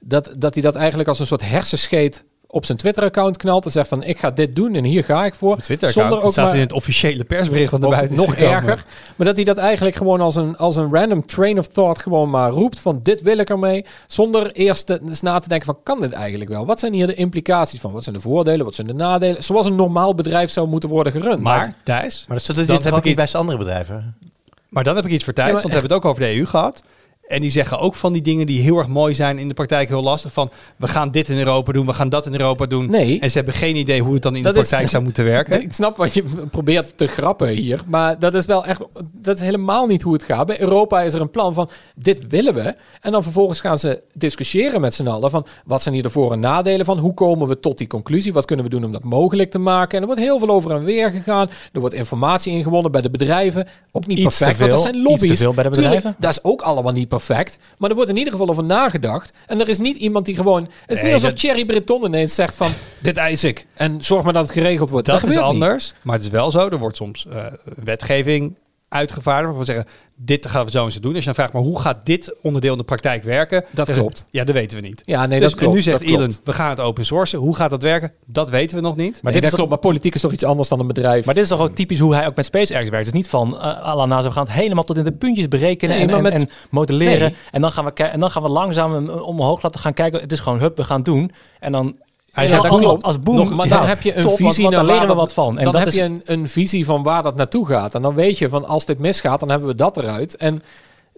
Dat, 0.00 0.30
dat 0.38 0.54
hij 0.54 0.62
dat 0.62 0.74
eigenlijk 0.74 1.08
als 1.08 1.18
een 1.18 1.26
soort 1.26 1.48
hersenscheet 1.48 2.24
op 2.48 2.64
zijn 2.64 2.78
Twitter-account 2.78 3.36
knalt 3.36 3.64
en 3.64 3.70
zegt 3.70 3.88
van 3.88 4.02
ik 4.02 4.18
ga 4.18 4.30
dit 4.30 4.56
doen 4.56 4.74
en 4.74 4.84
hier 4.84 5.04
ga 5.04 5.24
ik 5.24 5.34
voor. 5.34 5.60
Twitter 5.60 5.88
Zonder 5.88 6.22
ook 6.22 6.30
staat 6.32 6.44
maar- 6.46 6.54
in 6.54 6.60
het 6.60 6.72
officiële 6.72 7.24
persbericht 7.24 7.70
van 7.70 7.80
de 7.80 7.88
buiten 7.88 8.16
is 8.16 8.24
nog 8.26 8.34
gekomen. 8.34 8.54
erger. 8.56 8.84
Maar 9.16 9.26
dat 9.26 9.36
hij 9.36 9.44
dat 9.44 9.56
eigenlijk 9.58 9.96
gewoon 9.96 10.20
als 10.20 10.36
een, 10.36 10.56
als 10.56 10.76
een 10.76 10.92
random 10.94 11.26
train 11.26 11.58
of 11.58 11.66
thought 11.66 12.02
gewoon 12.02 12.30
maar 12.30 12.50
roept 12.50 12.80
van 12.80 13.00
dit 13.02 13.22
wil 13.22 13.38
ik 13.38 13.50
ermee. 13.50 13.84
Zonder 14.06 14.52
eerst 14.52 14.86
te- 14.86 15.00
eens 15.08 15.20
na 15.20 15.38
te 15.38 15.48
denken 15.48 15.66
van 15.66 15.78
kan 15.82 16.00
dit 16.00 16.12
eigenlijk 16.12 16.50
wel? 16.50 16.66
Wat 16.66 16.80
zijn 16.80 16.92
hier 16.92 17.06
de 17.06 17.14
implicaties 17.14 17.80
van? 17.80 17.92
Wat 17.92 18.02
zijn 18.02 18.14
de 18.14 18.20
voordelen? 18.22 18.64
Wat 18.64 18.74
zijn 18.74 18.86
de 18.86 18.94
nadelen? 18.94 19.42
Zoals 19.44 19.66
een 19.66 19.74
normaal 19.76 20.14
bedrijf 20.14 20.50
zou 20.50 20.68
moeten 20.68 20.88
worden 20.88 21.12
gerund. 21.12 21.40
Maar, 21.42 21.74
Thijs, 21.84 22.24
Maar 22.28 22.36
dat 22.36 22.46
Dan 22.46 22.66
hij 22.66 22.74
heb 22.76 22.84
ik 22.86 22.92
niet 22.94 23.04
iets- 23.04 23.14
bij 23.14 23.26
zijn 23.26 23.42
andere 23.42 23.58
bedrijven? 23.58 24.16
Maar 24.68 24.84
dan 24.84 24.96
heb 24.96 25.04
ik 25.04 25.10
iets 25.10 25.24
voor 25.24 25.32
Thijs, 25.32 25.46
Ja, 25.48 25.52
want 25.54 25.66
we 25.66 25.72
hebben 25.72 25.90
het 25.96 26.04
ook 26.04 26.10
over 26.10 26.22
de 26.22 26.34
EU 26.38 26.44
gehad. 26.46 26.82
En 27.28 27.40
die 27.40 27.50
zeggen 27.50 27.78
ook 27.78 27.94
van 27.94 28.12
die 28.12 28.22
dingen 28.22 28.46
die 28.46 28.60
heel 28.60 28.78
erg 28.78 28.88
mooi 28.88 29.14
zijn, 29.14 29.38
in 29.38 29.48
de 29.48 29.54
praktijk 29.54 29.88
heel 29.88 30.02
lastig. 30.02 30.32
Van 30.32 30.50
we 30.76 30.86
gaan 30.88 31.10
dit 31.10 31.28
in 31.28 31.38
Europa 31.38 31.72
doen, 31.72 31.86
we 31.86 31.92
gaan 31.92 32.08
dat 32.08 32.26
in 32.26 32.32
Europa 32.32 32.66
doen. 32.66 32.90
Nee. 32.90 33.20
En 33.20 33.30
ze 33.30 33.36
hebben 33.36 33.54
geen 33.54 33.76
idee 33.76 34.02
hoe 34.02 34.14
het 34.14 34.22
dan 34.22 34.36
in 34.36 34.42
Dat 34.42 34.54
de 34.54 34.60
is- 34.60 34.66
praktijk 34.68 34.90
zou 34.90 35.02
moeten 35.02 35.24
werken. 35.24 35.62
Ik 35.62 35.72
snap 35.72 35.96
wat 35.96 36.14
je 36.14 36.24
probeert 36.50 36.96
te 36.98 37.06
grappen 37.06 37.48
hier, 37.48 37.82
maar 37.86 38.18
dat 38.18 38.34
is 38.34 38.46
wel 38.46 38.64
echt, 38.64 38.80
dat 39.12 39.36
is 39.38 39.42
helemaal 39.44 39.86
niet 39.86 40.02
hoe 40.02 40.12
het 40.12 40.22
gaat. 40.22 40.46
Bij 40.46 40.60
Europa 40.60 41.00
is 41.02 41.12
er 41.14 41.20
een 41.20 41.30
plan 41.30 41.54
van, 41.54 41.68
dit 41.94 42.26
willen 42.28 42.54
we. 42.54 42.74
En 43.00 43.12
dan 43.12 43.22
vervolgens 43.22 43.60
gaan 43.60 43.78
ze 43.78 44.02
discussiëren 44.12 44.80
met 44.80 44.94
z'n 44.94 45.06
allen 45.06 45.30
van, 45.30 45.46
wat 45.64 45.82
zijn 45.82 45.94
hier 45.94 46.02
de 46.02 46.10
voor- 46.10 46.32
en 46.32 46.40
nadelen 46.40 46.86
van? 46.86 46.98
Hoe 46.98 47.14
komen 47.14 47.48
we 47.48 47.60
tot 47.60 47.78
die 47.78 47.86
conclusie? 47.86 48.32
Wat 48.32 48.44
kunnen 48.44 48.64
we 48.64 48.70
doen 48.70 48.84
om 48.84 48.92
dat 48.92 49.04
mogelijk 49.04 49.50
te 49.50 49.58
maken? 49.58 49.94
En 49.96 50.00
er 50.00 50.06
wordt 50.06 50.20
heel 50.20 50.38
veel 50.38 50.48
over 50.50 50.70
en 50.70 50.84
weer 50.84 51.10
gegaan. 51.10 51.50
Er 51.72 51.80
wordt 51.80 51.94
informatie 51.94 52.52
ingewonnen 52.52 52.92
bij 52.92 53.00
de 53.02 53.10
bedrijven. 53.10 53.66
Ook 53.92 54.06
niet 54.06 54.18
Iets 54.18 54.38
perfect, 54.38 54.58
want 54.58 54.72
er 54.72 54.78
veel, 54.78 54.86
zijn 54.86 54.96
iets 55.00 55.08
lobby's. 55.10 55.30
te 55.30 55.36
veel 55.36 55.54
bij 55.54 55.64
de 55.64 55.70
Tuurlijk, 55.70 55.94
bedrijven. 55.94 56.20
dat 56.22 56.30
is 56.30 56.44
ook 56.44 56.62
allemaal 56.62 56.82
niet 56.92 56.92
perfect. 56.94 57.14
Maar 57.78 57.90
er 57.90 57.96
wordt 57.96 58.10
in 58.10 58.16
ieder 58.16 58.32
geval 58.32 58.48
over 58.48 58.64
nagedacht. 58.64 59.32
En 59.46 59.60
er 59.60 59.68
is 59.68 59.78
niet 59.78 59.96
iemand 59.96 60.24
die 60.26 60.36
gewoon... 60.36 60.62
Het 60.62 60.70
is 60.86 60.96
Nee, 60.96 61.04
niet 61.04 61.14
alsof 61.14 61.30
dat- 61.30 61.38
Thierry 61.38 61.64
Breton 61.64 62.04
ineens 62.04 62.34
zegt 62.34 62.56
van... 62.56 62.72
Dit 62.98 63.16
eis 63.16 63.44
ik. 63.44 63.66
En 63.74 64.02
zorg 64.02 64.24
maar 64.24 64.32
dat 64.32 64.42
het 64.42 64.52
geregeld 64.52 64.90
wordt. 64.90 65.06
Dat, 65.06 65.22
is 65.22 65.28
niet. 65.28 65.38
anders, 65.38 65.94
maar 66.02 66.14
het 66.14 66.24
is 66.24 66.30
wel 66.30 66.50
zo. 66.50 66.68
Er 66.68 66.78
wordt 66.78 66.96
soms 66.96 67.26
eh, 67.32 67.44
wetgeving 67.84 68.54
uitgevaardigd 68.96 69.54
waarvan 69.54 69.66
we 69.66 69.72
zeggen, 69.72 69.86
dit 70.18 70.46
gaan 70.46 70.64
we 70.64 70.70
zo 70.70 70.84
eens 70.84 71.00
doen. 71.00 71.10
Als 71.10 71.18
je 71.18 71.24
dan 71.24 71.34
vraagt, 71.34 71.52
maar 71.52 71.62
hoe 71.62 71.80
gaat 71.80 72.06
dit 72.06 72.36
onderdeel 72.42 72.72
in 72.72 72.78
de 72.78 72.84
praktijk 72.84 73.22
werken? 73.22 73.64
Dat 73.70 73.92
klopt. 73.92 74.24
Ja, 74.30 74.44
dat 74.44 74.54
weten 74.54 74.80
we 74.80 74.86
niet. 74.86 75.02
Ja, 75.04 75.26
nee, 75.26 75.40
dus 75.40 75.48
dat 75.50 75.58
klopt. 75.58 75.70
en 75.70 75.76
nu 75.76 75.82
zegt. 75.82 76.02
Elon, 76.02 76.32
we 76.44 76.52
gaan 76.52 76.68
het 76.70 76.80
open 76.80 77.06
sourcen. 77.06 77.38
Hoe 77.38 77.56
gaat 77.56 77.70
dat 77.70 77.82
werken? 77.82 78.12
Dat 78.26 78.50
weten 78.50 78.76
we 78.76 78.82
nog 78.82 78.96
niet. 78.96 79.22
Maar 79.22 79.32
dit 79.32 79.40
dat 79.42 79.50
is 79.50 79.56
klopt, 79.56 79.70
maar 79.70 79.78
politiek 79.78 80.14
is 80.14 80.20
toch 80.20 80.32
iets 80.32 80.44
anders 80.44 80.68
dan 80.68 80.80
een 80.80 80.86
bedrijf. 80.86 81.24
Maar 81.24 81.34
dit 81.34 81.42
is 81.42 81.48
toch 81.48 81.60
ook 81.60 81.74
typisch 81.74 81.98
hoe 81.98 82.14
hij 82.14 82.26
ook 82.26 82.36
met 82.36 82.44
SpaceX 82.44 82.90
werkt. 82.90 82.92
Het 82.92 83.06
is 83.06 83.12
niet 83.12 83.28
van, 83.28 83.54
uh, 83.54 83.62
à 83.62 83.96
la 83.96 84.06
NASA, 84.06 84.28
we 84.28 84.34
gaan 84.34 84.44
het 84.44 84.52
helemaal 84.52 84.84
tot 84.84 84.96
in 84.96 85.04
de 85.04 85.12
puntjes 85.12 85.48
berekenen 85.48 85.96
Nee, 86.06 86.16
en, 86.16 86.22
met- 86.22 86.32
en 86.32 86.48
modelleren. 86.70 87.20
Nee. 87.20 87.34
En, 87.50 87.60
dan 87.60 87.72
gaan 87.72 87.84
we 87.84 87.92
en 87.92 88.20
dan 88.20 88.30
gaan 88.30 88.42
we 88.42 88.48
langzaam 88.48 88.92
hem 88.92 89.08
omhoog 89.08 89.62
laten 89.62 89.80
gaan 89.80 89.94
kijken. 89.94 90.20
Het 90.20 90.32
is 90.32 90.40
gewoon, 90.40 90.58
hup, 90.58 90.76
we 90.76 90.84
gaan 90.84 90.96
het 90.96 91.04
doen. 91.04 91.30
En 91.60 91.72
dan... 91.72 91.96
Hij 92.36 92.48
zegt 92.48 92.62
dan 92.62 92.84
ook 92.84 93.02
als- 93.02 93.20
boom, 93.20 93.36
Nog- 93.36 93.50
maar 93.54 93.68
dan 93.68 93.80
ja, 93.82 93.86
heb 93.86 94.02
je 94.02 94.16
een 94.16 94.22
top, 94.22 94.36
visie 94.36 94.62
want 94.62 94.74
naar 94.76 94.84
wat 95.14 95.32
van. 95.32 95.58
En 95.58 95.64
dan 95.64 95.72
dat 95.72 95.80
heb 95.80 95.90
is, 95.90 95.94
je 95.96 96.02
een, 96.02 96.22
een 96.24 96.48
visie 96.48 96.84
van 96.84 97.02
waar 97.02 97.22
dat 97.22 97.36
naartoe 97.36 97.66
gaat. 97.66 97.94
En 97.94 98.02
dan 98.02 98.14
weet 98.14 98.38
je 98.38 98.48
van 98.48 98.64
als 98.64 98.84
dit 98.84 98.98
misgaat, 98.98 99.40
dan 99.40 99.50
hebben 99.50 99.68
we 99.68 99.74
dat 99.74 99.96
eruit. 99.96 100.36
En 100.36 100.62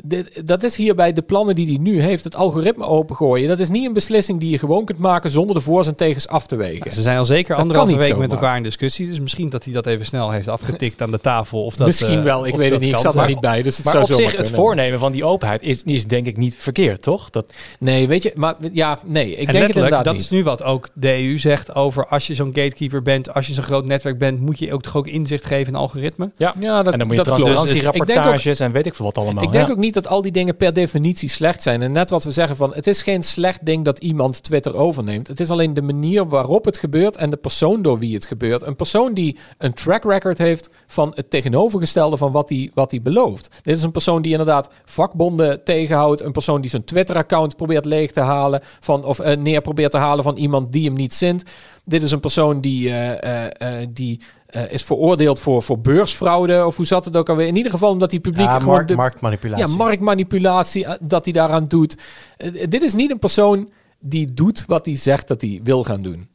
dit, 0.04 0.42
dat 0.44 0.62
is 0.62 0.76
hierbij 0.76 1.12
de 1.12 1.22
plannen 1.22 1.54
die 1.54 1.66
hij 1.66 1.76
nu 1.76 2.02
heeft. 2.02 2.24
Het 2.24 2.36
algoritme 2.36 2.84
opengooien. 2.84 3.48
Dat 3.48 3.58
is 3.58 3.68
niet 3.68 3.86
een 3.86 3.92
beslissing 3.92 4.40
die 4.40 4.50
je 4.50 4.58
gewoon 4.58 4.84
kunt 4.84 4.98
maken 4.98 5.30
zonder 5.30 5.54
de 5.54 5.60
voor's 5.60 5.86
en 5.86 5.94
tegens 5.94 6.28
af 6.28 6.46
te 6.46 6.56
wegen. 6.56 6.92
Ze 6.92 7.02
zijn 7.02 7.18
al 7.18 7.24
zeker 7.24 7.54
kan 7.54 7.62
anderhalve 7.62 7.96
week 7.96 8.16
met 8.16 8.32
elkaar 8.32 8.56
in 8.56 8.62
discussie. 8.62 9.06
Dus 9.06 9.20
misschien 9.20 9.48
dat 9.48 9.64
hij 9.64 9.72
dat 9.72 9.86
even 9.86 10.06
snel 10.06 10.30
heeft 10.30 10.48
afgetikt 10.48 11.02
aan 11.02 11.10
de 11.10 11.20
tafel. 11.20 11.64
Of 11.64 11.76
dat, 11.76 11.86
Misschien 11.86 12.18
eh, 12.18 12.24
wel, 12.24 12.46
ik 12.46 12.52
of 12.52 12.58
weet 12.58 12.70
het 12.70 12.80
niet. 12.80 12.92
Ik 12.92 12.98
zat 12.98 13.14
er 13.14 13.26
niet 13.26 13.40
bij, 13.40 13.62
dus 13.62 13.76
het 13.76 13.84
maar 13.84 13.94
zou 13.94 14.04
op 14.04 14.20
zich, 14.20 14.36
het 14.36 14.50
voornemen 14.50 14.98
van 14.98 15.12
die 15.12 15.24
openheid 15.24 15.62
is, 15.62 15.82
is 15.82 16.06
denk 16.06 16.26
ik 16.26 16.36
niet 16.36 16.54
verkeerd, 16.58 17.02
toch? 17.02 17.30
Dat, 17.30 17.52
Nee, 17.78 18.08
weet 18.08 18.22
je, 18.22 18.32
maar 18.34 18.54
ja, 18.72 18.98
nee, 19.06 19.30
ik 19.36 19.46
en 19.46 19.52
denk 19.52 19.66
het 19.66 19.76
inderdaad 19.76 20.04
dat 20.04 20.12
niet. 20.12 20.22
is 20.22 20.30
nu 20.30 20.44
wat 20.44 20.62
ook 20.62 20.88
de 20.94 21.24
EU 21.24 21.38
zegt 21.38 21.74
over 21.74 22.06
als 22.06 22.26
je 22.26 22.34
zo'n 22.34 22.50
gatekeeper 22.54 23.02
bent, 23.02 23.34
als 23.34 23.46
je 23.46 23.54
zo'n 23.54 23.64
groot 23.64 23.86
netwerk 23.86 24.18
bent, 24.18 24.40
moet 24.40 24.58
je 24.58 24.72
ook 24.72 24.82
toch 24.82 24.96
ook 24.96 25.06
inzicht 25.06 25.44
geven 25.44 25.72
in 25.72 25.78
algoritme. 25.78 26.30
ja. 26.36 26.54
Ja, 26.60 26.82
dat, 26.82 26.92
en 26.92 26.98
dan 26.98 27.08
moet 27.08 27.16
je 27.16 27.22
dat 27.22 27.34
klopt. 27.34 27.50
transparantierapportages 27.52 28.60
en 28.60 28.72
weet 28.72 28.86
ik 28.86 28.94
veel 28.94 29.04
wat 29.04 29.18
allemaal. 29.18 29.44
Ik 29.44 29.52
denk 29.52 29.66
ja. 29.66 29.72
ook 29.72 29.78
niet 29.78 29.87
dat 29.94 30.06
al 30.06 30.22
die 30.22 30.32
dingen 30.32 30.56
per 30.56 30.72
definitie 30.72 31.28
slecht 31.28 31.62
zijn. 31.62 31.82
En 31.82 31.92
net 31.92 32.10
wat 32.10 32.24
we 32.24 32.30
zeggen 32.30 32.56
van, 32.56 32.74
het 32.74 32.86
is 32.86 33.02
geen 33.02 33.22
slecht 33.22 33.66
ding 33.66 33.84
dat 33.84 33.98
iemand 33.98 34.42
Twitter 34.42 34.76
overneemt. 34.76 35.26
Het 35.26 35.40
is 35.40 35.50
alleen 35.50 35.74
de 35.74 35.82
manier 35.82 36.28
waarop 36.28 36.64
het 36.64 36.76
gebeurt 36.76 37.16
en 37.16 37.30
de 37.30 37.36
persoon 37.36 37.82
door 37.82 37.98
wie 37.98 38.14
het 38.14 38.26
gebeurt. 38.26 38.62
Een 38.62 38.76
persoon 38.76 39.14
die 39.14 39.38
een 39.58 39.72
track 39.72 40.04
record 40.04 40.38
heeft 40.38 40.70
van 40.86 41.12
het 41.14 41.30
tegenovergestelde 41.30 42.16
van 42.16 42.32
wat 42.32 42.48
hij 42.48 42.70
wat 42.74 42.90
hij 42.90 43.02
belooft. 43.02 43.48
Dit 43.62 43.76
is 43.76 43.82
een 43.82 43.90
persoon 43.90 44.22
die 44.22 44.32
inderdaad 44.32 44.70
vakbonden 44.84 45.64
tegenhoudt. 45.64 46.20
Een 46.20 46.32
persoon 46.32 46.60
die 46.60 46.70
zijn 46.70 46.84
Twitter-account 46.84 47.56
probeert 47.56 47.84
leeg 47.84 48.12
te 48.12 48.20
halen 48.20 48.62
van, 48.80 49.04
of 49.04 49.18
eh, 49.18 49.36
neer 49.36 49.60
probeert 49.60 49.90
te 49.90 49.96
halen 49.96 50.24
van 50.24 50.36
iemand 50.36 50.72
die 50.72 50.84
hem 50.84 50.94
niet 50.94 51.14
zint. 51.14 51.44
Dit 51.84 52.02
is 52.02 52.10
een 52.10 52.20
persoon 52.20 52.60
die, 52.60 52.90
eh, 52.90 53.80
eh, 53.80 53.88
die 53.90 54.20
eh, 54.48 54.72
is 54.72 54.82
veroordeeld 54.82 55.40
voor, 55.40 55.62
voor 55.62 55.80
beursfraude. 55.80 56.66
Of 56.66 56.76
hoe 56.76 56.86
zat 56.86 57.04
het 57.04 57.16
ook 57.16 57.28
alweer? 57.28 57.46
In 57.46 57.56
ieder 57.56 57.72
geval 57.72 57.90
omdat 57.90 58.10
hij 58.10 58.20
publiek 58.20 58.46
Ja, 58.46 58.58
gewoon 58.58 58.74
markt, 58.74 58.88
de, 58.88 58.94
marktmanipulatie. 58.94 59.66
ja, 59.66 59.76
marktmanipulatie 59.76 60.84
eh, 60.84 60.94
dat 61.00 61.24
hij 61.24 61.32
daaraan 61.32 61.68
doet. 61.68 61.96
Eh, 62.36 62.66
dit 62.68 62.82
is 62.82 62.94
niet 62.94 63.10
een 63.10 63.18
persoon 63.18 63.70
die 64.00 64.32
doet 64.32 64.64
wat 64.66 64.86
hij 64.86 64.96
zegt 64.96 65.28
dat 65.28 65.40
hij 65.40 65.60
wil 65.62 65.84
gaan 65.84 66.02
doen. 66.02 66.28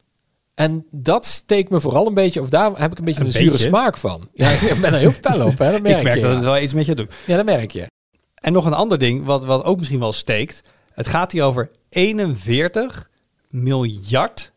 En 0.53 0.86
dat 0.91 1.26
steekt 1.26 1.70
me 1.70 1.80
vooral 1.80 2.07
een 2.07 2.14
beetje, 2.14 2.41
of 2.41 2.49
daar 2.49 2.72
heb 2.80 2.91
ik 2.91 2.97
een 2.97 3.03
beetje 3.03 3.20
Een 3.20 3.26
een, 3.26 3.32
zure 3.32 3.57
smaak 3.57 3.97
van. 3.97 4.30
Ja, 4.34 4.49
ik 4.49 4.78
ben 4.82 4.93
er 4.93 4.99
heel 4.99 5.11
fel 5.11 5.45
op, 5.45 5.57
hè? 5.57 5.72
dat 5.72 5.82
merk 5.82 5.97
ik 5.97 6.03
merk 6.03 6.16
je. 6.16 6.22
dat 6.22 6.30
ja. 6.30 6.36
het 6.36 6.45
wel 6.45 6.59
iets 6.59 6.74
met 6.74 6.86
je 6.86 6.95
doet. 6.95 7.14
Ja, 7.26 7.36
dat 7.36 7.45
merk 7.45 7.72
je. 7.72 7.88
En 8.36 8.53
nog 8.53 8.66
een 8.66 8.74
ander 8.74 8.99
ding, 8.99 9.26
wat, 9.26 9.45
wat 9.45 9.64
ook 9.64 9.78
misschien 9.78 9.99
wel 9.99 10.14
steekt. 10.14 10.61
Het 10.93 11.07
gaat 11.07 11.32
hier 11.32 11.43
over 11.43 11.72
41 11.89 13.09
miljard 13.49 14.53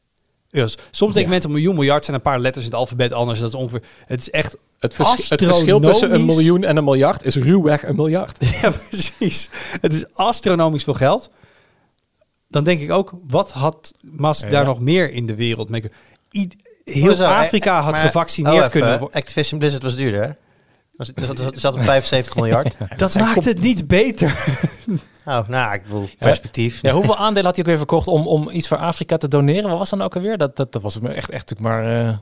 euro's. 0.56 0.74
Soms 0.90 1.12
denken 1.12 1.22
Ja. 1.22 1.28
mensen, 1.28 1.50
een 1.50 1.56
miljoen 1.56 1.74
miljard 1.74 2.04
zijn 2.04 2.16
een 2.16 2.22
paar 2.22 2.38
letters 2.38 2.64
in 2.64 2.70
het 2.70 2.80
alfabet 2.80 3.12
anders. 3.12 3.40
Dat 3.40 3.48
is 3.48 3.54
ongeveer, 3.54 3.82
het 4.06 4.20
is 4.20 4.30
echt 4.30 4.56
Het, 4.78 4.94
vers- 4.94 5.28
het 5.28 5.42
verschil 5.44 5.80
tussen 5.80 6.14
een 6.14 6.24
miljoen 6.24 6.64
en 6.64 6.76
een 6.76 6.84
miljard 6.84 7.24
is 7.24 7.36
ruwweg 7.36 7.82
een 7.82 7.96
miljard. 7.96 8.36
Ja, 8.62 8.70
precies. 8.88 9.48
Het 9.80 9.92
is 9.92 10.04
astronomisch 10.12 10.84
veel 10.84 10.94
geld. 10.94 11.30
Dan 12.48 12.64
denk 12.64 12.80
ik 12.80 12.90
ook, 12.92 13.12
wat 13.26 13.50
had 13.50 13.92
Ja. 14.18 14.32
daar 14.48 14.64
nog 14.64 14.80
meer 14.80 15.10
in 15.10 15.26
de 15.26 15.34
wereld 15.34 15.68
mee 15.68 15.80
kunnen- 15.80 15.98
I- 16.32 16.48
Heel 16.84 17.06
Hoezo? 17.06 17.24
Afrika 17.24 17.80
had 17.80 17.92
maar- 17.92 18.00
gevaccineerd 18.04 18.54
oh, 18.54 18.60
even, 18.60 18.70
kunnen 18.70 18.98
worden. 18.98 19.20
Activision 19.20 19.58
Blizzard 19.58 19.82
was 19.82 19.96
duurder, 19.96 20.22
hè? 20.22 20.30
Dat 20.96 21.52
zat 21.54 21.74
op 21.74 21.80
75 21.80 22.34
miljard. 22.36 22.76
Dat 22.96 23.14
maakt 23.14 23.44
het 23.44 23.60
niet 23.60 23.86
beter. 23.86 24.44
Oh, 25.26 25.48
nou, 25.48 25.74
ik 25.74 25.82
bedoel, 25.82 26.08
perspectief. 26.18 26.82
Ja, 26.82 26.92
hoeveel 26.92 27.16
aandelen 27.16 27.44
had 27.44 27.54
hij 27.56 27.64
ook 27.64 27.70
weer 27.70 27.78
verkocht 27.78 28.08
om, 28.08 28.26
om 28.26 28.50
iets 28.50 28.68
voor 28.68 28.76
Afrika 28.76 29.16
te 29.16 29.28
doneren? 29.28 29.68
Wat 29.68 29.78
was 29.78 29.90
dan 29.90 30.02
ook 30.02 30.14
alweer? 30.14 30.38
Dat, 30.38 30.56
dat, 30.56 30.72
dat 30.72 30.82
was 30.82 31.00
echt, 31.00 31.30
echt 31.30 31.50
natuurlijk 31.50 31.60
maar 31.60 32.06
eh, 32.08 32.16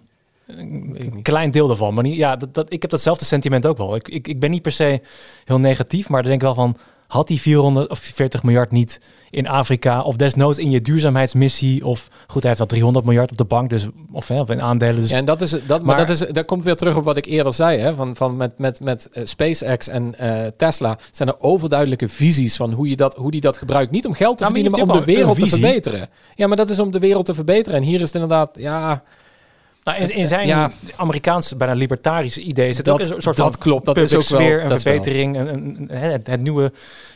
een 0.47 1.23
klein 1.23 1.51
deel 1.51 1.67
daarvan. 1.67 1.95
Maar 1.95 2.05
niet, 2.05 2.17
ja, 2.17 2.37
dat, 2.37 2.55
dat, 2.55 2.73
ik 2.73 2.83
heb 2.83 2.91
datzelfde 2.91 3.25
sentiment 3.25 3.67
ook 3.67 3.77
wel. 3.77 3.95
Ik, 3.95 4.09
ik, 4.09 4.29
ik 4.29 4.41
ben 4.41 4.51
niet 4.51 4.63
per 4.63 4.73
se 4.73 5.01
heel 5.45 5.59
negatief, 5.59 6.09
maar 6.09 6.21
dan 6.21 6.31
denk 6.31 6.43
ik 6.43 6.47
wel 6.47 6.57
van... 6.65 6.77
Had 7.07 7.29
die 7.29 7.41
440 7.41 8.43
miljard 8.43 8.71
niet 8.71 9.01
in 9.31 9.49
Afrika 9.49 10.03
of 10.03 10.17
desnoods 10.17 10.59
in 10.59 10.71
je 10.71 10.81
duurzaamheidsmissie 10.81 11.87
of 11.87 12.09
goed, 12.27 12.41
hij 12.41 12.51
heeft 12.51 12.61
al 12.61 12.67
300 12.67 13.05
miljard 13.05 13.31
op 13.31 13.37
de 13.37 13.45
bank, 13.45 13.71
dus 13.71 13.87
of, 14.13 14.29
hè, 14.29 14.41
of 14.41 14.51
in 14.51 14.63
aandelen. 14.63 15.01
Dus 15.01 15.11
Ja, 15.11 15.17
en 15.17 15.25
dat 15.25 15.41
is, 15.41 15.51
dat, 15.51 15.69
maar, 15.69 15.81
Maar- 15.83 16.07
dat, 16.07 16.09
is, 16.09 16.33
dat 16.33 16.45
komt 16.45 16.65
weer 16.65 16.77
terug 16.77 16.97
op 16.97 17.05
wat 17.05 17.17
ik 17.17 17.27
eerder 17.27 17.53
zei. 17.55 17.79
Hè? 17.79 17.95
Van, 17.95 18.17
van 18.17 18.37
met, 18.37 18.59
met, 18.59 18.81
met 18.81 19.09
eh, 19.13 19.25
SpaceX 19.25 19.89
en 19.89 20.19
eh, 20.19 20.47
Tesla 20.57 20.99
zijn 21.11 21.29
er 21.29 21.41
overduidelijke 21.41 22.09
visies 22.09 22.57
van 22.57 22.73
hoe, 22.73 22.89
je 22.89 22.97
dat, 22.97 23.15
hoe 23.15 23.31
die 23.31 23.41
dat 23.41 23.57
gebruikt. 23.57 23.91
Niet 23.91 24.07
om 24.07 24.15
geld 24.15 24.37
te 24.37 24.43
maar 24.43 24.53
verdienen, 24.53 24.81
je 24.81 24.87
maar 24.87 24.97
om 24.97 25.01
de 25.05 25.13
wereld 25.13 25.39
te 25.39 25.47
verbeteren. 25.47 26.09
Ja, 26.35 26.47
maar 26.47 26.57
dat 26.57 26.71
is 26.71 26.79
om 26.79 26.91
de 26.91 26.99
wereld 26.99 27.25
te 27.25 27.35
verbeteren. 27.35 27.79
En 27.79 27.85
hier 27.85 28.01
is 28.01 28.07
het 28.07 28.15
inderdaad, 28.15 28.51
ja, 28.59 29.03
Nou, 29.85 29.99
in, 29.99 30.09
in 30.11 30.29
zijn 30.29 30.47
Ja. 30.47 30.71
Amerikaanse, 30.97 31.57
bijna 31.57 31.73
libertarische 31.75 32.41
idee 32.41 32.69
is 32.69 32.77
het 32.77 32.87
Dat- 32.87 32.95
ook 32.95 33.01
een 33.01 33.23
soort 33.23 33.37
dat 33.37 33.51
van 33.53 33.61
klopt, 33.63 33.85
dat 33.85 33.97
is 33.97 34.15
ook 34.15 34.29
wel- 34.29 34.41
sfeer, 34.41 34.63
een 34.63 34.69
wel. 34.69 34.79
verbetering, 34.79 35.37
een, 35.37 35.47
een, 35.55 35.77
een- 35.89 35.97
het, 35.99 36.27
het 36.27 36.41
nieuwe 36.41 36.73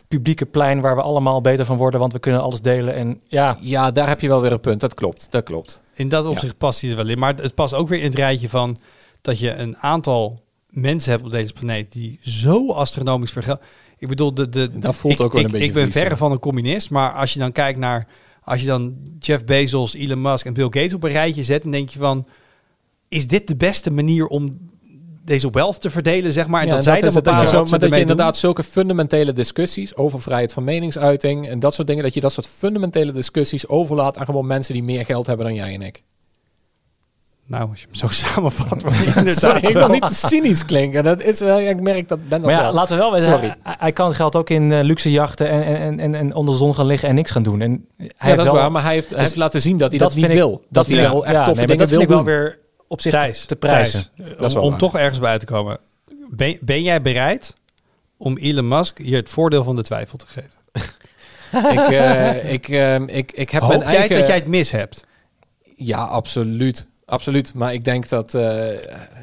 publieke 0.09 0.47
plein 0.47 0.81
waar 0.81 0.97
we 0.97 1.03
allemaal 1.03 1.41
beter 1.41 1.65
van 1.65 1.77
worden, 1.77 2.01
want 2.01 2.13
we 2.13 2.19
kunnen 2.19 2.41
alles 2.43 2.61
delen. 2.61 2.95
En 2.95 3.21
ja, 3.27 3.57
ja, 3.61 3.91
daar 3.91 4.09
heb 4.09 4.21
je 4.21 4.29
wel 4.29 4.41
weer 4.41 4.53
een 4.53 4.61
punt. 4.61 4.81
Dat 4.81 4.95
klopt, 4.95 5.27
dat 5.31 5.45
klopt. 5.45 5.83
In 5.95 6.09
dat 6.09 6.27
opzicht 6.27 6.59
past 6.59 6.81
hij 6.81 6.91
er 6.91 6.97
wel 6.97 7.09
in. 7.09 7.19
Maar 7.19 7.35
het 7.35 7.55
past 7.55 7.75
ook 7.75 7.89
weer 7.89 7.99
in 7.99 8.05
het 8.05 8.15
rijtje 8.15 8.49
van 8.49 8.77
dat 9.21 9.39
je 9.39 9.55
een 9.55 9.77
aantal 9.77 10.41
mensen 10.69 11.11
hebt 11.11 11.25
op 11.25 11.31
deze 11.31 11.53
planeet 11.53 11.93
die 11.93 12.19
zo 12.23 12.71
astronomisch 12.73 13.31
veel 13.33 13.43
geld. 13.43 13.61
Ik 13.99 14.09
bedoel, 14.09 14.35
de, 14.35 14.49
de, 14.49 14.79
Dat 14.79 14.95
voelt 14.97 15.15
ik, 15.19 15.21
ook 15.21 15.33
wel 15.33 15.41
ik, 15.41 15.47
een 15.47 15.53
beetje 15.53 15.67
Ik 15.69 15.75
ben 15.75 15.85
vies, 15.85 15.93
verre 15.93 16.11
ja. 16.11 16.17
van 16.17 16.33
een 16.33 16.39
communist, 16.39 16.91
maar 16.91 17.13
als 17.13 17.33
je 17.33 17.39
dan 17.39 17.53
kijkt 17.53 17.79
naar, 17.79 18.07
als 18.43 18.61
je 18.61 18.67
dan 18.67 18.97
Jeff 19.19 19.45
Bezos, 19.45 19.95
Elon 19.95 20.21
Musk 20.23 20.47
en 20.47 20.53
Bill 20.55 20.65
Gates 20.65 20.95
op 20.95 21.03
een 21.05 21.11
rijtje 21.11 21.45
zet, 21.45 21.63
dan 21.63 21.73
denk 21.73 21.89
je 21.89 21.99
van, 21.99 22.27
is 23.09 23.27
dit 23.27 23.47
de 23.47 23.57
beste 23.57 23.91
manier 23.93 24.27
om 24.27 24.59
deze 25.25 25.51
wealth 25.51 25.81
te 25.81 25.91
verdelen, 25.91 26.33
zeg 26.33 26.47
maar? 26.47 26.61
En 26.61 26.67
Ja, 26.67 26.75
dat 26.75 26.79
en 26.87 26.91
zij 26.93 27.01
dan 27.01 27.09
is 27.09 27.15
het, 27.15 27.25
dat 27.25 27.33
je 27.35 27.41
bepalen 27.41 27.51
zo, 27.51 27.57
wat 27.59 27.67
ze 27.67 27.71
maar 27.71 27.81
dat 27.81 27.89
je 27.89 27.95
doen? 28.05 28.11
inderdaad 28.11 28.37
zulke 28.37 28.63
fundamentele 28.63 29.33
discussies 29.33 29.97
over 29.97 30.21
vrijheid 30.21 30.53
van 30.53 30.65
meningsuiting 30.65 31.49
en 31.49 31.59
dat 31.61 31.75
soort 31.75 31.87
dingen, 31.87 32.03
dat 32.03 32.15
je 32.15 32.21
dat 32.21 32.33
soort 32.33 32.47
fundamentele 32.47 33.13
discussies 33.13 33.69
overlaat 33.69 34.19
aan 34.19 34.25
gewoon 34.25 34.47
mensen 34.47 34.75
die 34.75 34.83
meer 34.83 35.05
geld 35.05 35.27
hebben 35.27 35.47
dan 35.47 35.55
jij 35.55 35.75
en 35.75 35.83
ik. 35.83 36.03
Nou, 37.47 37.71
als 37.71 37.81
je 37.81 37.87
hem 37.87 37.95
zo 37.95 38.07
samenvat, 38.27 38.85
Sorry, 39.39 39.59
ik 39.67 39.73
wil 39.73 39.89
niet 39.89 40.07
te 40.09 40.15
cynisch 40.15 40.65
klinken. 40.65 41.05
Dat 41.05 41.23
is 41.23 41.39
wel, 41.41 41.59
ja, 41.59 41.69
ik 41.71 41.81
merk 41.81 42.09
dat 42.09 42.19
ben 42.19 42.29
dat 42.29 42.41
maar 42.41 42.51
ja, 42.51 42.61
wel. 42.63 42.73
laten 42.73 42.97
we 42.97 43.03
wel 43.03 43.13
weten, 43.13 43.31
Sorry. 43.31 43.57
hij, 43.63 43.75
hij 43.79 43.93
kan 43.93 44.15
geld 44.15 44.37
ook 44.37 44.51
in 44.51 44.73
eh, 44.73 44.83
luxe 44.85 45.11
jachten 45.11 45.49
en, 45.51 45.77
en, 45.77 46.01
en, 46.01 46.15
en 46.15 46.35
onder 46.35 46.55
de 46.55 46.61
zon 46.61 46.75
gaan 46.75 46.87
liggen 46.87 47.09
en 47.09 47.15
niks 47.15 47.31
gaan 47.31 47.43
doen. 47.43 47.61
En 47.61 47.71
hij 47.97 48.07
ja, 48.07 48.15
heeft 48.19 48.37
dat 48.37 48.47
is 48.47 48.53
wel, 48.53 48.61
waar, 48.61 48.73
maar 48.73 48.83
hij 48.83 48.93
heeft, 48.95 49.11
hij 49.11 49.19
heeft 49.19 49.37
laten 49.37 49.61
zien 49.61 49.77
dat 49.77 49.91
hij 49.91 49.99
dat, 49.99 50.09
dat 50.09 50.17
niet 50.17 50.31
ik- 50.31 50.37
wil. 50.37 50.63
Dat, 50.71 50.87
hij 50.87 50.97
vind 50.97 51.09
wel 51.09 51.19
ik- 51.19 51.25
echt 51.25 51.37
ja, 51.37 51.45
toffe 51.45 51.59
nee, 51.59 51.67
dingen 51.67 51.79
dat 51.87 51.89
wil 51.91 51.99
vind 51.99 52.11
ik 52.11 52.17
wel 52.17 52.25
weer 52.25 52.59
op 52.89 53.01
zich 53.01 53.13
Thijs, 53.13 53.45
te 53.45 53.57
prijzen. 53.57 54.05
Thijs, 54.17 54.37
Dat 54.37 54.49
is 54.49 54.55
wel 54.55 54.63
om, 54.63 54.79
toch 54.79 54.97
ergens 54.97 55.19
bij 55.19 55.39
te 55.39 55.47
komen. 55.47 55.79
Ben, 56.31 56.59
ben 56.61 56.83
jij 56.83 57.01
bereid 57.01 57.55
om 58.17 58.37
Elon 58.37 58.69
Musk 58.69 58.99
hier 58.99 59.17
het 59.17 59.29
voordeel 59.29 59.65
van 59.65 59.77
de 59.77 59.83
twijfel 59.83 60.19
te 60.19 60.27
geven? 60.27 60.57
ik, 61.83 61.91
eh, 61.91 62.53
ik, 62.53 62.69
ehm, 62.69 63.03
ik, 63.03 63.33
ik 63.33 63.51
heb 63.51 63.63
Hoop 63.63 63.71
mijn 63.71 63.83
jij 63.83 63.99
eigen... 63.99 64.19
dat 64.19 64.27
jij 64.27 64.37
het 64.37 64.47
mis 64.47 64.71
hebt? 64.71 65.05
Ja, 65.77 66.05
absoluut. 66.05 66.87
Absoluut. 67.11 67.55
Maar 67.55 67.73
ik 67.73 67.85
denk 67.85 68.09
dat... 68.09 68.35
eh, 68.35 68.43
ja, 68.43 68.47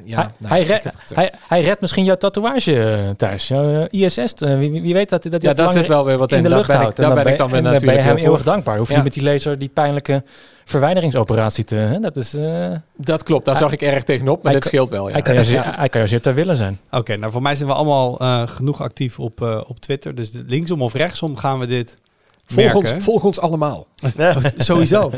hij, 0.04 0.30
nou, 0.38 0.54
hij, 0.54 0.62
ik 0.62 0.68
re- 0.68 0.74
heb 0.74 0.94
gezegd. 0.96 1.16
hij, 1.16 1.32
hij 1.48 1.62
redt 1.62 1.82
misschien 1.82 2.04
jouw 2.04 2.16
tatoeage 2.16 2.84
eh, 2.84 3.10
thuis. 3.18 3.48
Jouw 3.48 3.88
eh, 3.92 4.02
ISS. 4.02 4.34
wie, 4.38 4.94
weet 4.94 5.10
dat, 5.10 5.24
hij- 5.24 5.32
dat 5.32 5.42
hij 5.42 5.52
ja, 5.52 5.58
langer 5.58 5.72
zit 5.74 5.88
wel 5.88 6.06
weer 6.06 6.18
wat 6.18 6.32
in 6.32 6.38
in. 6.38 6.44
de 6.44 6.50
Daar 6.50 6.58
lucht 6.58 6.70
ben 6.70 6.78
ik, 6.78 6.82
houdt. 6.84 6.98
daar 6.98 7.14
ben 7.24 7.26
ik 7.32 7.38
dan 7.38 7.52
weer 7.52 7.62
ben 7.62 7.72
je 7.72 7.78
natuurlijk 7.80 8.02
hem 8.08 8.16
heel 8.16 8.26
eeuwig 8.26 8.42
voor. 8.42 8.52
dankbaar. 8.52 8.78
Hoef 8.78 8.88
je 8.88 8.94
Ja. 8.94 9.02
niet 9.04 9.14
met 9.16 9.24
die 9.24 9.32
laser 9.34 9.60
die 9.60 9.70
pijnlijke 9.70 10.24
verwijderingsoperatie 10.66 11.64
te... 11.64 11.76
Hè? 11.76 12.00
Dat 12.00 12.16
is, 12.16 12.34
eh, 12.34 12.72
Dat 12.96 13.24
klopt, 13.24 13.46
daar 13.46 13.56
Hij- 13.56 13.64
zag 13.64 13.74
ik 13.74 13.82
erg 13.82 14.04
tegenop, 14.04 14.44
maar 14.44 14.54
dit 14.54 14.64
scheelt 14.66 14.90
wel. 14.90 15.08
Ja. 15.08 15.14
hij, 15.14 15.22
kan 15.22 15.34
jou 15.34 15.46
zeer, 15.46 15.64
hij 15.64 15.90
kan 15.90 16.00
jou 16.00 16.08
zeer 16.08 16.22
ter 16.22 16.34
willen 16.34 16.56
zijn. 16.56 16.80
Oké, 16.92 17.16
nou 17.18 17.32
voor 17.32 17.42
mij 17.42 17.56
zijn 17.56 17.70
we 17.70 17.76
allemaal 17.76 18.20
eh, 18.20 18.42
genoeg 18.48 18.82
actief 18.82 19.20
op, 19.20 19.42
eh, 19.42 19.62
op 19.68 19.80
Twitter. 19.80 20.16
Dus 20.16 20.32
linksom 20.48 20.82
of 20.82 20.94
rechtsom 20.94 21.38
gaan 21.38 21.60
we 21.60 21.66
dit 21.66 21.98
volg, 22.46 22.74
merken. 22.74 22.94
ons, 22.94 23.04
volg 23.04 23.24
ons 23.24 23.40
allemaal. 23.40 23.88
Sowieso. 24.58 25.12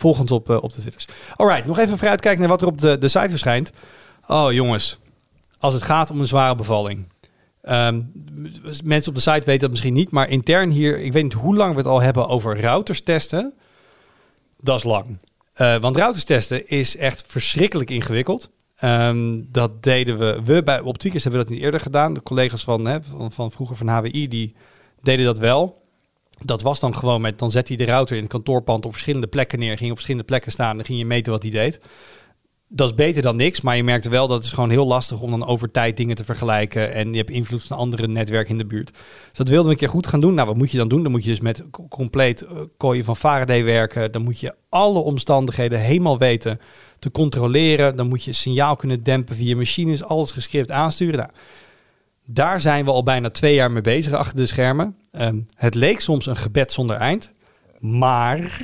Volg 0.00 0.18
ons 0.20 0.30
op, 0.30 0.50
eh, 0.50 0.62
op 0.62 0.72
de 0.72 0.80
Twitters. 0.80 1.06
Alright, 1.36 1.66
nog 1.66 1.78
even 1.78 1.98
vooruitkijken 1.98 2.40
naar 2.40 2.48
wat 2.48 2.60
er 2.62 2.66
op 2.68 2.78
de, 2.80 2.98
de 2.98 3.08
site 3.08 3.28
verschijnt. 3.28 3.70
Oh 4.26 4.52
jongens, 4.52 4.98
als 5.58 5.74
het 5.74 5.82
gaat 5.82 6.10
om 6.10 6.20
een 6.20 6.26
zware 6.26 6.54
bevalling. 6.54 7.08
Ehm, 7.62 7.96
m- 7.96 8.50
mensen 8.84 9.08
op 9.08 9.14
de 9.14 9.20
site 9.30 9.44
weten 9.44 9.60
dat 9.60 9.70
misschien 9.70 9.92
niet, 9.92 10.10
maar 10.10 10.28
intern 10.28 10.70
hier, 10.70 10.98
ik 10.98 11.12
weet 11.12 11.22
niet 11.22 11.32
hoe 11.32 11.56
lang 11.56 11.70
we 11.72 11.78
het 11.78 11.86
al 11.86 12.00
hebben 12.02 12.28
over 12.28 12.60
routers 12.60 13.00
testen. 13.00 13.54
Dat 14.60 14.76
is 14.76 14.84
lang. 14.84 15.18
Eh, 15.52 15.76
want 15.76 15.96
routers 15.96 16.24
testen 16.24 16.68
is 16.68 16.96
echt 16.96 17.24
verschrikkelijk 17.26 17.90
ingewikkeld. 17.90 18.50
Ehm, 18.76 19.40
dat 19.48 19.82
deden 19.82 20.18
we, 20.18 20.40
we 20.44 20.62
bij, 20.62 20.80
op 20.80 20.98
Tweakers 20.98 21.24
hebben 21.24 21.42
dat 21.42 21.50
niet 21.50 21.60
eerder 21.62 21.80
gedaan. 21.80 22.14
De 22.14 22.22
collega's 22.22 22.64
van, 22.64 22.84
hè, 22.86 22.98
van, 23.02 23.32
van 23.32 23.50
vroeger 23.52 23.76
van 23.76 23.88
HWI, 23.88 24.28
die 24.28 24.54
deden 25.02 25.24
dat 25.24 25.38
wel. 25.38 25.79
Dat 26.44 26.62
was 26.62 26.80
dan 26.80 26.94
gewoon 26.94 27.20
met, 27.20 27.38
dan 27.38 27.50
zette 27.50 27.74
hij 27.74 27.84
de 27.84 27.92
router 27.92 28.16
in 28.16 28.22
het 28.22 28.32
kantoorpand 28.32 28.86
op 28.86 28.92
verschillende 28.92 29.26
plekken 29.26 29.58
neer, 29.58 29.76
ging 29.76 29.88
op 29.90 29.94
verschillende 29.96 30.26
plekken 30.26 30.52
staan 30.52 30.70
en 30.70 30.76
dan 30.76 30.86
ging 30.86 30.98
je 30.98 31.04
meten 31.04 31.32
wat 31.32 31.42
hij 31.42 31.52
deed. 31.52 31.80
Dat 32.72 32.88
is 32.88 32.94
beter 32.94 33.22
dan 33.22 33.36
niks, 33.36 33.60
maar 33.60 33.76
je 33.76 33.84
merkte 33.84 34.10
wel 34.10 34.28
dat 34.28 34.36
het 34.36 34.46
is 34.46 34.52
gewoon 34.52 34.70
heel 34.70 34.86
lastig 34.86 35.20
om 35.20 35.30
dan 35.30 35.46
over 35.46 35.70
tijd 35.70 35.96
dingen 35.96 36.16
te 36.16 36.24
vergelijken 36.24 36.92
en 36.92 37.10
je 37.10 37.16
hebt 37.16 37.30
invloed 37.30 37.64
van 37.64 37.76
andere 37.76 38.08
netwerken 38.08 38.50
in 38.50 38.58
de 38.58 38.66
buurt. 38.66 38.90
Dus 39.28 39.38
dat 39.38 39.48
wilden 39.48 39.66
we 39.66 39.72
een 39.72 39.78
keer 39.78 39.88
goed 39.88 40.06
gaan 40.06 40.20
doen. 40.20 40.34
Nou, 40.34 40.46
wat 40.46 40.56
moet 40.56 40.70
je 40.70 40.78
dan 40.78 40.88
doen? 40.88 41.02
Dan 41.02 41.12
moet 41.12 41.24
je 41.24 41.30
dus 41.30 41.40
met 41.40 41.64
co- 41.70 41.88
compleet 41.88 42.42
eh, 42.42 42.60
kooien 42.76 43.04
van 43.04 43.16
Faraday 43.16 43.64
werken. 43.64 44.12
Dan 44.12 44.22
moet 44.22 44.40
je 44.40 44.54
alle 44.68 44.98
omstandigheden 44.98 45.80
helemaal 45.80 46.18
weten 46.18 46.60
te 46.98 47.10
controleren. 47.10 47.96
Dan 47.96 48.08
moet 48.08 48.24
je 48.24 48.32
signaal 48.32 48.76
kunnen 48.76 49.02
dempen 49.02 49.36
via 49.36 49.56
machines, 49.56 50.04
alles 50.04 50.30
gescript 50.30 50.70
aansturen. 50.70 51.18
Nou, 51.18 51.30
daar 52.24 52.60
zijn 52.60 52.84
we 52.84 52.90
al 52.90 53.02
bijna 53.02 53.30
twee 53.30 53.54
jaar 53.54 53.70
mee 53.70 53.82
bezig 53.82 54.12
achter 54.12 54.36
de 54.36 54.46
schermen. 54.46 54.96
Ehm, 55.10 55.40
het 55.54 55.74
leek 55.74 56.00
soms 56.00 56.26
een 56.26 56.36
gebed 56.36 56.72
zonder 56.72 56.96
eind. 56.96 57.32
Maar 57.78 58.60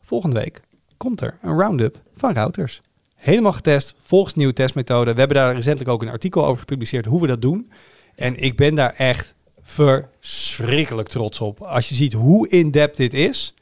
volgende 0.00 0.40
week 0.40 0.60
komt 0.96 1.20
er 1.20 1.38
een 1.40 1.58
roundup 1.58 2.00
van 2.16 2.32
routers. 2.34 2.80
Helemaal 3.14 3.52
getest, 3.52 3.94
volgens 4.02 4.34
nieuwe 4.34 4.52
testmethode. 4.52 5.12
We 5.12 5.18
hebben 5.18 5.36
daar 5.36 5.54
recentelijk 5.54 5.90
ook 5.90 6.02
een 6.02 6.08
artikel 6.08 6.44
over 6.44 6.58
gepubliceerd 6.58 7.06
hoe 7.06 7.20
we 7.20 7.26
dat 7.26 7.42
doen. 7.42 7.70
En 8.14 8.36
ik 8.42 8.56
ben 8.56 8.74
daar 8.74 8.94
echt 8.94 9.34
verschrikkelijk 9.60 11.08
trots 11.08 11.40
op. 11.40 11.62
Als 11.62 11.88
je 11.88 11.94
ziet 11.94 12.12
hoe 12.12 12.48
in-depth 12.48 12.96
dit 12.96 13.14
is. 13.14 13.54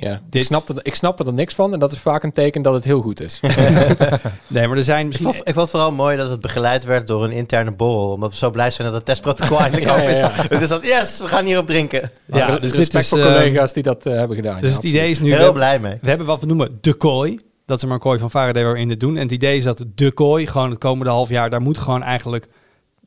Ja. 0.00 0.20
Dit- 0.30 0.40
Ik, 0.42 0.46
snapte, 0.46 0.74
ik 0.82 0.94
snapte 0.94 1.24
er 1.24 1.32
niks 1.32 1.54
van 1.54 1.72
en 1.72 1.78
dat 1.78 1.92
is 1.92 1.98
vaak 1.98 2.22
een 2.22 2.32
teken 2.32 2.62
dat 2.62 2.74
het 2.74 2.84
heel 2.84 3.00
goed 3.00 3.20
is. 3.20 3.40
Nee, 4.46 4.66
maar 4.68 4.76
er 4.76 4.84
zijn 4.84 5.00
Ik 5.00 5.06
misschien... 5.06 5.24
vond, 5.32 5.36
ik 5.38 5.44
vond 5.54 5.56
het 5.60 5.70
vooral 5.70 5.92
mooi 5.92 6.16
dat 6.16 6.30
het 6.30 6.40
begeleid 6.40 6.84
werd 6.84 7.06
door 7.06 7.24
een 7.24 7.30
interne 7.30 7.70
borrel. 7.72 8.12
Omdat 8.12 8.30
we 8.30 8.36
zo 8.36 8.50
blij 8.50 8.70
zijn 8.70 8.86
dat 8.86 8.96
het 8.96 9.04
testprotocol 9.06 9.60
eindelijk 9.66 9.86
Ja, 9.90 9.94
af 9.96 10.02
ja, 10.02 10.08
is. 10.08 10.18
ja. 10.18 10.30
Het 10.32 10.60
is 10.62 10.68
dat, 10.68 10.82
yes, 10.86 11.18
we 11.18 11.26
gaan 11.28 11.44
hierop 11.44 11.66
drinken. 11.66 12.10
Ja, 12.26 12.46
dus 12.46 12.60
dit 12.60 12.74
Respect 12.74 13.02
is, 13.04 13.08
voor 13.08 13.18
eh, 13.18 13.24
collega's 13.24 13.72
die 13.72 13.82
dat 13.82 14.06
eh, 14.06 14.12
hebben 14.14 14.36
gedaan. 14.36 14.60
Dus 14.60 14.70
ja, 14.70 14.76
het 14.76 14.84
idee 14.84 15.10
is 15.10 15.18
nu... 15.18 15.24
we 15.24 15.30
Heel 15.30 15.38
hebben- 15.44 15.60
blij 15.62 15.78
mee. 15.78 15.98
We 16.00 16.08
hebben 16.08 16.26
wat 16.26 16.40
we 16.40 16.46
noemen 16.46 16.78
de 16.80 16.92
kooi. 16.94 17.40
Dat 17.66 17.76
is 17.76 17.84
maar 17.84 17.92
een 17.94 17.98
kooi 18.00 18.18
van 18.18 18.30
Faraday 18.30 18.64
waar 18.64 18.72
we 18.72 18.78
in 18.80 18.88
dit 18.88 19.00
doen. 19.00 19.16
En 19.16 19.22
het 19.22 19.30
idee 19.32 19.56
is 19.56 19.64
dat 19.64 19.84
de 19.94 20.12
kooi 20.12 20.46
gewoon 20.46 20.70
het 20.70 20.78
komende 20.78 21.10
half 21.12 21.28
jaar... 21.28 21.50
daar 21.50 21.60
moet 21.62 21.78
gewoon 21.78 22.02
eigenlijk... 22.02 22.48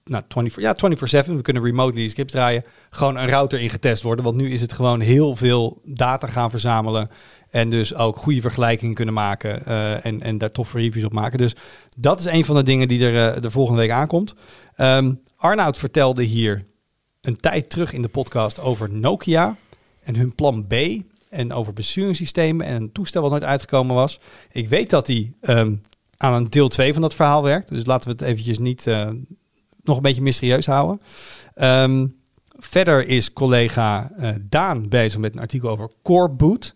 Nou, 0.03 0.23
24, 0.27 0.63
ja, 0.63 1.23
24-7. 1.23 1.35
We 1.35 1.41
kunnen 1.41 1.63
remotely 1.63 2.07
scripts 2.07 2.33
draaien. 2.33 2.63
Gewoon 2.89 3.17
een 3.17 3.27
router 3.29 3.59
in 3.59 3.69
getest 3.69 4.03
worden. 4.03 4.25
Want 4.25 4.37
nu 4.37 4.51
is 4.51 4.61
het 4.61 4.73
gewoon 4.73 4.99
heel 4.99 5.35
veel 5.35 5.81
data 5.85 6.27
gaan 6.27 6.49
verzamelen. 6.49 7.09
En 7.49 7.69
dus 7.69 7.95
ook 7.95 8.17
goede 8.17 8.41
vergelijkingen 8.41 8.95
kunnen 8.95 9.13
maken. 9.13 9.65
eh, 9.65 10.05
en, 10.05 10.21
en 10.21 10.37
daar 10.37 10.51
toffe 10.51 10.77
reviews 10.77 11.05
op 11.05 11.13
maken. 11.13 11.37
Dus 11.37 11.55
dat 11.97 12.19
is 12.19 12.25
een 12.25 12.45
van 12.45 12.55
de 12.55 12.63
dingen 12.63 12.87
die 12.87 13.05
er 13.07 13.35
eh, 13.35 13.41
de 13.41 13.51
volgende 13.51 13.79
week 13.79 13.91
aankomt. 13.91 14.35
Ehm 14.75 15.13
Arnoud 15.41 15.77
vertelde 15.77 16.23
hier 16.23 16.65
een 17.21 17.39
tijd 17.39 17.69
terug 17.69 17.93
in 17.93 18.01
de 18.01 18.07
podcast 18.07 18.59
over 18.59 18.89
Nokia 18.89 19.55
en 20.03 20.15
hun 20.15 20.35
plan 20.35 20.67
B 20.67 20.73
en 21.29 21.53
over 21.53 21.73
besturingssystemen 21.73 22.65
en 22.65 22.75
een 22.75 22.91
toestel 22.91 23.21
wat 23.21 23.31
nooit 23.31 23.43
uitgekomen 23.43 23.95
was. 23.95 24.19
Ik 24.51 24.69
weet 24.69 24.89
dat 24.89 25.07
hij 25.07 25.33
ehm, 25.41 25.75
aan 26.17 26.33
een 26.33 26.49
deel 26.49 26.67
2 26.67 26.93
van 26.93 27.01
dat 27.01 27.15
verhaal 27.15 27.43
werkt, 27.43 27.69
dus 27.69 27.85
laten 27.85 28.09
we 28.09 28.15
het 28.17 28.25
eventjes 28.31 28.59
niet 28.59 28.87
eh, 28.87 29.09
nog 29.83 29.95
een 29.95 30.03
beetje 30.03 30.21
mysterieus 30.21 30.65
houden. 30.65 31.01
Ehm, 31.53 32.07
verder 32.57 33.07
is 33.07 33.33
collega 33.33 34.11
eh, 34.17 34.29
Daan 34.41 34.89
bezig 34.89 35.19
met 35.19 35.33
een 35.33 35.41
artikel 35.41 35.69
over 35.69 35.89
Core 36.03 36.29
Boot. 36.29 36.75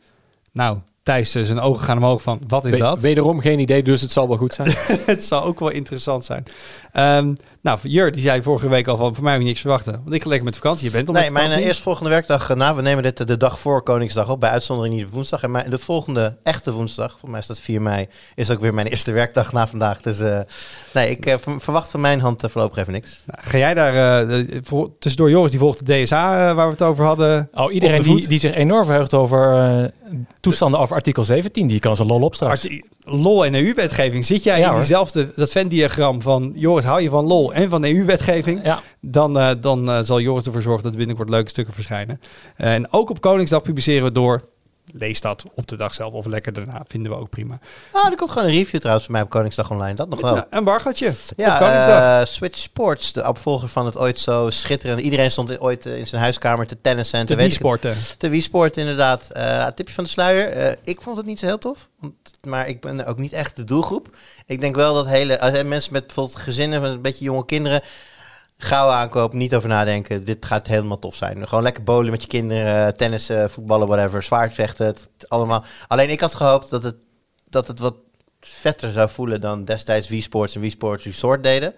Nou, 0.52 0.80
Thijs 1.06 1.36
eh, 1.36 1.44
zijn 1.44 1.60
ogen 1.60 1.84
gaan 1.86 1.98
omhoog 1.98 2.22
van, 2.22 2.40
wat 2.48 2.66
is 2.66 2.72
We- 2.72 2.78
dat? 2.78 3.00
Wederom 3.00 3.40
geen 3.40 3.60
idee, 3.60 3.84
dus 3.84 4.02
het 4.02 4.12
zal 4.12 4.28
wel 4.28 4.38
goed 4.38 4.54
zijn. 4.54 4.76
het 5.06 5.24
zou 5.24 5.44
ook 5.46 5.60
wel 5.60 5.70
interessant 5.70 6.26
zijn. 6.26 6.44
Ehm, 6.92 7.34
nou, 7.62 7.80
Jur, 7.82 8.12
die 8.12 8.22
zei 8.22 8.42
vorige 8.44 8.70
week 8.70 8.88
al 8.88 8.98
van, 8.98 9.16
voor 9.16 9.24
mij 9.24 9.34
moet 9.34 9.42
je 9.42 9.48
niks 9.48 9.62
verwachten. 9.62 9.92
Want 10.04 10.16
ik 10.16 10.22
ga 10.22 10.28
lekker 10.28 10.46
met 10.46 10.56
vakantie. 10.56 10.86
Je 10.86 10.92
bent 10.92 11.08
al 11.08 11.14
Nee, 11.14 11.24
met 11.24 11.32
mijn 11.32 11.44
vakantie. 11.44 11.64
uh, 11.64 11.70
eerstvolgende 11.70 12.10
werkdag, 12.10 12.50
uh, 12.50 12.58
nou, 12.58 12.76
we 12.76 12.82
nemen 12.82 13.04
dit 13.04 13.20
uh, 13.20 13.28
de 13.28 13.38
dag 13.38 13.60
voor 13.60 13.82
Koningsdag 13.84 14.30
op, 14.30 14.40
bij 14.40 14.50
uitzondering 14.50 14.96
niet 14.96 15.06
op 15.06 15.12
woensdag. 15.12 15.44
En 15.44 15.52
mijn, 15.52 15.70
de 15.70 15.78
volgende 15.78 16.38
echte 16.44 16.72
woensdag, 16.72 17.18
voor 17.20 17.30
mij 17.30 17.40
is 17.40 17.48
dat 17.48 17.60
4 17.60 17.82
mei, 17.82 18.08
is 18.36 18.50
ook 18.52 18.60
weer 18.60 18.74
mijn 18.74 18.88
eerste 18.88 19.12
werkdag 19.12 19.52
na 19.52 19.68
vandaag. 19.68 20.02
Dus 20.02 20.20
uh, 20.20 20.40
nee, 20.94 21.10
ik 21.10 21.26
uh, 21.26 21.34
verwacht 21.58 21.90
van 21.90 22.02
mijn 22.02 22.20
hand 22.20 22.44
uh, 22.44 22.50
voorlopig 22.50 22.78
even 22.78 22.94
niks. 22.94 23.24
Nou, 23.26 23.40
ga 23.48 23.58
jij 23.58 23.74
daar, 23.74 24.28
uh, 24.30 24.48
voor, 24.64 24.90
tussendoor 25.00 25.32
Joris, 25.32 25.52
die 25.52 25.60
volgt 25.60 25.86
de 25.86 26.04
DSA 26.04 26.50
uh, 26.50 26.56
waar 26.56 26.66
we 26.66 26.72
het 26.72 26.82
over 26.82 27.06
hadden. 27.06 27.50
Oh, 27.54 27.74
iedereen 27.74 28.02
die, 28.02 28.28
die 28.28 28.40
zich 28.40 28.54
enorm 28.54 28.86
verheugt 28.86 29.14
over 29.14 29.70
uh, 29.82 29.86
toestanden 30.40 30.80
over 30.80 30.95
artikel 30.96 31.24
17, 31.24 31.68
die 31.68 31.80
kan 31.80 31.96
zijn 31.96 32.08
lol 32.08 32.22
op 32.22 32.36
straks. 32.36 32.64
Arti 32.64 32.82
lol 33.00 33.46
en 33.46 33.56
EU-wetgeving. 33.56 34.26
Zit 34.26 34.44
jij 34.44 34.58
Ja, 34.58 34.64
in 34.64 34.70
hoor. 34.70 34.78
diezelfde, 34.80 35.32
dat 35.36 35.52
Venn-diagram 35.52 36.22
van 36.22 36.52
Joris, 36.56 36.86
hou 36.86 37.02
je 37.02 37.10
van 37.10 37.26
lol 37.26 37.54
en 37.54 37.70
van 37.70 37.84
EU-wetgeving? 37.84 38.60
Ja. 38.64 38.82
Dan, 39.02 39.38
uh, 39.38 39.50
dan 39.62 39.90
uh, 39.90 40.00
zal 40.04 40.20
Joris 40.20 40.46
ervoor 40.46 40.62
zorgen 40.62 40.84
dat 40.84 40.92
er 40.92 40.98
binnenkort 40.98 41.30
leuke 41.30 41.50
stukken 41.50 41.74
verschijnen. 41.74 42.20
en 42.56 42.92
ook 42.92 43.10
op 43.10 43.22
Koningsdag 43.22 43.62
publiceren 43.62 44.04
we 44.04 44.12
door. 44.12 44.54
Lees 44.94 45.22
dat 45.22 45.44
op 45.56 45.68
de 45.68 45.76
dag 45.76 45.94
zelf 45.94 46.14
of 46.14 46.26
lekker 46.26 46.54
daarna. 46.54 46.84
Vinden 46.88 47.12
we 47.12 47.18
ook 47.18 47.30
prima. 47.30 47.60
Ah, 47.92 48.12
er 48.12 48.16
komt 48.16 48.32
gewoon 48.32 48.48
een 48.48 48.54
review 48.54 48.80
trouwens 48.80 49.06
van 49.06 49.14
mij 49.14 49.24
op 49.24 49.30
Koningsdag 49.30 49.72
Online. 49.72 49.94
Dat 49.94 50.10
nog 50.10 50.22
wel. 50.22 50.36
Ja, 50.36 50.48
een 50.50 50.64
bargatje 50.64 51.14
ja, 51.36 51.58
Koningsdag. 51.58 52.22
Uh, 52.22 52.26
Switch 52.26 52.60
Sports, 52.60 53.14
de 53.14 53.28
opvolger 53.28 53.70
van 53.70 53.86
het 53.86 53.98
ooit 53.98 54.20
zo 54.20 54.50
schitterende. 54.50 55.02
Iedereen 55.02 55.32
stond 55.32 55.60
ooit 55.60 55.86
uh, 55.86 55.98
in 55.98 56.08
zijn 56.08 56.22
huiskamer 56.22 56.68
te 56.68 56.82
tennissen 56.82 57.20
en 57.20 57.26
te 57.26 57.36
te 57.36 57.42
Wii-sporten. 58.30 58.76
Te 58.76 58.82
inderdaad. 58.82 59.30
Uh, 59.36 59.68
tipje 59.68 59.94
van 59.94 60.04
de 60.04 60.10
sluier. 60.10 60.78
ik 60.84 61.02
vond 61.02 61.18
het 61.18 61.26
niet 61.26 61.40
zo 61.40 61.46
heel 61.46 61.58
tof. 61.58 61.90
Want, 62.00 62.14
maar 62.42 62.68
ik 62.68 62.82
ben 62.82 63.06
ook 63.06 63.18
niet 63.18 63.34
echt 63.34 63.56
de 63.56 63.64
doelgroep. 63.64 64.16
Ik 64.46 64.62
denk 64.62 64.76
wel 64.76 64.94
dat 64.94 65.08
hele 65.08 65.40
als 65.40 65.64
mensen 65.64 65.94
met 65.94 66.06
bijvoorbeeld 66.06 66.38
gezinnen 66.38 66.82
van 66.82 66.90
een 66.90 67.02
beetje 67.02 67.24
jonge 67.24 67.46
kinderen 67.46 67.82
gauw 68.66 68.90
aankopen, 68.90 69.38
niet 69.38 69.56
over 69.56 69.70
nadenken. 69.70 70.24
Dit 70.24 70.46
gaat 70.46 70.68
helemaal 70.68 71.00
tof 71.00 71.16
zijn. 71.16 71.48
Gewoon 71.48 71.64
lekker 71.64 71.84
bowlen 71.84 72.12
met 72.12 72.22
je 72.22 72.28
kinderen, 72.28 72.98
tennissen, 72.98 73.52
voetballen, 73.52 73.88
whatever, 73.88 74.24
zwaardvechten, 74.24 74.86
het, 74.86 75.08
allemaal. 75.28 75.64
Alleen 75.88 76.10
ik 76.10 76.20
had 76.20 76.34
gehoopt 76.34 76.70
dat 76.70 76.84
het, 76.84 76.96
dat 77.50 77.68
het 77.68 77.80
wat 77.80 77.96
vetter 78.42 78.92
zou 78.92 79.10
voelen 79.10 79.42
dan 79.42 79.66
destijds 79.66 80.08
Wii 80.08 80.22
Sports 80.22 80.56
en 80.56 80.62
Wii 80.62 80.72
Sports 80.72 81.06
Resort 81.06 81.44
deden. 81.44 81.74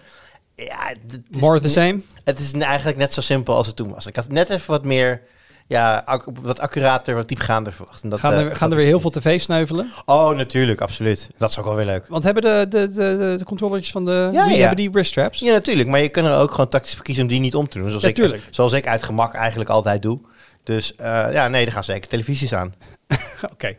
Ja, 0.54 0.94
More 1.30 1.60
the 1.60 1.68
same? 1.68 2.00
Het 2.24 2.38
is 2.38 2.52
eigenlijk 2.52 2.96
net 2.96 3.14
zo 3.14 3.20
simpel 3.20 3.54
als 3.54 3.66
het 3.66 3.76
toen 3.76 3.92
was. 3.92 4.06
Ik 4.06 4.16
had 4.16 4.28
net 4.28 4.48
even 4.50 4.70
wat 4.70 4.84
meer, 4.84 5.22
ja, 5.68 6.04
wat 6.42 6.60
accurater, 6.60 7.14
wat 7.14 7.28
diepgaander 7.28 7.72
verwacht. 7.72 8.02
En 8.02 8.08
dat, 8.08 8.18
gaan 8.18 8.32
er, 8.32 8.46
uh, 8.46 8.54
gaan 8.54 8.70
er 8.70 8.76
weer 8.76 8.86
heel 8.86 9.00
veel 9.00 9.10
tv 9.10 9.40
sneuvelen? 9.40 9.92
Oh, 10.04 10.36
natuurlijk, 10.36 10.80
absoluut. 10.80 11.28
Dat 11.38 11.50
is 11.50 11.58
ook 11.58 11.64
wel 11.64 11.74
weer 11.74 11.84
leuk. 11.84 12.06
Want 12.08 12.24
hebben 12.24 12.42
de, 12.42 12.66
de, 12.68 12.92
de, 12.92 13.34
de 13.38 13.44
controllertjes 13.44 13.92
van 13.92 14.04
de 14.04 14.28
Ja, 14.32 14.44
Wii, 14.44 14.54
ja. 14.54 14.58
hebben 14.58 14.76
die 14.76 14.90
wrist 14.90 15.10
straps? 15.10 15.40
Ja, 15.40 15.52
natuurlijk. 15.52 15.88
Maar 15.88 16.00
je 16.00 16.08
kunt 16.08 16.26
er 16.26 16.38
ook 16.38 16.50
gewoon 16.50 16.68
tactisch 16.68 16.94
voor 16.94 17.04
kiezen 17.04 17.22
om 17.22 17.28
die 17.28 17.40
niet 17.40 17.54
om 17.54 17.68
te 17.68 17.78
doen. 17.78 17.88
Zoals, 17.88 18.02
Ja, 18.02 18.08
ik, 18.08 18.42
zoals 18.50 18.72
ik 18.72 18.86
uit 18.86 19.02
gemak 19.02 19.34
eigenlijk 19.34 19.70
altijd 19.70 20.02
doe. 20.02 20.20
Dus 20.64 20.92
uh, 21.00 21.06
ja, 21.32 21.48
nee, 21.48 21.66
er 21.66 21.72
gaan 21.72 21.84
zeker 21.84 22.08
televisies 22.08 22.54
aan. 22.54 22.74
Oké. 23.42 23.52
Okay. 23.52 23.76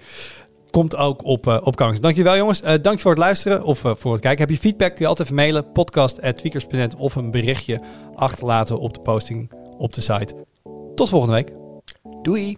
Komt 0.72 0.96
ook 0.96 1.26
op, 1.26 1.48
uh, 1.48 1.58
op. 1.64 1.78
Dankjewel 1.78 2.36
jongens. 2.36 2.62
Uh, 2.62 2.74
dank 2.82 2.96
je 2.96 3.02
voor 3.02 3.12
het 3.12 3.20
luisteren 3.20 3.64
of 3.64 3.84
uh, 3.84 3.92
voor 3.96 4.12
het 4.12 4.22
kijken. 4.22 4.40
Heb 4.40 4.50
je 4.50 4.62
feedback 4.62 4.90
kun 4.90 5.02
je 5.02 5.08
altijd 5.08 5.28
even 5.28 5.42
mailen. 5.42 5.72
Podcast.tweakers.net 5.72 6.96
of 6.96 7.16
een 7.16 7.32
berichtje 7.32 7.82
achterlaten 8.16 8.80
op 8.80 8.94
de 8.94 9.00
posting 9.00 9.52
op 9.78 9.94
de 9.94 10.02
site. 10.02 10.46
Tot 10.96 11.10
volgende 11.10 11.36
week. 11.36 11.69
Doei. 12.24 12.58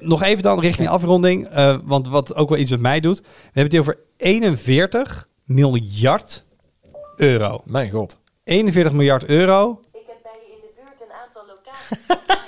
Nog 0.00 0.22
even 0.22 0.42
dan 0.42 0.60
richting 0.60 0.88
afronding, 0.88 1.56
uh, 1.56 1.76
want 1.84 2.08
wat 2.08 2.34
ook 2.34 2.48
wel 2.48 2.58
iets 2.58 2.70
met 2.70 2.80
mij 2.80 3.00
doet. 3.00 3.20
We 3.20 3.26
hebben 3.42 3.62
het 3.62 3.72
hier 3.72 3.80
over 3.80 3.98
41 4.16 5.28
miljard 5.44 6.44
euro. 7.16 7.62
Mijn 7.64 7.90
god. 7.90 8.18
41 8.44 8.92
miljard 8.92 9.24
euro. 9.24 9.80
Ik 9.92 10.00
heb 10.06 10.16
bij 10.22 10.32
je 10.46 10.52
in 10.52 10.60
de 10.60 10.70
buurt 10.76 11.00
een 11.00 11.14
aantal 11.22 11.42
locaties. 11.46 12.36